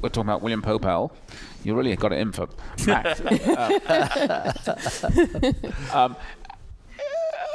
We're 0.00 0.08
talking 0.10 0.28
about 0.28 0.42
William 0.42 0.62
Pope 0.62 0.84
L. 0.86 1.12
You 1.62 1.74
really 1.74 1.94
got 1.96 2.12
it 2.12 2.18
in 2.18 2.32
for 2.32 2.48
Max. 2.86 3.20
um, 5.94 6.16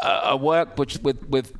a, 0.01 0.19
a 0.25 0.37
work 0.37 0.77
which 0.77 0.97
with 0.99 1.27
with 1.29 1.53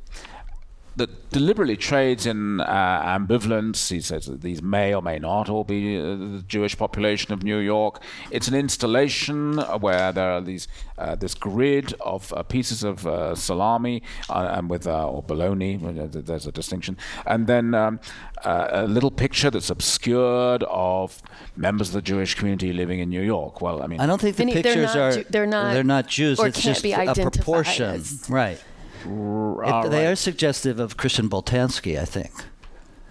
that 0.96 1.30
deliberately 1.30 1.76
trades 1.76 2.26
in 2.26 2.60
uh, 2.60 3.02
ambivalence. 3.18 3.90
He 3.90 4.00
says 4.00 4.26
that 4.26 4.40
these 4.42 4.60
may 4.62 4.92
or 4.94 5.00
may 5.02 5.18
not 5.18 5.48
all 5.48 5.64
be 5.64 5.96
uh, 5.98 6.02
the 6.16 6.44
Jewish 6.46 6.76
population 6.76 7.32
of 7.32 7.42
New 7.42 7.58
York. 7.58 8.02
It's 8.30 8.48
an 8.48 8.54
installation 8.54 9.58
where 9.58 10.12
there 10.12 10.32
are 10.32 10.40
these 10.40 10.68
uh, 10.98 11.14
this 11.14 11.34
grid 11.34 11.94
of 12.00 12.32
uh, 12.32 12.42
pieces 12.42 12.82
of 12.82 13.06
uh, 13.06 13.34
salami 13.34 14.02
uh, 14.28 14.54
and 14.56 14.68
with 14.68 14.86
uh, 14.86 15.08
or 15.08 15.22
bologna. 15.22 15.76
There's 15.76 16.46
a 16.46 16.52
distinction, 16.52 16.96
and 17.26 17.46
then 17.46 17.74
um, 17.74 18.00
uh, 18.44 18.68
a 18.70 18.86
little 18.86 19.10
picture 19.10 19.50
that's 19.50 19.70
obscured 19.70 20.62
of 20.64 21.22
members 21.56 21.88
of 21.88 21.94
the 21.94 22.02
Jewish 22.02 22.34
community 22.34 22.72
living 22.72 23.00
in 23.00 23.08
New 23.08 23.22
York. 23.22 23.60
Well, 23.60 23.82
I 23.82 23.86
mean, 23.86 24.00
I 24.00 24.06
don't 24.06 24.20
think 24.20 24.36
the 24.36 24.42
Any- 24.42 24.54
they're 24.54 24.62
pictures 24.62 24.94
not 24.94 24.96
are 24.96 25.22
they're 25.30 25.46
not- 25.46 25.72
they're 25.74 25.84
not 25.84 26.06
Jews. 26.08 26.38
or 26.40 26.48
it's 26.48 26.56
can't 26.60 26.74
just 26.74 26.82
be 26.82 26.92
a 26.92 27.14
proportion, 27.14 27.90
as- 27.94 28.26
right? 28.28 28.62
It- 29.04 29.90
They 29.90 30.04
right. 30.04 30.12
are 30.12 30.16
suggestive 30.16 30.78
of 30.80 30.96
Christian 30.96 31.28
Boltanski, 31.28 31.98
I 32.00 32.04
think. 32.04 32.32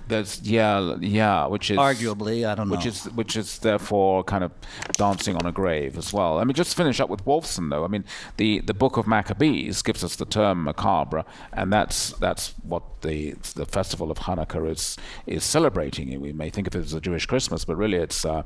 There's 0.10 0.41
yeah 0.41 0.95
yeah, 1.02 1.45
which 1.45 1.70
is 1.70 1.78
Arguably, 1.78 2.44
I 2.44 2.56
don't 2.56 2.68
know, 2.68 2.76
which 2.76 2.88
is 2.88 3.06
which 3.11 3.38
is 3.38 3.60
therefore 3.60 4.24
kind 4.24 4.44
of 4.44 4.52
dancing 4.94 5.36
on 5.36 5.45
a 5.45 5.52
grave 5.52 5.99
as 5.99 6.11
well. 6.11 6.40
I 6.40 6.45
mean, 6.45 6.56
just 6.56 6.72
to 6.72 6.78
finish 6.78 6.99
up 6.99 7.10
with 7.11 7.24
Wolfson 7.26 7.70
though. 7.70 7.86
I 7.86 7.88
mean, 7.88 8.03
the 8.38 8.61
the 8.61 8.74
Book 8.74 8.98
of 8.98 9.06
Maccabees 9.06 9.84
gives 9.84 10.03
us 10.03 10.16
the 10.16 10.26
term 10.26 10.64
macabre, 10.64 11.26
and 11.53 11.72
that's 11.72 12.14
that's 12.14 12.56
what 12.64 12.82
the 13.02 13.36
the 13.53 13.68
festival 13.68 14.10
of 14.10 14.18
Hanukkah 14.18 14.68
is 14.72 14.98
is 15.28 15.44
celebrating. 15.44 16.20
We 16.20 16.34
may 16.34 16.49
think 16.49 16.66
of 16.66 16.76
it 16.76 16.80
as 16.80 16.94
a 16.94 16.99
Jewish 17.02 17.28
Christmas, 17.28 17.64
but 17.64 17.76
really 17.76 17.98
it's 17.98 18.26
uh, 18.26 18.41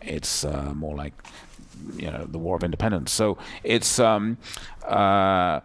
it's 0.00 0.44
uh, 0.44 0.72
more 0.72 0.94
like 0.94 1.14
you 1.96 2.12
know 2.12 2.26
the 2.30 2.38
War 2.38 2.54
of 2.56 2.62
Independence. 2.62 3.10
So 3.10 3.38
it's 3.64 3.98
um, 3.98 4.38
uh, 4.86 5.60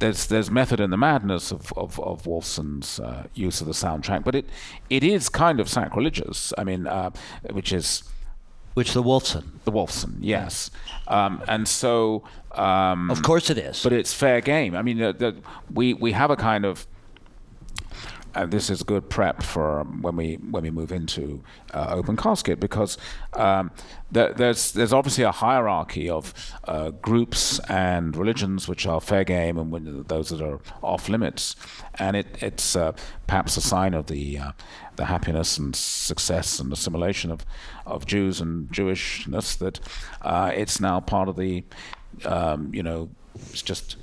there's 0.00 0.26
there's 0.26 0.50
method 0.50 0.80
in 0.80 0.90
the 0.90 0.96
madness 0.96 1.52
of 1.52 1.72
of, 1.76 1.98
of 2.00 2.22
Wolfson's 2.24 3.00
uh, 3.00 3.26
use 3.34 3.60
of 3.60 3.66
the 3.66 3.72
soundtrack, 3.74 4.24
but 4.24 4.34
it 4.34 4.48
it 4.90 5.02
is 5.04 5.28
kind 5.28 5.60
of 5.60 5.68
sacrilegious. 5.68 6.52
I 6.58 6.64
mean, 6.64 6.86
uh, 6.86 7.10
which 7.50 7.72
is 7.72 8.04
Which 8.74 8.92
the 8.94 9.02
Wolfson. 9.02 9.44
the 9.64 9.72
Wolfson, 9.72 10.16
yes, 10.20 10.70
um, 11.08 11.42
and 11.48 11.68
so 11.68 12.24
um, 12.52 13.10
Of 13.10 13.22
course 13.22 13.50
it 13.50 13.58
is. 13.58 13.82
but 13.82 13.92
it's 13.92 14.12
fair 14.14 14.40
game. 14.40 14.74
I 14.74 14.82
mean, 14.82 14.98
the, 14.98 15.12
the, 15.12 15.36
we 15.72 15.94
we 15.94 16.12
have 16.12 16.30
a 16.30 16.36
kind 16.36 16.64
of 16.64 16.86
and 18.34 18.50
this 18.50 18.70
is 18.70 18.82
good 18.82 19.08
prep 19.10 19.42
for 19.42 19.80
um, 19.80 20.02
when 20.02 20.16
we 20.16 20.34
when 20.50 20.62
we 20.62 20.70
move 20.70 20.92
into 20.92 21.42
uh, 21.74 21.86
open 21.90 22.16
casket 22.16 22.58
because 22.60 22.96
um, 23.34 23.70
there, 24.10 24.32
there's 24.32 24.72
there's 24.72 24.92
obviously 24.92 25.24
a 25.24 25.32
hierarchy 25.32 26.08
of 26.08 26.32
uh, 26.64 26.90
groups 26.90 27.58
and 27.68 28.16
religions 28.16 28.68
which 28.68 28.86
are 28.86 29.00
fair 29.00 29.24
game 29.24 29.58
and 29.58 30.06
those 30.08 30.30
that 30.30 30.40
are 30.40 30.60
off 30.82 31.08
limits, 31.08 31.56
and 31.94 32.16
it, 32.16 32.26
it's 32.40 32.76
uh, 32.76 32.92
perhaps 33.26 33.56
a 33.56 33.60
sign 33.60 33.94
of 33.94 34.06
the 34.06 34.38
uh, 34.38 34.52
the 34.96 35.06
happiness 35.06 35.58
and 35.58 35.74
success 35.74 36.58
and 36.58 36.72
assimilation 36.72 37.30
of 37.30 37.44
of 37.86 38.06
Jews 38.06 38.40
and 38.40 38.68
Jewishness 38.70 39.58
that 39.58 39.80
uh, 40.22 40.50
it's 40.54 40.80
now 40.80 41.00
part 41.00 41.28
of 41.28 41.36
the 41.36 41.64
um, 42.24 42.72
you 42.74 42.82
know 42.82 43.10
it's 43.50 43.62
just 43.62 43.96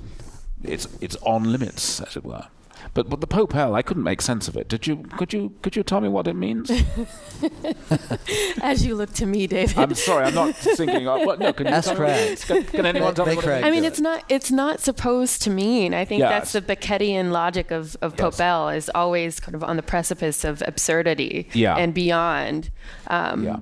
it's 0.62 0.88
it's 1.00 1.16
on 1.16 1.50
limits 1.50 2.00
as 2.00 2.16
it 2.16 2.24
were. 2.24 2.46
But 2.94 3.08
but 3.08 3.20
the 3.20 3.26
Pope 3.26 3.54
L, 3.54 3.74
I 3.74 3.82
couldn't 3.82 4.02
make 4.02 4.20
sense 4.22 4.48
of 4.48 4.56
it. 4.56 4.68
Did 4.68 4.86
you? 4.86 4.96
Could 5.16 5.32
you? 5.32 5.52
Could 5.62 5.76
you 5.76 5.82
tell 5.82 6.00
me 6.00 6.08
what 6.08 6.26
it 6.26 6.34
means? 6.34 6.70
As 8.62 8.84
you 8.84 8.94
look 8.94 9.12
to 9.14 9.26
me, 9.26 9.46
David. 9.46 9.78
I'm 9.78 9.94
sorry, 9.94 10.26
I'm 10.26 10.34
not 10.34 10.54
thinking. 10.56 11.06
Of, 11.08 11.24
what, 11.24 11.38
no, 11.38 11.52
can 11.52 11.66
you 11.66 11.72
Ask 11.72 11.88
tell? 11.88 11.98
Hrag. 11.98 12.46
Can, 12.46 12.64
can 12.64 12.86
anyone 12.86 13.14
tell 13.14 13.26
me 13.26 13.36
what 13.36 13.44
it 13.44 13.48
Hrag 13.48 13.54
means? 13.62 13.66
I 13.66 13.70
mean, 13.70 13.84
it's 13.84 14.00
not 14.00 14.24
it's 14.28 14.50
not 14.50 14.80
supposed 14.80 15.42
to 15.42 15.50
mean. 15.50 15.94
I 15.94 16.04
think 16.04 16.20
Yes. 16.20 16.30
that's 16.30 16.52
the 16.52 16.62
Beckettian 16.62 17.30
logic 17.32 17.70
of, 17.70 17.96
of 18.02 18.12
Yes. 18.12 18.20
Pope 18.20 18.40
L 18.40 18.68
is 18.70 18.90
always 18.94 19.40
kind 19.40 19.54
of 19.54 19.64
on 19.64 19.76
the 19.76 19.82
precipice 19.82 20.44
of 20.44 20.62
absurdity 20.66 21.48
Yeah. 21.52 21.76
and 21.76 21.94
beyond. 21.94 22.70
Um, 23.06 23.44
Yeah. 23.44 23.56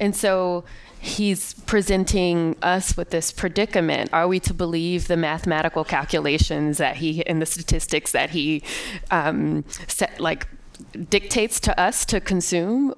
And 0.00 0.16
so 0.16 0.64
he's 1.02 1.54
presenting 1.66 2.54
us 2.62 2.96
with 2.96 3.10
this 3.10 3.32
predicament. 3.32 4.08
Are 4.12 4.28
we 4.28 4.38
to 4.38 4.54
believe 4.54 5.08
the 5.08 5.16
mathematical 5.16 5.82
calculations 5.82 6.78
that 6.78 6.96
he 6.96 7.26
and 7.26 7.42
the 7.42 7.46
statistics 7.46 8.12
that 8.12 8.30
he 8.30 8.62
um, 9.10 9.64
set, 9.88 10.20
like 10.20 10.46
dictates 11.10 11.58
to 11.60 11.78
us 11.78 12.04
to 12.06 12.20
consume? 12.20 12.94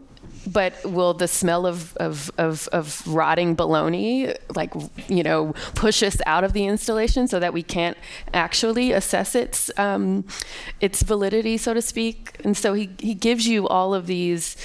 But 0.46 0.74
will 0.84 1.14
the 1.14 1.26
smell 1.26 1.64
of, 1.64 1.96
of, 1.96 2.30
of, 2.36 2.68
of 2.68 3.02
rotting 3.06 3.54
bologna, 3.54 4.34
like, 4.54 4.74
you 5.08 5.22
know, 5.22 5.54
push 5.74 6.02
us 6.02 6.18
out 6.26 6.44
of 6.44 6.52
the 6.52 6.66
installation 6.66 7.26
so 7.26 7.40
that 7.40 7.54
we 7.54 7.62
can't 7.62 7.96
actually 8.34 8.92
assess 8.92 9.34
its, 9.34 9.70
um, 9.78 10.26
its 10.82 11.02
validity, 11.02 11.56
so 11.56 11.72
to 11.72 11.80
speak? 11.80 12.38
And 12.44 12.54
so 12.54 12.74
he, 12.74 12.90
he 12.98 13.14
gives 13.14 13.48
you 13.48 13.66
all 13.66 13.94
of 13.94 14.06
these 14.06 14.58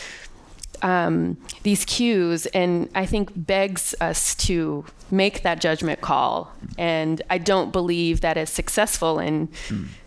um, 0.82 1.38
these 1.64 1.86
cues, 1.86 2.46
and 2.48 2.90
I 2.96 3.06
think 3.06 3.32
begs 3.36 3.96
us 4.02 4.36
to 4.36 4.86
make 5.12 5.44
that 5.44 5.62
judgment 5.62 6.02
call. 6.02 6.52
And 6.78 7.22
I 7.30 7.38
don't 7.38 7.72
believe 7.72 8.22
that 8.22 8.38
is 8.38 8.50
successful 8.50 9.20
in 9.20 9.50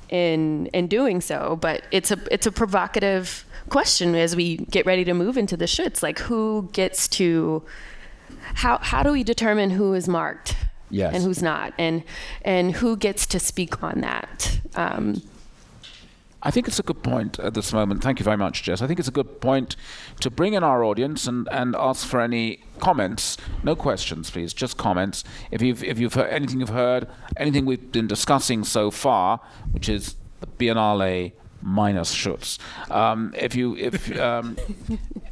in 0.09 0.67
in 0.67 0.87
doing 0.89 1.21
so. 1.21 1.59
But 1.61 1.85
it's 1.91 2.11
a 2.11 2.19
it's 2.31 2.47
a 2.47 2.53
provocative 2.53 3.45
question 3.69 4.15
as 4.15 4.37
we 4.37 4.57
get 4.57 4.87
ready 4.87 5.05
to 5.05 5.15
move 5.15 5.37
into 5.37 5.57
the 5.57 5.67
Schutz. 5.67 6.03
Like, 6.03 6.19
who 6.21 6.69
gets 6.73 7.09
to 7.09 7.63
how 8.55 8.79
how 8.79 9.03
do 9.03 9.13
we 9.13 9.25
determine 9.25 9.71
who 9.71 9.95
is 9.95 10.09
marked? 10.09 10.57
Yes. 10.91 11.15
And 11.15 11.25
who's 11.25 11.43
not, 11.43 11.73
and 11.79 12.05
and 12.43 12.73
who 12.73 12.99
gets 12.99 13.27
to 13.29 13.41
speak 13.41 13.83
on 13.83 14.03
that? 14.03 14.61
Um, 14.75 15.23
I 16.43 16.51
think 16.51 16.67
it's 16.67 16.79
a 16.79 16.83
good 16.83 17.03
point 17.03 17.39
at 17.39 17.55
this 17.55 17.73
moment. 17.73 18.03
Thank 18.03 18.19
you 18.19 18.25
very 18.25 18.37
much, 18.37 18.63
Jess. 18.63 18.83
I 18.83 18.87
think 18.87 18.99
it's 18.99 19.09
a 19.09 19.13
good 19.13 19.41
point 19.41 19.77
to 20.21 20.31
bring 20.31 20.55
in 20.55 20.65
our 20.65 20.83
audience 20.83 21.27
and, 21.27 21.49
and 21.53 21.77
ask 21.77 22.07
for 22.07 22.21
any 22.21 22.61
comments. 22.81 23.37
No 23.63 23.77
questions, 23.77 24.31
please. 24.31 24.53
Just 24.53 24.77
comments. 24.77 25.23
If 25.51 25.63
you've 25.63 25.85
if 25.85 25.99
you've 26.01 26.15
heard 26.15 26.31
anything 26.31 26.61
you've 26.61 26.69
heard, 26.71 27.07
anything 27.37 27.65
we've 27.65 27.93
been 27.93 28.09
discussing 28.09 28.65
so 28.65 28.91
far, 28.91 29.41
which 29.71 29.89
is 29.89 30.17
the 30.41 30.47
Biennale 30.47 31.33
minus 31.61 32.11
Schutz. 32.11 32.59
Um, 32.91 33.33
if 33.39 33.55
you 33.55 33.77
if 33.77 34.19
um, 34.19 34.57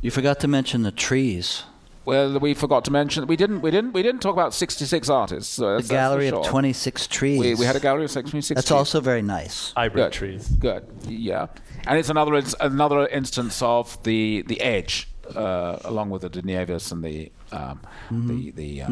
You 0.03 0.11
forgot 0.11 0.41
to 0.41 0.49
mention 0.49 0.83
the 0.83 0.93
trees. 0.93 1.65
Well, 2.05 2.39
we 2.39 2.55
forgot 2.55 2.85
to 2.87 2.91
mention 2.91 3.27
we 3.27 3.37
didn't 3.37 3.61
we 3.61 3.71
didn't 3.71 3.93
we 3.93 4.03
didn't 4.03 4.21
talk 4.23 4.33
about 4.33 4.55
sixty 4.55 4.85
six 4.85 5.09
artists. 5.09 5.53
So 5.53 5.63
The 5.63 5.69
that's, 5.77 5.89
that's 5.89 5.89
for 5.89 5.95
gallery 5.95 6.29
sure. 6.31 6.41
of 6.41 6.47
26 6.47 7.07
trees. 7.09 7.39
We, 7.41 7.55
we 7.55 7.65
had 7.67 7.77
a 7.77 7.81
gallery 7.81 8.05
of 8.07 8.13
26 8.13 8.49
That's 8.57 8.67
trees. 8.69 8.77
also 8.77 9.01
very 9.01 9.23
nice. 9.23 9.73
Hybrid 9.77 10.05
Good. 10.07 10.13
trees. 10.13 10.49
Good. 10.49 10.87
Yeah, 11.07 11.47
and 11.87 11.99
it's 11.99 12.09
another 12.11 12.35
ins- 12.35 12.55
another 12.61 13.07
instance 13.09 13.61
of 13.63 14.03
the 14.05 14.43
the 14.47 14.61
edge, 14.61 15.09
uh, 15.37 15.79
along 15.85 16.11
with 16.11 16.23
the 16.23 16.29
De 16.31 16.43
Nieves 16.43 16.91
and 16.93 17.05
the 17.05 17.31
um, 17.53 17.81
the 18.11 18.51
the 18.53 18.83
uh, 18.83 18.89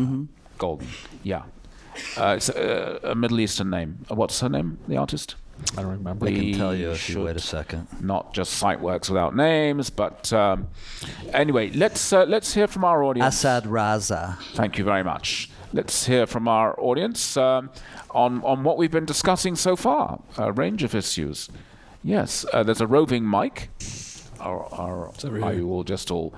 golden. 0.59 0.89
Yeah, 1.23 1.43
uh, 2.17 2.35
it's 2.37 2.49
a, 2.51 3.01
a 3.03 3.15
Middle 3.15 3.41
Eastern 3.41 3.71
name. 3.71 4.05
Uh, 4.11 4.15
What's 4.17 4.41
her 4.41 4.49
name? 4.49 4.79
The 4.87 4.97
artist. 4.97 5.35
I 5.77 5.83
don't 5.83 5.91
remember. 5.91 6.27
I 6.27 6.33
can 6.33 6.53
tell 6.55 6.75
you 6.75 6.91
if 6.91 7.09
you 7.09 7.23
wait 7.23 7.37
a 7.37 7.41
second. 7.41 7.89
Not 8.01 8.33
just 8.33 8.55
site 8.55 8.81
works 8.81 9.09
without 9.09 9.37
names, 9.37 9.91
but 9.91 10.33
um, 10.33 10.69
anyway, 11.33 11.71
let's 11.71 12.13
uh, 12.13 12.25
let's 12.25 12.55
hear 12.55 12.67
from 12.67 12.85
our 12.85 13.03
audience. 13.03 13.45
Asad 13.45 13.65
Raza. 13.65 14.39
Thank 14.55 14.79
you 14.79 14.85
very 14.85 15.05
much. 15.05 15.51
Let's 15.73 16.07
hear 16.07 16.27
from 16.27 16.49
our 16.49 16.79
audience 16.81 17.37
um, 17.37 17.71
on 18.11 18.43
on 18.45 18.65
what 18.65 18.79
we've 18.79 18.91
been 18.91 19.05
discussing 19.05 19.57
so 19.57 19.77
far. 19.77 20.21
A 20.37 20.53
range 20.53 20.83
of 20.83 20.95
issues. 20.95 21.49
Yes, 22.03 22.47
uh, 22.53 22.63
there's 22.63 22.81
a 22.81 22.87
roving 22.87 23.29
mic. 23.29 23.71
Or, 24.41 24.73
or 24.73 25.13
are 25.43 25.53
you 25.53 25.69
all 25.71 25.83
just 25.83 26.13
all 26.13 26.33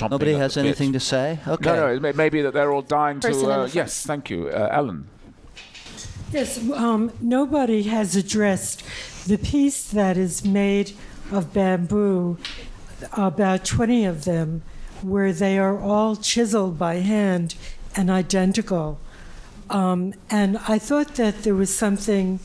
Nobody 0.00 0.34
has 0.34 0.54
the 0.54 0.62
bit? 0.62 0.68
anything 0.68 0.92
to 0.92 1.00
say? 1.00 1.38
Okay. 1.46 1.70
No, 1.70 1.76
no. 1.76 1.94
It 1.94 2.00
may, 2.02 2.12
maybe 2.12 2.42
that 2.42 2.54
they're 2.54 2.72
all 2.72 2.82
dying 2.82 3.20
Person 3.20 3.44
to. 3.44 3.52
Uh, 3.52 3.68
yes, 3.72 4.06
thank 4.06 4.30
you, 4.30 4.48
uh, 4.48 4.68
Ellen. 4.70 5.08
Yes, 6.32 6.70
um, 6.70 7.12
nobody 7.20 7.82
has 7.84 8.14
addressed 8.14 8.84
the 9.26 9.36
piece 9.36 9.84
that 9.90 10.16
is 10.16 10.44
made 10.44 10.92
of 11.32 11.52
bamboo, 11.52 12.38
about 13.12 13.64
20 13.64 14.04
of 14.04 14.24
them, 14.24 14.62
where 15.02 15.32
they 15.32 15.58
are 15.58 15.76
all 15.76 16.14
chiseled 16.14 16.78
by 16.78 16.96
hand 16.96 17.56
and 17.96 18.10
identical. 18.10 19.00
Um, 19.70 20.14
and 20.30 20.58
I 20.68 20.78
thought 20.78 21.16
that 21.16 21.42
there 21.42 21.54
was 21.54 21.74
something 21.74 22.38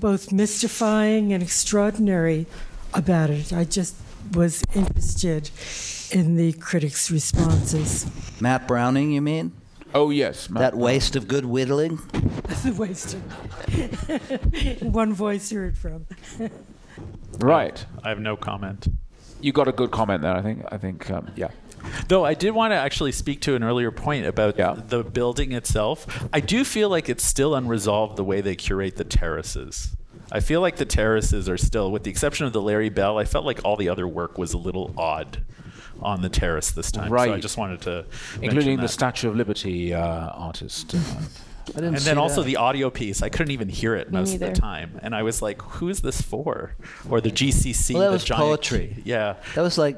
both 0.00 0.32
mystifying 0.32 1.32
and 1.32 1.40
extraordinary 1.40 2.46
about 2.94 3.30
it. 3.30 3.52
I 3.52 3.62
just 3.62 3.94
was 4.32 4.64
interested 4.74 5.50
in 6.10 6.34
the 6.34 6.52
critics' 6.54 7.12
responses. 7.12 8.06
Matt 8.40 8.66
Browning, 8.66 9.12
you 9.12 9.20
mean? 9.20 9.52
Oh 9.94 10.10
yes, 10.10 10.48
Matt 10.48 10.60
that 10.60 10.76
waste 10.76 11.16
of 11.16 11.26
good 11.26 11.44
whittling. 11.44 11.96
the 12.64 12.74
waste 12.78 13.14
of 13.14 14.82
one 14.94 15.12
voice 15.12 15.50
you 15.50 15.58
heard 15.60 15.78
from. 15.78 16.06
Right. 17.38 17.86
I 18.04 18.10
have 18.10 18.18
no 18.18 18.36
comment. 18.36 18.88
You 19.40 19.52
got 19.52 19.66
a 19.66 19.72
good 19.72 19.90
comment 19.90 20.20
there. 20.20 20.34
I 20.34 20.42
think. 20.42 20.64
I 20.70 20.76
think. 20.76 21.10
Um, 21.10 21.30
yeah. 21.36 21.48
Though 22.08 22.24
I 22.26 22.34
did 22.34 22.50
want 22.50 22.72
to 22.72 22.76
actually 22.76 23.12
speak 23.12 23.40
to 23.42 23.54
an 23.54 23.64
earlier 23.64 23.90
point 23.90 24.26
about 24.26 24.56
the 24.90 25.02
building 25.02 25.52
itself. 25.52 26.28
I 26.34 26.40
do 26.40 26.64
feel 26.64 26.90
like 26.90 27.08
it's 27.08 27.24
still 27.24 27.54
unresolved 27.54 28.16
the 28.16 28.24
way 28.24 28.42
they 28.42 28.56
curate 28.56 28.96
the 28.96 29.04
terraces. 29.04 29.96
I 30.30 30.40
feel 30.40 30.60
like 30.60 30.76
the 30.76 30.84
terraces 30.84 31.48
are 31.48 31.56
still, 31.56 31.90
with 31.90 32.02
the 32.02 32.10
exception 32.10 32.46
of 32.46 32.52
the 32.52 32.60
Larry 32.60 32.90
Bell, 32.90 33.16
I 33.16 33.24
felt 33.24 33.46
like 33.46 33.64
all 33.64 33.76
the 33.76 33.88
other 33.88 34.06
work 34.06 34.36
was 34.36 34.52
a 34.52 34.58
little 34.58 34.92
odd 34.98 35.42
on 36.02 36.22
the 36.22 36.28
terrace 36.28 36.70
this 36.70 36.90
time. 36.90 37.08
So 37.08 37.16
I 37.16 37.40
just 37.40 37.56
wanted 37.56 37.80
to 37.82 38.04
Including 38.42 38.54
mention 38.76 38.80
the. 38.80 38.88
Statue 38.88 39.28
of 39.28 39.36
Liberty 39.36 39.94
uh, 39.94 40.00
artist. 40.30 40.94
and 41.74 41.96
then 41.98 42.18
also 42.18 42.42
the 42.42 42.56
audio 42.56 42.90
piece. 42.90 43.22
I 43.22 43.28
couldn't 43.28 43.52
even 43.52 43.68
hear 43.68 43.94
it 43.94 44.10
Me 44.10 44.18
most 44.18 44.34
of 44.34 44.40
the 44.40 44.52
time, 44.52 44.98
and 45.02 45.14
I 45.14 45.22
was 45.22 45.40
like, 45.42 45.60
"Who 45.62 45.88
is 45.88 46.00
this 46.00 46.20
for?" 46.20 46.72
Or 47.08 47.20
the 47.20 47.30
GCC. 47.30 47.94
Well, 47.94 48.02
that 48.02 48.08
the 48.08 48.12
was 48.14 48.24
giant- 48.24 48.42
poetry. 48.42 48.96
Yeah, 49.04 49.36
That 49.54 49.62
was 49.62 49.78
like 49.78 49.96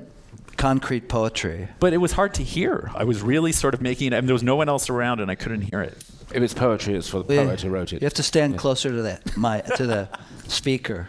concrete 0.57 1.09
poetry. 1.09 1.69
but 1.81 1.93
it 1.93 1.97
was 1.99 2.13
hard 2.13 2.35
to 2.35 2.43
hear. 2.43 2.91
I 2.95 3.05
was 3.05 3.23
really 3.23 3.53
sort 3.53 3.75
of 3.75 3.81
making 3.81 4.09
it, 4.13 4.17
and 4.17 4.29
there 4.29 4.35
was 4.35 4.43
no 4.43 4.57
one 4.57 4.69
else 4.69 4.91
around, 4.91 5.21
and 5.21 5.31
I 5.31 5.35
couldn't 5.35 5.63
hear 5.63 5.81
it. 5.81 5.97
If 6.35 6.43
it's 6.43 6.55
poetry, 6.55 6.95
it's 6.95 7.09
for 7.09 7.23
the 7.23 7.37
poet 7.37 7.61
who 7.63 7.71
wrote 7.71 7.93
it. 7.93 8.01
You 8.03 8.07
have 8.07 8.15
to 8.15 8.23
stand 8.23 8.59
closer 8.59 8.91
to 8.91 9.03
that 9.03 9.37
my 9.37 9.61
to 9.77 9.87
the 9.87 10.09
speaker. 10.49 11.09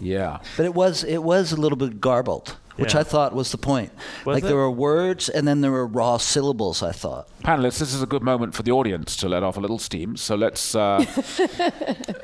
Yeah. 0.00 0.38
But 0.56 0.64
it 0.66 0.74
was 0.74 1.04
it 1.04 1.22
was 1.22 1.52
a 1.52 1.56
little 1.56 1.76
bit 1.76 2.00
garbled, 2.00 2.56
which 2.80 2.94
Yeah. 2.94 3.00
I 3.00 3.04
thought 3.04 3.34
was 3.34 3.50
the 3.52 3.58
point. 3.58 3.90
Was 4.24 4.34
like 4.34 4.44
it? 4.44 4.46
there 4.48 4.56
were 4.56 4.70
words 4.70 5.28
and 5.28 5.46
then 5.46 5.60
there 5.60 5.70
were 5.70 5.86
raw 5.86 6.16
syllables. 6.16 6.82
I 6.82 6.92
thought. 6.92 7.28
Panelists, 7.44 7.78
this 7.78 7.94
is 7.94 8.02
a 8.02 8.06
good 8.06 8.22
moment 8.22 8.54
for 8.54 8.62
the 8.62 8.72
audience 8.72 9.16
to 9.16 9.28
let 9.28 9.42
off 9.42 9.56
a 9.56 9.60
little 9.60 9.78
steam. 9.78 10.16
So 10.16 10.34
let's. 10.36 10.74
Uh, 10.74 11.04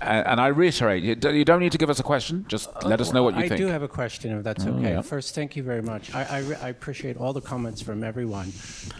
and, 0.00 0.26
and 0.26 0.40
I 0.40 0.46
reiterate, 0.48 1.02
you 1.02 1.16
don't, 1.16 1.58
need 1.60 1.72
to 1.72 1.78
give 1.78 1.90
us 1.90 1.98
a 1.98 2.04
question. 2.04 2.44
Just 2.48 2.68
let 2.84 3.00
us 3.00 3.12
know 3.12 3.22
what 3.24 3.34
you 3.36 3.42
I 3.42 3.48
think. 3.48 3.60
do 3.60 3.66
have 3.66 3.82
a 3.82 3.88
question, 3.88 4.36
if 4.38 4.44
that's 4.44 4.64
Oh, 4.64 4.70
okay. 4.74 4.90
yeah. 4.90 5.00
First, 5.02 5.34
thank 5.34 5.56
you 5.56 5.62
very 5.64 5.82
much. 5.82 6.14
I, 6.14 6.22
I, 6.24 6.38
re- 6.40 6.56
I 6.62 6.68
appreciate 6.68 7.16
all 7.16 7.32
the 7.32 7.40
comments 7.40 7.82
from 7.82 8.04
everyone, 8.04 8.50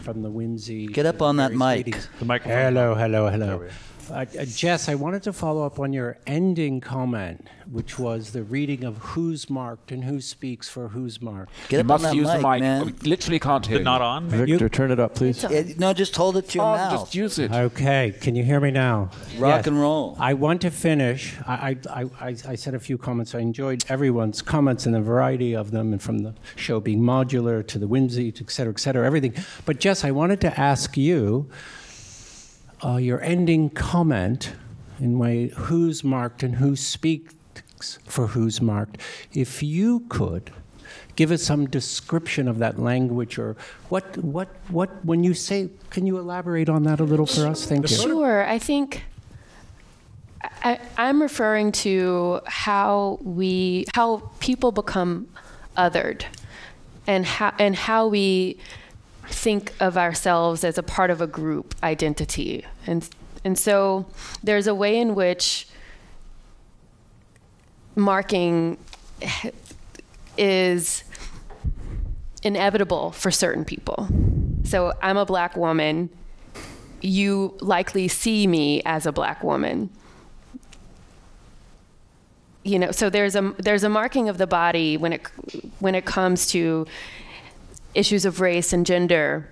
from 0.03 0.21
the 0.23 0.29
whimsy. 0.29 0.87
Get 0.87 1.05
up 1.05 1.21
on 1.21 1.37
that 1.37 1.51
various 1.53 1.59
mic. 1.59 1.85
readings. 1.85 2.09
The 2.19 2.25
microphone. 2.25 2.57
Hello, 2.57 2.95
hello, 2.95 3.29
hello. 3.29 3.67
Uh, 4.11 4.25
uh, 4.39 4.45
Jess, 4.45 4.89
I 4.89 4.95
wanted 4.95 5.21
to 5.23 5.33
follow 5.33 5.63
up 5.65 5.79
on 5.79 5.93
your 5.93 6.17
ending 6.25 6.81
comment, 6.81 7.47
which 7.69 7.99
was 7.99 8.31
the 8.31 8.41
reading 8.41 8.83
of 8.83 8.97
who's 8.97 9.49
marked 9.49 9.91
and 9.91 10.03
who 10.03 10.19
speaks 10.19 10.67
for 10.67 10.87
who's 10.87 11.21
marked. 11.21 11.51
Get 11.67 11.77
You 11.77 11.79
up 11.81 11.83
on 11.83 11.87
must 11.87 12.03
that 12.05 12.15
use 12.15 12.27
the 12.27 12.33
mic, 12.35 12.43
mic. 12.43 12.59
man. 12.61 12.85
We 12.87 12.91
literally 13.09 13.39
can't 13.39 13.65
hear 13.65 13.77
But 13.79 13.83
not 13.83 14.01
on. 14.01 14.29
Victor, 14.29 14.67
turn 14.69 14.89
it 14.91 14.99
up, 14.99 15.13
please. 15.15 15.43
no, 15.77 15.93
just 15.93 16.15
hold 16.15 16.37
it 16.37 16.49
to 16.49 16.57
your 16.57 16.65
Oh, 16.65 16.75
mouth. 16.75 16.91
just 17.01 17.13
use 17.15 17.37
it. 17.37 17.51
Okay, 17.51 18.13
can 18.19 18.35
you 18.35 18.43
hear 18.43 18.59
me 18.59 18.71
now? 18.71 19.09
Rock 19.37 19.67
and 19.67 19.79
roll. 19.79 20.17
I 20.19 20.33
want 20.33 20.61
to 20.61 20.71
finish. 20.71 21.35
I, 21.45 21.77
I, 21.89 22.03
I, 22.19 22.35
I 22.47 22.55
said 22.55 22.73
a 22.73 22.79
few 22.79 22.97
comments. 22.97 23.35
I 23.35 23.39
enjoyed 23.39 23.83
everyone's 23.89 24.41
comments 24.41 24.85
and 24.87 24.95
the 24.95 25.01
variety 25.01 25.55
of 25.55 25.69
them, 25.71 25.93
and 25.93 26.01
from 26.01 26.19
the 26.19 26.33
show 26.55 26.79
being 26.79 27.01
modular 27.01 27.65
to 27.67 27.77
the 27.77 27.87
whimsy, 27.87 28.31
to 28.31 28.43
et 28.43 28.49
cetera, 28.49 28.73
et 28.73 28.79
cetera, 28.79 29.05
everything. 29.05 29.35
But 29.65 29.79
Jess, 29.79 30.03
I 30.03 30.11
wanted 30.11 30.41
to 30.41 30.59
ask 30.59 30.97
you 30.97 31.49
uh, 32.83 32.97
your 32.97 33.21
ending 33.21 33.69
comment 33.69 34.53
in 34.99 35.17
way 35.17 35.47
who's 35.49 36.03
marked 36.03 36.43
and 36.43 36.55
who 36.55 36.75
speaks 36.75 37.97
for 38.05 38.27
who's 38.27 38.61
marked. 38.61 38.97
If 39.33 39.63
you 39.63 40.01
could 40.09 40.51
give 41.15 41.31
us 41.31 41.43
some 41.43 41.67
description 41.67 42.47
of 42.47 42.59
that 42.59 42.79
language 42.79 43.37
or 43.37 43.55
what 43.89 44.17
what 44.17 44.47
what 44.69 44.89
when 45.05 45.23
you 45.23 45.33
say 45.33 45.69
can 45.89 46.05
you 46.05 46.17
elaborate 46.17 46.69
on 46.69 46.83
that 46.83 46.99
a 46.99 47.03
little 47.03 47.25
for 47.25 47.45
us 47.45 47.65
thank 47.65 47.89
you 47.89 47.95
Sure. 47.95 48.45
I 48.45 48.57
think 48.57 49.03
I, 50.63 50.79
I'm 50.97 51.21
referring 51.21 51.71
to 51.83 52.41
how 52.45 53.19
we 53.21 53.85
how 53.93 54.31
people 54.39 54.71
become 54.71 55.27
othered, 55.77 56.23
and 57.07 57.25
how 57.25 57.53
and 57.59 57.75
how 57.75 58.07
we 58.07 58.57
think 59.29 59.73
of 59.79 59.97
ourselves 59.97 60.63
as 60.63 60.77
a 60.77 60.83
part 60.83 61.09
of 61.11 61.21
a 61.21 61.27
group 61.27 61.75
identity, 61.83 62.65
and 62.85 63.07
and 63.43 63.57
so 63.57 64.05
there's 64.43 64.67
a 64.67 64.75
way 64.75 64.97
in 64.99 65.15
which 65.15 65.67
marking 67.95 68.77
is 70.37 71.03
inevitable 72.43 73.11
for 73.11 73.31
certain 73.31 73.65
people. 73.65 74.07
So 74.63 74.93
I'm 75.01 75.17
a 75.17 75.25
black 75.25 75.55
woman. 75.55 76.09
You 77.01 77.57
likely 77.61 78.07
see 78.07 78.47
me 78.47 78.81
as 78.83 79.05
a 79.05 79.11
black 79.11 79.43
woman. 79.43 79.89
You 82.63 82.79
know, 82.79 82.91
so 82.91 83.09
there's 83.09 83.35
a 83.35 83.53
there's 83.57 83.83
a 83.83 83.89
marking 83.89 84.29
of 84.29 84.37
the 84.37 84.47
body 84.47 84.97
when 84.97 85.13
it 85.13 85.27
when 85.79 85.95
it 85.95 86.05
comes 86.05 86.47
to 86.47 86.85
issues 87.93 88.25
of 88.25 88.39
race 88.39 88.73
and 88.73 88.85
gender 88.85 89.49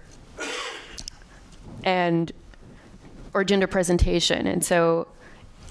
and 1.83 2.31
or 3.33 3.43
gender 3.43 3.67
presentation. 3.67 4.47
And 4.47 4.63
so 4.63 5.07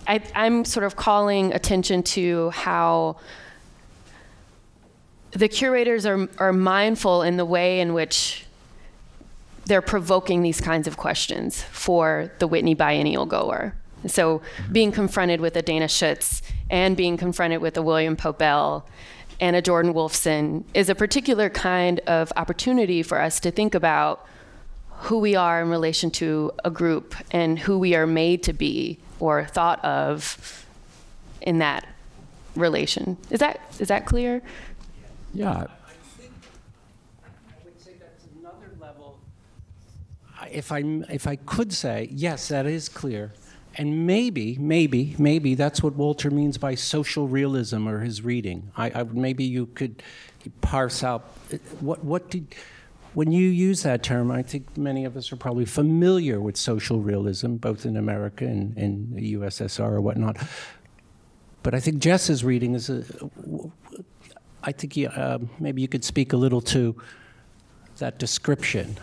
I, 0.07 0.23
I'm 0.35 0.65
sort 0.65 0.85
of 0.85 0.97
calling 0.97 1.53
attention 1.53 2.03
to 2.05 2.51
how 2.51 3.17
the 5.33 5.49
curators 5.49 6.07
are, 6.07 6.29
are 6.39 6.53
mindful 6.53 7.23
in 7.23 7.37
the 7.37 7.45
way 7.45 7.81
in 7.81 7.93
which 7.93 8.47
they're 9.67 9.83
provoking 9.83 10.43
these 10.43 10.61
kinds 10.61 10.87
of 10.87 10.97
questions 10.97 11.63
for 11.63 12.31
the 12.39 12.47
Whitney 12.47 12.75
biennial 12.75 13.27
goer. 13.27 13.75
So 14.07 14.39
mm-hmm. 14.39 14.73
being 14.73 14.93
confronted 14.93 15.41
with 15.41 15.57
a 15.57 15.63
Dana 15.63 15.89
Schutz 15.89 16.43
and 16.71 16.97
being 16.97 17.17
confronted 17.17 17.61
with 17.61 17.77
a 17.77 17.83
William 17.83 18.17
Pope 18.17 18.41
L 18.41 18.87
and 19.41 19.57
a 19.57 19.63
Jordan 19.63 19.93
Wolfson 19.93 20.65
is 20.75 20.89
a 20.89 20.95
particular 20.95 21.51
kind 21.51 22.01
of 22.01 22.33
opportunity 22.37 23.03
for 23.03 23.21
us 23.21 23.41
to 23.41 23.51
think 23.51 23.75
about 23.75 24.27
who 24.91 25.19
we 25.19 25.37
are 25.37 25.61
in 25.61 25.69
relation 25.69 26.11
to 26.11 26.53
a 26.65 26.71
group 26.71 27.15
and 27.31 27.59
who 27.59 27.79
we 27.79 27.95
are 27.95 28.07
made 28.07 28.43
to 28.45 28.53
be 28.53 28.99
or 29.21 29.45
thought 29.45 29.85
of 29.85 30.67
in 31.43 31.59
that 31.59 31.87
relation. 32.55 33.17
Is 33.31 33.41
that 33.41 33.61
is 33.79 33.89
that 33.89 34.07
clear? 34.07 34.43
Yeah. 35.35 35.67
if 40.51 40.73
I 40.73 40.79
if 41.11 41.27
I 41.27 41.37
could 41.37 41.73
say 41.73 42.09
yes, 42.13 42.49
that 42.49 42.67
is 42.67 42.89
clear, 42.89 43.33
and 43.77 44.07
maybe 44.07 44.57
maybe 44.59 45.15
maybe 45.19 45.55
that's 45.55 45.83
what 45.83 45.95
Walter 45.95 46.31
means 46.31 46.59
by 46.59 46.75
social 46.75 47.29
realism 47.29 47.87
or 47.87 48.01
his 48.01 48.23
reading. 48.23 48.71
I, 48.77 48.87
I 48.91 49.03
maybe 49.05 49.45
you 49.45 49.67
could 49.67 50.03
parse 50.63 51.05
out 51.05 51.23
what 51.81 52.03
what 52.03 52.31
did. 52.31 52.55
When 53.13 53.33
you 53.33 53.49
use 53.49 53.83
that 53.83 54.03
term, 54.03 54.31
I 54.31 54.43
think 54.43 54.77
many 54.77 55.07
of 55.07 55.17
us 55.17 55.33
are 55.33 55.37
probably 55.37 55.65
familiar 55.65 56.39
with 56.39 56.59
social 56.59 57.01
realism, 57.01 57.55
both 57.57 57.87
in 57.87 57.97
America 57.97 58.45
and 58.45 58.77
in 58.77 59.15
the 59.15 59.35
USSR 59.35 59.91
or 59.93 60.01
whatnot. 60.03 60.37
But 61.63 61.75
I 61.75 61.81
think 61.81 61.99
Jess's 61.99 62.45
reading 62.45 62.75
is 62.75 62.91
a. 62.91 63.05
I 64.63 64.73
think 64.73 64.99
uh, 65.17 65.39
maybe 65.59 65.81
you 65.81 65.89
could 65.89 66.05
speak 66.05 66.33
a 66.33 66.37
little 66.37 66.61
to 66.63 67.01
that 67.99 68.19
description. 68.19 68.97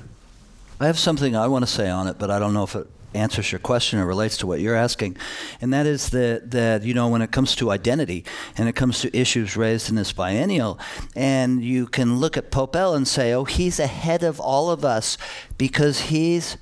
I 0.80 0.88
have 0.88 1.00
something 1.00 1.36
I 1.36 1.48
want 1.48 1.66
to 1.66 1.72
say 1.72 1.90
on 1.90 2.08
it, 2.08 2.20
but 2.20 2.30
I 2.30 2.38
don't 2.40 2.54
know 2.54 2.64
if 2.64 2.76
it 2.76 2.88
answers 3.14 3.52
your 3.52 3.60
question 3.60 4.00
or 4.00 4.06
relates 4.06 4.38
to 4.38 4.48
what 4.48 4.60
you're 4.60 4.76
asking. 4.76 5.18
And 5.62 5.74
that 5.74 5.86
is 5.86 6.10
that, 6.10 6.52
that 6.52 6.84
you 6.84 6.94
know, 6.94 7.08
when 7.08 7.22
it 7.22 7.32
comes 7.32 7.56
to 7.56 7.72
identity 7.72 8.26
and 8.58 8.68
it 8.68 8.74
comes 8.74 9.02
to 9.02 9.18
issues 9.18 9.56
raised 9.56 9.90
in 9.90 9.96
this 9.96 10.12
biennial, 10.12 10.80
and 11.16 11.64
you 11.64 11.88
can 11.88 12.18
look 12.18 12.38
at 12.38 12.52
Pope 12.52 12.76
L 12.76 12.94
and 12.96 13.08
say, 13.08 13.34
oh, 13.34 13.46
he's 13.46 13.80
ahead 13.80 14.24
of 14.24 14.40
all 14.40 14.70
of 14.70 14.84
us 14.84 15.18
because 15.58 16.02
he's, 16.02 16.58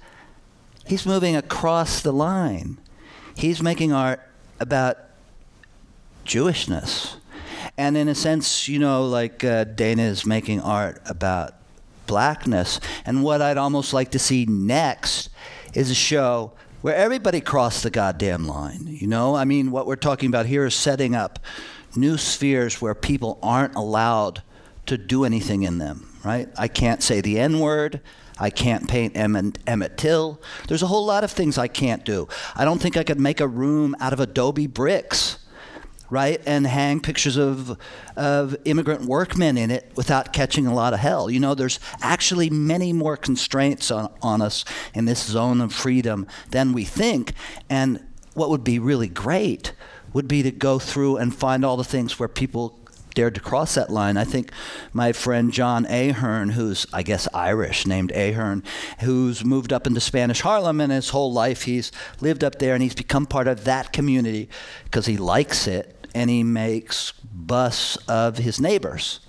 he's 0.85 1.05
moving 1.05 1.35
across 1.35 2.01
the 2.01 2.13
line. 2.13 2.77
He's 3.35 3.61
making 3.61 3.91
art 3.91 4.21
about 4.59 4.97
Jewishness. 6.25 7.15
And 7.77 7.97
in 7.97 8.07
a 8.07 8.15
sense, 8.15 8.67
you 8.67 8.79
know, 8.79 9.05
like 9.05 9.43
uh, 9.43 9.63
Dana 9.63 10.03
is 10.03 10.25
making 10.25 10.61
art 10.61 11.01
about 11.05 11.55
blackness. 12.05 12.79
And 13.05 13.23
what 13.23 13.41
I'd 13.41 13.57
almost 13.57 13.93
like 13.93 14.11
to 14.11 14.19
see 14.19 14.45
next 14.45 15.29
is 15.73 15.89
a 15.89 15.95
show 15.95 16.53
where 16.81 16.95
everybody 16.95 17.41
crossed 17.41 17.83
the 17.83 17.89
goddamn 17.89 18.47
line. 18.47 18.87
You 18.87 19.07
know, 19.07 19.35
I 19.35 19.45
mean, 19.45 19.71
what 19.71 19.85
we're 19.85 19.95
talking 19.95 20.27
about 20.27 20.45
here 20.45 20.65
is 20.65 20.75
setting 20.75 21.15
up 21.15 21.39
new 21.95 22.17
spheres 22.17 22.81
where 22.81 22.95
people 22.95 23.37
aren't 23.43 23.75
allowed 23.75 24.41
to 24.87 24.97
do 24.97 25.23
anything 25.23 25.63
in 25.63 25.77
them. 25.77 26.07
right? 26.23 26.49
I 26.57 26.67
can't 26.67 27.01
say 27.01 27.21
the 27.21 27.39
N 27.39 27.59
word. 27.59 28.01
I 28.39 28.49
can't 28.49 28.89
paint 28.89 29.15
Emmett, 29.15 29.59
Emmett 29.67 29.97
Till. 29.97 30.41
There's 30.67 30.81
a 30.81 30.87
whole 30.87 31.05
lot 31.05 31.23
of 31.23 31.31
things 31.31 31.59
I 31.59 31.67
can't 31.67 32.03
do. 32.03 32.27
I 32.55 32.65
don't 32.65 32.81
think 32.81 32.97
I 32.97 33.03
could 33.03 33.19
make 33.19 33.39
a 33.39 33.47
room 33.47 33.95
out 33.99 34.13
of 34.13 34.19
adobe 34.19 34.65
bricks, 34.65 35.37
right? 36.11 36.41
And 36.45 36.67
hang 36.67 36.99
pictures 36.99 37.37
of, 37.37 37.77
of 38.15 38.55
immigrant 38.65 39.05
workmen 39.05 39.57
in 39.57 39.71
it 39.71 39.91
without 39.95 40.33
catching 40.33 40.67
a 40.67 40.73
lot 40.73 40.93
of 40.93 40.99
hell. 40.99 41.31
You 41.31 41.39
know, 41.39 41.55
there's 41.55 41.79
actually 42.01 42.49
many 42.49 42.93
more 42.93 43.17
constraints 43.17 43.89
on, 43.89 44.13
on 44.21 44.41
us 44.41 44.63
in 44.93 45.05
this 45.05 45.23
zone 45.23 45.61
of 45.61 45.73
freedom 45.73 46.27
than 46.51 46.73
we 46.73 46.83
think. 46.83 47.33
And 47.69 48.05
what 48.33 48.49
would 48.49 48.63
be 48.63 48.77
really 48.77 49.07
great 49.07 49.73
would 50.13 50.27
be 50.27 50.43
to 50.43 50.51
go 50.51 50.77
through 50.77 51.15
and 51.15 51.33
find 51.33 51.63
all 51.63 51.77
the 51.77 51.83
things 51.85 52.19
where 52.19 52.27
people 52.27 52.77
dared 53.13 53.35
to 53.35 53.41
cross 53.41 53.75
that 53.75 53.89
line. 53.89 54.17
I 54.17 54.23
think 54.23 54.51
my 54.93 55.11
friend 55.11 55.51
John 55.51 55.85
Ahearn, 55.85 56.51
who's 56.51 56.85
I 56.93 57.03
guess 57.03 57.27
Irish, 57.33 57.85
named 57.85 58.11
Ahearn, 58.11 58.63
who's 58.99 59.43
moved 59.43 59.73
up 59.73 59.87
into 59.87 59.99
Spanish 59.99 60.41
Harlem, 60.41 60.81
and 60.81 60.91
his 60.91 61.09
whole 61.09 61.31
life 61.31 61.63
he's 61.63 61.91
lived 62.19 62.43
up 62.43 62.59
there, 62.59 62.73
and 62.73 62.83
he's 62.83 62.95
become 62.95 63.25
part 63.25 63.47
of 63.47 63.65
that 63.65 63.93
community 63.93 64.49
because 64.85 65.05
he 65.05 65.17
likes 65.17 65.67
it, 65.67 66.00
and 66.13 66.29
he 66.29 66.43
makes 66.43 67.11
busts 67.33 67.97
of 68.07 68.37
his 68.37 68.59
neighbors, 68.59 69.19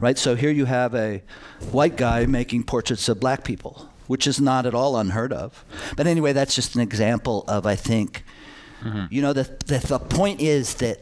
right? 0.00 0.18
So 0.18 0.34
here 0.34 0.50
you 0.50 0.64
have 0.64 0.94
a 0.94 1.22
white 1.70 1.96
guy 1.96 2.26
making 2.26 2.64
portraits 2.64 3.08
of 3.08 3.20
black 3.20 3.44
people, 3.44 3.88
which 4.06 4.26
is 4.26 4.40
not 4.40 4.66
at 4.66 4.74
all 4.74 4.96
unheard 4.96 5.32
of. 5.32 5.64
But 5.96 6.06
anyway, 6.06 6.32
that's 6.32 6.54
just 6.54 6.74
an 6.74 6.80
example 6.80 7.44
of 7.48 7.66
I 7.66 7.76
think. 7.76 8.24
Mm-hmm. 8.82 9.06
You 9.10 9.22
know, 9.22 9.32
the, 9.32 9.44
the, 9.66 9.78
the 9.78 9.98
point 9.98 10.40
is 10.40 10.74
that 10.74 11.00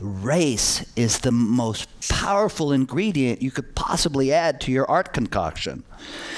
race 0.00 0.90
is 0.96 1.18
the 1.18 1.32
most 1.32 1.88
powerful 2.08 2.72
ingredient 2.72 3.42
you 3.42 3.50
could 3.50 3.74
possibly 3.74 4.32
add 4.32 4.60
to 4.62 4.72
your 4.72 4.90
art 4.90 5.12
concoction. 5.12 5.84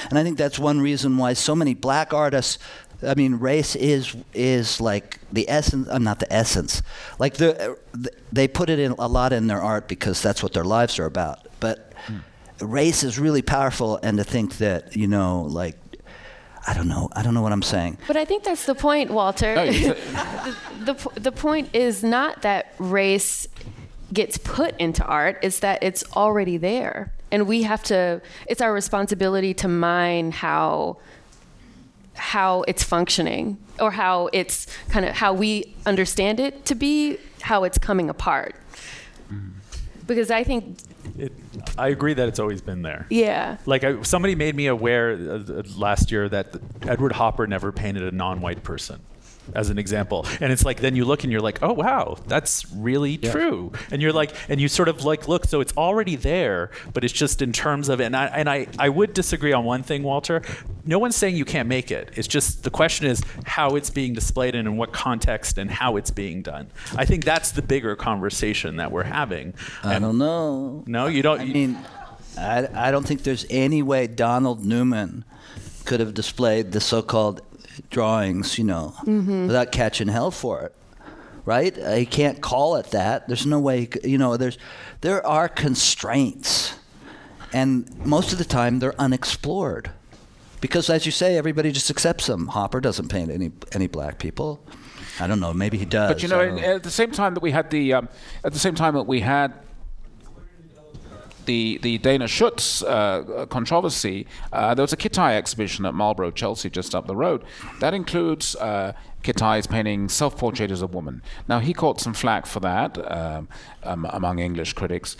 And 0.09 0.19
I 0.19 0.23
think 0.23 0.37
that's 0.37 0.59
one 0.59 0.81
reason 0.81 1.17
why 1.17 1.33
so 1.33 1.55
many 1.55 1.73
black 1.73 2.13
artists 2.13 2.59
I 3.05 3.15
mean, 3.15 3.35
race 3.35 3.75
is 3.75 4.15
is 4.33 4.81
like 4.81 5.19
the 5.31 5.49
essence. 5.49 5.87
Uh, 5.87 5.97
not 5.97 6.19
the 6.19 6.31
essence. 6.31 6.81
Like 7.19 7.35
the, 7.35 7.77
they 8.31 8.47
put 8.47 8.69
it 8.69 8.79
in 8.79 8.91
a 8.97 9.07
lot 9.07 9.33
in 9.33 9.47
their 9.47 9.61
art 9.61 9.87
because 9.87 10.21
that's 10.21 10.41
what 10.41 10.53
their 10.53 10.63
lives 10.63 10.99
are 10.99 11.05
about. 11.05 11.47
But 11.59 11.93
mm. 12.07 12.21
race 12.61 13.03
is 13.03 13.19
really 13.19 13.41
powerful, 13.41 13.99
and 14.03 14.17
to 14.17 14.23
think 14.23 14.57
that 14.57 14.95
you 14.95 15.07
know, 15.07 15.43
like 15.43 15.77
I 16.67 16.73
don't 16.73 16.87
know. 16.87 17.09
I 17.13 17.23
don't 17.23 17.33
know 17.33 17.41
what 17.41 17.51
I'm 17.51 17.61
saying. 17.61 17.97
But 18.07 18.17
I 18.17 18.25
think 18.25 18.43
that's 18.43 18.65
the 18.65 18.75
point, 18.75 19.11
Walter. 19.11 19.55
Oh, 19.57 19.65
the, 19.71 20.93
the, 20.93 21.19
the 21.19 21.31
point 21.31 21.75
is 21.75 22.03
not 22.03 22.41
that 22.43 22.73
race 22.79 23.47
gets 24.13 24.37
put 24.37 24.79
into 24.79 25.03
art, 25.03 25.39
it's 25.41 25.59
that 25.59 25.81
it's 25.81 26.03
already 26.15 26.57
there. 26.57 27.13
And 27.31 27.47
we 27.47 27.63
have 27.63 27.81
to, 27.83 28.21
it's 28.47 28.61
our 28.61 28.71
responsibility 28.71 29.53
to 29.55 29.67
mine 29.67 30.31
how 30.31 30.97
how 32.15 32.63
it's 32.67 32.83
functioning 32.83 33.57
or 33.79 33.91
how 33.91 34.29
it's 34.33 34.67
kind 34.89 35.05
of 35.05 35.15
how 35.15 35.33
we 35.33 35.73
understand 35.85 36.39
it 36.39 36.65
to 36.65 36.75
be 36.75 37.17
how 37.41 37.63
it's 37.63 37.77
coming 37.77 38.09
apart 38.09 38.55
mm-hmm. 39.29 39.49
because 40.07 40.29
i 40.31 40.43
think 40.43 40.77
it, 41.17 41.31
I 41.77 41.89
agree 41.89 42.13
that 42.13 42.27
it's 42.27 42.39
always 42.39 42.61
been 42.61 42.81
there. 42.81 43.05
Yeah. 43.09 43.57
Like 43.65 43.83
I, 43.83 44.01
somebody 44.03 44.35
made 44.35 44.55
me 44.55 44.67
aware 44.67 45.11
uh, 45.11 45.63
last 45.75 46.11
year 46.11 46.29
that 46.29 46.55
Edward 46.83 47.11
Hopper 47.13 47.45
never 47.45 47.71
painted 47.71 48.03
a 48.03 48.15
non-white 48.15 48.63
person 48.63 49.01
as 49.53 49.69
an 49.69 49.77
example. 49.77 50.25
And 50.39 50.51
it's 50.51 50.65
like 50.65 50.79
then 50.79 50.95
you 50.95 51.05
look 51.05 51.23
and 51.23 51.31
you're 51.31 51.41
like, 51.41 51.61
oh 51.61 51.73
wow, 51.73 52.17
that's 52.27 52.69
really 52.71 53.19
yeah. 53.21 53.31
true. 53.31 53.71
And 53.91 54.01
you're 54.01 54.13
like, 54.13 54.33
and 54.49 54.59
you 54.59 54.67
sort 54.67 54.89
of 54.89 55.03
like 55.03 55.27
look, 55.27 55.45
so 55.45 55.61
it's 55.61 55.75
already 55.77 56.15
there, 56.15 56.71
but 56.93 57.03
it's 57.03 57.13
just 57.13 57.41
in 57.41 57.51
terms 57.51 57.89
of 57.89 57.99
and 57.99 58.15
I 58.15 58.25
and 58.27 58.49
I, 58.49 58.67
I 58.79 58.89
would 58.89 59.13
disagree 59.13 59.53
on 59.53 59.65
one 59.65 59.83
thing, 59.83 60.03
Walter. 60.03 60.41
No 60.85 60.99
one's 60.99 61.15
saying 61.15 61.35
you 61.35 61.45
can't 61.45 61.69
make 61.69 61.91
it. 61.91 62.11
It's 62.15 62.27
just 62.27 62.63
the 62.63 62.69
question 62.69 63.07
is 63.07 63.21
how 63.45 63.75
it's 63.75 63.89
being 63.89 64.13
displayed 64.13 64.53
and 64.55 64.67
in 64.67 64.77
what 64.77 64.91
context 64.91 65.57
and 65.57 65.71
how 65.71 65.95
it's 65.95 66.11
being 66.11 66.41
done. 66.41 66.71
I 66.97 67.05
think 67.05 67.23
that's 67.23 67.51
the 67.51 67.61
bigger 67.61 67.95
conversation 67.95 68.75
that 68.77 68.91
we're 68.91 69.03
having. 69.03 69.53
I 69.83 69.95
and 69.95 70.03
don't 70.03 70.17
know. 70.17 70.83
No, 70.85 71.07
you 71.07 71.21
don't. 71.21 71.39
I 71.39 71.45
mean, 71.45 71.77
I, 72.37 72.67
I 72.87 72.91
don't 72.91 73.07
think 73.07 73.23
there's 73.23 73.45
any 73.49 73.81
way 73.81 74.07
Donald 74.07 74.65
Newman 74.65 75.23
could 75.85 75.99
have 75.99 76.13
displayed 76.13 76.71
the 76.71 76.81
so-called 76.81 77.41
drawings, 77.89 78.57
you 78.57 78.63
know, 78.63 78.93
mm-hmm. 79.03 79.47
without 79.47 79.71
catching 79.71 80.07
hell 80.07 80.31
for 80.31 80.61
it. 80.63 80.75
Right? 81.45 81.77
Uh, 81.77 81.95
he 81.95 82.05
can't 82.05 82.41
call 82.41 82.77
it 82.77 82.87
that. 82.91 83.27
There's 83.27 83.45
no 83.45 83.59
way, 83.59 83.89
you 84.03 84.17
know, 84.17 84.37
there's 84.37 84.57
there 85.01 85.25
are 85.25 85.49
constraints. 85.49 86.75
And 87.51 87.93
most 88.05 88.31
of 88.31 88.37
the 88.37 88.45
time 88.45 88.79
they're 88.79 88.99
unexplored. 88.99 89.91
Because 90.63 90.89
as 90.89 91.05
you 91.05 91.11
say, 91.11 91.35
everybody 91.37 91.73
just 91.73 91.89
accepts 91.89 92.27
them. 92.27 92.47
Hopper 92.47 92.79
doesn't 92.79 93.09
paint 93.09 93.29
any 93.29 93.51
any 93.73 93.87
black 93.87 94.17
people. 94.17 94.65
I 95.19 95.27
don't 95.27 95.41
know. 95.41 95.53
Maybe 95.53 95.77
he 95.77 95.83
does. 95.83 96.09
But 96.09 96.23
you 96.23 96.29
know, 96.29 96.39
at 96.39 96.83
the 96.83 96.89
same 96.89 97.11
time 97.11 97.33
that 97.33 97.43
we 97.43 97.51
had 97.51 97.69
the, 97.69 97.91
um, 97.95 98.07
at 98.45 98.53
the 98.53 98.59
same 98.59 98.73
time 98.73 98.93
that 98.93 99.03
we 99.03 99.19
had 99.19 99.53
the 101.47 101.79
the 101.79 101.97
Dana 101.97 102.29
Schutz 102.29 102.81
uh, 102.81 103.45
controversy, 103.49 104.25
uh, 104.53 104.73
there 104.73 104.83
was 104.83 104.93
a 104.93 104.97
Kitaj 104.97 105.31
exhibition 105.31 105.85
at 105.85 105.93
Marlborough, 105.95 106.31
Chelsea, 106.31 106.69
just 106.69 106.95
up 106.95 107.07
the 107.07 107.15
road. 107.17 107.43
That 107.81 107.93
includes 107.93 108.55
uh, 108.55 108.93
Kitaj's 109.23 109.67
painting 109.67 110.09
Self-Portrait 110.09 110.69
as 110.69 110.81
a 110.81 110.87
Woman. 110.87 111.21
Now, 111.47 111.59
he 111.59 111.73
caught 111.73 111.99
some 112.01 112.13
flack 112.13 112.45
for 112.45 112.59
that 112.59 113.11
um, 113.11 113.47
um, 113.83 114.05
among 114.09 114.39
English 114.39 114.73
critics, 114.73 115.17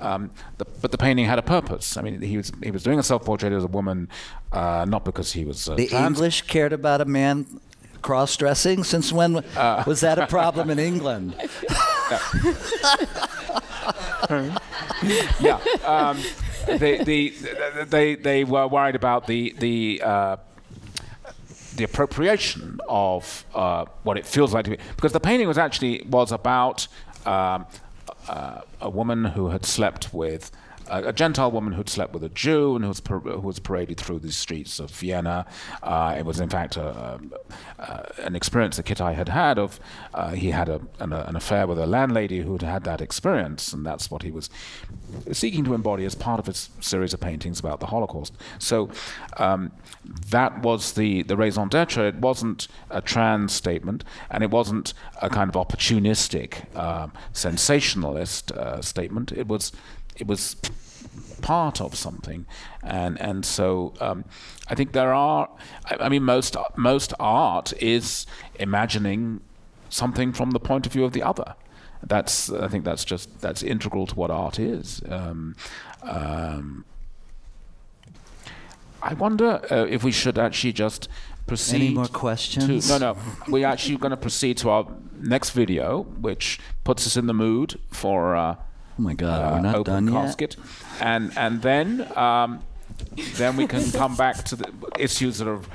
um, 0.00 0.30
the, 0.58 0.64
but 0.82 0.90
the 0.90 0.98
painting 0.98 1.24
had 1.26 1.38
a 1.38 1.42
purpose. 1.42 1.96
I 1.96 2.02
mean, 2.02 2.20
he 2.20 2.36
was 2.36 2.52
he 2.62 2.70
was 2.70 2.82
doing 2.82 2.98
a 2.98 3.02
self-portrait 3.02 3.52
as 3.52 3.64
a 3.64 3.68
woman, 3.68 4.08
uh, 4.52 4.84
not 4.88 5.04
because 5.04 5.32
he 5.32 5.44
was 5.44 5.68
uh, 5.68 5.74
the 5.74 5.86
trans. 5.86 6.18
English 6.18 6.42
cared 6.42 6.72
about 6.72 7.00
a 7.00 7.04
man 7.04 7.46
cross-dressing. 8.02 8.84
Since 8.84 9.12
when 9.12 9.36
uh, 9.36 9.84
was 9.86 10.00
that 10.00 10.18
a 10.18 10.26
problem 10.26 10.70
in 10.70 10.78
England? 10.78 11.34
yeah. 15.40 15.58
Um, 15.84 16.18
they, 16.66 16.98
they, 16.98 17.28
they, 17.88 18.14
they 18.14 18.44
were 18.44 18.66
worried 18.66 18.94
about 18.94 19.26
the, 19.26 19.54
the, 19.58 20.02
uh, 20.04 20.36
the 21.76 21.84
appropriation 21.84 22.80
of 22.88 23.44
uh, 23.54 23.84
what 24.02 24.16
it 24.16 24.26
feels 24.26 24.52
like 24.54 24.64
to 24.64 24.72
be. 24.72 24.78
Because 24.96 25.12
the 25.12 25.20
painting 25.20 25.48
was 25.48 25.58
actually 25.58 26.02
was 26.08 26.32
about 26.32 26.86
um, 27.26 27.66
uh, 28.28 28.60
a 28.80 28.90
woman 28.90 29.24
who 29.24 29.48
had 29.48 29.64
slept 29.64 30.12
with 30.14 30.50
a, 30.88 31.08
a, 31.08 31.12
Gentile 31.12 31.50
woman 31.50 31.72
who'd 31.72 31.88
slept 31.88 32.12
with 32.12 32.24
a 32.24 32.28
Jew 32.28 32.74
and 32.76 32.84
who 32.84 32.88
was, 32.88 33.00
par- 33.00 33.20
who 33.20 33.40
was 33.40 33.58
paraded 33.58 33.98
through 33.98 34.18
the 34.20 34.32
streets 34.32 34.78
of 34.78 34.90
Vienna. 34.90 35.46
Uh, 35.82 36.14
it 36.18 36.24
was, 36.24 36.40
in 36.40 36.48
fact, 36.48 36.76
a, 36.76 37.20
a, 37.78 38.12
an 38.18 38.36
experience 38.36 38.76
that 38.76 38.86
Kitaj 38.86 39.14
had 39.14 39.28
had 39.28 39.58
of 39.58 39.80
uh, 40.12 40.30
he 40.30 40.50
had 40.50 40.68
an, 40.68 40.88
an, 40.98 41.36
affair 41.36 41.66
with 41.66 41.78
a 41.78 41.86
landlady 41.86 42.40
who'd 42.40 42.62
had 42.62 42.84
that 42.84 43.00
experience, 43.00 43.72
and 43.72 43.84
that's 43.84 44.10
what 44.10 44.22
he 44.22 44.30
was 44.30 44.50
seeking 45.32 45.64
to 45.64 45.74
embody 45.74 46.04
as 46.04 46.14
part 46.14 46.40
of 46.40 46.46
his 46.46 46.70
series 46.80 47.14
of 47.14 47.20
paintings 47.20 47.60
about 47.60 47.80
the 47.80 47.86
Holocaust. 47.86 48.34
So 48.58 48.90
um, 49.36 49.72
that 50.30 50.62
was 50.62 50.92
the, 50.92 51.22
the 51.22 51.36
raison 51.36 51.68
d'etre. 51.68 52.08
It 52.08 52.16
wasn't 52.16 52.68
a 52.90 53.00
trans 53.00 53.52
statement, 53.52 54.04
and 54.30 54.42
it 54.42 54.50
wasn't 54.50 54.94
a 55.20 55.30
kind 55.30 55.54
of 55.54 55.56
opportunistic, 55.56 56.64
uh, 56.74 57.08
sensationalist 57.32 58.52
statement. 58.80 59.32
It 59.32 59.48
was 59.48 59.72
it 60.16 60.26
was 60.26 60.56
part 61.44 61.80
of 61.80 61.94
something, 61.94 62.46
and 62.82 63.20
and 63.20 63.44
so 63.44 63.92
um, 64.00 64.24
I 64.68 64.74
think 64.74 64.92
there 64.92 65.12
are. 65.12 65.48
I, 65.84 66.04
I, 66.06 66.08
mean, 66.08 66.22
most 66.22 66.56
most 66.76 67.12
art 67.20 67.72
is 67.80 68.26
imagining 68.58 69.40
something 69.88 70.32
from 70.32 70.50
the 70.52 70.60
point 70.60 70.86
of 70.86 70.92
view 70.92 71.04
of 71.04 71.12
the 71.12 71.22
other. 71.22 71.54
That's 72.02 72.50
I 72.50 72.68
think 72.68 72.84
that's 72.84 73.04
just 73.04 73.40
that's 73.40 73.62
integral 73.62 74.06
to 74.06 74.14
what 74.14 74.30
art 74.30 74.58
is. 74.58 75.02
Um, 75.08 75.54
um, 76.02 76.84
I 79.02 79.14
wonder 79.14 79.60
uh, 79.70 79.86
if 79.88 80.02
we 80.02 80.12
should 80.12 80.38
actually 80.38 80.72
just 80.72 81.08
proceed. 81.46 81.76
Any 81.76 81.94
more 81.94 82.06
questions? 82.06 82.88
To, 82.88 82.98
no, 82.98 83.12
no. 83.12 83.18
We're 83.48 83.66
actually 83.66 83.98
going 83.98 84.10
to 84.10 84.16
proceed 84.16 84.56
to 84.58 84.70
our 84.70 84.86
next 85.18 85.50
video, 85.50 86.02
which 86.02 86.58
puts 86.84 87.06
us 87.06 87.16
in 87.16 87.26
the 87.26 87.34
mood 87.34 87.78
for. 87.90 88.34
Uh, 88.34 88.56
Oh 88.98 89.02
my 89.02 89.14
God, 89.14 89.40
uh, 89.40 89.56
we're 89.56 89.62
not 89.62 89.74
open 89.74 90.06
done 90.06 90.12
casket. 90.12 90.56
yet. 90.56 90.66
And 91.00 91.36
and 91.36 91.62
then 91.62 92.16
um, 92.16 92.62
then 93.34 93.56
we 93.56 93.66
can 93.66 93.90
come 93.90 94.16
back 94.16 94.44
to 94.44 94.56
the 94.56 94.70
issues 94.98 95.38
that 95.38 95.48
have 95.48 95.68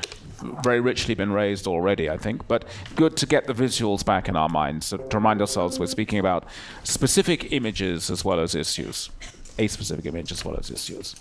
very 0.64 0.80
richly 0.80 1.16
been 1.16 1.32
raised 1.32 1.68
already, 1.68 2.10
I 2.10 2.18
think. 2.18 2.48
But 2.48 2.64
good 2.96 3.18
to 3.18 3.26
get 3.26 3.46
the 3.48 3.54
visuals 3.54 4.06
back 4.06 4.30
in 4.30 4.36
our 4.36 4.48
minds 4.50 4.88
so 4.88 4.98
to 4.98 5.18
remind 5.18 5.42
ourselves 5.42 5.80
we're 5.80 5.88
speaking 5.88 6.20
about 6.20 6.46
specific 6.84 7.52
images 7.52 8.10
as 8.10 8.24
well 8.24 8.40
as 8.40 8.56
issues, 8.56 9.10
a 9.58 9.68
specific 9.68 10.06
image 10.06 10.32
as 10.32 10.46
well 10.46 10.56
as 10.58 10.72
issues. 10.72 11.16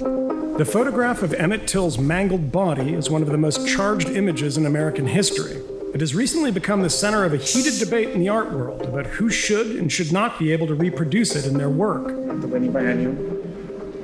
The 0.00 0.64
photograph 0.64 1.22
of 1.22 1.34
Emmett 1.34 1.68
Till's 1.68 1.98
mangled 1.98 2.50
body 2.50 2.94
is 2.94 3.10
one 3.10 3.22
of 3.22 3.28
the 3.28 3.36
most 3.36 3.68
charged 3.68 4.08
images 4.08 4.56
in 4.56 4.64
American 4.66 5.06
history. 5.06 5.60
It 5.92 6.00
has 6.00 6.14
recently 6.14 6.52
become 6.52 6.82
the 6.82 6.90
center 6.90 7.24
of 7.24 7.34
a 7.34 7.36
heated 7.36 7.80
debate 7.80 8.10
in 8.10 8.20
the 8.20 8.28
art 8.28 8.52
world 8.52 8.82
about 8.82 9.06
who 9.06 9.28
should 9.28 9.74
and 9.76 9.90
should 9.90 10.12
not 10.12 10.38
be 10.38 10.52
able 10.52 10.68
to 10.68 10.74
reproduce 10.74 11.34
it 11.34 11.46
in 11.46 11.58
their 11.58 11.68
work. 11.68 12.06
The 12.06 12.46
Whitney 12.46 12.68
Biennial 12.68 13.16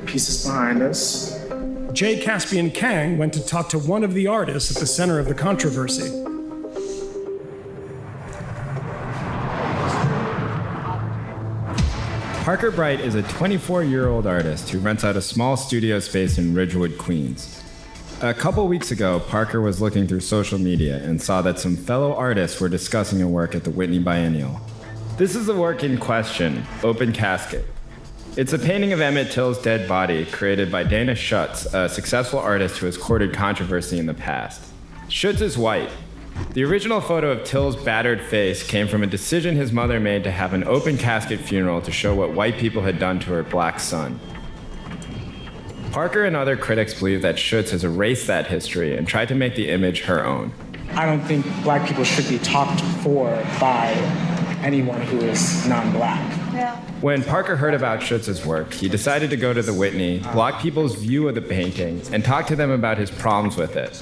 pieces 0.05 0.45
behind 0.45 0.83
us. 0.83 1.41
Jay 1.93 2.21
Caspian 2.21 2.73
Kang 2.73 3.19
went 3.19 3.33
to 3.35 3.47
talk 3.47 3.69
to 3.69 3.79
one 3.79 4.03
of 4.03 4.15
the 4.15 4.27
artists 4.27 4.75
at 4.75 4.81
the 4.81 4.87
center 4.87 5.21
of 5.21 5.29
the 5.29 5.35
controversy. 5.35 6.11
Parker 12.43 12.73
Bright 12.73 13.01
is 13.01 13.15
a 13.15 13.23
24 13.23 13.85
year 13.85 14.09
old 14.09 14.27
artist 14.27 14.71
who 14.71 14.81
rents 14.81 15.05
out 15.05 15.17
a 15.17 15.23
small 15.23 15.57
studio 15.57 16.01
space 16.01 16.37
in 16.37 16.53
Ridgewood, 16.53 16.99
Queens. 16.99 17.63
A 18.23 18.33
couple 18.33 18.67
weeks 18.67 18.93
ago, 18.93 19.21
Parker 19.21 19.61
was 19.61 19.83
looking 19.83 20.07
through 20.07 20.21
social 20.21 20.59
media 20.59 20.97
and 21.05 21.21
saw 21.21 21.43
that 21.43 21.59
some 21.59 21.77
fellow 21.77 22.15
artists 22.15 22.59
were 22.59 22.69
discussing 22.71 23.21
a 23.21 23.29
work 23.29 23.55
at 23.55 23.63
the 23.63 23.71
Whitney 23.71 23.99
Biennial. 23.99 24.59
This 25.19 25.37
is 25.37 25.45
the 25.45 25.55
work 25.55 25.85
in 25.85 25.99
question, 25.99 26.65
Open 26.83 27.13
Casket. 27.13 27.67
It's 28.39 28.55
a 28.55 28.59
painting 28.59 28.95
of 28.95 29.03
Emmett 29.03 29.33
Till's 29.33 29.61
dead 29.61 29.87
body 29.87 30.25
created 30.25 30.73
by 30.73 30.83
Dana 30.83 31.15
Schutz, 31.15 31.67
a 31.75 31.91
successful 31.91 32.39
artist 32.39 32.79
who 32.79 32.87
has 32.87 32.97
courted 32.97 33.35
controversy 33.35 33.99
in 33.99 34.07
the 34.07 34.15
past. 34.15 34.63
Schutz 35.09 35.43
is 35.43 35.59
white. 35.59 35.91
The 36.55 36.65
original 36.65 37.03
photo 37.03 37.33
of 37.33 37.45
Till's 37.45 37.77
battered 37.77 38.23
face 38.23 38.67
came 38.67 38.89
from 38.89 39.03
a 39.03 39.07
decision 39.07 39.57
his 39.57 39.73
mother 39.73 40.01
made 40.01 40.25
to 40.25 40.31
have 40.31 40.55
an 40.55 40.65
open 40.65 40.97
casket 40.97 41.41
funeral 41.41 41.83
to 41.83 41.93
show 41.93 42.15
what 42.15 42.33
white 42.33 42.57
people 42.57 42.81
had 42.81 42.99
done 42.99 43.21
to 43.21 43.27
her 43.33 43.43
black 43.43 43.79
son. 43.79 44.19
Parker 45.97 46.27
and 46.27 46.37
other 46.37 46.59
critics 46.59 46.93
believe 46.93 47.23
that 47.23 47.39
Schutz 47.39 47.71
has 47.71 47.83
erased 47.83 48.27
that 48.27 48.49
history 48.49 48.95
and 48.95 49.09
tried 49.09 49.29
to 49.29 49.35
make 49.35 49.55
the 49.55 49.71
image 49.71 50.03
her 50.03 50.27
own. 50.27 50.53
I 50.91 51.07
don't 51.07 51.23
think 51.23 51.47
black 51.63 51.89
people 51.89 52.05
should 52.05 52.29
be 52.29 52.39
talked 52.39 52.83
for 53.03 53.31
by 53.59 53.93
anyone 54.63 55.01
who 55.01 55.21
is 55.21 55.67
non 55.67 55.91
black. 55.93 56.21
Yeah. 56.53 56.77
When 57.01 57.25
Parker 57.25 57.57
heard 57.57 57.73
about 57.73 58.01
Schutz's 58.01 58.45
work, 58.45 58.75
he 58.75 58.91
decided 58.91 59.31
to 59.31 59.39
go 59.39 59.55
to 59.55 59.63
the 59.63 59.73
Whitney, 59.73 60.19
block 60.35 60.61
people's 60.61 60.97
view 60.97 61.29
of 61.29 61.35
the 61.35 61.41
painting, 61.41 62.03
and 62.13 62.23
talk 62.23 62.47
to 62.49 62.57
them 62.57 62.71
about 62.71 62.99
his 62.99 63.11
problems 63.11 63.57
with 63.57 63.75
it. 63.77 63.97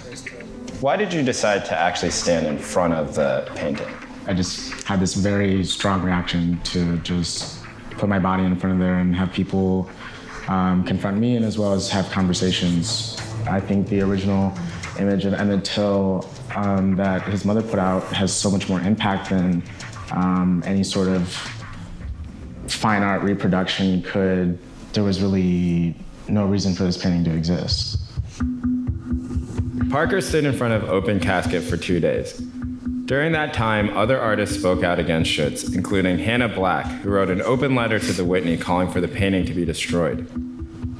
Why 0.81 0.97
did 0.97 1.13
you 1.13 1.23
decide 1.23 1.65
to 1.67 1.79
actually 1.79 2.11
stand 2.11 2.45
in 2.45 2.59
front 2.59 2.95
of 2.95 3.15
the 3.15 3.49
painting? 3.55 3.95
I 4.27 4.35
just 4.35 4.83
had 4.83 4.99
this 4.99 5.15
very 5.15 5.63
strong 5.63 6.03
reaction 6.03 6.59
to 6.65 6.97
just 6.99 7.65
put 7.93 8.09
my 8.09 8.19
body 8.19 8.43
in 8.43 8.57
front 8.57 8.75
of 8.75 8.81
there 8.81 8.99
and 8.99 9.15
have 9.15 9.33
people 9.33 9.89
um, 10.49 10.85
confront 10.85 11.19
me 11.19 11.37
and 11.37 11.45
as 11.45 11.59
well 11.59 11.73
as 11.73 11.91
have 11.91 12.11
conversations. 12.11 13.17
I 13.49 13.61
think 13.61 13.89
the 13.89 14.01
original 14.01 14.53
image 14.99 15.25
of 15.25 15.35
Emmett 15.35 15.65
Till 15.65 16.29
um, 16.55 16.97
that 16.97 17.23
his 17.23 17.45
mother 17.45 17.63
put 17.63 17.79
out 17.79 18.03
has 18.05 18.33
so 18.33 18.51
much 18.51 18.69
more 18.69 18.81
impact 18.81 19.31
than 19.31 19.63
um, 20.13 20.63
any 20.65 20.85
sort 20.85 21.09
of 21.09 21.29
fine 22.69 23.03
art 23.03 23.23
reproduction 23.23 24.03
could. 24.03 24.59
There 24.93 25.05
was 25.05 25.21
really 25.21 25.97
no 26.29 26.47
reason 26.47 26.75
for 26.75 26.85
this 26.85 26.97
painting 26.97 27.25
to 27.25 27.35
exist. 27.35 27.99
Parker 29.91 30.21
stood 30.21 30.45
in 30.45 30.53
front 30.53 30.75
of 30.75 30.89
Open 30.91 31.21
Casket 31.21 31.63
for 31.63 31.77
two 31.77 32.01
days. 32.01 32.43
During 33.07 33.33
that 33.33 33.53
time, 33.53 33.95
other 33.95 34.19
artists 34.19 34.57
spoke 34.57 34.83
out 34.83 34.99
against 34.99 35.31
Schutz, 35.31 35.65
including 35.75 36.19
Hannah 36.19 36.49
Black, 36.49 36.87
who 36.87 37.11
wrote 37.11 37.29
an 37.29 37.43
open 37.43 37.75
letter 37.75 37.99
to 37.99 38.13
the 38.15 38.25
Whitney 38.25 38.57
calling 38.57 38.89
for 38.89 39.03
the 39.03 39.09
painting 39.09 39.45
to 39.45 39.53
be 39.53 39.67
destroyed. 39.67 40.27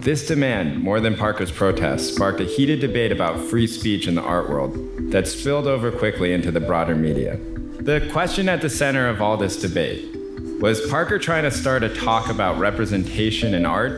This 0.03 0.27
demand, 0.27 0.83
more 0.83 1.01
than 1.01 1.17
Parker's 1.17 1.51
protest, 1.51 2.15
sparked 2.15 2.41
a 2.41 2.45
heated 2.45 2.81
debate 2.81 3.11
about 3.11 3.41
free 3.41 3.67
speech 3.67 4.07
in 4.07 4.17
the 4.17 4.21
art 4.21 4.51
world 4.51 4.77
that 5.13 5.27
spilled 5.27 5.67
over 5.67 5.91
quickly 5.91 6.35
into 6.35 6.51
the 6.51 6.61
broader 6.61 6.95
media. 6.95 7.39
The 7.81 8.07
question 8.13 8.51
at 8.51 8.61
the 8.61 8.69
center 8.69 9.09
of 9.09 9.23
all 9.23 9.39
this 9.39 9.59
debate 9.59 10.15
was 10.61 10.87
Parker 10.91 11.19
trying 11.19 11.45
to 11.45 11.51
start 11.51 11.83
a 11.83 11.89
talk 11.89 12.29
about 12.29 12.59
representation 12.59 13.55
in 13.55 13.65
art, 13.65 13.93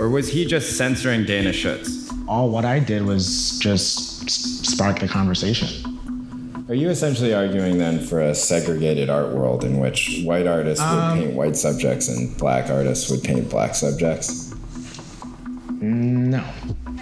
or 0.00 0.08
was 0.08 0.28
he 0.28 0.46
just 0.46 0.78
censoring 0.78 1.26
Dana 1.26 1.52
Schutz? 1.52 2.10
All 2.26 2.48
what 2.48 2.64
I 2.64 2.78
did 2.78 3.04
was 3.04 3.58
just 3.58 4.30
spark 4.64 5.00
the 5.00 5.08
conversation. 5.08 5.93
Are 6.66 6.74
you 6.74 6.88
essentially 6.88 7.34
arguing 7.34 7.76
then 7.76 8.00
for 8.00 8.22
a 8.22 8.34
segregated 8.34 9.10
art 9.10 9.34
world 9.34 9.64
in 9.64 9.78
which 9.80 10.22
white 10.24 10.46
artists 10.46 10.82
um, 10.82 10.96
would 10.96 11.24
paint 11.24 11.36
white 11.36 11.56
subjects 11.56 12.08
and 12.08 12.34
black 12.38 12.70
artists 12.70 13.10
would 13.10 13.22
paint 13.22 13.50
black 13.50 13.74
subjects? 13.74 14.54
No. 15.82 16.42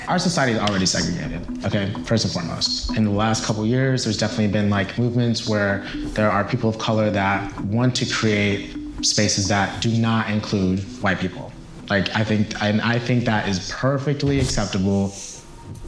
Our 0.08 0.18
society 0.18 0.54
is 0.54 0.58
already 0.58 0.86
segregated, 0.86 1.64
okay, 1.64 1.94
first 2.04 2.24
and 2.24 2.34
foremost. 2.34 2.96
In 2.96 3.04
the 3.04 3.10
last 3.10 3.44
couple 3.44 3.64
years, 3.64 4.02
there's 4.02 4.18
definitely 4.18 4.48
been 4.48 4.68
like 4.68 4.98
movements 4.98 5.48
where 5.48 5.86
there 5.94 6.28
are 6.28 6.42
people 6.42 6.68
of 6.68 6.78
color 6.78 7.08
that 7.10 7.60
want 7.66 7.94
to 7.96 8.06
create 8.06 8.76
spaces 9.02 9.46
that 9.46 9.80
do 9.80 9.96
not 9.96 10.28
include 10.28 10.80
white 11.02 11.20
people. 11.20 11.52
Like 11.88 12.08
I 12.16 12.24
think 12.24 12.60
and 12.60 12.80
I 12.80 12.98
think 12.98 13.26
that 13.26 13.48
is 13.48 13.70
perfectly 13.70 14.40
acceptable 14.40 15.12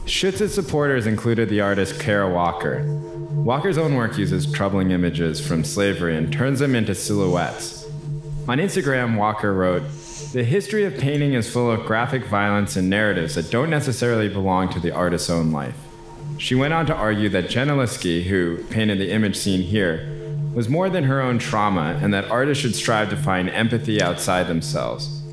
Schutz's 0.05 0.53
supporters 0.53 1.07
included 1.07 1.49
the 1.49 1.61
artist 1.61 1.99
Kara 1.99 2.29
Walker. 2.31 2.83
Walker's 3.31 3.79
own 3.79 3.95
work 3.95 4.19
uses 4.19 4.51
troubling 4.51 4.91
images 4.91 5.45
from 5.45 5.63
slavery 5.63 6.15
and 6.15 6.31
turns 6.31 6.59
them 6.59 6.75
into 6.75 6.93
silhouettes. 6.93 7.85
On 8.47 8.59
Instagram, 8.59 9.17
Walker 9.17 9.51
wrote, 9.51 9.81
The 10.31 10.43
history 10.43 10.83
of 10.85 10.95
painting 10.99 11.33
is 11.33 11.49
full 11.49 11.71
of 11.71 11.87
graphic 11.87 12.25
violence 12.25 12.75
and 12.75 12.87
narratives 12.87 13.33
that 13.33 13.49
don't 13.49 13.71
necessarily 13.71 14.29
belong 14.29 14.69
to 14.69 14.79
the 14.79 14.91
artist's 14.91 15.31
own 15.31 15.51
life. 15.51 15.75
She 16.37 16.53
went 16.53 16.75
on 16.75 16.85
to 16.85 16.95
argue 16.95 17.29
that 17.29 17.45
Gentileschi, 17.49 18.25
who 18.25 18.63
painted 18.65 18.99
the 18.99 19.11
image 19.11 19.35
seen 19.35 19.61
here, 19.61 20.07
was 20.53 20.69
more 20.69 20.87
than 20.87 21.05
her 21.05 21.19
own 21.19 21.39
trauma 21.39 21.99
and 21.99 22.13
that 22.13 22.29
artists 22.29 22.61
should 22.61 22.75
strive 22.75 23.09
to 23.09 23.17
find 23.17 23.49
empathy 23.49 23.99
outside 24.03 24.47
themselves. 24.47 25.23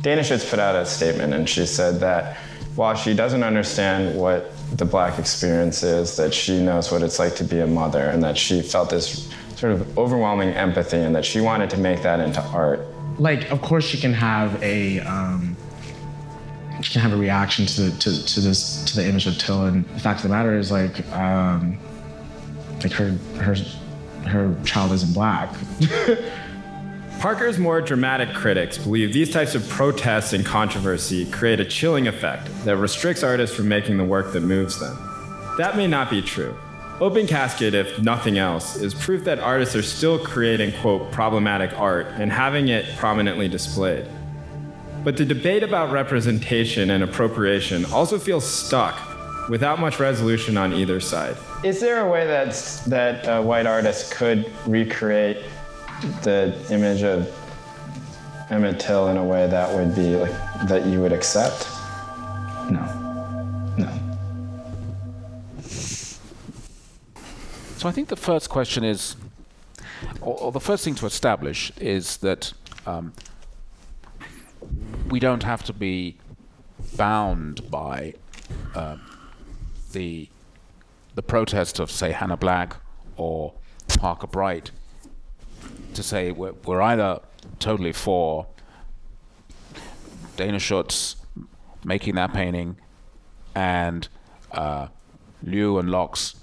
Dana 0.00 0.24
Schutz 0.24 0.48
put 0.48 0.58
out 0.58 0.74
a 0.74 0.84
statement 0.84 1.34
and 1.34 1.48
she 1.48 1.66
said 1.66 2.00
that 2.00 2.36
while 2.76 2.94
she 2.94 3.14
doesn't 3.14 3.42
understand 3.42 4.16
what 4.16 4.52
the 4.76 4.84
black 4.84 5.18
experience 5.18 5.82
is, 5.82 6.16
that 6.16 6.32
she 6.32 6.60
knows 6.60 6.92
what 6.92 7.02
it's 7.02 7.18
like 7.18 7.34
to 7.36 7.44
be 7.44 7.60
a 7.60 7.66
mother 7.66 8.04
and 8.04 8.22
that 8.22 8.36
she 8.36 8.60
felt 8.62 8.90
this 8.90 9.30
sort 9.56 9.72
of 9.72 9.98
overwhelming 9.98 10.50
empathy 10.50 10.98
and 10.98 11.14
that 11.14 11.24
she 11.24 11.40
wanted 11.40 11.70
to 11.70 11.78
make 11.78 12.02
that 12.02 12.20
into 12.20 12.40
art. 12.48 12.80
Like, 13.18 13.50
of 13.50 13.62
course, 13.62 13.84
she 13.84 13.98
can 13.98 14.12
have 14.12 14.62
a 14.62 15.00
um, 15.00 15.56
she 16.82 16.92
can 16.92 17.00
have 17.00 17.14
a 17.14 17.16
reaction 17.16 17.64
to 17.64 17.82
the, 17.82 17.98
to, 17.98 18.26
to 18.26 18.40
this 18.40 18.84
to 18.84 18.96
the 18.96 19.08
image 19.08 19.26
of 19.26 19.38
Till, 19.38 19.64
and 19.64 19.86
the 19.94 20.00
fact 20.00 20.18
of 20.18 20.24
the 20.24 20.28
matter 20.36 20.58
is, 20.58 20.70
like, 20.70 21.10
um, 21.12 21.78
like 22.82 22.92
her 22.92 23.12
her 23.38 23.56
her 24.28 24.54
child 24.64 24.92
isn't 24.92 25.14
black. 25.14 25.54
Parker's 27.26 27.58
more 27.58 27.80
dramatic 27.80 28.32
critics 28.32 28.78
believe 28.78 29.12
these 29.12 29.32
types 29.32 29.56
of 29.56 29.68
protests 29.68 30.32
and 30.32 30.46
controversy 30.46 31.28
create 31.32 31.58
a 31.58 31.64
chilling 31.64 32.06
effect 32.06 32.48
that 32.64 32.76
restricts 32.76 33.24
artists 33.24 33.56
from 33.56 33.66
making 33.66 33.96
the 33.96 34.04
work 34.04 34.32
that 34.32 34.42
moves 34.42 34.78
them. 34.78 34.96
That 35.58 35.76
may 35.76 35.88
not 35.88 36.08
be 36.08 36.22
true. 36.22 36.56
Open 37.00 37.26
Casket, 37.26 37.74
if 37.74 38.00
nothing 38.00 38.38
else, 38.38 38.76
is 38.76 38.94
proof 38.94 39.24
that 39.24 39.40
artists 39.40 39.74
are 39.74 39.82
still 39.82 40.20
creating, 40.20 40.72
quote, 40.80 41.10
problematic 41.10 41.76
art 41.76 42.06
and 42.12 42.30
having 42.30 42.68
it 42.68 42.86
prominently 42.96 43.48
displayed. 43.48 44.06
But 45.02 45.16
the 45.16 45.24
debate 45.24 45.64
about 45.64 45.90
representation 45.90 46.90
and 46.90 47.02
appropriation 47.02 47.86
also 47.86 48.20
feels 48.20 48.48
stuck 48.48 49.48
without 49.48 49.80
much 49.80 49.98
resolution 49.98 50.56
on 50.56 50.72
either 50.72 51.00
side. 51.00 51.36
Is 51.64 51.80
there 51.80 52.06
a 52.06 52.08
way 52.08 52.24
that, 52.24 52.54
that 52.86 53.26
uh, 53.26 53.42
white 53.42 53.66
artists 53.66 54.12
could 54.12 54.48
recreate 54.64 55.38
the 56.22 56.54
image 56.70 57.02
of 57.02 57.32
Emmett 58.50 58.78
Till 58.78 59.08
in 59.08 59.16
a 59.16 59.24
way 59.24 59.48
that 59.48 59.74
would 59.74 59.94
be 59.94 60.16
like 60.16 60.32
that 60.68 60.86
you 60.86 61.00
would 61.00 61.12
accept? 61.12 61.68
No. 62.70 62.82
No. 63.76 63.90
So 67.76 67.88
I 67.88 67.92
think 67.92 68.08
the 68.08 68.16
first 68.16 68.48
question 68.48 68.84
is, 68.84 69.16
or, 70.20 70.38
or 70.38 70.52
the 70.52 70.60
first 70.60 70.84
thing 70.84 70.94
to 70.96 71.06
establish 71.06 71.72
is 71.78 72.18
that 72.18 72.52
um, 72.86 73.12
we 75.08 75.18
don't 75.20 75.42
have 75.42 75.64
to 75.64 75.72
be 75.72 76.16
bound 76.96 77.70
by 77.70 78.14
uh, 78.74 78.96
the 79.92 80.28
the 81.14 81.22
protest 81.22 81.80
of, 81.80 81.90
say, 81.90 82.12
Hannah 82.12 82.36
Black 82.36 82.76
or 83.16 83.54
Parker 83.98 84.26
Bright 84.26 84.70
to 85.96 86.02
say 86.02 86.30
we're, 86.32 86.52
we're 86.64 86.80
either 86.80 87.20
totally 87.58 87.92
for 87.92 88.46
Dana 90.36 90.58
Schutz 90.58 91.16
making 91.84 92.14
that 92.16 92.32
painting 92.32 92.76
and 93.54 94.08
uh, 94.52 94.88
Lew 95.42 95.78
and 95.78 95.90
Locks 95.90 96.36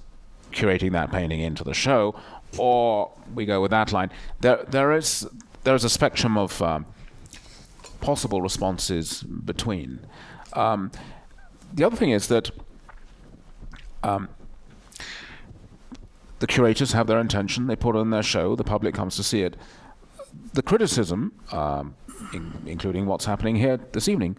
curating 0.51 0.91
that 0.91 1.11
painting 1.11 1.39
into 1.41 1.63
the 1.63 1.73
show, 1.73 2.15
or 2.57 3.11
we 3.33 3.45
go 3.45 3.61
with 3.61 3.71
that 3.71 3.91
line. 3.91 4.11
There, 4.41 4.63
there 4.67 4.91
is 4.91 5.27
there 5.63 5.75
is 5.75 5.83
a 5.83 5.89
spectrum 5.89 6.37
of 6.37 6.61
um, 6.61 6.85
possible 8.01 8.41
responses 8.41 9.23
between. 9.23 9.99
Um, 10.53 10.91
the 11.73 11.83
other 11.83 11.95
thing 11.95 12.11
is 12.11 12.27
that 12.27 12.51
um, 14.03 14.29
the 16.43 16.47
curators 16.47 16.91
have 16.91 17.07
their 17.07 17.21
intention, 17.21 17.67
they 17.67 17.75
put 17.77 17.95
on 17.95 18.09
their 18.09 18.21
show, 18.21 18.53
the 18.53 18.65
public 18.65 18.93
comes 18.93 19.15
to 19.15 19.23
see 19.23 19.43
it. 19.43 19.55
The 20.51 20.61
criticism, 20.61 21.31
um, 21.53 21.95
in, 22.33 22.51
including 22.65 23.05
what's 23.05 23.23
happening 23.23 23.55
here 23.55 23.77
this 23.93 24.09
evening, 24.09 24.35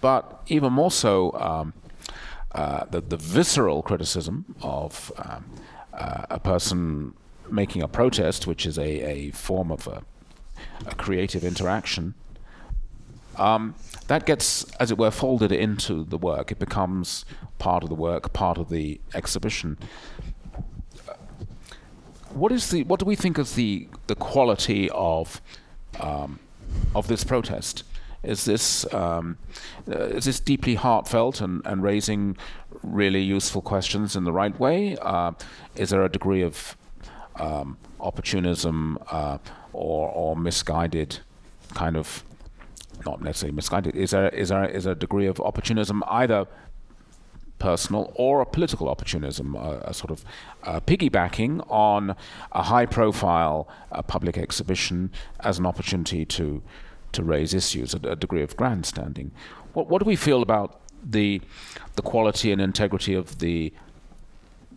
but 0.00 0.40
even 0.46 0.72
more 0.72 0.90
so, 0.90 1.34
um, 1.34 1.74
uh, 2.52 2.86
the, 2.86 3.02
the 3.02 3.18
visceral 3.18 3.82
criticism 3.82 4.54
of 4.62 5.12
um, 5.18 5.44
uh, 5.92 6.24
a 6.30 6.40
person 6.40 7.12
making 7.50 7.82
a 7.82 7.88
protest, 7.88 8.46
which 8.46 8.64
is 8.64 8.78
a, 8.78 8.88
a 8.88 9.30
form 9.32 9.70
of 9.70 9.86
a, 9.88 10.02
a 10.86 10.94
creative 10.94 11.44
interaction, 11.44 12.14
um, 13.36 13.74
that 14.06 14.24
gets, 14.24 14.64
as 14.80 14.90
it 14.90 14.96
were, 14.96 15.10
folded 15.10 15.52
into 15.52 16.04
the 16.04 16.16
work. 16.16 16.50
It 16.50 16.58
becomes 16.58 17.26
part 17.58 17.82
of 17.82 17.90
the 17.90 17.94
work, 17.94 18.32
part 18.32 18.56
of 18.56 18.70
the 18.70 19.02
exhibition. 19.14 19.76
What 22.34 22.52
is 22.52 22.70
the? 22.70 22.84
What 22.84 23.00
do 23.00 23.06
we 23.06 23.16
think 23.16 23.38
is 23.38 23.54
the 23.54 23.88
the 24.06 24.14
quality 24.14 24.90
of 24.90 25.40
um, 26.00 26.38
of 26.94 27.08
this 27.08 27.24
protest? 27.24 27.84
Is 28.22 28.44
this 28.44 28.92
um, 28.92 29.38
uh, 29.88 29.98
is 29.98 30.24
this 30.24 30.40
deeply 30.40 30.74
heartfelt 30.74 31.40
and, 31.40 31.62
and 31.64 31.82
raising 31.82 32.36
really 32.82 33.22
useful 33.22 33.62
questions 33.62 34.16
in 34.16 34.24
the 34.24 34.32
right 34.32 34.58
way? 34.58 34.96
Uh, 35.00 35.32
is 35.76 35.90
there 35.90 36.04
a 36.04 36.08
degree 36.08 36.42
of 36.42 36.76
um, 37.36 37.78
opportunism 38.00 38.98
uh, 39.10 39.38
or 39.72 40.10
or 40.10 40.36
misguided 40.36 41.20
kind 41.74 41.96
of 41.96 42.24
not 43.04 43.22
necessarily 43.22 43.54
misguided. 43.54 43.94
Is 43.94 44.10
there 44.10 44.28
is 44.30 44.48
there 44.48 44.64
is 44.64 44.84
there 44.84 44.92
a 44.92 44.98
degree 44.98 45.26
of 45.26 45.40
opportunism 45.40 46.02
either 46.08 46.46
personal 47.58 48.12
or 48.14 48.40
a 48.40 48.46
political 48.46 48.88
opportunism, 48.88 49.56
uh, 49.56 49.78
a 49.82 49.94
sort 49.94 50.10
of 50.10 50.24
uh, 50.64 50.80
piggybacking 50.80 51.64
on 51.70 52.16
a 52.52 52.62
high-profile 52.62 53.68
uh, 53.92 54.02
public 54.02 54.38
exhibition 54.38 55.10
as 55.40 55.58
an 55.58 55.66
opportunity 55.66 56.24
to 56.24 56.62
to 57.10 57.22
raise 57.22 57.54
issues, 57.54 57.94
a, 57.94 57.98
a 58.08 58.16
degree 58.16 58.42
of 58.42 58.56
grandstanding. 58.56 59.30
What 59.72 59.88
what 59.88 60.02
do 60.02 60.06
we 60.06 60.16
feel 60.16 60.42
about 60.42 60.80
the 61.02 61.40
the 61.96 62.02
quality 62.02 62.52
and 62.52 62.60
integrity 62.60 63.14
of 63.14 63.38
the 63.38 63.72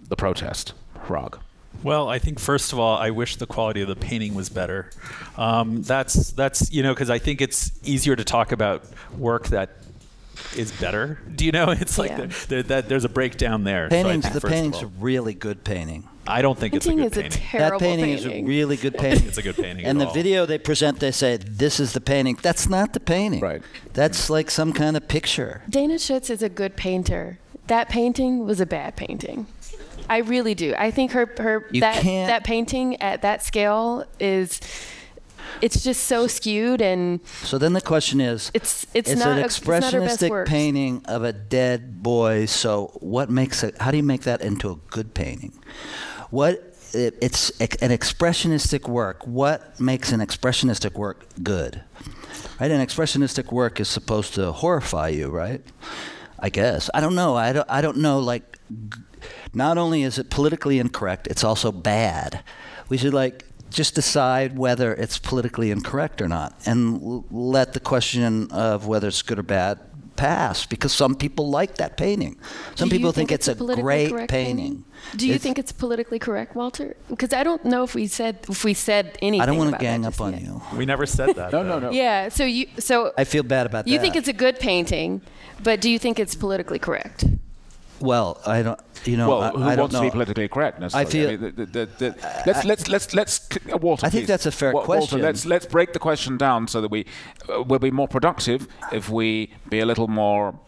the 0.07 0.15
protest, 0.15 0.73
Hrag? 1.07 1.39
Well, 1.83 2.09
I 2.09 2.19
think 2.19 2.39
first 2.39 2.73
of 2.73 2.79
all, 2.79 2.97
I 2.97 3.09
wish 3.09 3.37
the 3.37 3.47
quality 3.47 3.81
of 3.81 3.87
the 3.87 3.95
painting 3.95 4.35
was 4.35 4.49
better. 4.49 4.91
Um, 5.37 5.81
that's 5.81 6.31
that's 6.31 6.71
you 6.71 6.83
know 6.83 6.93
because 6.93 7.09
I 7.09 7.17
think 7.17 7.41
it's 7.41 7.71
easier 7.83 8.15
to 8.15 8.23
talk 8.23 8.51
about 8.51 8.83
work 9.17 9.47
that 9.47 9.69
is 10.57 10.71
better. 10.71 11.19
Do 11.35 11.45
you 11.45 11.51
know? 11.51 11.69
It's 11.81 11.97
like 11.97 12.11
Yeah. 12.11 12.25
the, 12.27 12.45
the, 12.55 12.63
that 12.63 12.89
there's 12.89 13.05
a 13.05 13.09
breakdown 13.09 13.63
there. 13.63 13.89
So 13.89 14.03
think 14.03 14.23
the 14.33 14.41
painting's 14.41 14.81
a 14.81 14.87
really 14.87 15.33
good 15.33 15.63
painting. 15.63 16.07
I 16.27 16.41
don't 16.43 16.57
think 16.57 16.73
Painting 16.73 16.99
it's 16.99 17.17
a 17.17 17.21
is 17.21 17.31
good 17.31 17.33
a 17.33 17.37
painting. 17.37 17.41
terrible 17.59 17.79
that 17.79 17.85
painting, 17.85 18.09
is 18.11 18.25
a 18.25 18.43
really 18.43 18.77
good 18.77 18.93
painting. 18.97 19.27
it's 19.27 19.37
a 19.39 19.41
good 19.41 19.55
painting. 19.55 19.85
and 19.85 19.97
at 19.99 20.03
the 20.03 20.07
all. 20.07 20.13
video 20.13 20.45
they 20.45 20.59
present, 20.59 20.99
they 20.99 21.11
say, 21.11 21.37
"This 21.37 21.79
is 21.79 21.93
the 21.93 22.01
painting." 22.01 22.37
That's 22.41 22.69
not 22.69 22.93
the 22.93 22.99
painting. 22.99 23.39
Right. 23.41 23.61
That's 23.93 24.29
like 24.29 24.51
some 24.51 24.71
kind 24.71 24.95
of 24.95 25.07
picture. 25.07 25.63
Dana 25.69 25.97
Schutz 25.97 26.29
is 26.29 26.43
a 26.43 26.49
good 26.49 26.75
painter. 26.75 27.39
That 27.67 27.89
painting 27.89 28.45
was 28.45 28.59
a 28.61 28.65
bad 28.67 28.95
painting. 28.95 29.47
I 30.09 30.17
really 30.19 30.53
do. 30.53 30.75
I 30.77 30.91
think 30.91 31.11
her 31.13 31.25
her 31.39 31.65
You 31.71 31.81
that 31.81 32.01
can't- 32.03 32.27
that 32.27 32.43
painting 32.43 33.01
at 33.01 33.21
that 33.23 33.41
scale 33.43 34.05
is 34.19 34.59
it's 35.61 35.83
just 35.83 36.03
so 36.05 36.27
skewed 36.27 36.81
and 36.81 37.19
So 37.43 37.57
then 37.57 37.73
the 37.73 37.81
question 37.81 38.21
is, 38.21 38.51
it's 38.53 38.85
it's, 38.93 39.11
it's 39.11 39.19
not 39.19 39.37
an 39.37 39.43
a, 39.43 39.45
it's 39.45 39.65
not 39.65 39.83
expressionistic 39.83 40.45
painting 40.45 41.03
of 41.05 41.23
a 41.23 41.33
dead 41.33 42.01
boy. 42.01 42.45
So 42.45 42.97
what 42.99 43.29
makes 43.29 43.63
it? 43.63 43.79
How 43.81 43.91
do 43.91 43.97
you 43.97 44.03
make 44.03 44.21
that 44.21 44.41
into 44.41 44.71
a 44.71 44.75
good 44.89 45.13
painting? 45.13 45.53
What? 46.29 46.67
It, 46.93 47.17
it's 47.21 47.51
an 47.61 47.89
expressionistic 47.89 48.87
work. 48.87 49.25
What 49.25 49.79
makes 49.79 50.11
an 50.11 50.19
expressionistic 50.19 50.95
work 50.95 51.25
good? 51.41 51.81
Right? 52.59 52.69
An 52.69 52.85
expressionistic 52.85 53.51
work 53.51 53.79
is 53.79 53.87
supposed 53.87 54.33
to 54.35 54.51
horrify 54.51 55.07
you, 55.07 55.29
right? 55.29 55.61
I 56.39 56.49
guess. 56.49 56.89
I 56.93 56.99
don't 56.99 57.15
know. 57.15 57.35
I 57.35 57.53
don't. 57.53 57.69
I 57.69 57.81
don't 57.81 57.97
know. 57.97 58.19
Like, 58.19 58.57
not 59.53 59.77
only 59.77 60.03
is 60.03 60.17
it 60.17 60.29
politically 60.29 60.79
incorrect, 60.79 61.27
it's 61.27 61.43
also 61.43 61.71
bad. 61.71 62.43
We 62.89 62.97
should 62.97 63.13
like 63.13 63.45
just 63.71 63.95
decide 63.95 64.57
whether 64.57 64.93
it's 64.93 65.17
politically 65.17 65.71
incorrect 65.71 66.21
or 66.21 66.27
not, 66.27 66.53
and 66.65 67.01
l- 67.01 67.25
let 67.31 67.73
the 67.73 67.79
question 67.79 68.51
of 68.51 68.85
whether 68.85 69.07
it's 69.07 69.21
good 69.23 69.39
or 69.39 69.43
bad 69.43 69.79
pass. 70.17 70.65
Because 70.67 70.91
some 70.93 71.15
people 71.15 71.49
like 71.49 71.75
that 71.77 71.95
painting. 71.97 72.37
Some 72.75 72.89
Do 72.89 72.95
people 72.97 73.11
think, 73.11 73.31
it's 73.31 73.47
a 73.47 73.55
politically 73.55 73.81
great 73.83 74.09
correct 74.11 74.29
painting. 74.29 74.83
Do 75.15 75.25
you 75.25 75.33
It's- 75.35 75.41
think 75.43 75.57
it's 75.57 75.71
politically 75.71 76.19
correct, 76.19 76.55
Walter? 76.55 76.95
Because 77.09 77.33
I 77.33 77.43
don't 77.43 77.63
know 77.65 77.83
if 77.83 77.95
we 77.95 78.05
said 78.07 78.37
if 78.49 78.63
we 78.63 78.73
said 78.75 79.17
anything. 79.21 79.41
I 79.41 79.45
don't 79.47 79.57
want 79.57 79.71
to 79.71 79.77
gang 79.79 80.05
up 80.05 80.19
on 80.21 80.33
yet. 80.33 80.41
you. 80.43 80.61
We 80.77 80.85
never 80.85 81.05
said 81.07 81.35
that. 81.37 81.51
no, 81.55 81.63
no, 81.63 81.79
no. 81.79 81.91
Yeah. 81.91 82.29
So 82.29 82.43
you 82.43 82.67
so 82.77 83.13
I 83.17 83.23
feel 83.23 83.43
bad 83.43 83.65
about 83.65 83.87
you 83.87 83.91
that. 83.91 83.93
You 83.95 83.99
think 84.01 84.15
it's 84.15 84.27
a 84.27 84.33
good 84.45 84.59
painting, 84.59 85.21
but 85.63 85.81
do 85.81 85.89
you 85.89 85.97
think 85.97 86.19
it's 86.19 86.35
politically 86.35 86.77
correct? 86.79 87.25
Well, 88.01 88.41
I 88.45 88.61
don't. 88.61 88.79
You 89.05 89.17
know, 89.17 89.29
well, 89.29 89.41
I, 89.41 89.49
who 89.51 89.63
I 89.63 89.75
don't 89.75 89.83
wants 89.83 89.93
know. 89.93 89.99
to 90.01 90.05
be 90.07 90.11
politically 90.11 90.47
correct? 90.47 90.77
I 90.77 90.81
Necessarily? 90.81 91.37
feel. 91.37 91.41
mean, 91.41 91.55
the, 91.55 91.65
the, 91.65 91.85
the, 91.85 91.85
the, 91.97 92.43
let's 92.45 92.65
let's 92.65 92.87
let's 92.87 93.13
let's 93.13 93.49
uh, 93.71 93.77
Walter. 93.77 94.05
I 94.05 94.09
think 94.09 94.23
please. 94.23 94.27
that's 94.27 94.45
a 94.45 94.51
fair 94.51 94.73
Wa- 94.73 94.83
question. 94.83 95.19
Walter, 95.19 95.27
let's 95.27 95.45
let's 95.45 95.65
break 95.65 95.93
the 95.93 95.99
question 95.99 96.37
down 96.37 96.67
so 96.67 96.81
that 96.81 96.91
we 96.91 97.05
uh, 97.49 97.63
will 97.63 97.79
be 97.79 97.91
more 97.91 98.07
productive 98.07 98.67
if 98.91 99.09
we 99.09 99.51
be 99.69 99.79
a 99.79 99.85
little 99.85 100.07
more 100.07 100.59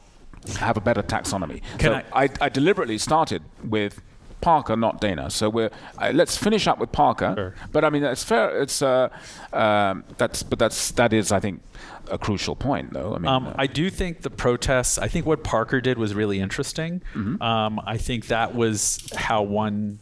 have 0.60 0.77
a 0.77 0.81
better 0.81 1.01
taxonomy. 1.01 1.61
Can 1.77 2.01
so 2.01 2.07
I, 2.14 2.30
I 2.41 2.49
deliberately 2.49 2.97
started 2.97 3.43
with. 3.64 4.01
Parker, 4.44 4.76
not 4.76 4.99
Dana. 4.99 5.30
So 5.30 5.49
we're 5.49 5.72
uh, 5.98 6.11
let's 6.14 6.36
finish 6.38 6.68
up 6.68 6.78
with 6.78 6.91
Parker. 6.91 7.56
But 7.72 7.86
I 7.86 7.90
mean, 7.90 8.02
that's 8.02 8.24
fair. 8.24 8.61
It's 8.61 8.82
uh, 8.82 9.07
um, 9.53 10.03
that's 10.18 10.44
but 10.44 10.60
that's 10.60 10.91
that 10.91 11.14
is 11.14 11.32
I 11.32 11.40
think 11.40 11.61
a 12.11 12.18
crucial 12.18 12.56
point, 12.56 12.94
though. 12.94 13.15
I 13.15 13.18
mean, 13.20 13.28
Um, 13.28 13.48
uh, 13.48 13.53
I 13.57 13.68
do 13.68 13.90
think 13.90 14.22
the 14.22 14.30
protests. 14.30 14.98
I 14.98 15.07
think 15.07 15.26
what 15.26 15.44
Parker 15.44 15.80
did 15.80 15.98
was 15.98 16.14
really 16.14 16.40
interesting. 16.40 17.02
Mm-hmm. 17.14 17.41
Um, 17.41 17.80
I 17.86 17.98
think 17.98 18.28
that 18.28 18.53
was 18.53 19.07
how 19.15 19.41
one. 19.44 19.99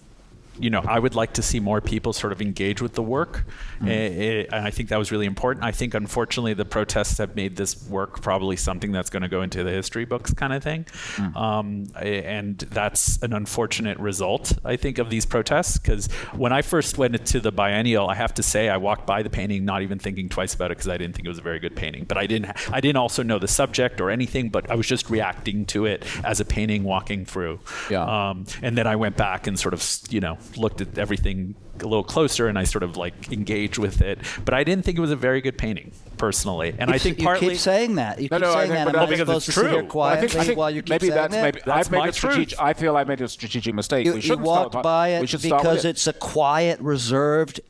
You 0.61 0.69
know, 0.69 0.83
I 0.87 0.99
would 0.99 1.15
like 1.15 1.33
to 1.33 1.41
see 1.41 1.59
more 1.59 1.81
people 1.81 2.13
sort 2.13 2.33
of 2.33 2.41
engage 2.41 2.81
with 2.81 2.93
the 2.93 3.03
work, 3.03 3.45
Mm-hmm. 3.81 3.89
Eh, 3.89 3.93
eh, 3.93 4.45
and 4.51 4.65
I 4.65 4.69
think 4.69 4.89
that 4.89 4.99
was 4.99 5.11
really 5.11 5.25
important. 5.25 5.65
I 5.65 5.71
think, 5.71 5.93
unfortunately, 5.93 6.53
the 6.53 6.65
protests 6.65 7.17
have 7.17 7.35
made 7.35 7.55
this 7.55 7.87
work 7.87 8.21
probably 8.21 8.55
something 8.55 8.91
that's 8.91 9.09
going 9.09 9.23
to 9.23 9.29
go 9.29 9.41
into 9.41 9.63
the 9.63 9.71
history 9.71 10.05
books, 10.05 10.33
kind 10.33 10.53
of 10.53 10.63
thing. 10.63 10.85
Mm. 11.15 11.35
Um, 11.35 11.87
eh, 11.99 12.21
and 12.23 12.59
that's 12.59 13.21
an 13.23 13.33
unfortunate 13.33 13.97
result, 13.97 14.53
I 14.63 14.75
think, 14.75 14.99
of 14.99 15.09
these 15.09 15.25
protests. 15.25 15.77
Because 15.77 16.11
when 16.33 16.53
I 16.53 16.61
first 16.61 16.97
went 16.97 17.25
to 17.25 17.39
the 17.39 17.51
biennial, 17.51 18.07
I 18.07 18.15
have 18.15 18.33
to 18.35 18.43
say 18.43 18.69
I 18.69 18.77
walked 18.77 19.07
by 19.07 19.23
the 19.23 19.29
painting, 19.29 19.65
not 19.65 19.81
even 19.81 19.97
thinking 19.97 20.29
twice 20.29 20.53
about 20.53 20.71
it, 20.71 20.77
because 20.77 20.89
I 20.89 20.97
didn't 20.97 21.15
think 21.15 21.25
it 21.25 21.29
was 21.29 21.39
a 21.39 21.43
very 21.43 21.59
good 21.59 21.75
painting. 21.75 22.05
But 22.05 22.17
I 22.17 22.27
didn't, 22.27 22.45
ha- 22.45 22.71
I 22.71 22.81
didn't 22.81 22.97
also 22.97 23.23
know 23.23 23.39
the 23.39 23.47
subject 23.47 23.99
or 23.99 24.11
anything, 24.11 24.49
but 24.49 24.69
I 24.69 24.75
was 24.75 24.87
just 24.87 25.09
reacting 25.09 25.65
to 25.67 25.85
it 25.85 26.05
as 26.23 26.39
a 26.39 26.45
painting 26.45 26.83
walking 26.83 27.25
through. 27.25 27.59
Yeah. 27.89 28.03
Um, 28.03 28.45
and 28.61 28.77
then 28.77 28.85
I 28.85 28.95
went 28.95 29.17
back 29.17 29.47
and 29.47 29.59
sort 29.59 29.73
of, 29.73 29.83
you 30.09 30.19
know, 30.19 30.37
looked 30.57 30.81
at 30.81 30.97
everything 30.97 31.55
a 31.79 31.83
little 31.85 32.03
closer, 32.03 32.47
and 32.47 32.57
I 32.59 32.63
sort 32.63 32.83
of 32.83 32.95
like 32.97 33.31
engaged 33.31 33.77
with 33.77 34.01
it. 34.01 34.19
But 34.45 34.53
I 34.53 34.63
didn't 34.63 34.85
think 34.85 34.97
it 34.97 35.01
was 35.01 35.11
a 35.11 35.15
very 35.15 35.41
good 35.41 35.57
painting, 35.57 35.91
personally. 36.17 36.75
And 36.77 36.89
You 36.89 36.93
I 36.93 36.95
s- 36.97 37.03
think 37.03 37.19
you 37.19 37.25
partly 37.25 37.49
keep 37.49 37.57
saying 37.57 37.95
that. 37.95 38.19
You 38.21 38.27
No, 38.29 38.37
keep 38.37 38.41
no, 38.45 38.49
I 38.51 38.53
saying 38.53 38.61
think- 38.71 38.73
that. 38.73 38.85
but 38.85 38.95
Am 38.95 38.99
I 39.01 39.03
I 39.03 39.07
think 39.07 39.19
supposed 39.19 39.45
to 39.45 39.51
it's 39.51 39.55
sit 39.59 39.69
here 39.71 39.79
true. 39.79 39.87
quietly 39.89 40.25
I 40.25 40.29
think, 40.29 40.41
I 40.41 40.45
think 40.45 40.57
while 40.59 40.69
you 40.71 40.81
keep 40.83 40.89
maybe 40.91 41.07
saying 41.07 41.15
that's 41.15 41.33
that? 41.33 41.43
maybe 41.43 41.61
That's 41.65 41.87
I've 41.87 41.91
made 41.91 41.97
my 41.99 42.07
a 42.07 42.13
strategic. 42.13 42.59
I 42.61 42.73
feel 42.73 42.95
I 42.97 43.03
made 43.03 43.21
a 43.21 43.27
strategic 43.27 43.73
mistake. 43.73 44.05
You, 44.05 44.13
we 44.13 44.21
shouldn't 44.21 44.45
start 44.45 44.59
walked 44.63 44.75
with- 44.75 44.83
by 44.83 45.09
we 45.09 45.23
it 45.23 45.29
should 45.29 45.41
start 45.41 45.63
with 45.63 45.71
because 45.71 45.85
it's 45.85 46.05
a 46.07 46.13
quiet, 46.13 46.79
reserved, 46.81 47.61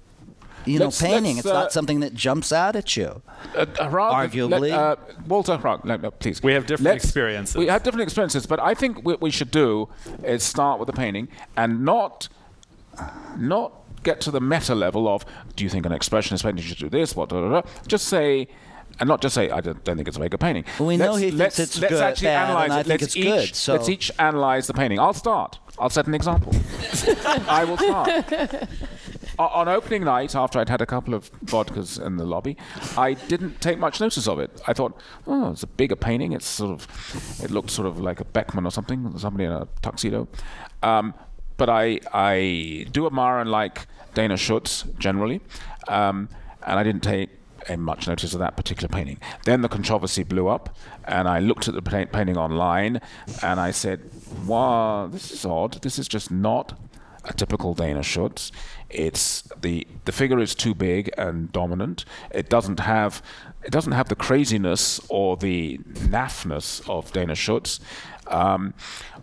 you 0.65 0.77
know, 0.77 0.85
Let's- 0.85 1.01
painting. 1.01 1.37
let's, 1.37 1.47
it's 1.47 1.55
uh, 1.55 1.61
not 1.61 1.71
something 1.71 2.01
that 2.01 2.13
jumps 2.13 2.51
out 2.51 2.75
at 2.75 2.95
you. 2.97 3.21
Uh, 3.55 3.59
uh, 3.79 3.89
Hrag, 3.89 4.29
Arguably. 4.31 4.69
let, 4.69 4.71
uh, 4.71 4.95
Walter 5.27 5.57
Hrag, 5.57 5.85
no, 5.85 5.95
no, 5.95 6.11
please. 6.11 6.43
We 6.43 6.53
have 6.53 6.65
different 6.67 6.85
Let's- 6.91 7.03
experiences. 7.05 7.55
We 7.55 7.67
have 7.67 7.81
different 7.83 8.03
experiences, 8.03 8.45
but 8.45 8.59
I 8.59 8.73
think 8.75 9.03
what 9.05 9.21
we 9.21 9.31
should 9.31 9.49
do 9.51 9.87
is 10.23 10.43
start 10.43 10.79
with 10.79 10.87
the 10.87 10.93
painting 10.93 11.29
and 11.57 11.83
not, 11.85 12.27
not 13.37 13.73
get 14.03 14.19
to 14.21 14.31
the 14.31 14.41
meta 14.41 14.73
level 14.75 15.07
of, 15.07 15.25
do 15.55 15.63
you 15.63 15.69
think 15.69 15.85
an 15.85 15.91
expressionist 15.91 16.43
painting 16.43 16.63
should 16.63 16.77
do 16.77 16.89
this? 16.89 17.15
What? 17.15 17.29
Da, 17.29 17.41
da, 17.41 17.61
da. 17.61 17.69
Just 17.87 18.07
say. 18.07 18.47
And 18.99 19.07
not 19.07 19.21
just 19.21 19.33
say 19.33 19.49
I 19.49 19.61
don't, 19.61 19.81
don't 19.85 19.95
think 19.95 20.09
it's 20.09 20.17
a 20.17 20.19
very 20.19 20.29
good 20.29 20.41
painting. 20.41 20.65
Well, 20.77 20.89
we 20.89 20.97
know 20.97 21.13
let's, 21.13 21.21
he 21.23 21.31
let's, 21.31 21.59
it's 21.59 21.79
let's 21.79 21.93
good, 21.93 22.03
actually 22.03 22.25
bad, 22.27 22.49
analyze 22.49 22.85
it. 22.85 22.87
let's 22.89 23.03
it's 23.03 23.15
each, 23.17 23.23
good, 23.23 23.55
so- 23.55 23.73
Let's 23.73 23.87
each 23.89 24.11
analyze 24.19 24.67
the 24.67 24.73
painting. 24.73 24.99
I'll 24.99 25.13
start. 25.13 25.59
I'll 25.79 25.89
set 25.89 26.07
an 26.07 26.13
example. 26.13 26.53
I 27.47 27.63
will 27.63 27.77
start. 27.77 28.67
On 29.39 29.67
opening 29.69 30.03
night, 30.03 30.35
after 30.35 30.59
I'd 30.59 30.67
had 30.69 30.81
a 30.81 30.85
couple 30.85 31.13
of 31.13 31.31
vodkas 31.45 32.05
in 32.05 32.17
the 32.17 32.25
lobby, 32.25 32.57
I 32.97 33.13
didn't 33.13 33.61
take 33.61 33.79
much 33.79 33.99
notice 34.01 34.27
of 34.27 34.39
it. 34.39 34.61
I 34.67 34.73
thought, 34.73 34.95
oh, 35.25 35.51
it's 35.51 35.63
a 35.63 35.67
bigger 35.67 35.95
painting. 35.95 36.33
It's 36.33 36.45
sort 36.45 36.71
of, 36.71 37.41
it 37.43 37.49
looked 37.49 37.71
sort 37.71 37.87
of 37.87 37.99
like 37.99 38.19
a 38.19 38.25
Beckmann 38.25 38.67
or 38.67 38.71
something, 38.71 39.17
somebody 39.17 39.45
in 39.45 39.51
a 39.53 39.67
tuxedo. 39.81 40.27
Um, 40.83 41.13
but 41.61 41.69
I, 41.69 41.99
I 42.11 42.87
do 42.91 43.05
admire 43.05 43.37
and 43.37 43.51
like 43.51 43.85
Dana 44.15 44.35
Schutz 44.35 44.83
generally, 44.97 45.41
um, 45.87 46.27
and 46.65 46.79
I 46.79 46.81
didn't 46.81 47.03
take 47.03 47.29
much 47.77 48.07
notice 48.07 48.33
of 48.33 48.39
that 48.39 48.57
particular 48.57 48.89
painting. 48.89 49.19
Then 49.45 49.61
the 49.61 49.69
controversy 49.69 50.23
blew 50.23 50.47
up, 50.47 50.75
and 51.05 51.27
I 51.27 51.37
looked 51.37 51.67
at 51.67 51.75
the 51.75 51.83
painting 51.83 52.35
online, 52.35 52.99
and 53.43 53.59
I 53.59 53.69
said, 53.69 54.09
"Wow, 54.47 55.07
this 55.11 55.29
is 55.29 55.45
odd. 55.45 55.83
This 55.83 55.99
is 55.99 56.07
just 56.07 56.31
not 56.31 56.79
a 57.25 57.33
typical 57.33 57.75
Dana 57.75 58.01
Schutz. 58.01 58.51
It's 58.89 59.43
the 59.61 59.85
the 60.05 60.11
figure 60.11 60.39
is 60.39 60.55
too 60.55 60.73
big 60.73 61.11
and 61.15 61.51
dominant. 61.51 62.05
It 62.31 62.49
doesn't 62.49 62.79
have 62.79 63.21
it 63.63 63.71
doesn't 63.71 63.91
have 63.93 64.09
the 64.09 64.15
craziness 64.15 64.99
or 65.09 65.37
the 65.37 65.77
naffness 65.93 66.81
of 66.89 67.11
Dana 67.11 67.35
Schutz. 67.35 67.79
Um, 68.25 68.73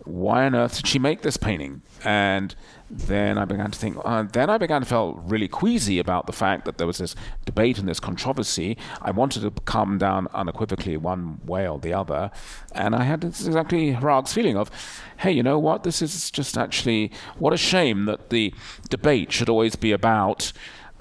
why 0.09 0.45
on 0.45 0.55
earth 0.55 0.77
did 0.77 0.87
she 0.87 0.99
make 0.99 1.21
this 1.21 1.37
painting? 1.37 1.81
And 2.03 2.55
then 2.89 3.37
I 3.37 3.45
began 3.45 3.69
to 3.69 3.77
think, 3.77 3.97
uh, 4.03 4.23
then 4.23 4.49
I 4.49 4.57
began 4.57 4.81
to 4.81 4.87
feel 4.87 5.13
really 5.25 5.47
queasy 5.47 5.99
about 5.99 6.25
the 6.25 6.33
fact 6.33 6.65
that 6.65 6.77
there 6.77 6.87
was 6.87 6.97
this 6.97 7.15
debate 7.45 7.77
and 7.77 7.87
this 7.87 7.99
controversy. 7.99 8.77
I 9.01 9.11
wanted 9.11 9.41
to 9.41 9.51
come 9.65 9.97
down 9.97 10.27
unequivocally 10.33 10.97
one 10.97 11.39
way 11.45 11.67
or 11.67 11.77
the 11.77 11.93
other. 11.93 12.31
And 12.71 12.95
I 12.95 13.03
had 13.03 13.21
this 13.21 13.45
exactly 13.45 13.93
Hrag's 13.93 14.33
feeling 14.33 14.57
of, 14.57 14.71
hey, 15.17 15.31
you 15.31 15.43
know 15.43 15.59
what? 15.59 15.83
This 15.83 16.01
is 16.01 16.31
just 16.31 16.57
actually, 16.57 17.11
what 17.37 17.53
a 17.53 17.57
shame 17.57 18.05
that 18.05 18.31
the 18.31 18.53
debate 18.89 19.31
should 19.31 19.49
always 19.49 19.75
be 19.75 19.91
about 19.91 20.51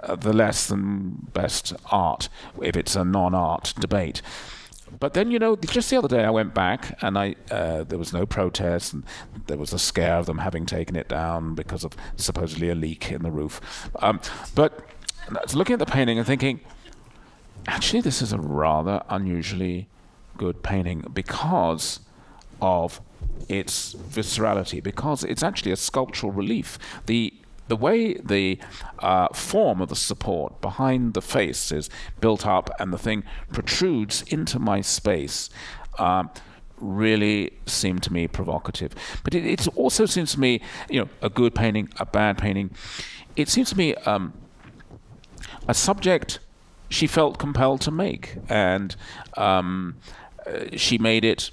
uh, 0.00 0.14
the 0.14 0.32
less 0.32 0.66
than 0.66 1.28
best 1.32 1.72
art 1.90 2.28
if 2.62 2.76
it's 2.76 2.94
a 2.94 3.04
non 3.04 3.34
art 3.34 3.72
debate. 3.80 4.20
But 5.00 5.14
then, 5.14 5.30
you 5.30 5.38
know, 5.38 5.56
just 5.56 5.90
the 5.90 5.96
other 5.96 6.08
day 6.08 6.24
I 6.24 6.30
went 6.30 6.54
back 6.54 6.98
and 7.02 7.18
I 7.18 7.34
uh, 7.50 7.84
there 7.84 7.98
was 7.98 8.12
no 8.12 8.26
protest 8.26 8.92
and 8.92 9.04
there 9.46 9.58
was 9.58 9.72
a 9.72 9.78
scare 9.78 10.16
of 10.16 10.26
them 10.26 10.38
having 10.38 10.66
taken 10.66 10.96
it 10.96 11.08
down 11.08 11.54
because 11.54 11.84
of 11.84 11.92
supposedly 12.16 12.68
a 12.68 12.74
leak 12.74 13.10
in 13.10 13.22
the 13.22 13.30
roof. 13.30 13.60
Um, 14.00 14.20
but 14.54 14.86
I 15.28 15.40
was 15.42 15.54
looking 15.54 15.74
at 15.74 15.78
the 15.78 15.86
painting 15.86 16.18
and 16.18 16.26
thinking, 16.26 16.60
actually, 17.66 18.00
this 18.00 18.22
is 18.22 18.32
a 18.32 18.38
rather 18.38 19.02
unusually 19.08 19.88
good 20.36 20.62
painting 20.62 21.04
because 21.12 22.00
of 22.60 23.00
its 23.48 23.94
viscerality, 23.94 24.82
because 24.82 25.24
it's 25.24 25.42
actually 25.42 25.72
a 25.72 25.76
sculptural 25.76 26.32
relief. 26.32 26.78
The 27.06 27.34
the 27.68 27.76
way 27.76 28.14
the 28.14 28.58
uh, 28.98 29.28
form 29.28 29.80
of 29.80 29.88
the 29.88 29.96
support 29.96 30.60
behind 30.60 31.14
the 31.14 31.22
face 31.22 31.70
is 31.70 31.88
built 32.20 32.46
up 32.46 32.70
and 32.80 32.92
the 32.92 32.98
thing 32.98 33.22
protrudes 33.52 34.22
into 34.22 34.58
my 34.58 34.80
space 34.80 35.50
uh, 35.98 36.24
really 36.80 37.52
seemed 37.66 38.02
to 38.04 38.12
me 38.12 38.28
provocative. 38.28 38.94
But 39.24 39.34
it, 39.34 39.44
it, 39.44 39.68
also 39.76 40.06
seems 40.06 40.32
to 40.32 40.40
me, 40.40 40.60
you 40.88 41.00
know, 41.00 41.08
a 41.22 41.28
good 41.28 41.54
painting, 41.54 41.88
a 41.98 42.06
bad 42.06 42.38
painting. 42.38 42.70
It 43.36 43.48
seems 43.48 43.70
to 43.70 43.76
me 43.76 43.94
um, 43.94 44.32
a 45.66 45.74
subject 45.74 46.38
she 46.88 47.06
felt 47.06 47.38
compelled 47.38 47.80
to 47.82 47.90
make, 47.90 48.36
and 48.48 48.96
um, 49.36 49.96
uh, 50.46 50.76
she 50.76 50.98
made 50.98 51.24
it 51.24 51.50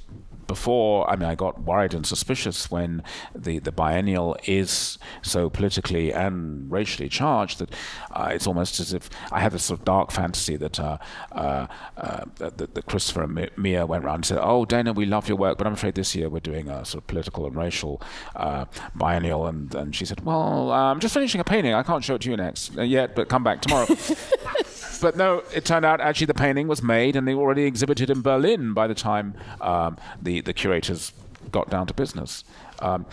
before, 0.47 1.09
I 1.09 1.15
mean, 1.15 1.29
I 1.29 1.35
got 1.35 1.61
worried 1.61 1.93
and 1.93 2.05
suspicious 2.05 2.69
when 2.71 3.03
the, 3.33 3.59
the 3.59 3.71
biennial 3.71 4.37
is 4.45 4.97
so 5.21 5.49
politically 5.49 6.11
and 6.11 6.71
racially 6.71 7.09
charged 7.09 7.59
that 7.59 7.71
uh, 8.11 8.29
it's 8.31 8.47
almost 8.47 8.79
as 8.79 8.93
if 8.93 9.09
I 9.31 9.39
had 9.39 9.51
this 9.51 9.65
sort 9.65 9.79
of 9.79 9.85
dark 9.85 10.11
fantasy 10.11 10.55
that 10.57 10.79
uh, 10.79 10.97
uh, 11.31 11.67
uh 11.97 12.25
that, 12.37 12.57
that, 12.57 12.85
Christopher 12.85 13.23
and 13.23 13.49
Mia 13.57 13.85
went 13.85 14.05
around 14.05 14.15
and 14.15 14.25
said, 14.25 14.39
"Oh, 14.41 14.65
Dana, 14.65 14.93
we 14.93 15.05
love 15.05 15.27
your 15.27 15.37
work, 15.37 15.57
but 15.57 15.67
I'm 15.67 15.73
afraid 15.73 15.95
this 15.95 16.15
year 16.15 16.29
we're 16.29 16.39
doing 16.39 16.69
a 16.69 16.85
sort 16.85 17.03
of 17.03 17.07
political 17.07 17.45
and 17.45 17.55
racial 17.55 18.01
uh, 18.35 18.65
biennial." 18.93 19.47
And, 19.47 19.73
and 19.75 19.95
she 19.95 20.05
said, 20.05 20.23
"Well, 20.23 20.71
uh, 20.71 20.91
I'm 20.91 20.99
just 20.99 21.13
finishing 21.13 21.41
a 21.41 21.43
painting. 21.43 21.73
I 21.73 21.83
can't 21.83 22.03
show 22.03 22.15
it 22.15 22.21
to 22.21 22.29
you 22.29 22.37
next 22.37 22.73
yet, 22.75 23.15
but 23.15 23.29
come 23.29 23.43
back 23.43 23.61
tomorrow." 23.61 23.87
but 25.01 25.15
no, 25.15 25.43
it 25.53 25.65
turned 25.65 25.85
out 25.85 26.01
actually 26.01 26.27
the 26.27 26.33
painting 26.33 26.67
was 26.67 26.81
made 26.81 27.15
and 27.15 27.27
they 27.27 27.33
already 27.33 27.63
exhibited 27.63 28.09
in 28.09 28.21
Berlin 28.21 28.73
by 28.73 28.87
the 28.87 28.95
time 28.95 29.35
um, 29.61 29.97
the 30.21 30.41
the 30.41 30.53
curators 30.53 31.13
got 31.51 31.69
down 31.69 31.87
to 31.87 31.93
business. 31.93 32.43
Um, 32.79 33.05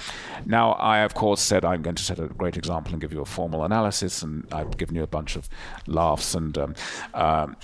now, 0.44 0.72
I 0.72 1.00
of 1.00 1.14
course 1.14 1.40
said 1.40 1.64
I'm 1.64 1.82
going 1.82 1.96
to 1.96 2.02
set 2.02 2.18
a 2.18 2.26
great 2.26 2.56
example 2.56 2.92
and 2.92 3.00
give 3.00 3.12
you 3.12 3.20
a 3.20 3.26
formal 3.26 3.64
analysis, 3.64 4.22
and 4.22 4.46
I've 4.52 4.76
given 4.76 4.96
you 4.96 5.02
a 5.02 5.06
bunch 5.06 5.36
of 5.36 5.48
laughs, 5.86 6.34
and 6.34 6.56
um, 6.58 6.74
um, 7.14 7.56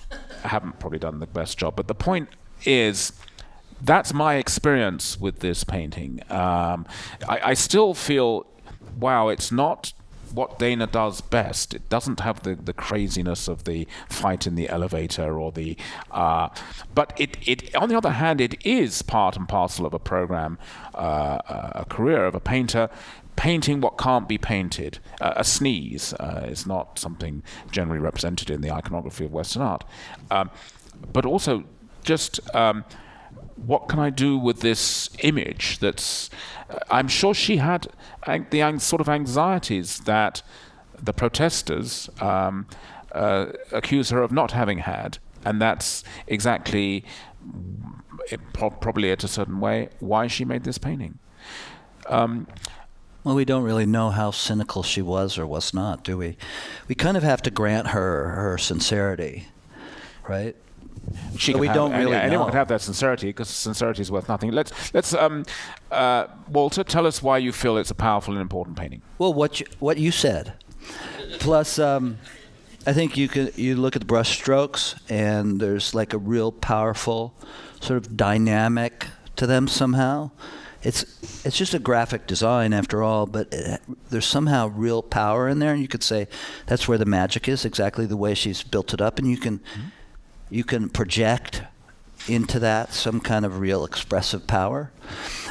I 0.45 0.49
haven't 0.49 0.79
probably 0.79 0.99
done 0.99 1.21
the 1.21 1.27
best 1.27 1.59
job. 1.59 1.75
But 1.77 1.89
the 1.89 1.95
point 1.95 2.29
is, 2.65 3.13
that's 3.81 4.13
my 4.13 4.35
experience 4.35 5.19
with 5.19 5.41
this 5.41 5.65
painting. 5.65 6.23
Um, 6.31 6.87
I, 7.29 7.41
I 7.45 7.55
still 7.55 7.95
feel, 7.95 8.47
wow, 8.99 9.29
it's 9.29 9.51
not 9.51 9.93
what 10.33 10.59
Dana 10.59 10.87
does 10.87 11.21
best. 11.21 11.75
It 11.75 11.89
doesn't 11.89 12.21
have 12.21 12.43
the, 12.43 12.55
the 12.55 12.73
craziness 12.73 13.49
of 13.49 13.65
the 13.65 13.87
fight 14.09 14.47
in 14.47 14.55
the 14.55 14.69
elevator 14.69 15.39
or 15.39 15.53
the, 15.53 15.77
uh, 16.11 16.49
but 16.95 17.13
it, 17.19 17.37
it 17.47 17.75
on 17.75 17.89
the 17.89 17.97
other 17.97 18.11
hand, 18.11 18.41
it 18.41 18.55
is 18.67 19.03
part 19.03 19.37
and 19.37 19.49
parcel 19.49 19.87
of 19.87 19.95
a 19.95 19.99
program, 19.99 20.59
uh, 20.95 21.39
a 21.75 21.87
career 21.89 22.25
of 22.25 22.35
a 22.35 22.41
painter. 22.41 22.91
Painting 23.37 23.81
what 23.81 23.97
can't 23.97 24.29
be 24.29 24.37
painted. 24.37 24.99
Uh, 25.21 25.35
a 25.37 25.45
sneeze 25.45 26.13
uh, 26.15 26.47
is 26.49 26.67
not 26.67 26.99
something 26.99 27.45
generally 27.71 28.01
represented 28.01 28.51
in 28.51 28.63
the 28.63 28.73
iconography 28.73 29.25
of 29.25 29.33
Western 29.33 29.63
art. 29.63 29.85
Um, 30.29 30.51
but 31.13 31.25
also, 31.25 31.63
just 32.03 32.41
um, 32.53 32.85
what 33.67 33.89
can 33.89 33.99
I 33.99 34.11
do 34.11 34.39
with 34.39 34.61
this 34.61 35.11
image 35.21 35.79
that's 35.79 36.31
I'm 36.91 37.09
sure 37.09 37.35
she 37.35 37.57
had 37.59 37.89
the 38.27 38.79
sort 38.79 39.01
of 39.01 39.09
anxieties 39.09 40.01
that 40.01 40.43
the 41.01 41.13
protesters 41.13 42.11
um, 42.21 42.67
uh, 43.13 43.47
accuse 43.73 44.11
her 44.11 44.23
of 44.23 44.33
not 44.33 44.53
having 44.53 44.79
had, 44.79 45.19
and 45.45 45.61
that's 45.61 46.05
exactly, 46.27 47.05
probably 48.53 49.11
at 49.11 49.25
a 49.25 49.29
certain 49.29 49.61
way, 49.61 49.89
why 50.01 50.27
she 50.27 50.45
made 50.45 50.65
this 50.65 50.79
painting. 50.79 51.19
Um, 52.07 52.47
well, 53.25 53.35
we 53.35 53.45
don't 53.45 53.63
really 53.63 53.87
know 53.87 54.11
how 54.11 54.31
cynical 54.31 54.83
she 54.83 55.03
was 55.03 55.39
or 55.39 55.47
was 55.47 55.73
not, 55.73 56.05
do 56.05 56.17
we? 56.17 56.37
We 56.87 56.95
kind 56.95 57.17
of 57.17 57.23
have 57.23 57.43
to 57.43 57.51
grant 57.51 57.89
her 57.89 58.29
her 58.31 58.59
sincerity, 58.59 59.49
right? 60.29 60.57
She 61.37 61.55
we 61.55 61.67
have, 61.67 61.77
don't 61.77 61.93
really 61.93 62.15
anyone 62.15 62.47
know. 62.47 62.51
can 62.51 62.59
have 62.59 62.69
that 62.69 62.81
sincerity 62.81 63.29
because 63.29 63.49
sincerity 63.49 64.03
is 64.03 64.11
worth 64.11 64.29
nothing. 64.29 64.53
Let's 64.53 64.73
let's 64.95 65.15
um, 65.15 65.45
uh, 65.91 66.27
Walter 66.49 66.85
tell 66.85 67.07
us 67.07 67.23
why 67.23 67.39
you 67.39 67.53
feel 67.53 67.77
it's 67.77 67.91
a 67.91 67.95
powerful 67.95 68.35
and 68.35 68.41
important 68.41 68.77
painting. 68.77 69.03
Well, 69.19 69.33
what 69.33 69.61
you, 69.61 69.67
what 69.79 69.99
you 69.99 70.11
said, 70.11 70.55
plus 71.39 71.79
um, 71.79 72.19
I 72.87 72.93
think 72.93 73.17
you 73.17 73.29
can 73.29 73.51
you 73.57 73.77
look 73.77 73.97
at 73.97 74.01
the 74.01 74.07
brush 74.07 74.31
strokes 74.31 74.95
and 75.09 75.61
there's 75.61 75.95
like 75.95 76.13
a 76.13 76.19
real 76.19 76.53
powerful 76.53 77.35
sort 77.81 77.97
of 77.99 78.17
dynamic 78.17 79.07
to 79.37 79.47
them 79.47 79.69
somehow. 79.69 80.31
It's 80.83 81.03
it's 81.45 81.57
just 81.57 81.75
a 81.75 81.79
graphic 81.79 82.27
design 82.27 82.73
after 82.73 83.03
all, 83.03 83.27
but 83.27 83.49
it, 83.53 83.81
there's 84.11 84.27
somehow 84.27 84.69
real 84.69 85.03
power 85.03 85.49
in 85.49 85.59
there, 85.59 85.73
and 85.73 85.83
you 85.83 85.89
could 85.89 86.05
say 86.05 86.29
that's 86.67 86.87
where 86.87 86.99
the 86.99 87.05
magic 87.05 87.49
is, 87.49 87.65
exactly 87.65 88.07
the 88.07 88.17
way 88.17 88.35
she's 88.35 88.63
built 88.63 88.95
it 88.95 89.01
up, 89.01 89.19
and 89.19 89.29
you 89.29 89.37
can. 89.37 89.59
Mm-hmm 89.59 89.89
you 90.51 90.65
can 90.65 90.89
project 90.89 91.63
into 92.27 92.59
that 92.59 92.93
some 92.93 93.21
kind 93.21 93.45
of 93.45 93.59
real 93.59 93.85
expressive 93.85 94.47
power. 94.47 94.91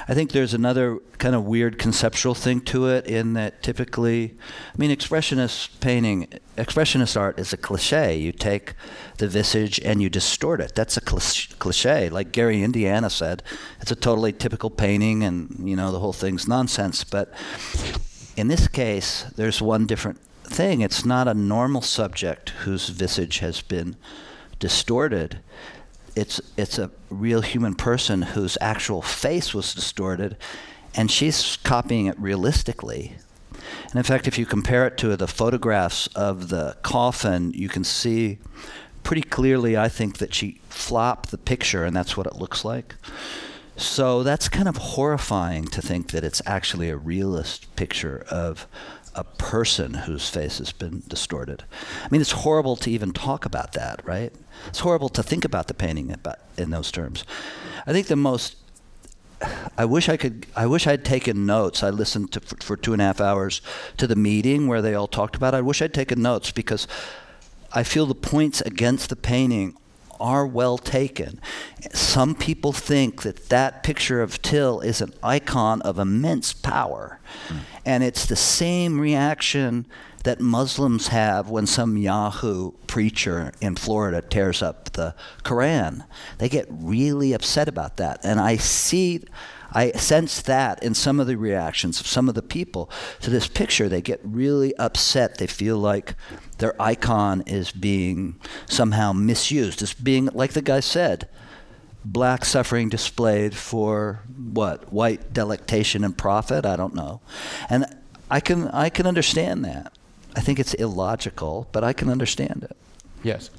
I 0.07 0.13
think 0.13 0.31
there's 0.31 0.53
another 0.53 0.99
kind 1.17 1.35
of 1.35 1.43
weird 1.43 1.79
conceptual 1.79 2.35
thing 2.35 2.61
to 2.61 2.87
it 2.87 3.07
in 3.07 3.33
that 3.33 3.63
typically, 3.63 4.35
I 4.73 4.77
mean, 4.77 4.91
expressionist 4.91 5.79
painting, 5.79 6.27
expressionist 6.57 7.19
art 7.19 7.39
is 7.39 7.51
a 7.51 7.57
cliche. 7.57 8.17
You 8.17 8.31
take 8.31 8.73
the 9.17 9.27
visage 9.27 9.79
and 9.79 10.01
you 10.01 10.09
distort 10.09 10.61
it. 10.61 10.75
That's 10.75 10.97
a 10.97 11.01
cliche. 11.01 12.09
Like 12.09 12.31
Gary 12.31 12.61
Indiana 12.63 13.09
said, 13.09 13.43
it's 13.81 13.91
a 13.91 13.95
totally 13.95 14.31
typical 14.31 14.69
painting 14.69 15.23
and, 15.23 15.67
you 15.67 15.75
know, 15.75 15.91
the 15.91 15.99
whole 15.99 16.13
thing's 16.13 16.47
nonsense. 16.47 17.03
But 17.03 17.33
in 18.35 18.47
this 18.47 18.67
case, 18.67 19.23
there's 19.35 19.61
one 19.61 19.87
different 19.87 20.19
thing. 20.43 20.81
It's 20.81 21.03
not 21.03 21.27
a 21.27 21.33
normal 21.33 21.81
subject 21.81 22.51
whose 22.51 22.89
visage 22.89 23.39
has 23.39 23.61
been 23.61 23.97
distorted. 24.59 25.39
It's 26.15 26.41
it's 26.57 26.79
a 26.79 26.91
real 27.09 27.41
human 27.41 27.75
person 27.75 28.21
whose 28.23 28.57
actual 28.59 29.01
face 29.01 29.53
was 29.53 29.73
distorted, 29.73 30.37
and 30.95 31.11
she's 31.11 31.57
copying 31.57 32.07
it 32.07 32.19
realistically. 32.19 33.15
And 33.89 33.95
in 33.95 34.03
fact, 34.03 34.27
if 34.27 34.37
you 34.37 34.45
compare 34.45 34.87
it 34.87 34.97
to 34.97 35.15
the 35.15 35.27
photographs 35.27 36.07
of 36.07 36.49
the 36.49 36.77
coffin, 36.81 37.51
you 37.53 37.69
can 37.69 37.83
see 37.83 38.39
pretty 39.03 39.21
clearly, 39.21 39.77
I 39.77 39.89
think, 39.89 40.17
that 40.17 40.33
she 40.33 40.59
flopped 40.69 41.31
the 41.31 41.37
picture, 41.37 41.85
and 41.85 41.95
that's 41.95 42.17
what 42.17 42.27
it 42.27 42.35
looks 42.35 42.65
like. 42.65 42.95
So 43.77 44.23
that's 44.23 44.49
kind 44.49 44.67
of 44.67 44.77
horrifying 44.77 45.65
to 45.65 45.81
think 45.81 46.11
that 46.11 46.23
it's 46.23 46.41
actually 46.45 46.89
a 46.89 46.97
realist 46.97 47.73
picture 47.75 48.25
of 48.29 48.67
a 49.13 49.23
person 49.23 49.93
whose 49.93 50.29
face 50.29 50.57
has 50.57 50.71
been 50.71 51.03
distorted. 51.07 51.63
I 52.03 52.07
mean, 52.11 52.21
it's 52.21 52.31
horrible 52.31 52.75
to 52.77 52.91
even 52.91 53.13
talk 53.13 53.45
about 53.45 53.73
that, 53.73 54.01
right? 54.05 54.33
It's 54.67 54.79
horrible 54.79 55.09
to 55.09 55.23
think 55.23 55.45
about 55.45 55.67
the 55.67 55.73
painting 55.73 56.11
about, 56.11 56.39
in 56.57 56.71
those 56.71 56.91
terms. 56.91 57.23
I 57.85 57.93
think 57.93 58.07
the 58.07 58.15
most 58.15 58.55
I 59.77 59.85
wish 59.85 60.09
I 60.09 60.17
could. 60.17 60.47
I 60.55 60.65
wish 60.65 60.87
I'd 60.87 61.05
taken 61.05 61.45
notes. 61.45 61.83
I 61.83 61.89
listened 61.91 62.31
to 62.31 62.39
for, 62.39 62.55
for, 62.57 62.75
two 62.75 62.93
and 62.93 63.01
a 63.01 63.05
half 63.05 63.21
hours 63.21 63.61
to 63.97 64.07
the 64.07 64.15
meeting 64.15 64.67
where 64.67 64.81
they 64.81 64.95
all 64.95 65.07
talked 65.07 65.35
about. 65.35 65.53
it. 65.53 65.57
I 65.57 65.61
wish 65.61 65.81
I'd 65.81 65.93
taken 65.93 66.21
notes 66.21 66.51
because 66.51 66.87
I 67.71 67.83
feel 67.83 68.05
the 68.07 68.15
points 68.15 68.61
against 68.61 69.09
the 69.09 69.15
painting 69.15 69.75
are 70.19 70.47
well 70.47 70.79
taken. 70.79 71.39
Some 71.93 72.33
people 72.33 72.73
think 72.73 73.21
that 73.21 73.49
that 73.49 73.83
picture 73.83 74.21
of 74.21 74.41
Till 74.41 74.79
is 74.81 75.01
an 75.01 75.13
icon 75.21 75.83
of 75.83 75.99
immense 75.99 76.53
power. 76.53 77.19
Mm. 77.49 77.59
And 77.85 78.03
it's 78.03 78.25
the 78.25 78.35
same 78.35 78.99
reaction 78.99 79.85
that 80.27 80.41
Muslims 80.41 81.07
have 81.07 81.49
when 81.49 81.65
some 81.65 81.97
Yahoo 81.97 82.71
preacher 82.85 83.53
in 83.61 83.77
Florida 83.77 84.21
tears 84.21 84.61
up 84.61 84.91
the 84.91 85.15
Koran. 85.43 86.03
They 86.37 86.49
get 86.49 86.67
really 86.69 87.31
upset 87.31 87.69
about 87.69 87.95
that. 87.95 88.19
And 88.25 88.37
I 88.37 88.57
see 88.57 89.23
I 89.71 89.91
sense 89.91 90.41
that 90.41 90.83
in 90.83 90.95
some 90.95 91.21
of 91.21 91.27
the 91.27 91.37
reactions 91.37 92.01
of 92.01 92.07
some 92.07 92.27
of 92.27 92.35
the 92.35 92.41
people 92.41 92.89
to 93.21 93.29
this 93.29 93.47
picture. 93.47 93.87
They 93.87 94.01
get 94.01 94.19
really 94.21 94.75
upset. 94.75 95.37
They 95.37 95.47
feel 95.47 95.77
like 95.77 96.15
their 96.57 96.81
icon 96.81 97.43
is 97.45 97.71
being 97.71 98.35
somehow 98.65 99.13
misused. 99.13 99.81
It's 99.81 99.93
being, 99.93 100.25
like 100.33 100.51
the 100.51 100.61
guy 100.61 100.81
said, 100.81 101.29
black 102.03 102.43
suffering 102.43 102.89
displayed 102.89 103.55
for 103.55 104.23
what? 104.35 104.91
White 104.91 105.31
delectation 105.31 106.03
and 106.03 106.17
profit? 106.17 106.65
I 106.65 106.75
don't 106.75 106.95
know. 106.95 107.21
And 107.69 107.85
I 108.29 108.41
can, 108.41 108.67
I 108.69 108.89
can 108.89 109.07
understand 109.07 109.63
that. 109.63 109.93
I 110.37 110.41
think 110.41 110.59
it's 110.59 110.73
illogical, 110.75 111.67
but 111.71 111.83
I 111.83 111.93
can 111.93 112.09
understand 112.09 112.63
it. 112.69 112.77
Yes. 113.23 113.49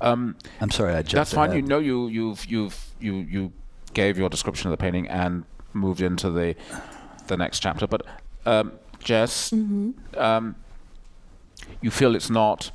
Um, 0.00 0.36
I'm 0.60 0.70
sorry, 0.70 0.92
I 0.92 1.02
jumped 1.02 1.12
That's 1.14 1.34
fine. 1.34 1.50
ahead. 1.50 1.62
You 1.64 1.68
know, 1.68 1.78
you 1.80 2.08
you've 2.08 2.46
you've 2.46 2.90
you 3.00 3.14
you 3.14 3.52
gave 3.94 4.16
your 4.16 4.28
description 4.28 4.68
of 4.68 4.78
the 4.78 4.82
painting 4.82 5.08
and 5.08 5.44
moved 5.72 6.00
into 6.00 6.30
the 6.30 6.54
the 7.26 7.36
next 7.36 7.60
chapter. 7.60 7.86
But 7.86 8.06
um, 8.46 8.72
Jess, 9.00 9.52
um, 9.52 10.54
you 11.80 11.90
feel 11.90 12.14
it's 12.14 12.30
not 12.30 12.70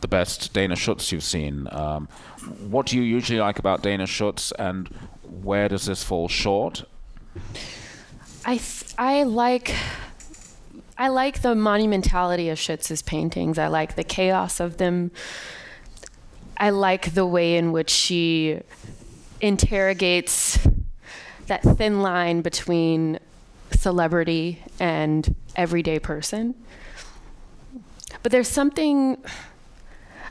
the 0.00 0.08
best 0.08 0.52
Dana 0.52 0.76
Schutz 0.76 1.10
you've 1.12 1.24
seen. 1.24 1.66
Um, 1.72 2.08
what 2.68 2.86
do 2.86 2.96
you 2.96 3.02
usually 3.02 3.40
like 3.40 3.58
about 3.58 3.82
Dana 3.82 4.06
Schutz, 4.06 4.52
and 4.52 4.88
where 5.42 5.68
does 5.68 5.86
this 5.86 6.02
fall 6.04 6.28
short? 6.28 6.84
I 8.44 8.56
th- 8.58 8.94
I 8.98 9.22
like 9.22 9.74
I 10.96 11.08
like 11.08 11.42
the 11.42 11.54
monumentality 11.54 12.50
of 12.52 12.58
Schutz's 12.58 13.02
paintings. 13.02 13.58
I 13.58 13.66
like 13.66 13.96
the 13.96 14.04
chaos 14.04 14.60
of 14.60 14.76
them. 14.76 15.10
I 16.56 16.70
like 16.70 17.14
the 17.14 17.26
way 17.26 17.56
in 17.56 17.72
which 17.72 17.90
she 17.90 18.60
interrogates 19.40 20.58
that 21.46 21.62
thin 21.62 22.00
line 22.00 22.42
between 22.42 23.18
celebrity 23.72 24.62
and 24.78 25.34
everyday 25.56 25.98
person. 25.98 26.54
But 28.22 28.30
there's 28.30 28.48
something 28.48 29.18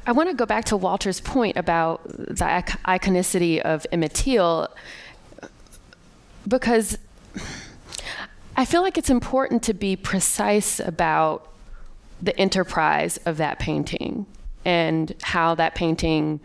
I 0.07 0.11
want 0.11 0.29
to 0.29 0.35
go 0.35 0.45
back 0.45 0.65
to 0.65 0.77
Walter's 0.77 1.19
point 1.21 1.57
about 1.57 2.03
the 2.07 2.45
iconicity 2.85 3.59
of 3.59 3.85
Emmett 3.91 4.13
Till 4.13 4.69
because 6.47 6.97
I 8.55 8.65
feel 8.65 8.81
like 8.81 8.97
it's 8.97 9.09
important 9.09 9.63
to 9.63 9.73
be 9.73 9.95
precise 9.95 10.79
about 10.79 11.51
the 12.21 12.37
enterprise 12.39 13.17
of 13.25 13.37
that 13.37 13.59
painting 13.59 14.25
and 14.63 15.13
how 15.21 15.55
that 15.55 15.75
painting 15.75 16.39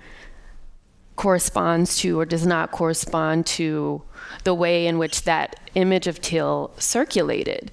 corresponds 1.16 1.98
to 1.98 2.18
or 2.18 2.24
does 2.24 2.47
not 2.47 2.70
correspond 2.70 3.44
to 3.44 4.02
the 4.44 4.55
way 4.55 4.86
in 4.86 4.98
which 4.98 5.22
that 5.22 5.60
image 5.74 6.06
of 6.06 6.20
Till 6.20 6.72
circulated. 6.78 7.70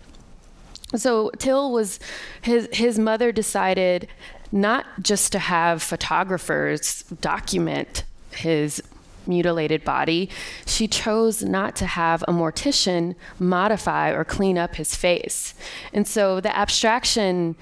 So 0.96 1.32
Till 1.38 1.72
was 1.72 2.00
his 2.42 2.68
his 2.74 3.00
mother 3.00 3.32
decided 3.32 4.08
not 4.52 4.86
just 5.02 5.32
to 5.32 5.40
have 5.40 5.82
photographers 5.82 7.04
document 7.22 8.04
his 8.32 8.82
mutilated 9.28 9.84
body, 9.84 10.30
she 10.66 10.88
chose 10.88 11.44
not 11.44 11.76
to 11.78 11.86
have 11.86 12.24
a 12.28 12.32
mortician 12.32 13.16
modify 13.40 14.12
or 14.12 14.24
clean 14.24 14.58
up 14.58 14.76
his 14.76 14.96
face. 14.96 15.54
And 15.94 16.08
so 16.08 16.40
the 16.40 16.56
abstraction 16.56 17.56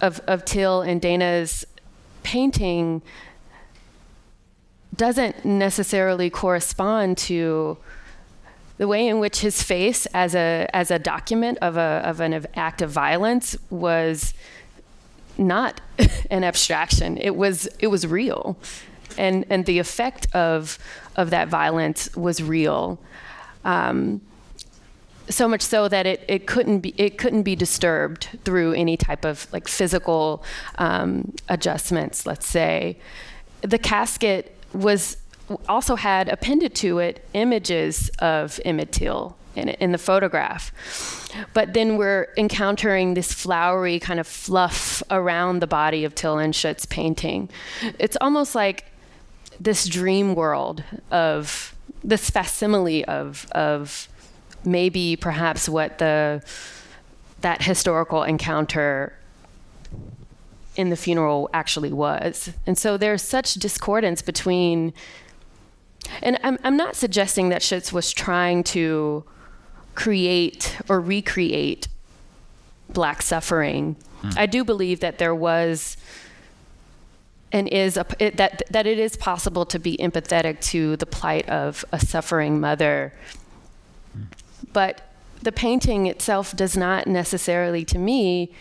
of, 0.00 0.20
of 0.26 0.44
Till 0.44 0.82
and 0.82 1.00
Dana's 1.00 1.66
painting 2.22 3.02
doesn't 4.96 5.44
necessarily 5.44 6.30
correspond 6.30 7.18
to 7.18 7.78
the 8.78 8.88
way 8.88 9.06
in 9.06 9.20
which 9.20 9.40
his 9.40 9.62
face 9.62 10.06
as 10.06 10.34
a 10.34 10.68
as 10.72 10.90
a 10.90 10.98
document 10.98 11.58
of 11.60 11.76
a 11.76 12.02
of 12.04 12.20
an 12.20 12.46
act 12.54 12.82
of 12.82 12.90
violence 12.90 13.56
was 13.70 14.34
not 15.38 15.80
an 16.30 16.44
abstraction 16.44 17.16
it 17.18 17.36
was 17.36 17.66
it 17.78 17.88
was 17.88 18.06
real 18.06 18.56
and 19.18 19.44
and 19.50 19.66
the 19.66 19.78
effect 19.78 20.26
of 20.34 20.78
of 21.16 21.30
that 21.30 21.48
violence 21.48 22.14
was 22.16 22.42
real 22.42 22.98
um, 23.64 24.20
so 25.28 25.48
much 25.48 25.62
so 25.62 25.88
that 25.88 26.06
it, 26.06 26.24
it 26.28 26.46
couldn't 26.46 26.80
be 26.80 26.94
it 26.96 27.18
couldn't 27.18 27.42
be 27.42 27.56
disturbed 27.56 28.28
through 28.44 28.72
any 28.74 28.96
type 28.96 29.24
of 29.24 29.46
like 29.52 29.68
physical 29.68 30.44
um, 30.78 31.32
adjustments 31.48 32.26
let's 32.26 32.46
say 32.46 32.96
the 33.62 33.78
casket 33.78 34.56
was 34.72 35.16
also 35.68 35.96
had 35.96 36.28
appended 36.28 36.74
to 36.74 36.98
it 36.98 37.24
images 37.34 38.10
of 38.18 38.60
Emmett 38.64 38.92
Till 38.92 39.36
in, 39.56 39.68
in 39.68 39.92
the 39.92 39.98
photograph. 39.98 40.72
But 41.52 41.74
then 41.74 41.96
we're 41.96 42.28
encountering 42.36 43.14
this 43.14 43.32
flowery 43.32 43.98
kind 43.98 44.20
of 44.20 44.26
fluff 44.26 45.02
around 45.10 45.60
the 45.60 45.66
body 45.66 46.04
of 46.04 46.14
Till 46.14 46.38
and 46.38 46.54
Schutz 46.54 46.86
painting. 46.86 47.50
It's 47.98 48.16
almost 48.20 48.54
like 48.54 48.84
this 49.60 49.86
dream 49.86 50.34
world 50.34 50.82
of 51.10 51.74
this 52.02 52.30
facsimile 52.30 53.04
of 53.06 53.46
of 53.52 54.08
maybe 54.64 55.16
perhaps 55.16 55.68
what 55.68 55.98
the 55.98 56.42
that 57.40 57.62
historical 57.62 58.22
encounter 58.22 59.18
in 60.76 60.90
the 60.90 60.96
funeral 60.96 61.48
actually 61.52 61.92
was. 61.92 62.50
And 62.66 62.76
so 62.76 62.96
there's 62.96 63.22
such 63.22 63.54
discordance 63.54 64.22
between 64.22 64.92
and 66.22 66.38
I'm, 66.42 66.58
I'm 66.64 66.76
not 66.76 66.96
suggesting 66.96 67.48
that 67.48 67.62
Schutz 67.62 67.92
was 67.92 68.12
trying 68.12 68.62
to 68.64 69.24
create 69.94 70.76
or 70.88 71.00
recreate 71.00 71.88
black 72.90 73.22
suffering. 73.22 73.96
Mm. 74.22 74.38
I 74.38 74.46
do 74.46 74.64
believe 74.64 75.00
that 75.00 75.18
there 75.18 75.34
was 75.34 75.96
and 77.54 77.68
is 77.68 77.96
a, 77.96 78.04
it, 78.18 78.36
that 78.36 78.62
that 78.68 78.84
it 78.84 78.98
is 78.98 79.16
possible 79.16 79.64
to 79.64 79.78
be 79.78 79.96
empathetic 79.98 80.60
to 80.60 80.96
the 80.96 81.06
plight 81.06 81.48
of 81.48 81.84
a 81.92 82.00
suffering 82.00 82.60
mother. 82.60 83.14
But 84.72 85.02
the 85.40 85.52
painting 85.52 86.06
itself 86.06 86.56
does 86.56 86.76
not 86.76 87.06
necessarily, 87.06 87.84
to 87.86 87.98
me, 87.98 88.52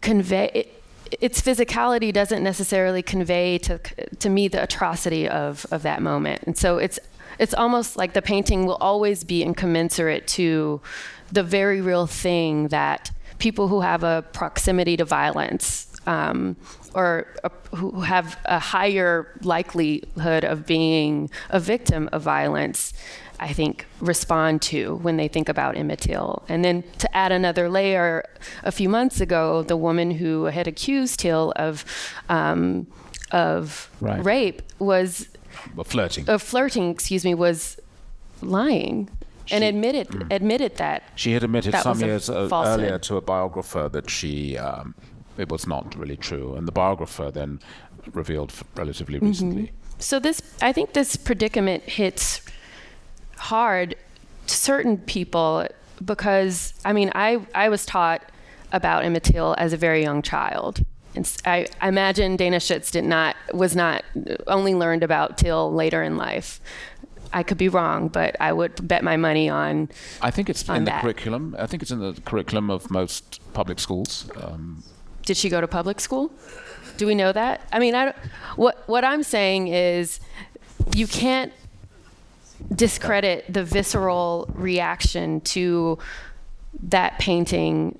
convey. 0.00 0.50
It, 0.52 0.82
its 1.20 1.40
physicality 1.40 2.12
doesn't 2.12 2.42
necessarily 2.42 3.02
convey 3.02 3.56
to 3.58 3.78
to 4.18 4.28
me 4.28 4.48
the 4.48 4.62
atrocity 4.62 5.28
of 5.28 5.64
of 5.70 5.82
that 5.82 6.02
moment, 6.02 6.42
and 6.42 6.58
so 6.58 6.78
it's 6.78 6.98
it's 7.38 7.54
almost 7.54 7.96
like 7.96 8.14
the 8.14 8.22
painting 8.22 8.66
will 8.66 8.78
always 8.80 9.22
be 9.22 9.44
incommensurate 9.44 10.26
to 10.26 10.80
the 11.30 11.44
very 11.44 11.80
real 11.80 12.08
thing 12.08 12.66
that 12.68 13.12
people 13.38 13.68
who 13.68 13.80
have 13.82 14.02
a 14.02 14.24
proximity 14.32 14.96
to 14.96 15.04
violence 15.04 15.86
um, 16.08 16.56
or 16.94 17.26
a, 17.44 17.50
who 17.76 18.00
have 18.00 18.38
a 18.44 18.58
higher 18.58 19.28
likelihood 19.42 20.44
of 20.44 20.66
being 20.66 21.30
a 21.50 21.60
victim 21.60 22.08
of 22.12 22.22
violence, 22.22 22.92
I 23.40 23.52
think, 23.52 23.86
respond 24.00 24.62
to 24.62 24.96
when 24.96 25.16
they 25.16 25.28
think 25.28 25.48
about 25.48 25.76
Emmett 25.76 26.00
Till. 26.00 26.42
And 26.48 26.64
then 26.64 26.82
to 26.98 27.16
add 27.16 27.30
another 27.32 27.68
layer, 27.68 28.24
a 28.64 28.72
few 28.72 28.88
months 28.88 29.20
ago, 29.20 29.62
the 29.62 29.76
woman 29.76 30.10
who 30.12 30.44
had 30.44 30.66
accused 30.66 31.20
Till 31.20 31.52
of 31.56 31.84
um, 32.28 32.86
of 33.30 33.90
Right. 34.00 34.24
rape 34.24 34.62
was 34.78 35.28
Well, 35.74 35.84
flirting. 35.84 36.28
of 36.28 36.42
flirting, 36.42 36.90
excuse 36.90 37.24
me, 37.24 37.34
was 37.34 37.78
lying 38.40 39.10
and 39.50 39.64
admitted 39.64 40.26
admitted 40.30 40.76
that 40.76 41.02
She 41.16 41.32
had 41.32 41.42
admitted 41.42 41.72
that 41.72 41.82
some 41.82 41.92
was 41.92 42.02
a 42.02 42.06
years 42.06 42.30
uh, 42.30 42.48
earlier 42.52 42.98
to 42.98 43.16
a 43.16 43.20
biographer 43.20 43.88
that 43.88 44.10
she 44.10 44.56
um, 44.58 44.94
it 45.38 45.48
was 45.50 45.66
not 45.66 45.94
really 45.96 46.16
true, 46.16 46.54
and 46.54 46.66
the 46.66 46.72
biographer 46.72 47.30
then 47.30 47.60
revealed 48.12 48.52
relatively 48.76 49.18
Mhm. 49.20 49.28
recently. 49.28 49.72
So 49.98 50.18
this, 50.18 50.40
I 50.62 50.72
think, 50.72 50.92
this 50.92 51.16
predicament 51.16 51.82
hits 51.84 52.40
hard 53.36 53.94
to 54.46 54.54
certain 54.54 54.98
people 54.98 55.66
because 56.04 56.74
I 56.84 56.92
mean, 56.92 57.10
I 57.14 57.40
I 57.54 57.68
was 57.68 57.84
taught 57.86 58.22
about 58.72 59.04
Emmett 59.04 59.24
Till 59.24 59.54
as 59.58 59.72
a 59.72 59.76
very 59.76 60.02
young 60.02 60.22
child. 60.22 60.80
And 61.14 61.26
I, 61.44 61.66
I 61.80 61.88
imagine 61.88 62.36
Dana 62.36 62.60
Schutz 62.60 62.90
did 62.90 63.04
not 63.04 63.34
was 63.52 63.74
not 63.74 64.04
only 64.46 64.74
learned 64.74 65.02
about 65.02 65.38
Till 65.38 65.72
later 65.72 66.02
in 66.02 66.16
life. 66.16 66.60
I 67.32 67.42
could 67.42 67.58
be 67.58 67.68
wrong, 67.68 68.08
but 68.08 68.36
I 68.40 68.52
would 68.52 68.86
bet 68.88 69.02
my 69.04 69.16
money 69.16 69.50
on. 69.50 69.90
I 70.22 70.30
think 70.30 70.48
it's 70.48 70.66
on 70.68 70.76
in 70.76 70.84
the 70.84 70.92
curriculum. 70.92 71.54
I 71.58 71.66
think 71.66 71.82
it's 71.82 71.90
in 71.90 71.98
the 71.98 72.14
curriculum 72.24 72.70
of 72.70 72.90
most 72.90 73.40
public 73.52 73.78
schools. 73.80 74.30
Um, 74.42 74.82
did 75.28 75.36
she 75.36 75.48
go 75.50 75.60
to 75.60 75.68
public 75.68 76.00
school? 76.00 76.32
Do 76.96 77.06
we 77.06 77.14
know 77.14 77.32
that? 77.32 77.60
I 77.70 77.78
mean, 77.78 77.94
I 77.94 78.06
don't, 78.06 78.16
what 78.56 78.82
what 78.88 79.04
I'm 79.04 79.22
saying 79.22 79.68
is, 79.68 80.20
you 80.96 81.06
can't 81.06 81.52
discredit 82.74 83.44
the 83.52 83.62
visceral 83.62 84.48
reaction 84.54 85.40
to 85.42 85.98
that 86.82 87.18
painting 87.18 87.98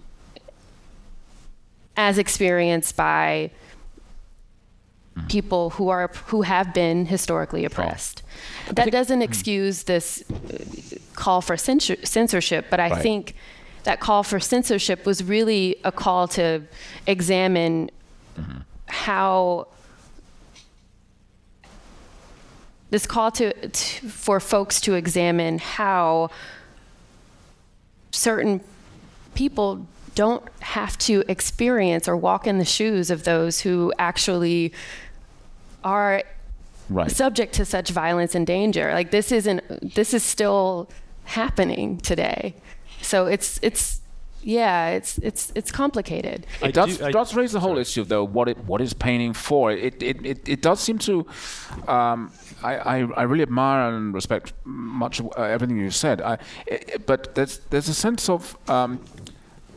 as 1.98 2.16
experienced 2.18 2.96
by 2.96 3.50
people 5.28 5.70
who 5.70 5.90
are 5.90 6.08
who 6.26 6.42
have 6.42 6.72
been 6.72 7.06
historically 7.06 7.64
oppressed. 7.66 8.22
That 8.72 8.90
doesn't 8.90 9.20
excuse 9.20 9.82
this 9.82 10.24
call 11.14 11.40
for 11.42 11.56
censor, 11.58 11.96
censorship, 12.04 12.66
but 12.70 12.80
I 12.80 12.88
Right. 12.90 13.02
think 13.02 13.34
that 13.84 14.00
call 14.00 14.22
for 14.22 14.40
censorship 14.40 15.06
was 15.06 15.22
really 15.22 15.76
a 15.84 15.92
call 15.92 16.28
to 16.28 16.62
examine 17.06 17.90
how 18.86 19.66
this 22.90 23.06
call 23.06 23.30
to, 23.32 23.52
to 23.68 24.08
for 24.08 24.40
folks 24.40 24.80
to 24.82 24.94
examine 24.94 25.58
how 25.58 26.30
certain 28.10 28.60
people 29.34 29.86
don't 30.14 30.42
have 30.60 30.98
to 30.98 31.22
experience 31.28 32.08
or 32.08 32.16
walk 32.16 32.46
in 32.46 32.58
the 32.58 32.64
shoes 32.64 33.10
of 33.10 33.24
those 33.24 33.60
who 33.60 33.92
actually 33.98 34.72
are 35.84 36.22
Right. 36.90 37.10
subject 37.10 37.52
to 37.54 37.66
such 37.66 37.90
violence 37.90 38.34
and 38.34 38.46
danger. 38.46 38.92
Like 38.94 39.10
this 39.10 39.30
isn't 39.30 39.94
this 39.94 40.14
is 40.14 40.22
still 40.22 40.88
happening 41.24 41.98
today. 41.98 42.54
So 43.02 43.26
it's 43.26 43.58
it's 43.62 44.00
yeah, 44.42 44.90
it's 44.90 45.18
it's 45.18 45.52
it's 45.54 45.72
complicated. 45.72 46.46
It 46.62 46.72
does, 46.72 46.98
does 46.98 47.34
raise 47.34 47.52
the 47.52 47.60
whole 47.60 47.76
issue, 47.76 48.04
though. 48.04 48.24
What 48.24 48.48
it 48.48 48.58
what 48.64 48.80
is 48.80 48.94
painting 48.94 49.32
for? 49.32 49.72
It 49.72 50.02
it, 50.02 50.24
it, 50.24 50.48
it 50.48 50.62
does 50.62 50.80
seem 50.80 50.98
to. 51.00 51.26
Um, 51.86 52.32
I, 52.62 52.76
I, 52.76 52.96
I 53.16 53.22
really 53.22 53.42
admire 53.42 53.88
and 53.88 54.14
respect 54.14 54.52
much 54.64 55.20
of 55.20 55.26
uh, 55.36 55.42
everything 55.42 55.76
you 55.76 55.90
said. 55.90 56.20
I, 56.20 56.38
i 56.70 56.80
but 57.04 57.34
there's 57.34 57.58
there's 57.70 57.88
a 57.88 57.94
sense 57.94 58.28
of 58.28 58.56
um, 58.68 59.00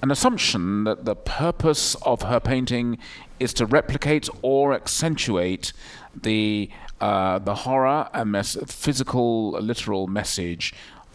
an 0.01 0.11
assumption 0.11 0.83
that 0.83 1.05
the 1.05 1.15
purpose 1.15 1.95
of 2.03 2.23
her 2.23 2.39
painting 2.39 2.97
is 3.39 3.53
to 3.55 3.65
replicate 3.65 4.29
or 4.41 4.73
accentuate 4.73 5.73
the 6.15 6.69
uh, 6.99 7.39
the 7.39 7.55
horror 7.55 8.09
and 8.13 8.31
mes- 8.31 8.57
physical, 8.67 9.51
literal 9.53 10.05
message 10.07 10.73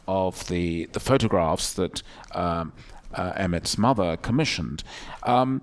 of 0.08 0.46
the 0.48 0.86
the 0.86 1.00
photographs 1.00 1.72
that 1.74 2.02
um, 2.32 2.72
uh, 3.14 3.32
Emmett's 3.36 3.78
mother 3.78 4.16
commissioned. 4.16 4.82
Um, 5.22 5.62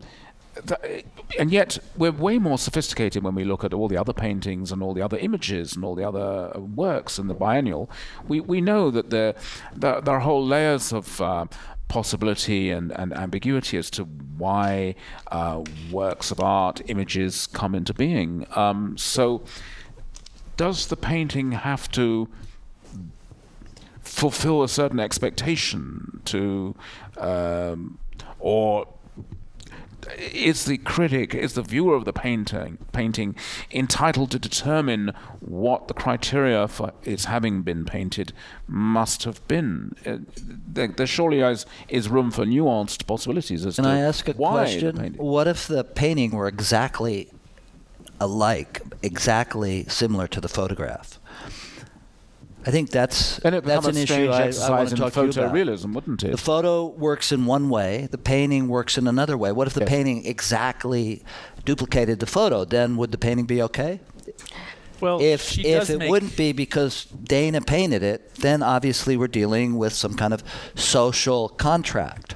and 1.39 1.51
yet, 1.51 1.79
we're 1.97 2.11
way 2.11 2.37
more 2.37 2.59
sophisticated 2.59 3.23
when 3.23 3.33
we 3.33 3.43
look 3.43 3.63
at 3.63 3.73
all 3.73 3.87
the 3.87 3.97
other 3.97 4.13
paintings 4.13 4.71
and 4.71 4.83
all 4.83 4.93
the 4.93 5.01
other 5.01 5.17
images 5.17 5.75
and 5.75 5.83
all 5.83 5.95
the 5.95 6.07
other 6.07 6.51
uh, 6.55 6.59
works 6.59 7.17
in 7.17 7.27
the 7.27 7.33
biennial. 7.33 7.89
We 8.27 8.39
we 8.39 8.61
know 8.61 8.91
that 8.91 9.09
there 9.09 9.33
there, 9.75 9.99
there 10.01 10.15
are 10.15 10.19
whole 10.19 10.45
layers 10.45 10.93
of 10.93 11.19
uh, 11.19 11.45
possibility 11.87 12.71
and, 12.71 12.91
and 12.91 13.13
ambiguity 13.13 13.77
as 13.77 13.89
to 13.91 14.03
why 14.03 14.95
uh, 15.31 15.63
works 15.91 16.31
of 16.31 16.39
art, 16.39 16.81
images 16.87 17.47
come 17.47 17.75
into 17.75 17.93
being. 17.93 18.45
Um, 18.55 18.97
so, 18.97 19.43
does 20.57 20.87
the 20.87 20.97
painting 20.97 21.51
have 21.51 21.91
to 21.91 22.29
fulfill 24.13 24.61
a 24.61 24.69
certain 24.69 24.99
expectation 24.99 26.21
to, 26.25 26.75
um, 27.17 27.97
or 28.39 28.87
is 30.19 30.65
the 30.65 30.77
critic, 30.77 31.33
is 31.33 31.53
the 31.53 31.63
viewer 31.63 31.95
of 31.95 32.05
the 32.05 32.13
painting, 32.13 32.77
painting 32.91 33.35
entitled 33.71 34.29
to 34.31 34.39
determine 34.39 35.13
what 35.39 35.87
the 35.87 35.93
criteria 35.95 36.67
for 36.67 36.93
its 37.03 37.25
having 37.25 37.63
been 37.63 37.85
painted 37.85 38.33
must 38.67 39.23
have 39.23 39.45
been? 39.47 39.95
Uh, 40.05 40.17
there, 40.37 40.89
there 40.89 41.07
surely 41.07 41.39
is, 41.39 41.65
is 41.89 42.07
room 42.07 42.29
for 42.29 42.45
nuanced 42.45 43.07
possibilities 43.07 43.65
as 43.65 43.77
Can 43.77 43.85
I 43.85 43.99
ask 43.99 44.27
a 44.27 44.35
question? 44.35 45.15
What 45.17 45.47
if 45.47 45.65
the 45.67 45.83
painting 45.83 46.31
were 46.31 46.47
exactly 46.47 47.31
alike, 48.19 48.81
exactly 49.01 49.85
similar 49.87 50.27
to 50.27 50.39
the 50.39 50.49
photograph? 50.49 51.19
I 52.65 52.71
think 52.71 52.89
that's 52.91 53.37
Then 53.37 53.53
it 53.55 53.63
that's 53.65 53.87
an 53.87 53.97
issue 53.97 54.29
I, 54.29 54.51
I 54.63 54.69
want 54.69 54.89
to 54.89 54.95
talk 54.95 55.13
to 55.13 55.23
you 55.23 55.29
about. 55.29 55.53
photorealism, 55.53 55.93
wouldn't 55.93 56.23
it? 56.23 56.31
The 56.31 56.37
photo 56.37 56.85
works 56.87 57.31
in 57.31 57.45
one 57.45 57.69
way, 57.69 58.07
the 58.09 58.17
painting 58.17 58.67
works 58.67 58.97
in 58.97 59.07
another 59.07 59.37
way. 59.37 59.51
What 59.51 59.67
if 59.67 59.73
the 59.73 59.85
painting 59.85 60.25
exactly 60.25 61.23
duplicated 61.65 62.19
the 62.19 62.25
photo? 62.25 62.63
Then 62.65 62.95
would 62.97 63.11
the 63.11 63.17
painting 63.17 63.45
be 63.45 63.61
okay? 63.63 63.99
Well, 65.03 65.21
if 65.21 65.41
she 65.41 65.65
if 65.65 65.89
it 65.89 65.99
make- 65.99 66.09
wouldn't 66.09 66.37
be 66.37 66.53
because 66.53 67.05
Dana 67.05 67.61
painted 67.61 68.03
it, 68.03 68.35
then 68.35 68.63
obviously 68.63 69.17
we're 69.17 69.27
dealing 69.27 69.77
with 69.77 69.93
some 69.93 70.15
kind 70.15 70.33
of 70.33 70.43
social 70.75 71.49
contract. 71.49 72.35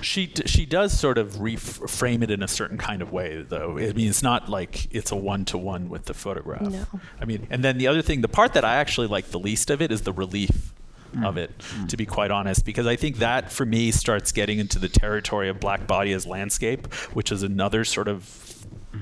She 0.00 0.32
she 0.46 0.66
does 0.66 0.98
sort 0.98 1.18
of 1.18 1.34
reframe 1.34 2.22
it 2.22 2.30
in 2.30 2.42
a 2.42 2.48
certain 2.48 2.78
kind 2.78 3.02
of 3.02 3.12
way, 3.12 3.44
though. 3.46 3.78
I 3.78 3.92
mean, 3.92 4.08
it's 4.08 4.22
not 4.22 4.48
like 4.48 4.92
it's 4.92 5.12
a 5.12 5.16
one 5.16 5.44
to 5.46 5.58
one 5.58 5.88
with 5.88 6.06
the 6.06 6.14
photograph. 6.14 6.62
No. 6.62 6.86
I 7.20 7.24
mean, 7.24 7.46
and 7.50 7.62
then 7.62 7.78
the 7.78 7.86
other 7.86 8.02
thing, 8.02 8.22
the 8.22 8.28
part 8.28 8.54
that 8.54 8.64
I 8.64 8.76
actually 8.76 9.08
like 9.08 9.30
the 9.30 9.38
least 9.38 9.70
of 9.70 9.82
it 9.82 9.92
is 9.92 10.02
the 10.02 10.12
relief 10.12 10.72
mm. 11.14 11.26
of 11.26 11.36
it, 11.36 11.56
mm. 11.58 11.88
to 11.88 11.96
be 11.96 12.06
quite 12.06 12.30
honest, 12.30 12.64
because 12.64 12.86
I 12.86 12.96
think 12.96 13.18
that 13.18 13.52
for 13.52 13.66
me 13.66 13.90
starts 13.90 14.32
getting 14.32 14.58
into 14.58 14.78
the 14.78 14.88
territory 14.88 15.48
of 15.48 15.60
black 15.60 15.86
body 15.86 16.12
as 16.12 16.26
landscape, 16.26 16.92
which 17.12 17.32
is 17.32 17.42
another 17.42 17.84
sort 17.84 18.08
of 18.08 18.24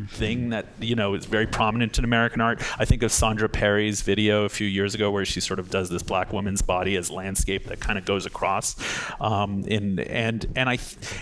thing 0.08 0.50
that 0.50 0.66
you 0.80 0.94
know 0.96 1.14
is 1.14 1.26
very 1.26 1.46
prominent 1.46 1.96
in 1.98 2.04
American 2.04 2.40
art. 2.40 2.60
I 2.78 2.84
think 2.84 3.02
of 3.02 3.10
Sondra 3.10 3.50
Perry's 3.50 4.02
video 4.02 4.44
a 4.44 4.48
few 4.48 4.66
years 4.66 4.94
ago 4.94 5.10
where 5.10 5.24
she 5.24 5.40
sort 5.40 5.58
of 5.58 5.70
does 5.70 5.88
this 5.88 6.02
black 6.02 6.32
woman's 6.32 6.60
body 6.60 6.96
as 6.96 7.10
landscape 7.10 7.66
that 7.66 7.80
kind 7.80 7.98
of 7.98 8.04
goes 8.04 8.26
across, 8.26 8.76
um, 9.20 9.62
in, 9.66 9.98
and 10.00 10.46
and 10.56 10.68
I 10.68 10.78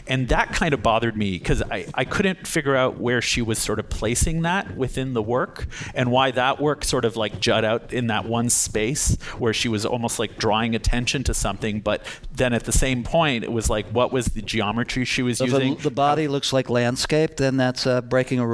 and 0.06 0.28
that 0.28 0.52
kind 0.52 0.72
of 0.72 0.82
bothered 0.82 1.16
me 1.16 1.32
because 1.38 1.62
I 1.62 1.86
I 1.94 2.04
couldn't 2.04 2.46
figure 2.46 2.74
out 2.74 2.98
where 2.98 3.20
she 3.20 3.42
was 3.42 3.58
sort 3.58 3.78
of 3.78 3.90
placing 3.90 4.42
that 4.42 4.76
within 4.76 5.12
the 5.12 5.22
work 5.22 5.66
and 5.94 6.10
why 6.10 6.30
that 6.30 6.60
work 6.60 6.84
sort 6.84 7.04
of 7.04 7.16
like 7.16 7.40
jut 7.40 7.64
out 7.64 7.92
in 7.92 8.06
that 8.06 8.24
one 8.24 8.48
space 8.48 9.16
where 9.38 9.52
she 9.52 9.68
was 9.68 9.84
almost 9.84 10.18
like 10.18 10.38
drawing 10.38 10.74
attention 10.74 11.22
to 11.24 11.34
something, 11.34 11.80
but 11.80 12.04
then 12.32 12.52
at 12.54 12.64
the 12.64 12.72
same 12.72 13.04
point 13.04 13.44
it 13.44 13.52
was 13.52 13.68
like 13.68 13.86
what 13.90 14.10
was 14.12 14.26
the 14.28 14.42
geometry 14.42 15.04
she 15.04 15.22
was 15.22 15.38
So 15.38 15.44
using? 15.44 15.74
the, 15.76 15.82
the 15.82 15.90
body 15.90 16.28
looks 16.28 16.52
like 16.52 16.70
landscape, 16.70 17.36
then 17.36 17.56
that's 17.58 17.86
uh, 17.86 18.00
breaking 18.00 18.38
a 18.40 18.46
rule. 18.46 18.53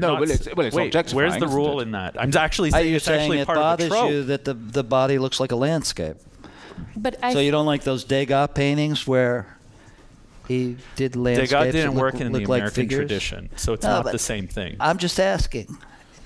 No, 0.00 0.08
Not 0.08 0.20
well, 0.20 0.30
it's, 0.30 0.46
well, 0.54 0.66
it's 0.66 0.76
wait, 0.76 0.86
objectifying. 0.86 1.30
Where's 1.30 1.40
the 1.40 1.48
rule 1.48 1.80
it? 1.80 1.84
in 1.84 1.90
that? 1.92 2.20
I'm 2.20 2.34
actually 2.36 2.68
Are 2.68 2.72
saying 2.72 2.88
you 2.90 2.96
it's 2.96 3.04
saying 3.04 3.20
actually 3.22 3.38
it 3.40 3.46
part 3.46 3.58
of 3.58 3.78
the 3.78 3.88
bothers 3.88 3.88
trope. 3.88 4.10
you 4.10 4.22
that 4.24 4.44
the 4.44 4.54
the 4.54 4.84
body 4.84 5.18
looks 5.18 5.40
like 5.40 5.50
a 5.52 5.56
landscape? 5.56 6.16
But 6.96 7.16
I 7.22 7.32
so 7.32 7.40
you 7.40 7.50
don't 7.50 7.66
like 7.66 7.82
those 7.84 8.04
Degas 8.04 8.50
paintings 8.54 9.06
where 9.06 9.56
he 10.46 10.76
did 10.96 11.16
landscapes 11.16 11.50
Degas 11.50 11.66
that 11.66 11.72
didn't 11.72 11.94
look, 11.94 12.02
work 12.02 12.20
in 12.20 12.32
the 12.32 12.38
look 12.40 12.48
like 12.48 12.58
American 12.60 12.82
figures? 12.84 12.98
tradition, 12.98 13.50
so 13.56 13.72
it's 13.72 13.84
No, 13.84 14.02
not 14.02 14.12
the 14.12 14.18
same 14.18 14.46
thing. 14.46 14.76
I'm 14.78 14.98
just 14.98 15.18
asking. 15.18 15.66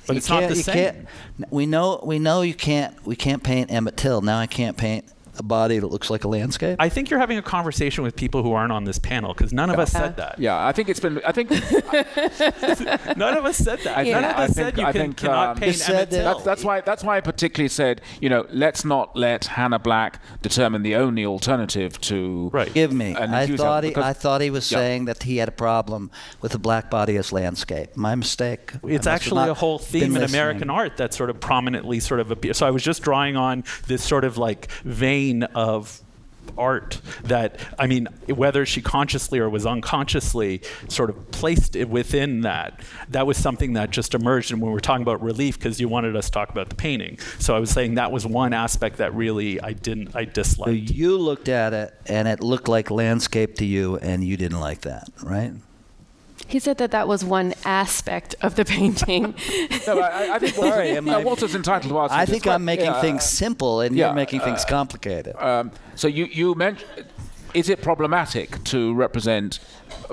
But 0.06 0.14
You 0.14 0.19
it's 0.19 0.28
not 0.28 0.48
the 0.48 0.56
same. 0.56 1.06
we 1.51 1.64
know 1.66 2.01
we 2.05 2.19
know 2.19 2.43
you 2.43 2.55
can't 2.55 2.94
we 3.06 3.14
can't 3.16 3.43
paint 3.43 3.70
Emmett 3.73 3.97
Till. 3.97 4.20
Now 4.20 4.39
I 4.39 4.47
can't 4.48 4.77
paint 4.77 5.05
a 5.39 5.43
body 5.43 5.79
that 5.79 5.87
looks 5.87 6.11
like 6.11 6.25
a 6.25 6.29
landscape. 6.29 6.77
I 6.79 6.89
think 6.89 7.11
you're 7.11 7.19
having 7.21 7.39
a 7.39 7.43
conversation 7.43 8.05
with 8.05 8.15
people 8.17 8.43
who 8.43 8.53
aren't 8.53 8.73
on 8.73 8.85
this 8.85 8.99
panel 8.99 9.33
because 9.33 9.53
none 9.53 9.71
of 9.71 9.79
us 9.79 9.91
said 9.93 10.17
that. 10.17 10.39
Yeah, 10.39 10.65
I 10.67 10.73
think 10.73 10.89
it's 10.89 11.01
been. 11.01 11.21
I 11.25 11.33
think 11.33 11.51
None 13.17 13.37
of 13.37 13.45
us 13.45 13.57
said 13.57 13.81
that. 13.81 13.99
I 13.99 14.03
None 14.05 14.23
think, 14.23 14.33
of 14.35 14.41
I 14.41 14.45
us 14.45 14.55
think, 14.55 14.67
said 14.69 14.79
you 14.79 14.85
I 14.85 14.93
can, 14.93 15.01
think, 15.03 15.17
cannot 15.19 15.49
um, 15.51 15.57
paint 15.59 15.89
Emmett 15.89 16.11
Till. 16.11 16.25
That's, 16.25 16.45
that's 16.45 16.65
why. 16.65 16.81
That's 16.81 17.05
why 17.05 17.17
I 17.17 17.21
particularly 17.21 17.69
said, 17.69 18.01
you 18.21 18.29
know, 18.29 18.47
let's 18.51 18.85
not 18.85 19.17
let 19.17 19.47
Hannah 19.47 19.79
Black 19.79 20.21
determine 20.43 20.83
the 20.83 20.97
only 20.97 21.25
alternative 21.25 22.01
to. 22.03 22.51
Right. 22.53 22.73
Give 22.73 22.93
me. 22.93 23.15
I 23.17 23.47
thought 23.47 23.85
he 23.85 23.91
because- 23.91 24.05
I 24.05 24.13
thought 24.13 24.41
he 24.41 24.51
was 24.51 24.71
Yeah. 24.71 24.79
saying 24.79 25.05
that 25.07 25.23
he 25.23 25.37
had 25.39 25.49
a 25.49 25.53
problem 25.53 26.11
with 26.41 26.53
the 26.53 26.59
black 26.59 26.91
body 26.91 27.17
as 27.17 27.33
landscape. 27.33 27.97
My 27.97 28.15
mistake. 28.15 28.73
It's 28.85 29.07
actually 29.07 29.49
a 29.49 29.55
whole 29.55 29.79
theme 29.79 30.17
in. 30.17 30.23
American 30.23 30.71
art 30.71 30.97
that 30.97 31.13
sort 31.13 31.31
of 31.31 31.41
prominently 31.41 32.01
sort 32.01 32.21
of 32.21 32.31
appears. 32.31 32.57
So 32.59 32.67
I 32.67 32.71
was 32.71 32.83
just 32.83 33.03
drawing 33.03 33.37
on 33.37 33.65
this 33.87 34.03
sort 34.03 34.25
of 34.25 34.39
like 34.39 34.71
vein 34.85 35.22
of 35.55 36.01
art 36.59 37.01
that 37.24 37.57
I 37.78 37.86
mean 37.86 38.09
whether 38.27 38.66
she 38.66 38.82
consciously 38.82 39.39
or 39.39 39.49
was 39.49 39.65
unconsciously 39.65 40.61
sort 40.89 41.09
of 41.09 41.31
placed 41.31 41.77
it 41.77 41.89
within 41.89 42.43
that 42.43 42.81
that 43.09 43.27
was 43.27 43.36
something 43.36 43.74
that 43.74 43.90
just 43.90 44.15
emerged. 44.15 44.51
And 44.51 44.61
when 44.61 44.70
we 44.70 44.74
were 44.74 44.81
talking 44.81 45.03
about 45.03 45.23
relief 45.23 45.59
because 45.59 45.81
you 45.81 45.89
wanted 45.89 46.16
us 46.16 46.27
to 46.27 46.32
talk 46.32 46.51
about 46.51 46.69
the 46.69 46.74
painting. 46.74 47.19
So 47.39 47.55
I 47.57 47.59
was 47.59 47.70
saying 47.70 47.94
that 47.94 48.11
was 48.12 48.27
one 48.27 48.53
aspect 48.53 48.99
that 48.99 49.15
really 49.15 49.61
I 49.61 49.73
didn't 49.73 50.15
I 50.16 50.24
So 50.24 50.31
disliked 50.32 50.90
you 50.90 51.16
looked 51.16 51.49
at 51.49 51.73
it 51.73 51.94
and 52.07 52.28
it 52.28 52.40
looked 52.40 52.69
like 52.69 52.90
landscape 52.90 53.55
to 53.57 53.65
you, 53.65 53.97
and 53.99 54.24
you 54.24 54.36
didn't 54.36 54.61
like 54.61 54.82
that, 54.82 55.09
right? 55.23 55.53
He 56.49 56.59
said 56.59 56.79
that 56.79 56.91
that 56.91 57.09
was 57.09 57.25
one 57.25 57.55
aspect 57.65 58.35
of 58.43 58.57
the 58.57 58.65
painting. 58.77 59.35
No, 59.87 59.99
I, 60.01 60.35
I 60.35 60.39
think 60.39 60.57
Walter, 60.57 60.71
Sorry, 60.73 60.91
am 60.97 61.05
no, 61.07 61.19
I- 61.19 61.25
Walter's 61.25 61.55
entitled 61.55 61.91
to 61.93 61.99
ask. 61.99 62.13
I 62.13 62.21
you 62.21 62.27
this 62.27 62.33
think 62.35 62.47
I'm 62.47 62.61
que- 62.61 62.65
making 62.65 62.85
yeah, 62.87 63.01
things 63.01 63.23
uh, 63.23 63.27
simple, 63.27 63.81
and 63.81 63.97
yeah, 63.97 64.07
you're 64.07 64.15
making 64.15 64.41
things 64.41 64.65
uh, 64.65 64.69
complicated. 64.69 65.35
Um, 65.37 65.71
so 65.97 66.09
you 66.09 66.27
you 66.27 66.55
mentioned. 66.55 66.89
Is 67.55 67.69
it 67.69 67.83
problematic 67.83 68.65
to 68.65 68.95
represent 68.95 69.59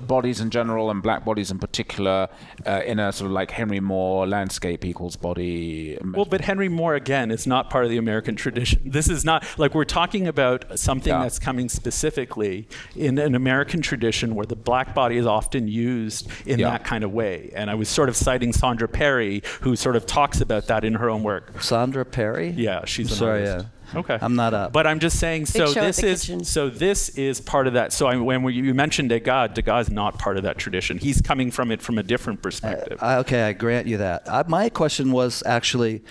bodies 0.01 0.41
in 0.41 0.49
general 0.49 0.91
and 0.91 1.01
black 1.01 1.23
bodies 1.23 1.51
in 1.51 1.57
particular 1.59 2.27
uh, 2.65 2.81
in 2.85 2.99
a 2.99 3.13
sort 3.13 3.27
of 3.27 3.31
like 3.31 3.51
Henry 3.51 3.79
Moore 3.79 4.27
landscape 4.27 4.83
equals 4.83 5.15
body? 5.15 5.97
Well, 6.03 6.25
but 6.25 6.41
Henry 6.41 6.67
Moore 6.67 6.95
again 6.95 7.31
is 7.31 7.47
not 7.47 7.69
part 7.69 7.85
of 7.85 7.91
the 7.91 7.97
American 7.97 8.35
tradition. 8.35 8.81
This 8.99 9.07
is 9.09 9.23
not 9.23 9.45
like 9.57 9.73
we're 9.73 9.85
talking 9.85 10.27
about 10.27 10.77
something 10.77 11.13
Yeah. 11.13 11.21
that's 11.23 11.39
coming 11.39 11.69
specifically 11.69 12.67
in 12.95 13.17
an 13.17 13.35
American 13.35 13.81
tradition 13.81 14.35
where 14.35 14.45
the 14.45 14.55
black 14.57 14.93
body 14.93 15.15
is 15.15 15.25
often 15.25 15.67
used 15.69 16.29
in 16.45 16.59
Yeah. 16.59 16.71
that 16.71 16.83
kind 16.83 17.03
of 17.05 17.13
way. 17.13 17.51
And 17.55 17.69
I 17.69 17.75
was 17.75 17.87
sort 17.87 18.09
of 18.09 18.17
citing 18.17 18.51
Sondra 18.51 18.91
Perry, 18.91 19.43
who 19.61 19.75
sort 19.77 19.95
of 19.95 20.05
talks 20.05 20.41
about 20.41 20.67
that 20.67 20.83
in 20.83 20.95
her 20.95 21.09
own 21.09 21.23
work. 21.23 21.53
Sondra 21.59 22.09
Perry? 22.09 22.49
Yeah, 22.49 22.83
she's 22.85 23.07
I'm 23.07 23.13
an 23.13 23.17
sorry, 23.19 23.47
artist. 23.49 23.67
yeah. 23.67 23.78
Okay. 23.95 24.17
I'm 24.21 24.35
not 24.35 24.53
up. 24.53 24.71
But 24.73 24.85
I'm 24.87 24.99
just 24.99 25.19
saying. 25.19 25.45
So 25.47 25.65
show 25.73 25.81
at 25.81 25.85
this 25.87 25.97
the 25.97 26.07
is 26.07 26.21
kitchen. 26.21 26.43
so 26.43 26.69
this 26.69 27.09
is 27.09 27.41
part 27.41 27.67
of 27.67 27.73
that. 27.73 27.91
So 27.93 28.07
I, 28.07 28.15
when 28.17 28.43
we, 28.43 28.53
you 28.53 28.73
mentioned 28.73 29.09
Degas, 29.09 29.51
Degas 29.55 29.87
is 29.87 29.91
not 29.91 30.19
part 30.19 30.37
of 30.37 30.43
that 30.43 30.57
tradition. 30.57 30.97
He's 30.97 31.21
coming 31.21 31.51
from 31.51 31.71
it 31.71 31.81
from 31.81 31.97
a 31.97 32.03
different 32.03 32.41
perspective. 32.41 32.99
Uh, 33.01 33.05
I, 33.05 33.17
okay, 33.17 33.43
I 33.43 33.53
grant 33.53 33.87
you 33.87 33.97
that. 33.97 34.29
I, 34.29 34.43
my 34.47 34.69
question 34.69 35.11
was 35.11 35.41
actually, 35.45 36.03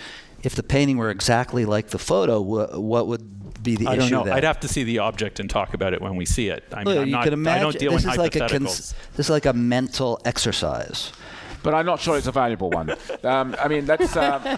if 0.43 0.55
the 0.55 0.63
painting 0.63 0.97
were 0.97 1.09
exactly 1.11 1.65
like 1.65 1.87
the 1.89 1.99
photo, 1.99 2.41
wha- 2.41 2.77
what 2.79 3.07
would 3.07 3.63
be 3.63 3.75
the 3.75 3.87
I 3.87 3.95
don't 3.97 4.09
know. 4.11 4.23
then? 4.23 4.33
I'd 4.33 4.43
have 4.45 4.59
to 4.61 4.67
see 4.69 4.83
the 4.83 4.99
object 4.99 5.39
and 5.39 5.49
talk 5.49 5.73
about 5.73 5.93
it 5.93 6.01
when 6.01 6.15
we 6.15 6.25
see 6.25 6.47
it. 6.49 6.63
I 6.71 6.77
mean, 6.77 6.85
Well, 6.85 6.99
I'm 6.99 7.07
you 7.07 7.11
not, 7.11 7.23
can 7.25 7.33
imagine 7.33 7.59
I 7.59 7.63
don't 7.63 7.77
deal 7.79 7.91
this 7.91 8.05
in 8.05 8.11
is 8.11 8.17
like 8.17 8.35
a 8.35 8.39
hypotheticals. 8.39 8.49
cons- 8.51 8.95
this 9.17 9.25
is 9.25 9.29
like 9.29 9.45
a 9.45 9.53
mental 9.53 10.19
exercise. 10.25 11.11
But 11.61 11.73
I'm 11.73 11.85
not 11.85 11.99
sure 11.99 12.17
it's 12.17 12.27
a 12.27 12.31
valuable 12.31 12.69
one. 12.69 12.95
Um, 13.23 13.55
I 13.59 13.67
mean, 13.67 13.85
that's 13.85 14.15
um, 14.15 14.41
to 14.43 14.57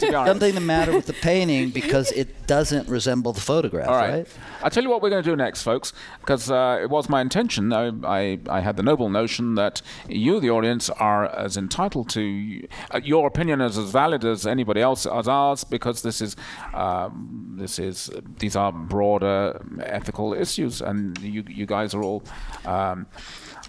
be 0.00 0.14
honest. 0.14 0.30
Something 0.32 0.54
the 0.54 0.60
matter 0.60 0.92
with 0.92 1.06
the 1.06 1.14
painting 1.14 1.70
because 1.70 2.12
it 2.12 2.46
doesn't 2.46 2.88
resemble 2.88 3.32
the 3.32 3.40
photograph, 3.40 3.88
All 3.88 3.94
right. 3.94 4.10
right? 4.10 4.28
I'll 4.62 4.70
tell 4.70 4.82
you 4.82 4.90
what 4.90 5.02
we're 5.02 5.10
going 5.10 5.22
to 5.22 5.30
do 5.30 5.36
next, 5.36 5.62
folks, 5.62 5.92
because 6.20 6.50
uh, 6.50 6.78
it 6.82 6.90
was 6.90 7.08
my 7.08 7.20
intention. 7.20 7.72
I, 7.72 7.92
I, 8.04 8.38
I 8.48 8.60
had 8.60 8.76
the 8.76 8.82
noble 8.82 9.08
notion 9.08 9.54
that 9.54 9.82
you, 10.08 10.40
the 10.40 10.50
audience, 10.50 10.90
are 10.90 11.26
as 11.26 11.56
entitled 11.56 12.08
to 12.10 12.66
uh, 12.90 13.00
your 13.02 13.26
opinion 13.26 13.60
is 13.60 13.78
as 13.78 13.90
valid 13.90 14.24
as 14.24 14.46
anybody 14.46 14.80
else 14.80 15.06
as 15.06 15.28
ours, 15.28 15.64
because 15.64 16.02
this 16.02 16.20
is 16.20 16.36
um, 16.74 17.54
this 17.58 17.78
is 17.78 18.10
these 18.38 18.56
are 18.56 18.72
broader 18.72 19.64
ethical 19.82 20.34
issues, 20.34 20.80
and 20.80 21.18
you 21.20 21.44
you 21.48 21.66
guys 21.66 21.94
are 21.94 22.02
all. 22.02 22.22
Um, 22.64 23.06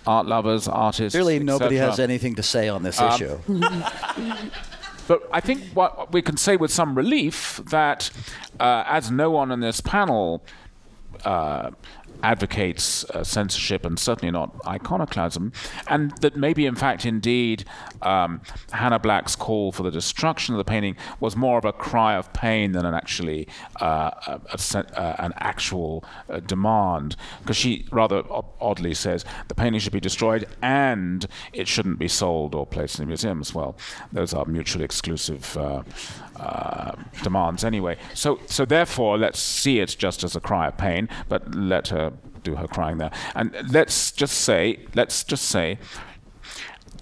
Art 0.08 0.26
lovers, 0.26 0.68
artists. 0.68 1.14
Clearly, 1.16 1.40
nobody 1.40 1.76
has 1.76 2.00
anything 2.00 2.36
to 2.36 2.44
say 2.44 2.70
on 2.70 2.84
this 2.84 3.00
Um, 3.00 3.12
issue. 3.14 3.38
But 5.08 5.28
I 5.32 5.40
think 5.40 5.64
what 5.74 6.12
we 6.12 6.22
can 6.22 6.36
say 6.36 6.58
with 6.58 6.70
some 6.70 6.94
relief 6.94 7.62
that, 7.70 8.10
uh, 8.60 8.84
as 8.88 9.10
no 9.10 9.32
one 9.32 9.52
on 9.54 9.62
this 9.62 9.80
panel 9.80 10.44
uh, 11.24 11.72
advocates 12.24 13.04
uh, 13.12 13.24
censorship 13.24 13.86
and 13.86 14.00
certainly 14.00 14.32
not 14.32 14.56
iconoclasm, 14.66 15.52
and 15.88 16.12
that 16.22 16.36
maybe, 16.36 16.66
in 16.66 16.76
fact, 16.76 17.06
indeed, 17.06 17.66
um, 18.02 18.42
Hannah 18.72 19.00
Black's 19.00 19.36
call 19.36 19.72
for 19.72 19.84
the 19.84 19.92
destruction 19.92 20.54
of 20.54 20.58
the 20.58 20.66
painting 20.66 20.96
was 21.20 21.36
more 21.36 21.58
of 21.58 21.66
a 21.66 21.74
cry 21.74 22.16
of 22.16 22.32
pain 22.34 22.72
than 22.72 22.86
an 22.86 22.94
actually 22.94 23.48
uh, 23.82 24.12
a, 24.28 24.42
a, 24.54 25.00
uh, 25.00 25.16
an 25.20 25.34
actual 25.38 26.04
uh, 26.30 26.40
demand, 26.40 27.16
because 27.42 27.58
she 27.58 27.86
rather 27.92 28.18
o- 28.18 28.46
oddly 28.60 28.94
says 28.94 29.26
the 29.48 29.56
painting 29.56 29.80
should 29.80 29.94
be 29.94 30.00
destroyed 30.00 30.48
and 30.62 31.28
it 31.54 31.68
shouldn't 31.68 32.00
be 32.00 32.08
sold 32.08 32.56
or 32.56 32.66
placed 32.66 33.00
in 33.00 33.08
museums. 33.08 33.54
Well, 33.54 33.78
those 34.12 34.34
are 34.34 34.46
mutually 34.46 34.86
exclusive 34.86 35.58
uh, 36.40 36.92
demands 37.24 37.64
anyway. 37.64 37.98
So, 38.14 38.40
so 38.46 38.66
therefore, 38.66 39.18
let's 39.18 39.40
see 39.40 39.80
it 39.80 39.96
just 39.98 40.24
as 40.24 40.36
a 40.36 40.40
cry 40.40 40.68
of 40.68 40.78
pain, 40.78 41.10
but 41.28 41.56
let 41.56 41.90
her 41.90 42.14
do 42.44 42.56
her 42.56 42.68
crying 42.68 42.98
there. 42.98 43.12
And 43.36 43.56
let's 43.72 44.12
just 44.12 44.40
say, 44.40 44.86
let's 44.96 45.24
just 45.24 45.46
say, 45.46 45.78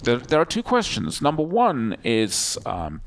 there, 0.03 0.17
there 0.17 0.39
are 0.39 0.45
two 0.45 0.63
questions. 0.63 1.21
Number 1.21 1.43
one 1.43 1.97
is, 2.03 2.57
um, 2.65 3.01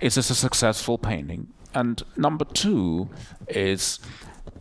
is 0.00 0.14
this 0.14 0.30
a 0.30 0.34
successful 0.34 0.98
painting? 0.98 1.48
And 1.74 2.02
number 2.16 2.44
two 2.44 3.08
is, 3.48 4.00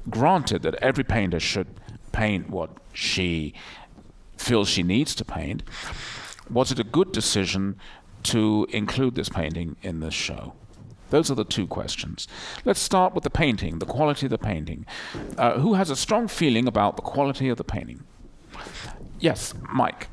granted 0.09 0.61
that 0.63 0.75
every 0.75 1.03
painter 1.03 1.39
should 1.39 1.67
paint 2.11 2.49
what 2.49 2.69
she 2.93 3.53
feels 4.37 4.69
she 4.69 4.83
needs 4.83 5.15
to 5.15 5.25
paint, 5.25 5.63
was 6.49 6.71
it 6.71 6.79
a 6.79 6.83
good 6.83 7.11
decision 7.11 7.77
to 8.23 8.67
include 8.69 9.15
this 9.15 9.29
painting 9.29 9.75
in 9.81 9.99
this 9.99 10.13
show? 10.13 10.53
Those 11.09 11.31
are 11.31 11.35
the 11.35 11.43
two 11.43 11.67
questions. 11.67 12.27
Let's 12.65 12.79
start 12.79 13.13
with 13.13 13.23
the 13.23 13.29
painting, 13.29 13.79
the 13.79 13.85
quality 13.85 14.25
of 14.25 14.29
the 14.29 14.37
painting. 14.37 14.85
Uh, 15.37 15.59
who 15.59 15.75
has 15.75 15.89
a 15.89 15.95
strong 15.95 16.27
feeling 16.27 16.67
about 16.67 16.95
the 16.95 17.01
quality 17.01 17.49
of 17.49 17.57
the 17.57 17.63
painting? 17.63 18.03
Yes, 19.19 19.53
Mike. 19.73 20.09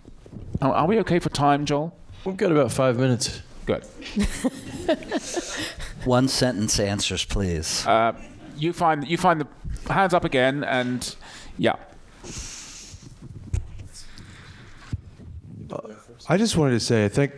Oh, 0.62 0.70
are 0.70 0.86
we 0.86 0.98
okay 1.00 1.18
for 1.18 1.30
time, 1.30 1.66
Joel? 1.66 1.96
We've 2.24 2.36
got 2.36 2.52
about 2.52 2.72
five 2.72 2.98
minutes. 2.98 3.42
Good. 3.66 3.84
One 6.04 6.28
sentence 6.28 6.78
answers, 6.78 7.24
please. 7.24 7.86
Uh, 7.86 8.12
you 8.56 8.72
find 8.72 9.06
you 9.06 9.16
find 9.16 9.40
the 9.40 9.92
hands 9.92 10.14
up 10.14 10.24
again, 10.24 10.64
and 10.64 11.14
yeah. 11.58 11.76
I 16.28 16.36
just 16.36 16.56
wanted 16.56 16.72
to 16.72 16.80
say, 16.80 17.04
I 17.04 17.08
think 17.08 17.32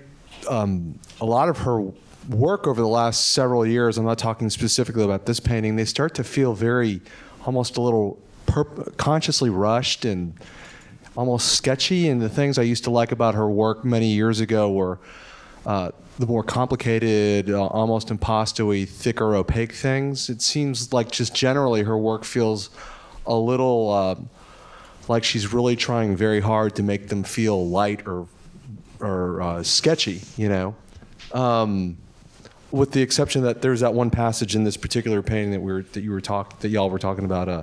um, 0.49 0.99
a 1.21 1.25
lot 1.25 1.49
of 1.49 1.59
her 1.59 1.93
work 2.29 2.67
over 2.67 2.81
the 2.81 2.89
last 2.89 3.33
several 3.33 3.67
years, 3.67 3.99
I'm 3.99 4.05
not 4.05 4.19
talking 4.19 4.51
specifically 4.51 5.05
about 5.05 5.27
this 5.27 5.41
painting, 5.41 5.77
they 5.77 5.85
start 5.85 6.15
to 6.17 6.25
feel 6.25 6.55
very, 6.55 7.01
almost 7.45 7.77
a 7.77 7.81
little 7.81 8.21
perp- 8.47 8.97
consciously 8.97 9.51
rushed 9.51 10.05
and 10.05 10.35
almost 11.17 11.53
sketchy. 11.53 12.09
And 12.09 12.21
the 12.21 12.29
things 12.29 12.59
I 12.59 12.63
used 12.63 12.85
to 12.85 12.91
like 12.91 13.13
about 13.13 13.35
her 13.35 13.49
work 13.49 13.85
many 13.85 14.09
years 14.09 14.41
ago 14.41 14.71
were 14.71 14.99
uh, 15.65 15.91
the 16.19 16.27
more 16.27 16.43
complicated, 16.43 17.51
uh, 17.51 17.67
almost 17.67 18.11
impasto-y, 18.11 18.85
thicker, 18.85 19.35
opaque 19.35 19.73
things. 19.73 20.31
It 20.31 20.41
seems 20.41 20.93
like 20.93 21.11
just 21.11 21.35
generally 21.35 21.83
her 21.83 21.99
work 21.99 22.25
feels 22.25 22.71
a 23.27 23.35
little 23.35 23.91
uh, 23.93 24.15
like 25.09 25.25
she's 25.25 25.53
really 25.53 25.77
trying 25.77 26.17
very 26.17 26.41
hard 26.41 26.75
to 26.77 26.83
make 26.83 27.09
them 27.09 27.23
feel 27.23 27.69
light 27.69 28.07
or 28.07 28.27
or 28.99 29.43
uh, 29.43 29.63
sketchy, 29.63 30.23
you 30.37 30.49
know. 30.49 30.75
Um, 31.33 31.99
with 32.71 32.93
the 32.93 33.01
exception 33.03 33.43
that 33.43 33.63
there's 33.63 33.81
that 33.81 33.95
one 33.95 34.11
passage 34.11 34.55
in 34.57 34.65
this 34.65 34.77
particular 34.77 35.23
painting 35.23 35.53
that 35.53 35.61
we 35.61 35.73
were 35.73 35.83
that 35.83 36.03
you 36.03 36.11
were 36.11 36.21
talk 36.21 36.59
that 36.61 36.69
y'all 36.69 36.91
were 36.91 36.99
talking 36.99 37.25
about 37.25 37.49
uh, 37.49 37.63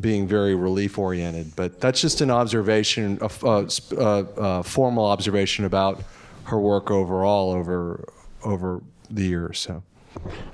being 0.00 0.26
very 0.26 0.54
relief 0.54 0.98
oriented. 0.98 1.54
But 1.56 1.80
that's 1.80 2.00
just 2.00 2.20
an 2.20 2.30
observation, 2.30 3.18
a 3.20 3.24
f- 3.26 3.44
uh, 3.44 3.68
sp- 3.68 3.92
uh, 3.98 4.20
uh, 4.20 4.62
formal 4.62 5.06
observation 5.06 5.64
about 5.64 6.02
her 6.44 6.58
work 6.58 6.90
overall 6.90 7.50
over 7.52 8.08
over 8.42 8.82
the 9.10 9.22
years. 9.22 9.58
So. 9.58 9.82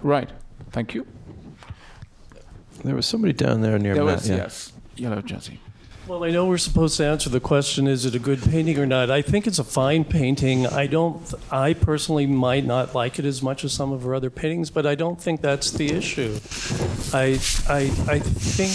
Right. 0.03 0.31
Thank 0.71 0.95
you. 0.95 1.07
There 2.85 2.95
was 2.95 3.07
somebody 3.07 3.33
down 3.33 3.61
there 3.61 3.79
near 3.79 3.95
There 3.95 4.05
Matt. 4.05 4.17
was 4.17 4.29
yeah. 4.31 4.37
yes, 4.37 4.73
yellow 4.97 5.21
jersey. 5.21 5.61
Well, 6.09 6.25
I 6.25 6.31
know 6.31 6.47
we're 6.47 6.57
supposed 6.57 6.97
to 6.97 7.05
answer 7.05 7.29
the 7.29 7.39
question: 7.39 7.87
Is 7.87 8.07
it 8.07 8.15
a 8.15 8.19
good 8.19 8.41
painting 8.41 8.79
or 8.79 8.87
not? 8.87 9.11
I 9.11 9.21
think 9.21 9.47
it's 9.47 9.59
a 9.59 9.65
fine 9.65 10.05
painting. 10.05 10.67
I 10.67 10.87
don't. 10.87 11.21
I 11.51 11.75
personally 11.75 12.25
might 12.25 12.65
not 12.65 12.95
like 12.95 13.19
it 13.19 13.27
as 13.27 13.43
much 13.43 13.63
as 13.63 13.75
some 13.75 13.93
of 13.93 14.05
her 14.05 14.15
other 14.15 14.31
paintings, 14.31 14.71
but 14.71 14.87
I 14.87 14.95
don't 14.95 15.21
think 15.21 15.43
that's 15.43 15.71
the 15.71 15.93
issue. 15.93 16.37
I 17.13 17.39
I 17.69 17.93
I 18.09 18.21
think 18.21 18.73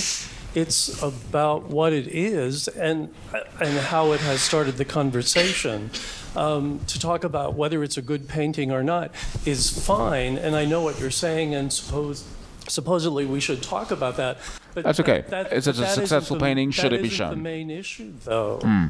it's 0.55 1.01
about 1.01 1.63
what 1.63 1.91
it 1.91 2.05
is 2.05 2.67
and 2.67 3.11
and 3.59 3.79
how 3.79 4.11
it 4.11 4.19
has 4.19 4.39
started 4.39 4.77
the 4.77 4.85
conversation. 4.85 5.89
Um, 6.35 6.81
to 6.87 6.99
talk 6.99 7.23
about 7.23 7.55
whether 7.55 7.83
it's 7.83 7.97
a 7.97 8.01
good 8.03 8.27
painting 8.27 8.71
or 8.71 8.83
not 8.83 9.11
is 9.43 9.71
fine, 9.85 10.37
and 10.37 10.55
I 10.55 10.65
know 10.65 10.81
what 10.81 10.99
you're 10.99 11.09
saying, 11.09 11.55
and 11.55 11.73
suppose 11.73 12.25
supposedly 12.67 13.25
we 13.25 13.39
should 13.39 13.61
talk 13.61 13.91
about 13.91 14.17
that. 14.17 14.37
But 14.73 14.83
That's 14.85 14.99
okay. 14.99 15.23
that- 15.29 15.53
Is 15.53 15.67
it 15.67 15.77
a 15.79 15.87
successful 15.87 16.37
the- 16.37 16.43
painting? 16.45 16.71
Should 16.71 16.93
it 16.93 17.01
be 17.03 17.09
shown? 17.09 17.29
The 17.31 17.35
main 17.35 17.69
issue, 17.69 18.13
though, 18.23 18.59
Hmm. 18.61 18.85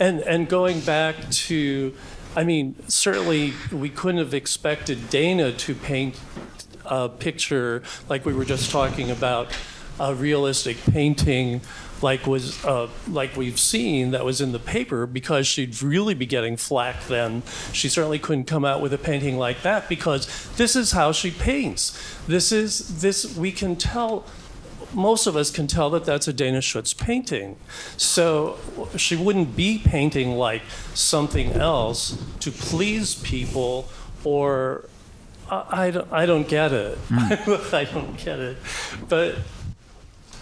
and 0.00 0.20
and 0.20 0.48
going 0.48 0.80
back 0.80 1.30
to, 1.30 1.94
I 2.36 2.44
mean, 2.44 2.74
certainly 2.88 3.52
we 3.72 3.88
couldn't 3.88 4.18
have 4.18 4.34
expected 4.34 5.10
Dana 5.10 5.52
to 5.52 5.74
paint 5.74 6.16
a 6.84 7.08
picture 7.08 7.82
like 8.08 8.24
we 8.24 8.32
were 8.32 8.44
just 8.44 8.70
talking 8.70 9.10
about, 9.10 9.48
a 10.00 10.14
realistic 10.14 10.76
painting 10.92 11.60
like 12.02 12.26
was 12.26 12.64
uh, 12.64 12.88
like 13.08 13.36
we've 13.36 13.58
seen 13.58 14.10
that 14.12 14.24
was 14.24 14.40
in 14.40 14.52
the 14.52 14.58
paper 14.58 15.06
because 15.06 15.46
she'd 15.46 15.80
really 15.82 16.14
be 16.14 16.26
getting 16.26 16.56
flack 16.56 17.06
then. 17.06 17.42
She 17.72 17.88
certainly 17.88 18.18
couldn't 18.18 18.44
come 18.44 18.64
out 18.64 18.80
with 18.80 18.92
a 18.92 18.98
painting 18.98 19.38
like 19.38 19.62
that 19.62 19.88
because 19.88 20.26
this 20.56 20.76
is 20.76 20.92
how 20.92 21.12
she 21.12 21.30
paints. 21.30 21.98
This 22.26 22.52
is 22.52 23.00
this 23.00 23.36
we 23.36 23.52
can 23.52 23.76
tell 23.76 24.24
most 24.94 25.26
of 25.26 25.36
us 25.36 25.50
can 25.50 25.66
tell 25.66 25.90
that 25.90 26.04
that's 26.04 26.28
a 26.28 26.32
Dana 26.32 26.60
Schutz 26.60 26.94
painting. 26.94 27.56
So 27.96 28.58
she 28.96 29.16
wouldn't 29.16 29.56
be 29.56 29.78
painting 29.78 30.32
like 30.36 30.62
something 30.94 31.52
else 31.52 32.22
to 32.40 32.50
please 32.50 33.14
people 33.16 33.88
or 34.24 34.88
I, 35.50 35.86
I, 35.86 35.90
don't, 35.90 36.12
I 36.12 36.26
don't 36.26 36.48
get 36.48 36.72
it. 36.72 36.98
I 37.10 37.88
don't 37.92 38.16
get 38.18 38.38
it. 38.38 38.56
But 39.08 39.36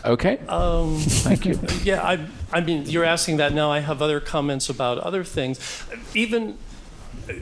Okay. 0.06 0.38
Um, 0.48 0.98
Thank 0.98 1.44
you. 1.44 1.58
Yeah, 1.82 2.02
I, 2.02 2.26
I 2.52 2.60
mean, 2.60 2.86
you're 2.86 3.04
asking 3.04 3.36
that 3.38 3.52
now. 3.52 3.70
I 3.70 3.80
have 3.80 4.00
other 4.00 4.20
comments 4.20 4.68
about 4.68 4.98
other 4.98 5.24
things. 5.24 5.58
Even 6.14 6.58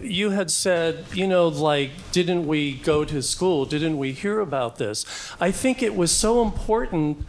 you 0.02 0.30
had 0.30 0.50
said, 0.50 1.04
you 1.12 1.26
know, 1.26 1.48
like, 1.48 1.90
didn't 2.12 2.46
we 2.46 2.74
go 2.74 3.04
to 3.04 3.22
school? 3.22 3.64
Didn't 3.64 3.98
we 3.98 4.12
hear 4.12 4.40
about 4.40 4.76
this? 4.76 5.04
I 5.40 5.50
think 5.50 5.82
it 5.82 5.94
was 5.94 6.10
so 6.10 6.42
important. 6.42 7.26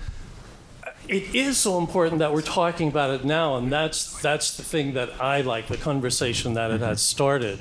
It 1.07 1.36
is 1.36 1.57
so 1.57 1.78
important 1.78 2.20
that 2.20 2.34
we're 2.34 2.41
talking 2.41 2.88
about 2.88 3.12
it 3.12 3.24
now, 3.24 3.57
and 3.57 3.72
that's 3.72 4.20
that's 4.22 4.57
the 4.57 4.64
thing 4.64 4.94
that 4.94 5.22
I 5.22 5.41
like 5.41 5.68
the 5.68 5.78
conversation 5.78 6.56
that 6.56 6.72
it 6.72 6.82
has 6.82 7.02
started. 7.02 7.60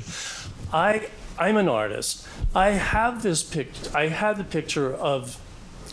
I 0.72 1.08
I'm 1.38 1.56
an 1.56 1.68
artist. 1.68 2.26
I 2.54 2.70
have 2.70 3.22
this 3.22 3.42
picture. 3.42 3.90
I 3.94 4.08
had 4.08 4.38
the 4.38 4.44
picture 4.44 4.94
of 4.94 5.38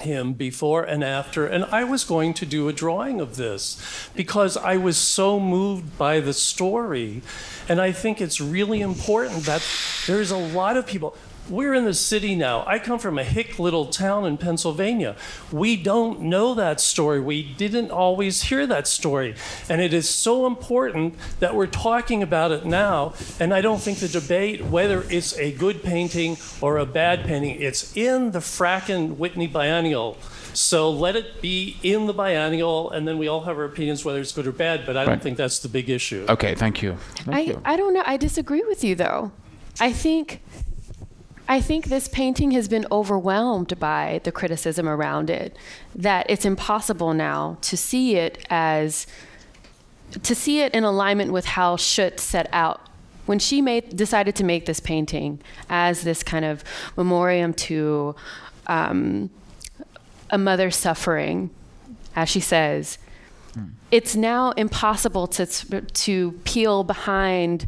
him 0.02 0.34
before 0.34 0.84
and 0.84 1.04
after, 1.04 1.46
and 1.46 1.66
I 1.66 1.84
was 1.84 2.04
going 2.04 2.34
to 2.36 2.46
do 2.46 2.68
a 2.68 2.74
drawing 2.74 3.22
of 3.22 3.36
this 3.36 4.10
because 4.16 4.58
I 4.58 4.78
was 4.78 4.98
so 4.98 5.40
moved 5.40 5.98
by 5.98 6.20
the 6.20 6.34
story. 6.34 7.22
And 7.70 7.80
I 7.80 7.92
think 7.92 8.20
it's 8.20 8.42
really 8.42 8.82
important 8.82 9.46
that 9.46 9.66
there's 10.08 10.32
a 10.32 10.38
lot 10.38 10.78
of 10.78 10.86
people. 10.86 11.16
We're 11.50 11.74
in 11.74 11.86
the 11.86 11.94
city 11.94 12.36
now. 12.36 12.64
I 12.66 12.80
come 12.80 12.98
from 13.00 13.18
a 13.18 13.24
hick 13.24 13.60
little 13.60 13.88
town 13.88 14.26
in 14.26 14.38
Pennsylvania. 14.38 15.16
We 15.52 15.76
don't 15.76 16.22
know 16.22 16.54
that 16.54 16.80
story. 16.80 17.20
We 17.20 17.44
didn't 17.44 17.92
always 17.92 18.44
hear 18.44 18.66
that 18.68 18.88
story. 18.88 19.36
And 19.68 19.82
it 19.82 19.94
is 19.94 20.08
so 20.10 20.46
important 20.46 21.16
that 21.40 21.56
we're 21.56 21.68
talking 21.68 22.24
about 22.24 22.52
it 22.52 22.66
now. 22.66 23.14
And 23.40 23.54
I 23.54 23.60
don't 23.62 23.82
think 23.82 23.98
the 23.98 24.08
debate, 24.08 24.64
whether 24.66 25.04
it's 25.10 25.38
a 25.38 25.52
good 25.52 25.84
painting 25.84 26.38
or 26.62 26.78
a 26.78 26.86
bad 26.86 27.26
painting, 27.26 27.60
it's 27.62 27.96
in 27.98 28.32
the 28.32 28.40
frackin' 28.40 29.18
Whitney 29.18 29.48
Biennial. 29.48 30.18
So 30.54 30.90
let 30.90 31.16
it 31.16 31.42
be 31.42 31.78
in 31.82 32.08
the 32.08 32.14
biennial, 32.14 32.92
and 32.92 33.08
then 33.08 33.18
we 33.18 33.28
all 33.30 33.42
have 33.42 33.58
our 33.58 33.64
opinions 33.64 34.04
whether 34.04 34.20
it's 34.20 34.34
good 34.34 34.46
or 34.48 34.52
bad, 34.52 34.86
but 34.86 34.98
I 34.98 35.06
don't 35.06 35.14
Right. 35.14 35.22
think 35.22 35.38
that's 35.38 35.60
the 35.60 35.70
big 35.70 35.90
issue. 35.90 36.26
Okay, 36.28 36.56
thank 36.56 36.82
you. 36.82 36.98
Thank 37.16 37.38
I, 37.38 37.40
you. 37.42 37.62
I 37.64 37.78
don't 37.78 37.94
know. 37.94 38.04
I 38.06 38.18
disagree 38.18 38.64
with 38.68 38.84
you 38.84 38.96
though. 38.96 39.32
I 39.80 39.94
think 39.94 40.42
I 41.48 41.60
think 41.60 41.86
this 41.86 42.08
painting 42.08 42.52
has 42.52 42.68
been 42.68 42.86
overwhelmed 42.92 43.80
by 43.80 44.22
the 44.24 44.32
criticism 44.32 44.88
around 44.88 45.30
it 45.30 45.56
that 45.96 46.26
it's 46.30 46.46
impossible 46.46 47.14
now 47.14 47.58
to 47.62 47.76
see 47.76 48.16
it 48.16 48.46
as 48.50 49.08
to 50.24 50.36
see 50.36 50.62
it 50.62 50.74
in 50.74 50.84
alignment 50.84 51.32
with 51.32 51.46
how 51.46 51.78
Schutz 51.78 52.24
set 52.24 52.50
out 52.52 52.82
when 53.26 53.40
she 53.40 53.62
made 53.62 53.96
decided 53.96 54.36
to 54.36 54.44
make 54.44 54.66
this 54.66 54.80
painting 54.80 55.40
as 55.70 56.02
this 56.02 56.24
kind 56.24 56.44
of 56.46 56.64
memoriam 56.98 57.54
to 57.54 58.16
um, 58.68 59.30
a 60.30 60.38
mother 60.38 60.72
suffering, 60.72 61.50
as 62.16 62.30
she 62.30 62.40
says, 62.40 62.98
it's 63.92 64.16
now 64.16 64.52
impossible 64.52 65.28
to 65.28 65.46
to 65.46 66.32
peel 66.46 66.84
behind 66.84 67.68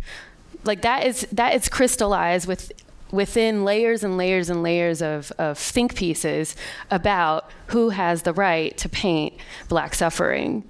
like 0.64 0.82
that 0.82 1.06
is 1.06 1.28
that 1.32 1.54
is 1.54 1.68
crystallized 1.68 2.48
with 2.48 2.72
within 3.14 3.64
layers 3.64 4.04
and 4.04 4.18
layers 4.18 4.50
and 4.50 4.64
layers 4.64 5.00
of, 5.00 5.32
of 5.38 5.56
think 5.58 5.96
pieces 5.96 6.56
about 6.90 7.50
who 7.68 7.90
has 7.90 8.24
the 8.24 8.34
right 8.34 8.76
to 8.76 8.90
paint 8.90 9.36
black 9.70 9.94
suffering. 9.94 10.64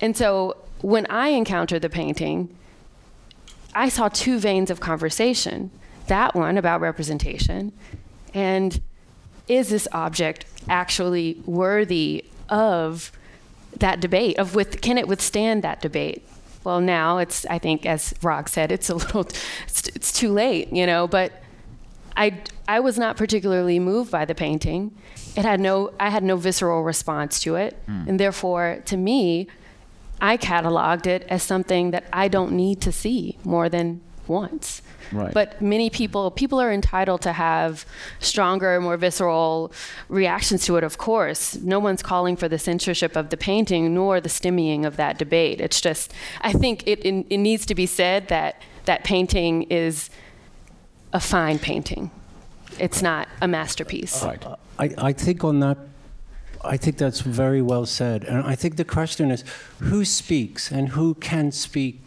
And 0.00 0.16
so 0.16 0.56
when 0.80 1.04
i 1.10 1.28
encountered 1.28 1.82
the 1.82 1.90
painting 1.90 2.56
i 3.74 3.88
saw 3.88 4.08
two 4.08 4.38
veins 4.38 4.70
of 4.70 4.78
conversation. 4.78 5.70
That 6.06 6.34
one 6.34 6.56
about 6.56 6.80
representation 6.80 7.72
and 8.32 8.80
is 9.48 9.68
this 9.68 9.88
object 9.92 10.46
actually 10.68 11.42
worthy 11.44 12.24
of 12.48 13.10
that 13.78 14.00
debate 14.00 14.38
of 14.38 14.54
with 14.54 14.80
can 14.80 14.96
it 14.96 15.08
withstand 15.08 15.64
that 15.64 15.82
debate? 15.82 16.24
Well 16.62 16.80
now 16.80 17.18
it's 17.18 17.44
i 17.46 17.58
think 17.58 17.84
as 17.84 18.12
Hrag 18.22 18.48
said 18.48 18.70
it's 18.70 18.88
a 18.88 18.94
little 18.94 19.22
it's, 19.66 19.88
it's 19.88 20.12
too 20.12 20.32
late 20.32 20.72
you 20.72 20.86
know 20.86 21.08
but 21.08 21.32
i 22.18 22.38
i 22.66 22.78
was 22.80 22.98
not 22.98 23.16
particularly 23.16 23.78
moved 23.78 24.10
by 24.10 24.24
the 24.26 24.34
painting. 24.34 24.94
It 25.36 25.44
had 25.44 25.60
no 25.60 25.92
i 25.98 26.10
had 26.10 26.22
no 26.22 26.36
visceral 26.36 26.82
response 26.82 27.40
to 27.40 27.56
it. 27.56 27.78
Hmm. 27.86 28.04
and 28.08 28.20
therefore 28.20 28.82
to 28.86 28.96
me 28.96 29.46
i 30.20 30.36
cataloged 30.36 31.06
it 31.06 31.22
as 31.30 31.42
something 31.42 31.92
that 31.92 32.04
i 32.12 32.28
don't 32.28 32.52
need 32.52 32.80
to 32.82 32.92
see 32.92 33.38
more 33.44 33.68
than 33.70 34.00
once. 34.26 34.82
Right. 35.10 35.32
but 35.32 35.62
many 35.62 35.88
people 35.88 36.30
people 36.30 36.60
are 36.60 36.70
entitled 36.70 37.22
to 37.22 37.32
have 37.32 37.86
stronger 38.20 38.78
more 38.78 38.98
visceral 38.98 39.72
reactions 40.10 40.66
to 40.66 40.76
it 40.76 40.84
of 40.84 40.98
course. 40.98 41.56
No 41.56 41.78
one's 41.78 42.02
calling 42.02 42.36
for 42.36 42.46
the 42.46 42.58
censorship 42.58 43.16
of 43.16 43.30
the 43.30 43.38
painting 43.38 43.94
nor 43.94 44.20
the 44.20 44.28
stemming 44.28 44.84
of 44.84 44.96
that 44.96 45.16
debate. 45.18 45.62
It's 45.62 45.80
just 45.80 46.12
i 46.42 46.52
think 46.52 46.86
it, 46.86 46.98
it, 47.06 47.26
it 47.30 47.38
needs 47.38 47.64
to 47.66 47.74
be 47.74 47.86
said 47.86 48.28
that 48.28 48.60
that 48.84 49.04
painting 49.04 49.62
is 49.70 50.10
a 51.12 51.20
fine 51.20 51.58
painting 51.58 52.10
it's 52.78 53.02
not 53.02 53.28
a 53.40 53.48
masterpiece 53.48 54.24
I, 54.78 54.94
I 54.96 55.12
think 55.12 55.42
on 55.42 55.60
that, 55.60 55.76
I 56.64 56.76
think 56.76 56.98
that's 56.98 57.20
very 57.20 57.60
well 57.60 57.86
said. 57.86 58.24
And 58.24 58.44
I 58.44 58.54
think 58.54 58.76
the 58.76 58.84
question 58.84 59.30
is 59.30 59.44
who 59.80 60.04
speaks 60.04 60.70
and 60.70 60.90
who 60.90 61.14
can 61.14 61.50
speak 61.52 62.00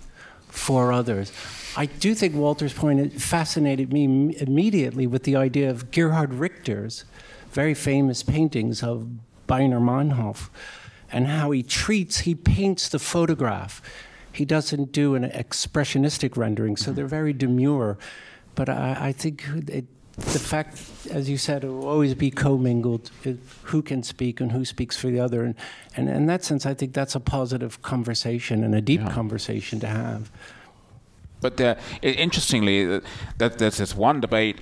for 0.48 0.92
others. 0.92 1.32
I 1.76 1.86
do 1.86 2.14
think 2.16 2.36
Walter's 2.36 2.74
point 2.74 3.22
fascinated 3.22 3.94
me 3.94 4.36
immediately 4.38 5.08
with 5.08 5.24
the 5.24 5.36
idea 5.36 5.70
of 5.70 5.92
Gerhard 5.92 6.34
Richter's 6.34 7.06
very 7.52 7.74
famous 7.74 8.24
paintings 8.24 8.84
of 8.84 9.08
Baader-Meinhof 9.48 10.50
and 11.12 11.28
how 11.28 11.52
he 11.52 11.64
treats, 11.64 12.20
he 12.20 12.36
paints 12.36 12.88
the 12.88 13.00
photograph. 13.00 13.82
He 14.32 14.46
doesn't 14.46 14.94
do 14.94 15.16
an 15.16 15.24
expressionistic 15.30 16.38
rendering, 16.38 16.78
so 16.78 16.94
they're 16.94 17.06
very 17.06 17.34
demure. 17.34 17.98
But 18.62 18.70
I, 18.70 19.08
I 19.08 19.12
think 19.12 19.44
it, 19.70 19.86
the 20.18 20.38
fact, 20.38 20.84
as 21.10 21.28
you 21.28 21.38
said, 21.38 21.64
it 21.64 21.70
will 21.70 21.88
always 21.88 22.14
be 22.14 22.30
commingled. 22.30 23.10
Who 23.64 23.82
can 23.82 24.04
speak 24.04 24.40
and 24.40 24.52
who 24.52 24.66
speaks 24.66 24.96
for 24.96 25.08
the 25.08 25.20
other, 25.20 25.44
and, 25.44 25.56
and 25.98 26.08
in 26.08 26.28
that 26.28 26.44
sense, 26.44 26.68
I 26.68 26.76
think 26.76 26.94
that's 26.94 27.16
a 27.16 27.20
positive 27.20 27.82
conversation 27.82 28.64
and 28.64 28.76
a 28.76 28.82
deep 28.82 29.04
conversation 29.10 29.80
to 29.80 29.88
have. 29.88 30.30
But 31.40 31.60
uh, 31.60 31.74
interestingly, 32.04 32.86
uh, 32.86 33.00
that 33.40 33.58
there's 33.58 33.78
this 33.78 33.96
one 33.96 34.22
debate 34.22 34.60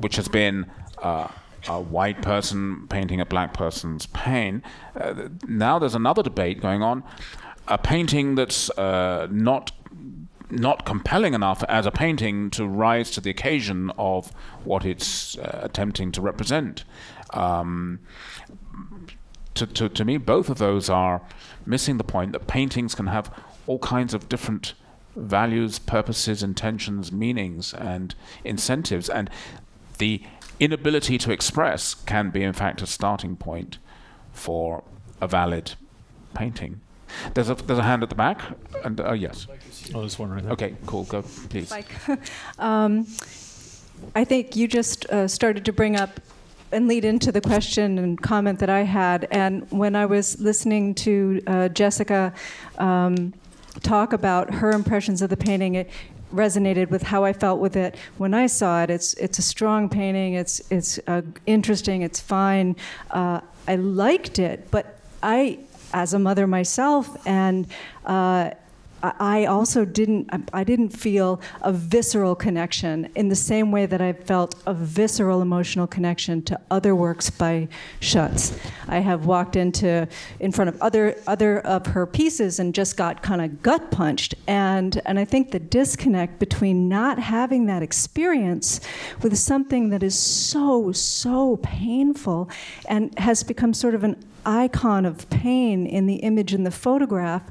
which 0.00 0.16
has 0.16 0.26
been 0.26 0.66
uh, 0.98 1.28
a 1.68 1.80
white 1.80 2.22
person 2.22 2.88
painting 2.88 3.20
a 3.20 3.26
black 3.26 3.54
person's 3.54 4.06
pain. 4.06 4.60
Uh, 5.00 5.28
now 5.46 5.78
there's 5.78 5.94
another 5.94 6.24
debate 6.24 6.60
going 6.60 6.82
on, 6.82 7.04
a 7.68 7.78
painting 7.78 8.34
that's 8.34 8.70
uh, 8.70 9.28
not 9.30 9.70
not 10.50 10.84
compelling 10.84 11.34
enough 11.34 11.62
as 11.68 11.86
a 11.86 11.90
painting 11.90 12.50
to 12.50 12.66
rise 12.66 13.10
to 13.12 13.20
the 13.20 13.30
occasion 13.30 13.90
of 13.98 14.32
what 14.64 14.84
it's 14.84 15.38
uh, 15.38 15.60
attempting 15.62 16.12
to 16.12 16.20
represent. 16.20 16.84
Um, 17.30 18.00
to, 19.54 19.66
to, 19.66 19.88
to 19.88 20.04
me, 20.04 20.16
both 20.16 20.48
of 20.48 20.58
those 20.58 20.88
are 20.88 21.22
missing 21.66 21.98
the 21.98 22.04
point 22.04 22.32
that 22.32 22.46
paintings 22.46 22.94
can 22.94 23.06
have 23.06 23.32
all 23.66 23.78
kinds 23.78 24.14
of 24.14 24.28
different 24.28 24.74
values, 25.16 25.78
purposes, 25.78 26.42
intentions, 26.42 27.12
meanings, 27.12 27.74
and 27.74 28.14
incentives. 28.44 29.08
And 29.08 29.28
the 29.98 30.22
inability 30.58 31.18
to 31.18 31.32
express 31.32 31.94
can 31.94 32.30
be, 32.30 32.42
in 32.42 32.52
fact, 32.52 32.82
a 32.82 32.86
starting 32.86 33.36
point 33.36 33.78
for 34.32 34.82
a 35.20 35.28
valid 35.28 35.74
painting. 36.34 36.80
There's 37.34 37.50
a, 37.50 37.54
there's 37.54 37.78
a 37.78 37.82
hand 37.82 38.02
at 38.02 38.08
the 38.08 38.14
back. 38.14 38.40
And 38.84 39.00
uh, 39.00 39.12
yes. 39.12 39.46
Oh, 39.94 40.00
there's 40.00 40.18
one 40.18 40.30
right 40.30 40.42
there. 40.42 40.52
Okay, 40.52 40.74
cool. 40.86 41.04
Go, 41.04 41.22
please. 41.22 41.72
Um, 42.58 43.06
I 44.14 44.24
think 44.24 44.56
you 44.56 44.68
just 44.68 45.06
uh, 45.06 45.28
started 45.28 45.64
to 45.64 45.72
bring 45.72 45.96
up 45.96 46.20
and 46.72 46.88
lead 46.88 47.04
into 47.04 47.32
the 47.32 47.40
question 47.40 47.98
and 47.98 48.20
comment 48.20 48.58
that 48.60 48.70
I 48.70 48.82
had. 48.82 49.26
And 49.30 49.70
when 49.70 49.96
I 49.96 50.06
was 50.06 50.40
listening 50.40 50.94
to 50.96 51.42
uh, 51.46 51.68
Jessica 51.68 52.32
um, 52.78 53.34
talk 53.82 54.12
about 54.12 54.54
her 54.54 54.70
impressions 54.70 55.22
of 55.22 55.30
the 55.30 55.36
painting, 55.36 55.74
it 55.74 55.90
resonated 56.32 56.90
with 56.90 57.02
how 57.02 57.24
I 57.24 57.32
felt 57.32 57.60
with 57.60 57.76
it 57.76 57.96
when 58.18 58.34
I 58.34 58.46
saw 58.46 58.82
it. 58.82 58.90
It's 58.90 59.14
it's 59.14 59.38
a 59.38 59.42
strong 59.42 59.88
painting. 59.88 60.34
It's 60.34 60.60
it's 60.70 61.00
uh, 61.06 61.22
interesting. 61.46 62.02
It's 62.02 62.20
fine. 62.20 62.76
Uh, 63.10 63.40
I 63.66 63.76
liked 63.76 64.38
it, 64.38 64.70
but 64.70 64.98
I, 65.22 65.58
as 65.92 66.14
a 66.14 66.18
mother 66.18 66.46
myself, 66.46 67.26
and 67.26 67.66
uh, 68.04 68.50
I 69.02 69.46
also 69.46 69.84
didn't 69.84 70.30
I 70.52 70.64
didn't 70.64 70.90
feel 70.90 71.40
a 71.62 71.72
visceral 71.72 72.34
connection 72.34 73.10
in 73.14 73.28
the 73.28 73.36
same 73.36 73.72
way 73.72 73.86
that 73.86 74.00
I 74.00 74.12
felt 74.12 74.54
a 74.66 74.74
visceral 74.74 75.42
emotional 75.42 75.86
connection 75.86 76.42
to 76.42 76.60
other 76.70 76.94
works 76.94 77.30
by 77.30 77.68
Schutz. 78.00 78.58
I 78.88 78.98
have 78.98 79.26
walked 79.26 79.56
into 79.56 80.06
in 80.38 80.52
front 80.52 80.68
of 80.68 80.80
other 80.82 81.16
other 81.26 81.60
of 81.60 81.86
her 81.86 82.06
pieces 82.06 82.58
and 82.58 82.74
just 82.74 82.96
got 82.96 83.22
kind 83.22 83.40
of 83.40 83.62
gut 83.62 83.90
punched 83.90 84.34
and 84.46 85.00
and 85.04 85.18
I 85.18 85.24
think 85.24 85.50
the 85.50 85.60
disconnect 85.60 86.38
between 86.38 86.88
not 86.88 87.18
having 87.18 87.66
that 87.66 87.82
experience 87.82 88.80
with 89.22 89.36
something 89.38 89.90
that 89.90 90.02
is 90.02 90.18
so 90.18 90.92
so 90.92 91.56
painful 91.58 92.50
and 92.88 93.16
has 93.18 93.42
become 93.42 93.72
sort 93.72 93.94
of 93.94 94.04
an 94.04 94.16
icon 94.46 95.04
of 95.04 95.28
pain 95.30 95.86
in 95.86 96.06
the 96.06 96.16
image 96.16 96.54
in 96.54 96.64
the 96.64 96.70
photograph 96.70 97.42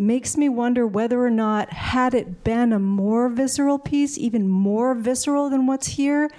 makes 0.00 0.36
me 0.36 0.48
wonder 0.48 0.86
whether 0.86 1.24
or 1.24 1.30
not, 1.30 1.72
had 1.72 2.14
it 2.14 2.42
been 2.42 2.72
a 2.72 2.78
more 2.78 3.28
visceral 3.28 3.78
piece, 3.78 4.18
even 4.18 4.48
more 4.48 4.94
visceral 4.94 5.50
than 5.50 5.66
what's 5.66 5.86
here, 5.86 6.30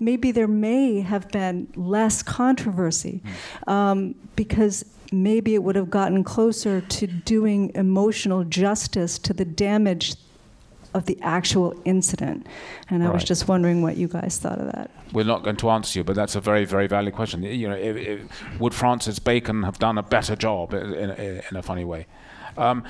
maybe 0.00 0.32
there 0.32 0.48
may 0.48 1.00
have 1.00 1.28
been 1.30 1.68
less 1.76 2.22
controversy. 2.22 3.20
Um, 3.66 4.14
because 4.36 4.84
maybe 5.12 5.54
it 5.54 5.62
would 5.62 5.76
have 5.76 5.90
gotten 5.90 6.24
closer 6.24 6.80
to 6.80 7.06
doing 7.06 7.70
emotional 7.74 8.44
justice 8.44 9.18
to 9.18 9.34
the 9.34 9.44
damage 9.44 10.14
of 10.94 11.06
the 11.06 11.18
actual 11.22 11.74
incident. 11.84 12.46
And 12.88 13.04
I 13.04 13.10
was 13.10 13.22
just 13.22 13.46
wondering 13.46 13.82
what 13.82 13.96
you 13.96 14.08
guys 14.08 14.38
thought 14.38 14.58
of 14.58 14.72
that. 14.72 14.90
We're 15.12 15.24
not 15.24 15.44
going 15.44 15.56
to 15.56 15.70
answer 15.70 15.98
you, 16.00 16.04
but 16.04 16.16
that's 16.16 16.34
a 16.34 16.40
very, 16.40 16.64
very 16.64 16.86
valid 16.86 17.14
question. 17.14 17.42
You 17.42 17.68
know, 17.68 17.76
if, 17.76 17.96
if, 17.96 18.60
would 18.60 18.74
Francis 18.74 19.18
Bacon 19.18 19.62
have 19.62 19.78
done 19.78 19.98
a 19.98 20.02
better 20.02 20.34
job 20.34 20.74
in, 20.74 20.94
in, 20.94 21.42
in 21.48 21.56
a 21.56 21.62
funny 21.62 21.84
way? 21.84 22.06
Um, 22.60 22.84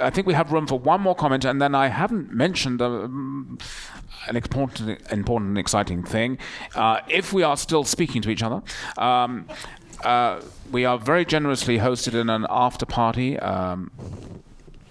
I 0.00 0.10
think 0.10 0.26
we 0.26 0.34
have 0.34 0.52
room 0.52 0.66
for 0.66 0.78
one 0.78 1.00
more 1.00 1.14
comment, 1.14 1.44
and 1.44 1.60
then 1.60 1.74
I 1.74 1.88
haven't 1.88 2.32
mentioned 2.32 2.80
um, 2.80 3.58
an 4.28 4.36
important, 4.36 5.00
important, 5.10 5.58
exciting 5.58 6.02
thing. 6.04 6.38
Uh, 6.74 7.00
if 7.08 7.32
we 7.32 7.42
are 7.42 7.56
still 7.56 7.84
speaking 7.84 8.22
to 8.22 8.30
each 8.30 8.42
other, 8.42 8.62
um, 8.96 9.46
uh, 10.04 10.40
we 10.70 10.84
are 10.84 10.98
very 10.98 11.24
generously 11.24 11.78
hosted 11.78 12.14
in 12.14 12.30
an 12.30 12.46
after 12.48 12.86
party. 12.86 13.38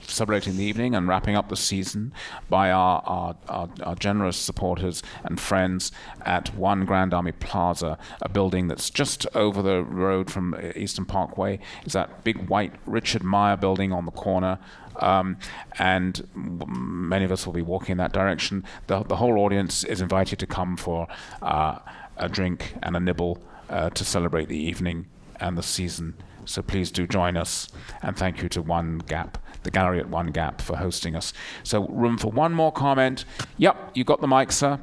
Celebrating 0.09 0.55
the 0.55 0.63
evening 0.63 0.95
and 0.95 1.05
wrapping 1.07 1.35
up 1.35 1.49
the 1.49 1.57
season 1.57 2.13
by 2.49 2.71
our, 2.71 3.03
our, 3.05 3.35
our, 3.49 3.69
our 3.83 3.95
generous 3.95 4.37
supporters 4.37 5.03
and 5.25 5.37
friends 5.37 5.91
at 6.25 6.55
One 6.55 6.85
Grand 6.85 7.13
Army 7.13 7.33
Plaza, 7.33 7.97
a 8.21 8.29
building 8.29 8.69
that's 8.69 8.89
just 8.89 9.27
over 9.35 9.61
the 9.61 9.83
road 9.83 10.31
from 10.31 10.55
Eastern 10.77 11.03
Parkway. 11.05 11.59
It's 11.83 11.93
that 11.93 12.23
big 12.23 12.47
white 12.47 12.73
Richard 12.85 13.21
Meier 13.21 13.57
building 13.57 13.91
on 13.91 14.05
the 14.05 14.11
corner. 14.11 14.59
Um, 14.95 15.37
and 15.77 16.25
many 16.33 17.25
of 17.25 17.31
us 17.31 17.45
will 17.45 17.53
be 17.53 17.61
walking 17.61 17.91
in 17.91 17.97
that 17.97 18.13
direction. 18.13 18.63
The, 18.87 19.03
the 19.03 19.17
whole 19.17 19.37
audience 19.39 19.83
is 19.83 19.99
invited 19.99 20.39
to 20.39 20.47
come 20.47 20.77
for 20.77 21.07
uh, 21.41 21.79
a 22.15 22.29
drink 22.29 22.75
and 22.81 22.95
a 22.95 22.99
nibble 22.99 23.43
uh, 23.69 23.89
to 23.89 24.05
celebrate 24.05 24.47
the 24.47 24.57
evening 24.57 25.07
and 25.39 25.57
the 25.57 25.63
season. 25.63 26.15
So 26.45 26.61
please 26.61 26.91
do 26.91 27.05
join 27.05 27.35
us, 27.35 27.67
and 28.01 28.15
thank 28.15 28.41
you 28.41 28.47
to 28.49 28.61
One 28.61 28.99
Gap, 28.99 29.37
the 29.67 29.71
gallery 29.71 29.99
at 29.99 30.09
One 30.09 30.31
Gap, 30.31 30.61
for 30.61 30.77
hosting 30.77 31.15
us. 31.15 31.33
So 31.63 31.87
room 31.89 32.17
for 32.17 32.31
one 32.31 32.53
more 32.53 32.71
comment. 32.71 33.25
Yep, 33.57 33.91
you 33.93 34.03
got 34.03 34.21
the 34.21 34.27
mic, 34.27 34.51
sir. 34.51 34.79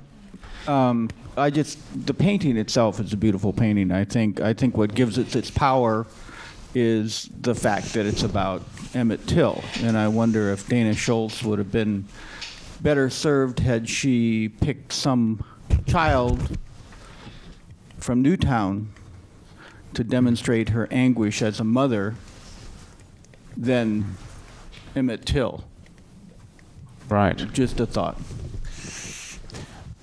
Um, 0.68 1.10
I 1.36 1.50
just 1.50 1.78
the 2.06 2.14
painting 2.14 2.56
itself 2.56 3.00
is 3.00 3.12
a 3.12 3.16
beautiful 3.16 3.52
painting. 3.52 3.90
I 3.90 4.04
think 4.04 4.40
I 4.40 4.52
think 4.52 4.76
what 4.76 4.94
gives 4.94 5.18
it 5.18 5.34
its 5.34 5.50
power 5.50 6.06
is 6.74 7.30
the 7.40 7.54
fact 7.54 7.94
that 7.94 8.06
it's 8.06 8.22
about 8.22 8.62
Emmett 8.94 9.26
Till, 9.26 9.62
and 9.80 9.96
I 9.96 10.08
wonder 10.08 10.52
if 10.52 10.68
Dana 10.68 10.94
Schutz 10.94 11.42
would 11.42 11.58
have 11.58 11.72
been 11.72 12.06
better 12.80 13.08
served 13.08 13.60
had 13.60 13.88
she 13.88 14.48
picked 14.60 14.92
some 14.92 15.42
child 15.86 16.58
from 17.98 18.20
Newtown 18.20 18.92
to 19.94 20.04
demonstrate 20.04 20.70
her 20.70 20.86
anguish 20.90 21.40
as 21.40 21.60
a 21.60 21.64
mother 21.64 22.16
than 23.56 24.16
Emmett 24.96 25.26
Till. 25.26 25.64
Right. 27.08 27.36
Just 27.52 27.80
a 27.80 27.86
thought. 27.86 28.18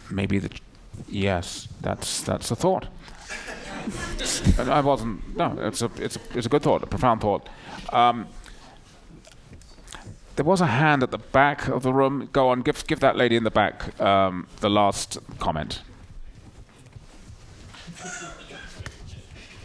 Maybe 0.09 0.39
the. 0.39 0.49
Yes, 1.07 1.68
that's 1.81 2.22
that's 2.22 2.51
a 2.51 2.55
thought. 2.55 2.88
I 4.59 4.81
wasn't. 4.81 5.35
No, 5.35 5.57
it's 5.59 5.81
a 5.81 5.89
it's 5.97 6.15
a 6.15 6.19
it's 6.35 6.45
a 6.45 6.49
good 6.49 6.61
thought, 6.61 6.84
a 6.84 6.88
profound 6.88 7.22
thought. 7.22 7.49
Um, 7.91 8.27
there 10.35 10.45
was 10.45 10.61
a 10.61 10.68
hand 10.68 11.03
at 11.03 11.11
the 11.11 11.18
back 11.18 11.68
of 11.68 11.84
the 11.84 11.93
room. 11.93 12.30
Go 12.31 12.49
on, 12.49 12.61
give 12.61 12.85
give 12.88 12.99
that 12.99 13.15
lady 13.15 13.35
in 13.35 13.43
the 13.43 13.51
back 13.51 13.99
um, 13.99 14.47
the 14.59 14.69
last 14.69 15.18
comment. 15.39 15.81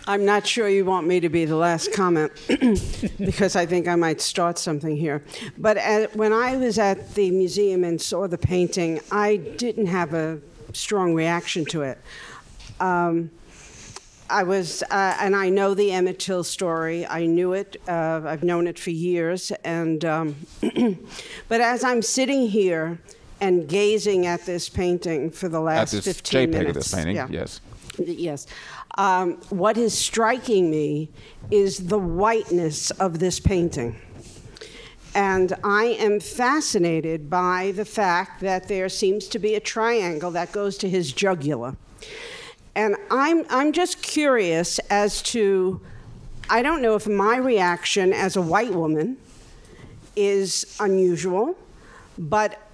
I'm 0.08 0.24
not 0.24 0.46
sure 0.46 0.68
you 0.68 0.84
want 0.84 1.06
me 1.06 1.18
to 1.18 1.28
be 1.28 1.46
the 1.46 1.56
last 1.56 1.92
comment 1.92 2.32
because 3.18 3.56
I 3.56 3.66
think 3.66 3.88
I 3.88 3.96
might 3.96 4.20
start 4.20 4.56
something 4.56 4.96
here. 4.96 5.24
But 5.58 5.78
at, 5.78 6.14
when 6.14 6.32
I 6.32 6.56
was 6.56 6.78
at 6.78 7.14
the 7.16 7.32
museum 7.32 7.82
and 7.82 8.00
saw 8.00 8.28
the 8.28 8.38
painting, 8.38 9.00
I 9.10 9.36
didn't 9.36 9.86
have 9.86 10.14
a 10.14 10.40
strong 10.72 11.14
reaction 11.14 11.64
to 11.66 11.82
it. 11.82 11.98
Um, 12.78 13.30
I 14.30 14.44
was, 14.44 14.84
uh, 14.84 15.16
and 15.20 15.34
I 15.34 15.48
know 15.48 15.74
the 15.74 15.90
Emmett 15.90 16.20
Till 16.20 16.44
story. 16.44 17.04
I 17.06 17.26
knew 17.26 17.52
it. 17.52 17.80
Uh, 17.88 18.22
I've 18.24 18.44
known 18.44 18.68
it 18.68 18.78
for 18.78 18.90
years. 18.90 19.50
And, 19.64 20.04
um, 20.04 20.36
but 21.48 21.60
as 21.60 21.82
I'm 21.82 22.02
sitting 22.02 22.48
here 22.48 22.98
and 23.40 23.68
gazing 23.68 24.26
at 24.26 24.46
this 24.46 24.68
painting 24.68 25.30
for 25.30 25.48
the 25.48 25.60
last 25.60 25.94
At 25.94 26.04
this 26.04 26.16
15 26.16 26.48
JPEG 26.48 26.50
minutes, 26.52 26.68
of 26.68 26.74
this 26.74 26.94
painting, 26.94 27.16
yeah. 27.16 27.28
yes. 27.28 27.60
Yes. 27.98 28.46
Um, 28.98 29.34
what 29.50 29.76
is 29.76 29.96
striking 29.96 30.70
me 30.70 31.10
is 31.50 31.88
the 31.88 31.98
whiteness 31.98 32.90
of 32.92 33.18
this 33.18 33.38
painting. 33.38 34.00
And 35.14 35.54
I 35.64 35.96
am 35.98 36.20
fascinated 36.20 37.30
by 37.30 37.72
the 37.74 37.84
fact 37.84 38.40
that 38.40 38.68
there 38.68 38.88
seems 38.88 39.28
to 39.28 39.38
be 39.38 39.54
a 39.54 39.60
triangle 39.60 40.30
that 40.32 40.52
goes 40.52 40.76
to 40.78 40.88
his 40.88 41.12
jugular. 41.12 41.76
And 42.74 42.96
I'm, 43.10 43.44
I'm 43.48 43.72
just 43.72 44.02
curious 44.02 44.78
as 44.90 45.22
to, 45.22 45.80
I 46.50 46.60
don't 46.60 46.82
know 46.82 46.94
if 46.94 47.06
my 47.06 47.38
reaction 47.38 48.12
as 48.12 48.36
a 48.36 48.42
white 48.42 48.74
woman 48.74 49.16
is 50.14 50.76
unusual, 50.80 51.56
but 52.18 52.65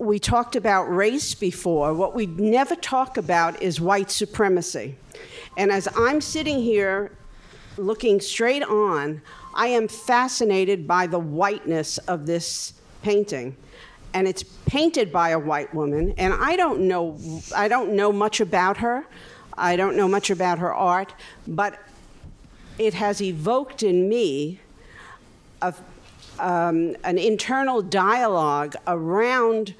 we 0.00 0.18
talked 0.18 0.56
about 0.56 0.84
race 0.84 1.34
before. 1.34 1.92
What 1.92 2.14
we 2.14 2.24
never 2.24 2.74
talk 2.74 3.18
about 3.18 3.62
is 3.62 3.80
white 3.80 4.10
supremacy. 4.10 4.96
And 5.58 5.70
as 5.70 5.88
I'm 5.94 6.22
sitting 6.22 6.58
here 6.58 7.12
looking 7.76 8.18
straight 8.20 8.62
on, 8.62 9.20
I 9.54 9.66
am 9.68 9.88
fascinated 9.88 10.88
by 10.88 11.06
the 11.06 11.18
whiteness 11.18 11.98
of 11.98 12.24
this 12.24 12.72
painting. 13.02 13.56
And 14.14 14.26
it's 14.26 14.42
painted 14.42 15.12
by 15.12 15.30
a 15.30 15.38
white 15.38 15.72
woman, 15.74 16.14
and 16.16 16.34
I 16.34 16.56
don't 16.56 16.88
know 16.88 17.16
I 17.54 17.68
don't 17.68 17.94
know 17.94 18.10
much 18.10 18.40
about 18.40 18.78
her. 18.78 19.06
I 19.56 19.76
don't 19.76 19.96
know 19.96 20.08
much 20.08 20.30
about 20.30 20.58
her 20.58 20.74
art, 20.74 21.14
but 21.46 21.78
it 22.78 22.94
has 22.94 23.20
evoked 23.20 23.84
in 23.84 24.08
me 24.08 24.58
a, 25.62 25.74
um, 26.40 26.96
an 27.04 27.18
internal 27.18 27.82
dialogue 27.82 28.74
around 28.88 29.74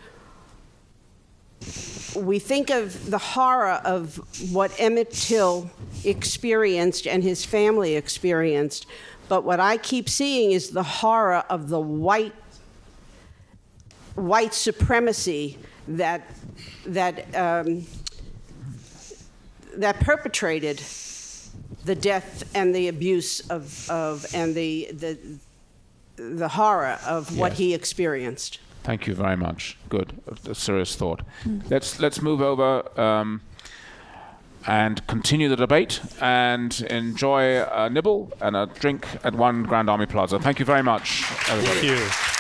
we 2.17 2.39
think 2.39 2.71
of 2.71 3.11
the 3.11 3.19
horror 3.19 3.81
of 3.85 4.17
what 4.53 4.73
Emmett 4.79 5.13
Till 5.13 5.71
experienced 6.05 7.07
and 7.07 7.23
his 7.23 7.45
family 7.45 7.97
experienced, 7.97 8.87
but 9.29 9.45
what 9.45 9.61
I 9.61 9.77
keep 9.77 10.09
seeing 10.09 10.53
is 10.53 10.71
the 10.71 10.83
horror 10.83 11.45
of 11.49 11.69
the 11.69 11.81
white 11.81 12.35
white 14.17 14.55
supremacy 14.55 15.59
that 15.87 16.23
that 16.87 17.35
um, 17.35 17.87
that 19.77 20.01
perpetrated 20.01 20.83
the 21.85 21.95
death 21.95 22.45
and 22.55 22.75
the 22.75 22.89
abuse 22.89 23.41
of, 23.51 23.89
of 23.89 24.27
and 24.35 24.55
the 24.55 24.89
the 24.93 25.19
the 26.17 26.49
horror 26.49 26.99
of 27.07 27.37
what 27.39 27.53
Yes. 27.53 27.59
he 27.59 27.75
experienced. 27.75 28.59
Thank 28.83 29.07
you 29.07 29.15
very 29.15 29.37
much. 29.37 29.77
Good, 29.89 30.13
a, 30.27 30.51
a 30.51 30.55
serious 30.55 30.97
thought. 30.97 31.23
Mm. 31.45 31.71
Let's 31.71 32.01
let's 32.01 32.23
move 32.23 32.41
over 32.41 33.01
um, 33.01 33.43
and 34.67 35.07
continue 35.07 35.49
the 35.49 35.57
debate 35.57 36.01
and 36.21 36.81
enjoy 36.83 37.63
a 37.63 37.91
nibble 37.91 38.33
and 38.41 38.57
a 38.57 38.67
drink 38.67 39.07
at 39.25 39.35
One 39.35 39.63
Grand 39.65 39.91
Army 39.91 40.07
Plaza. 40.07 40.39
Thank 40.39 40.59
you 40.59 40.65
very 40.65 40.83
much, 40.83 41.25
everybody. 41.49 41.89
Thank 41.89 42.01
you. 42.01 42.40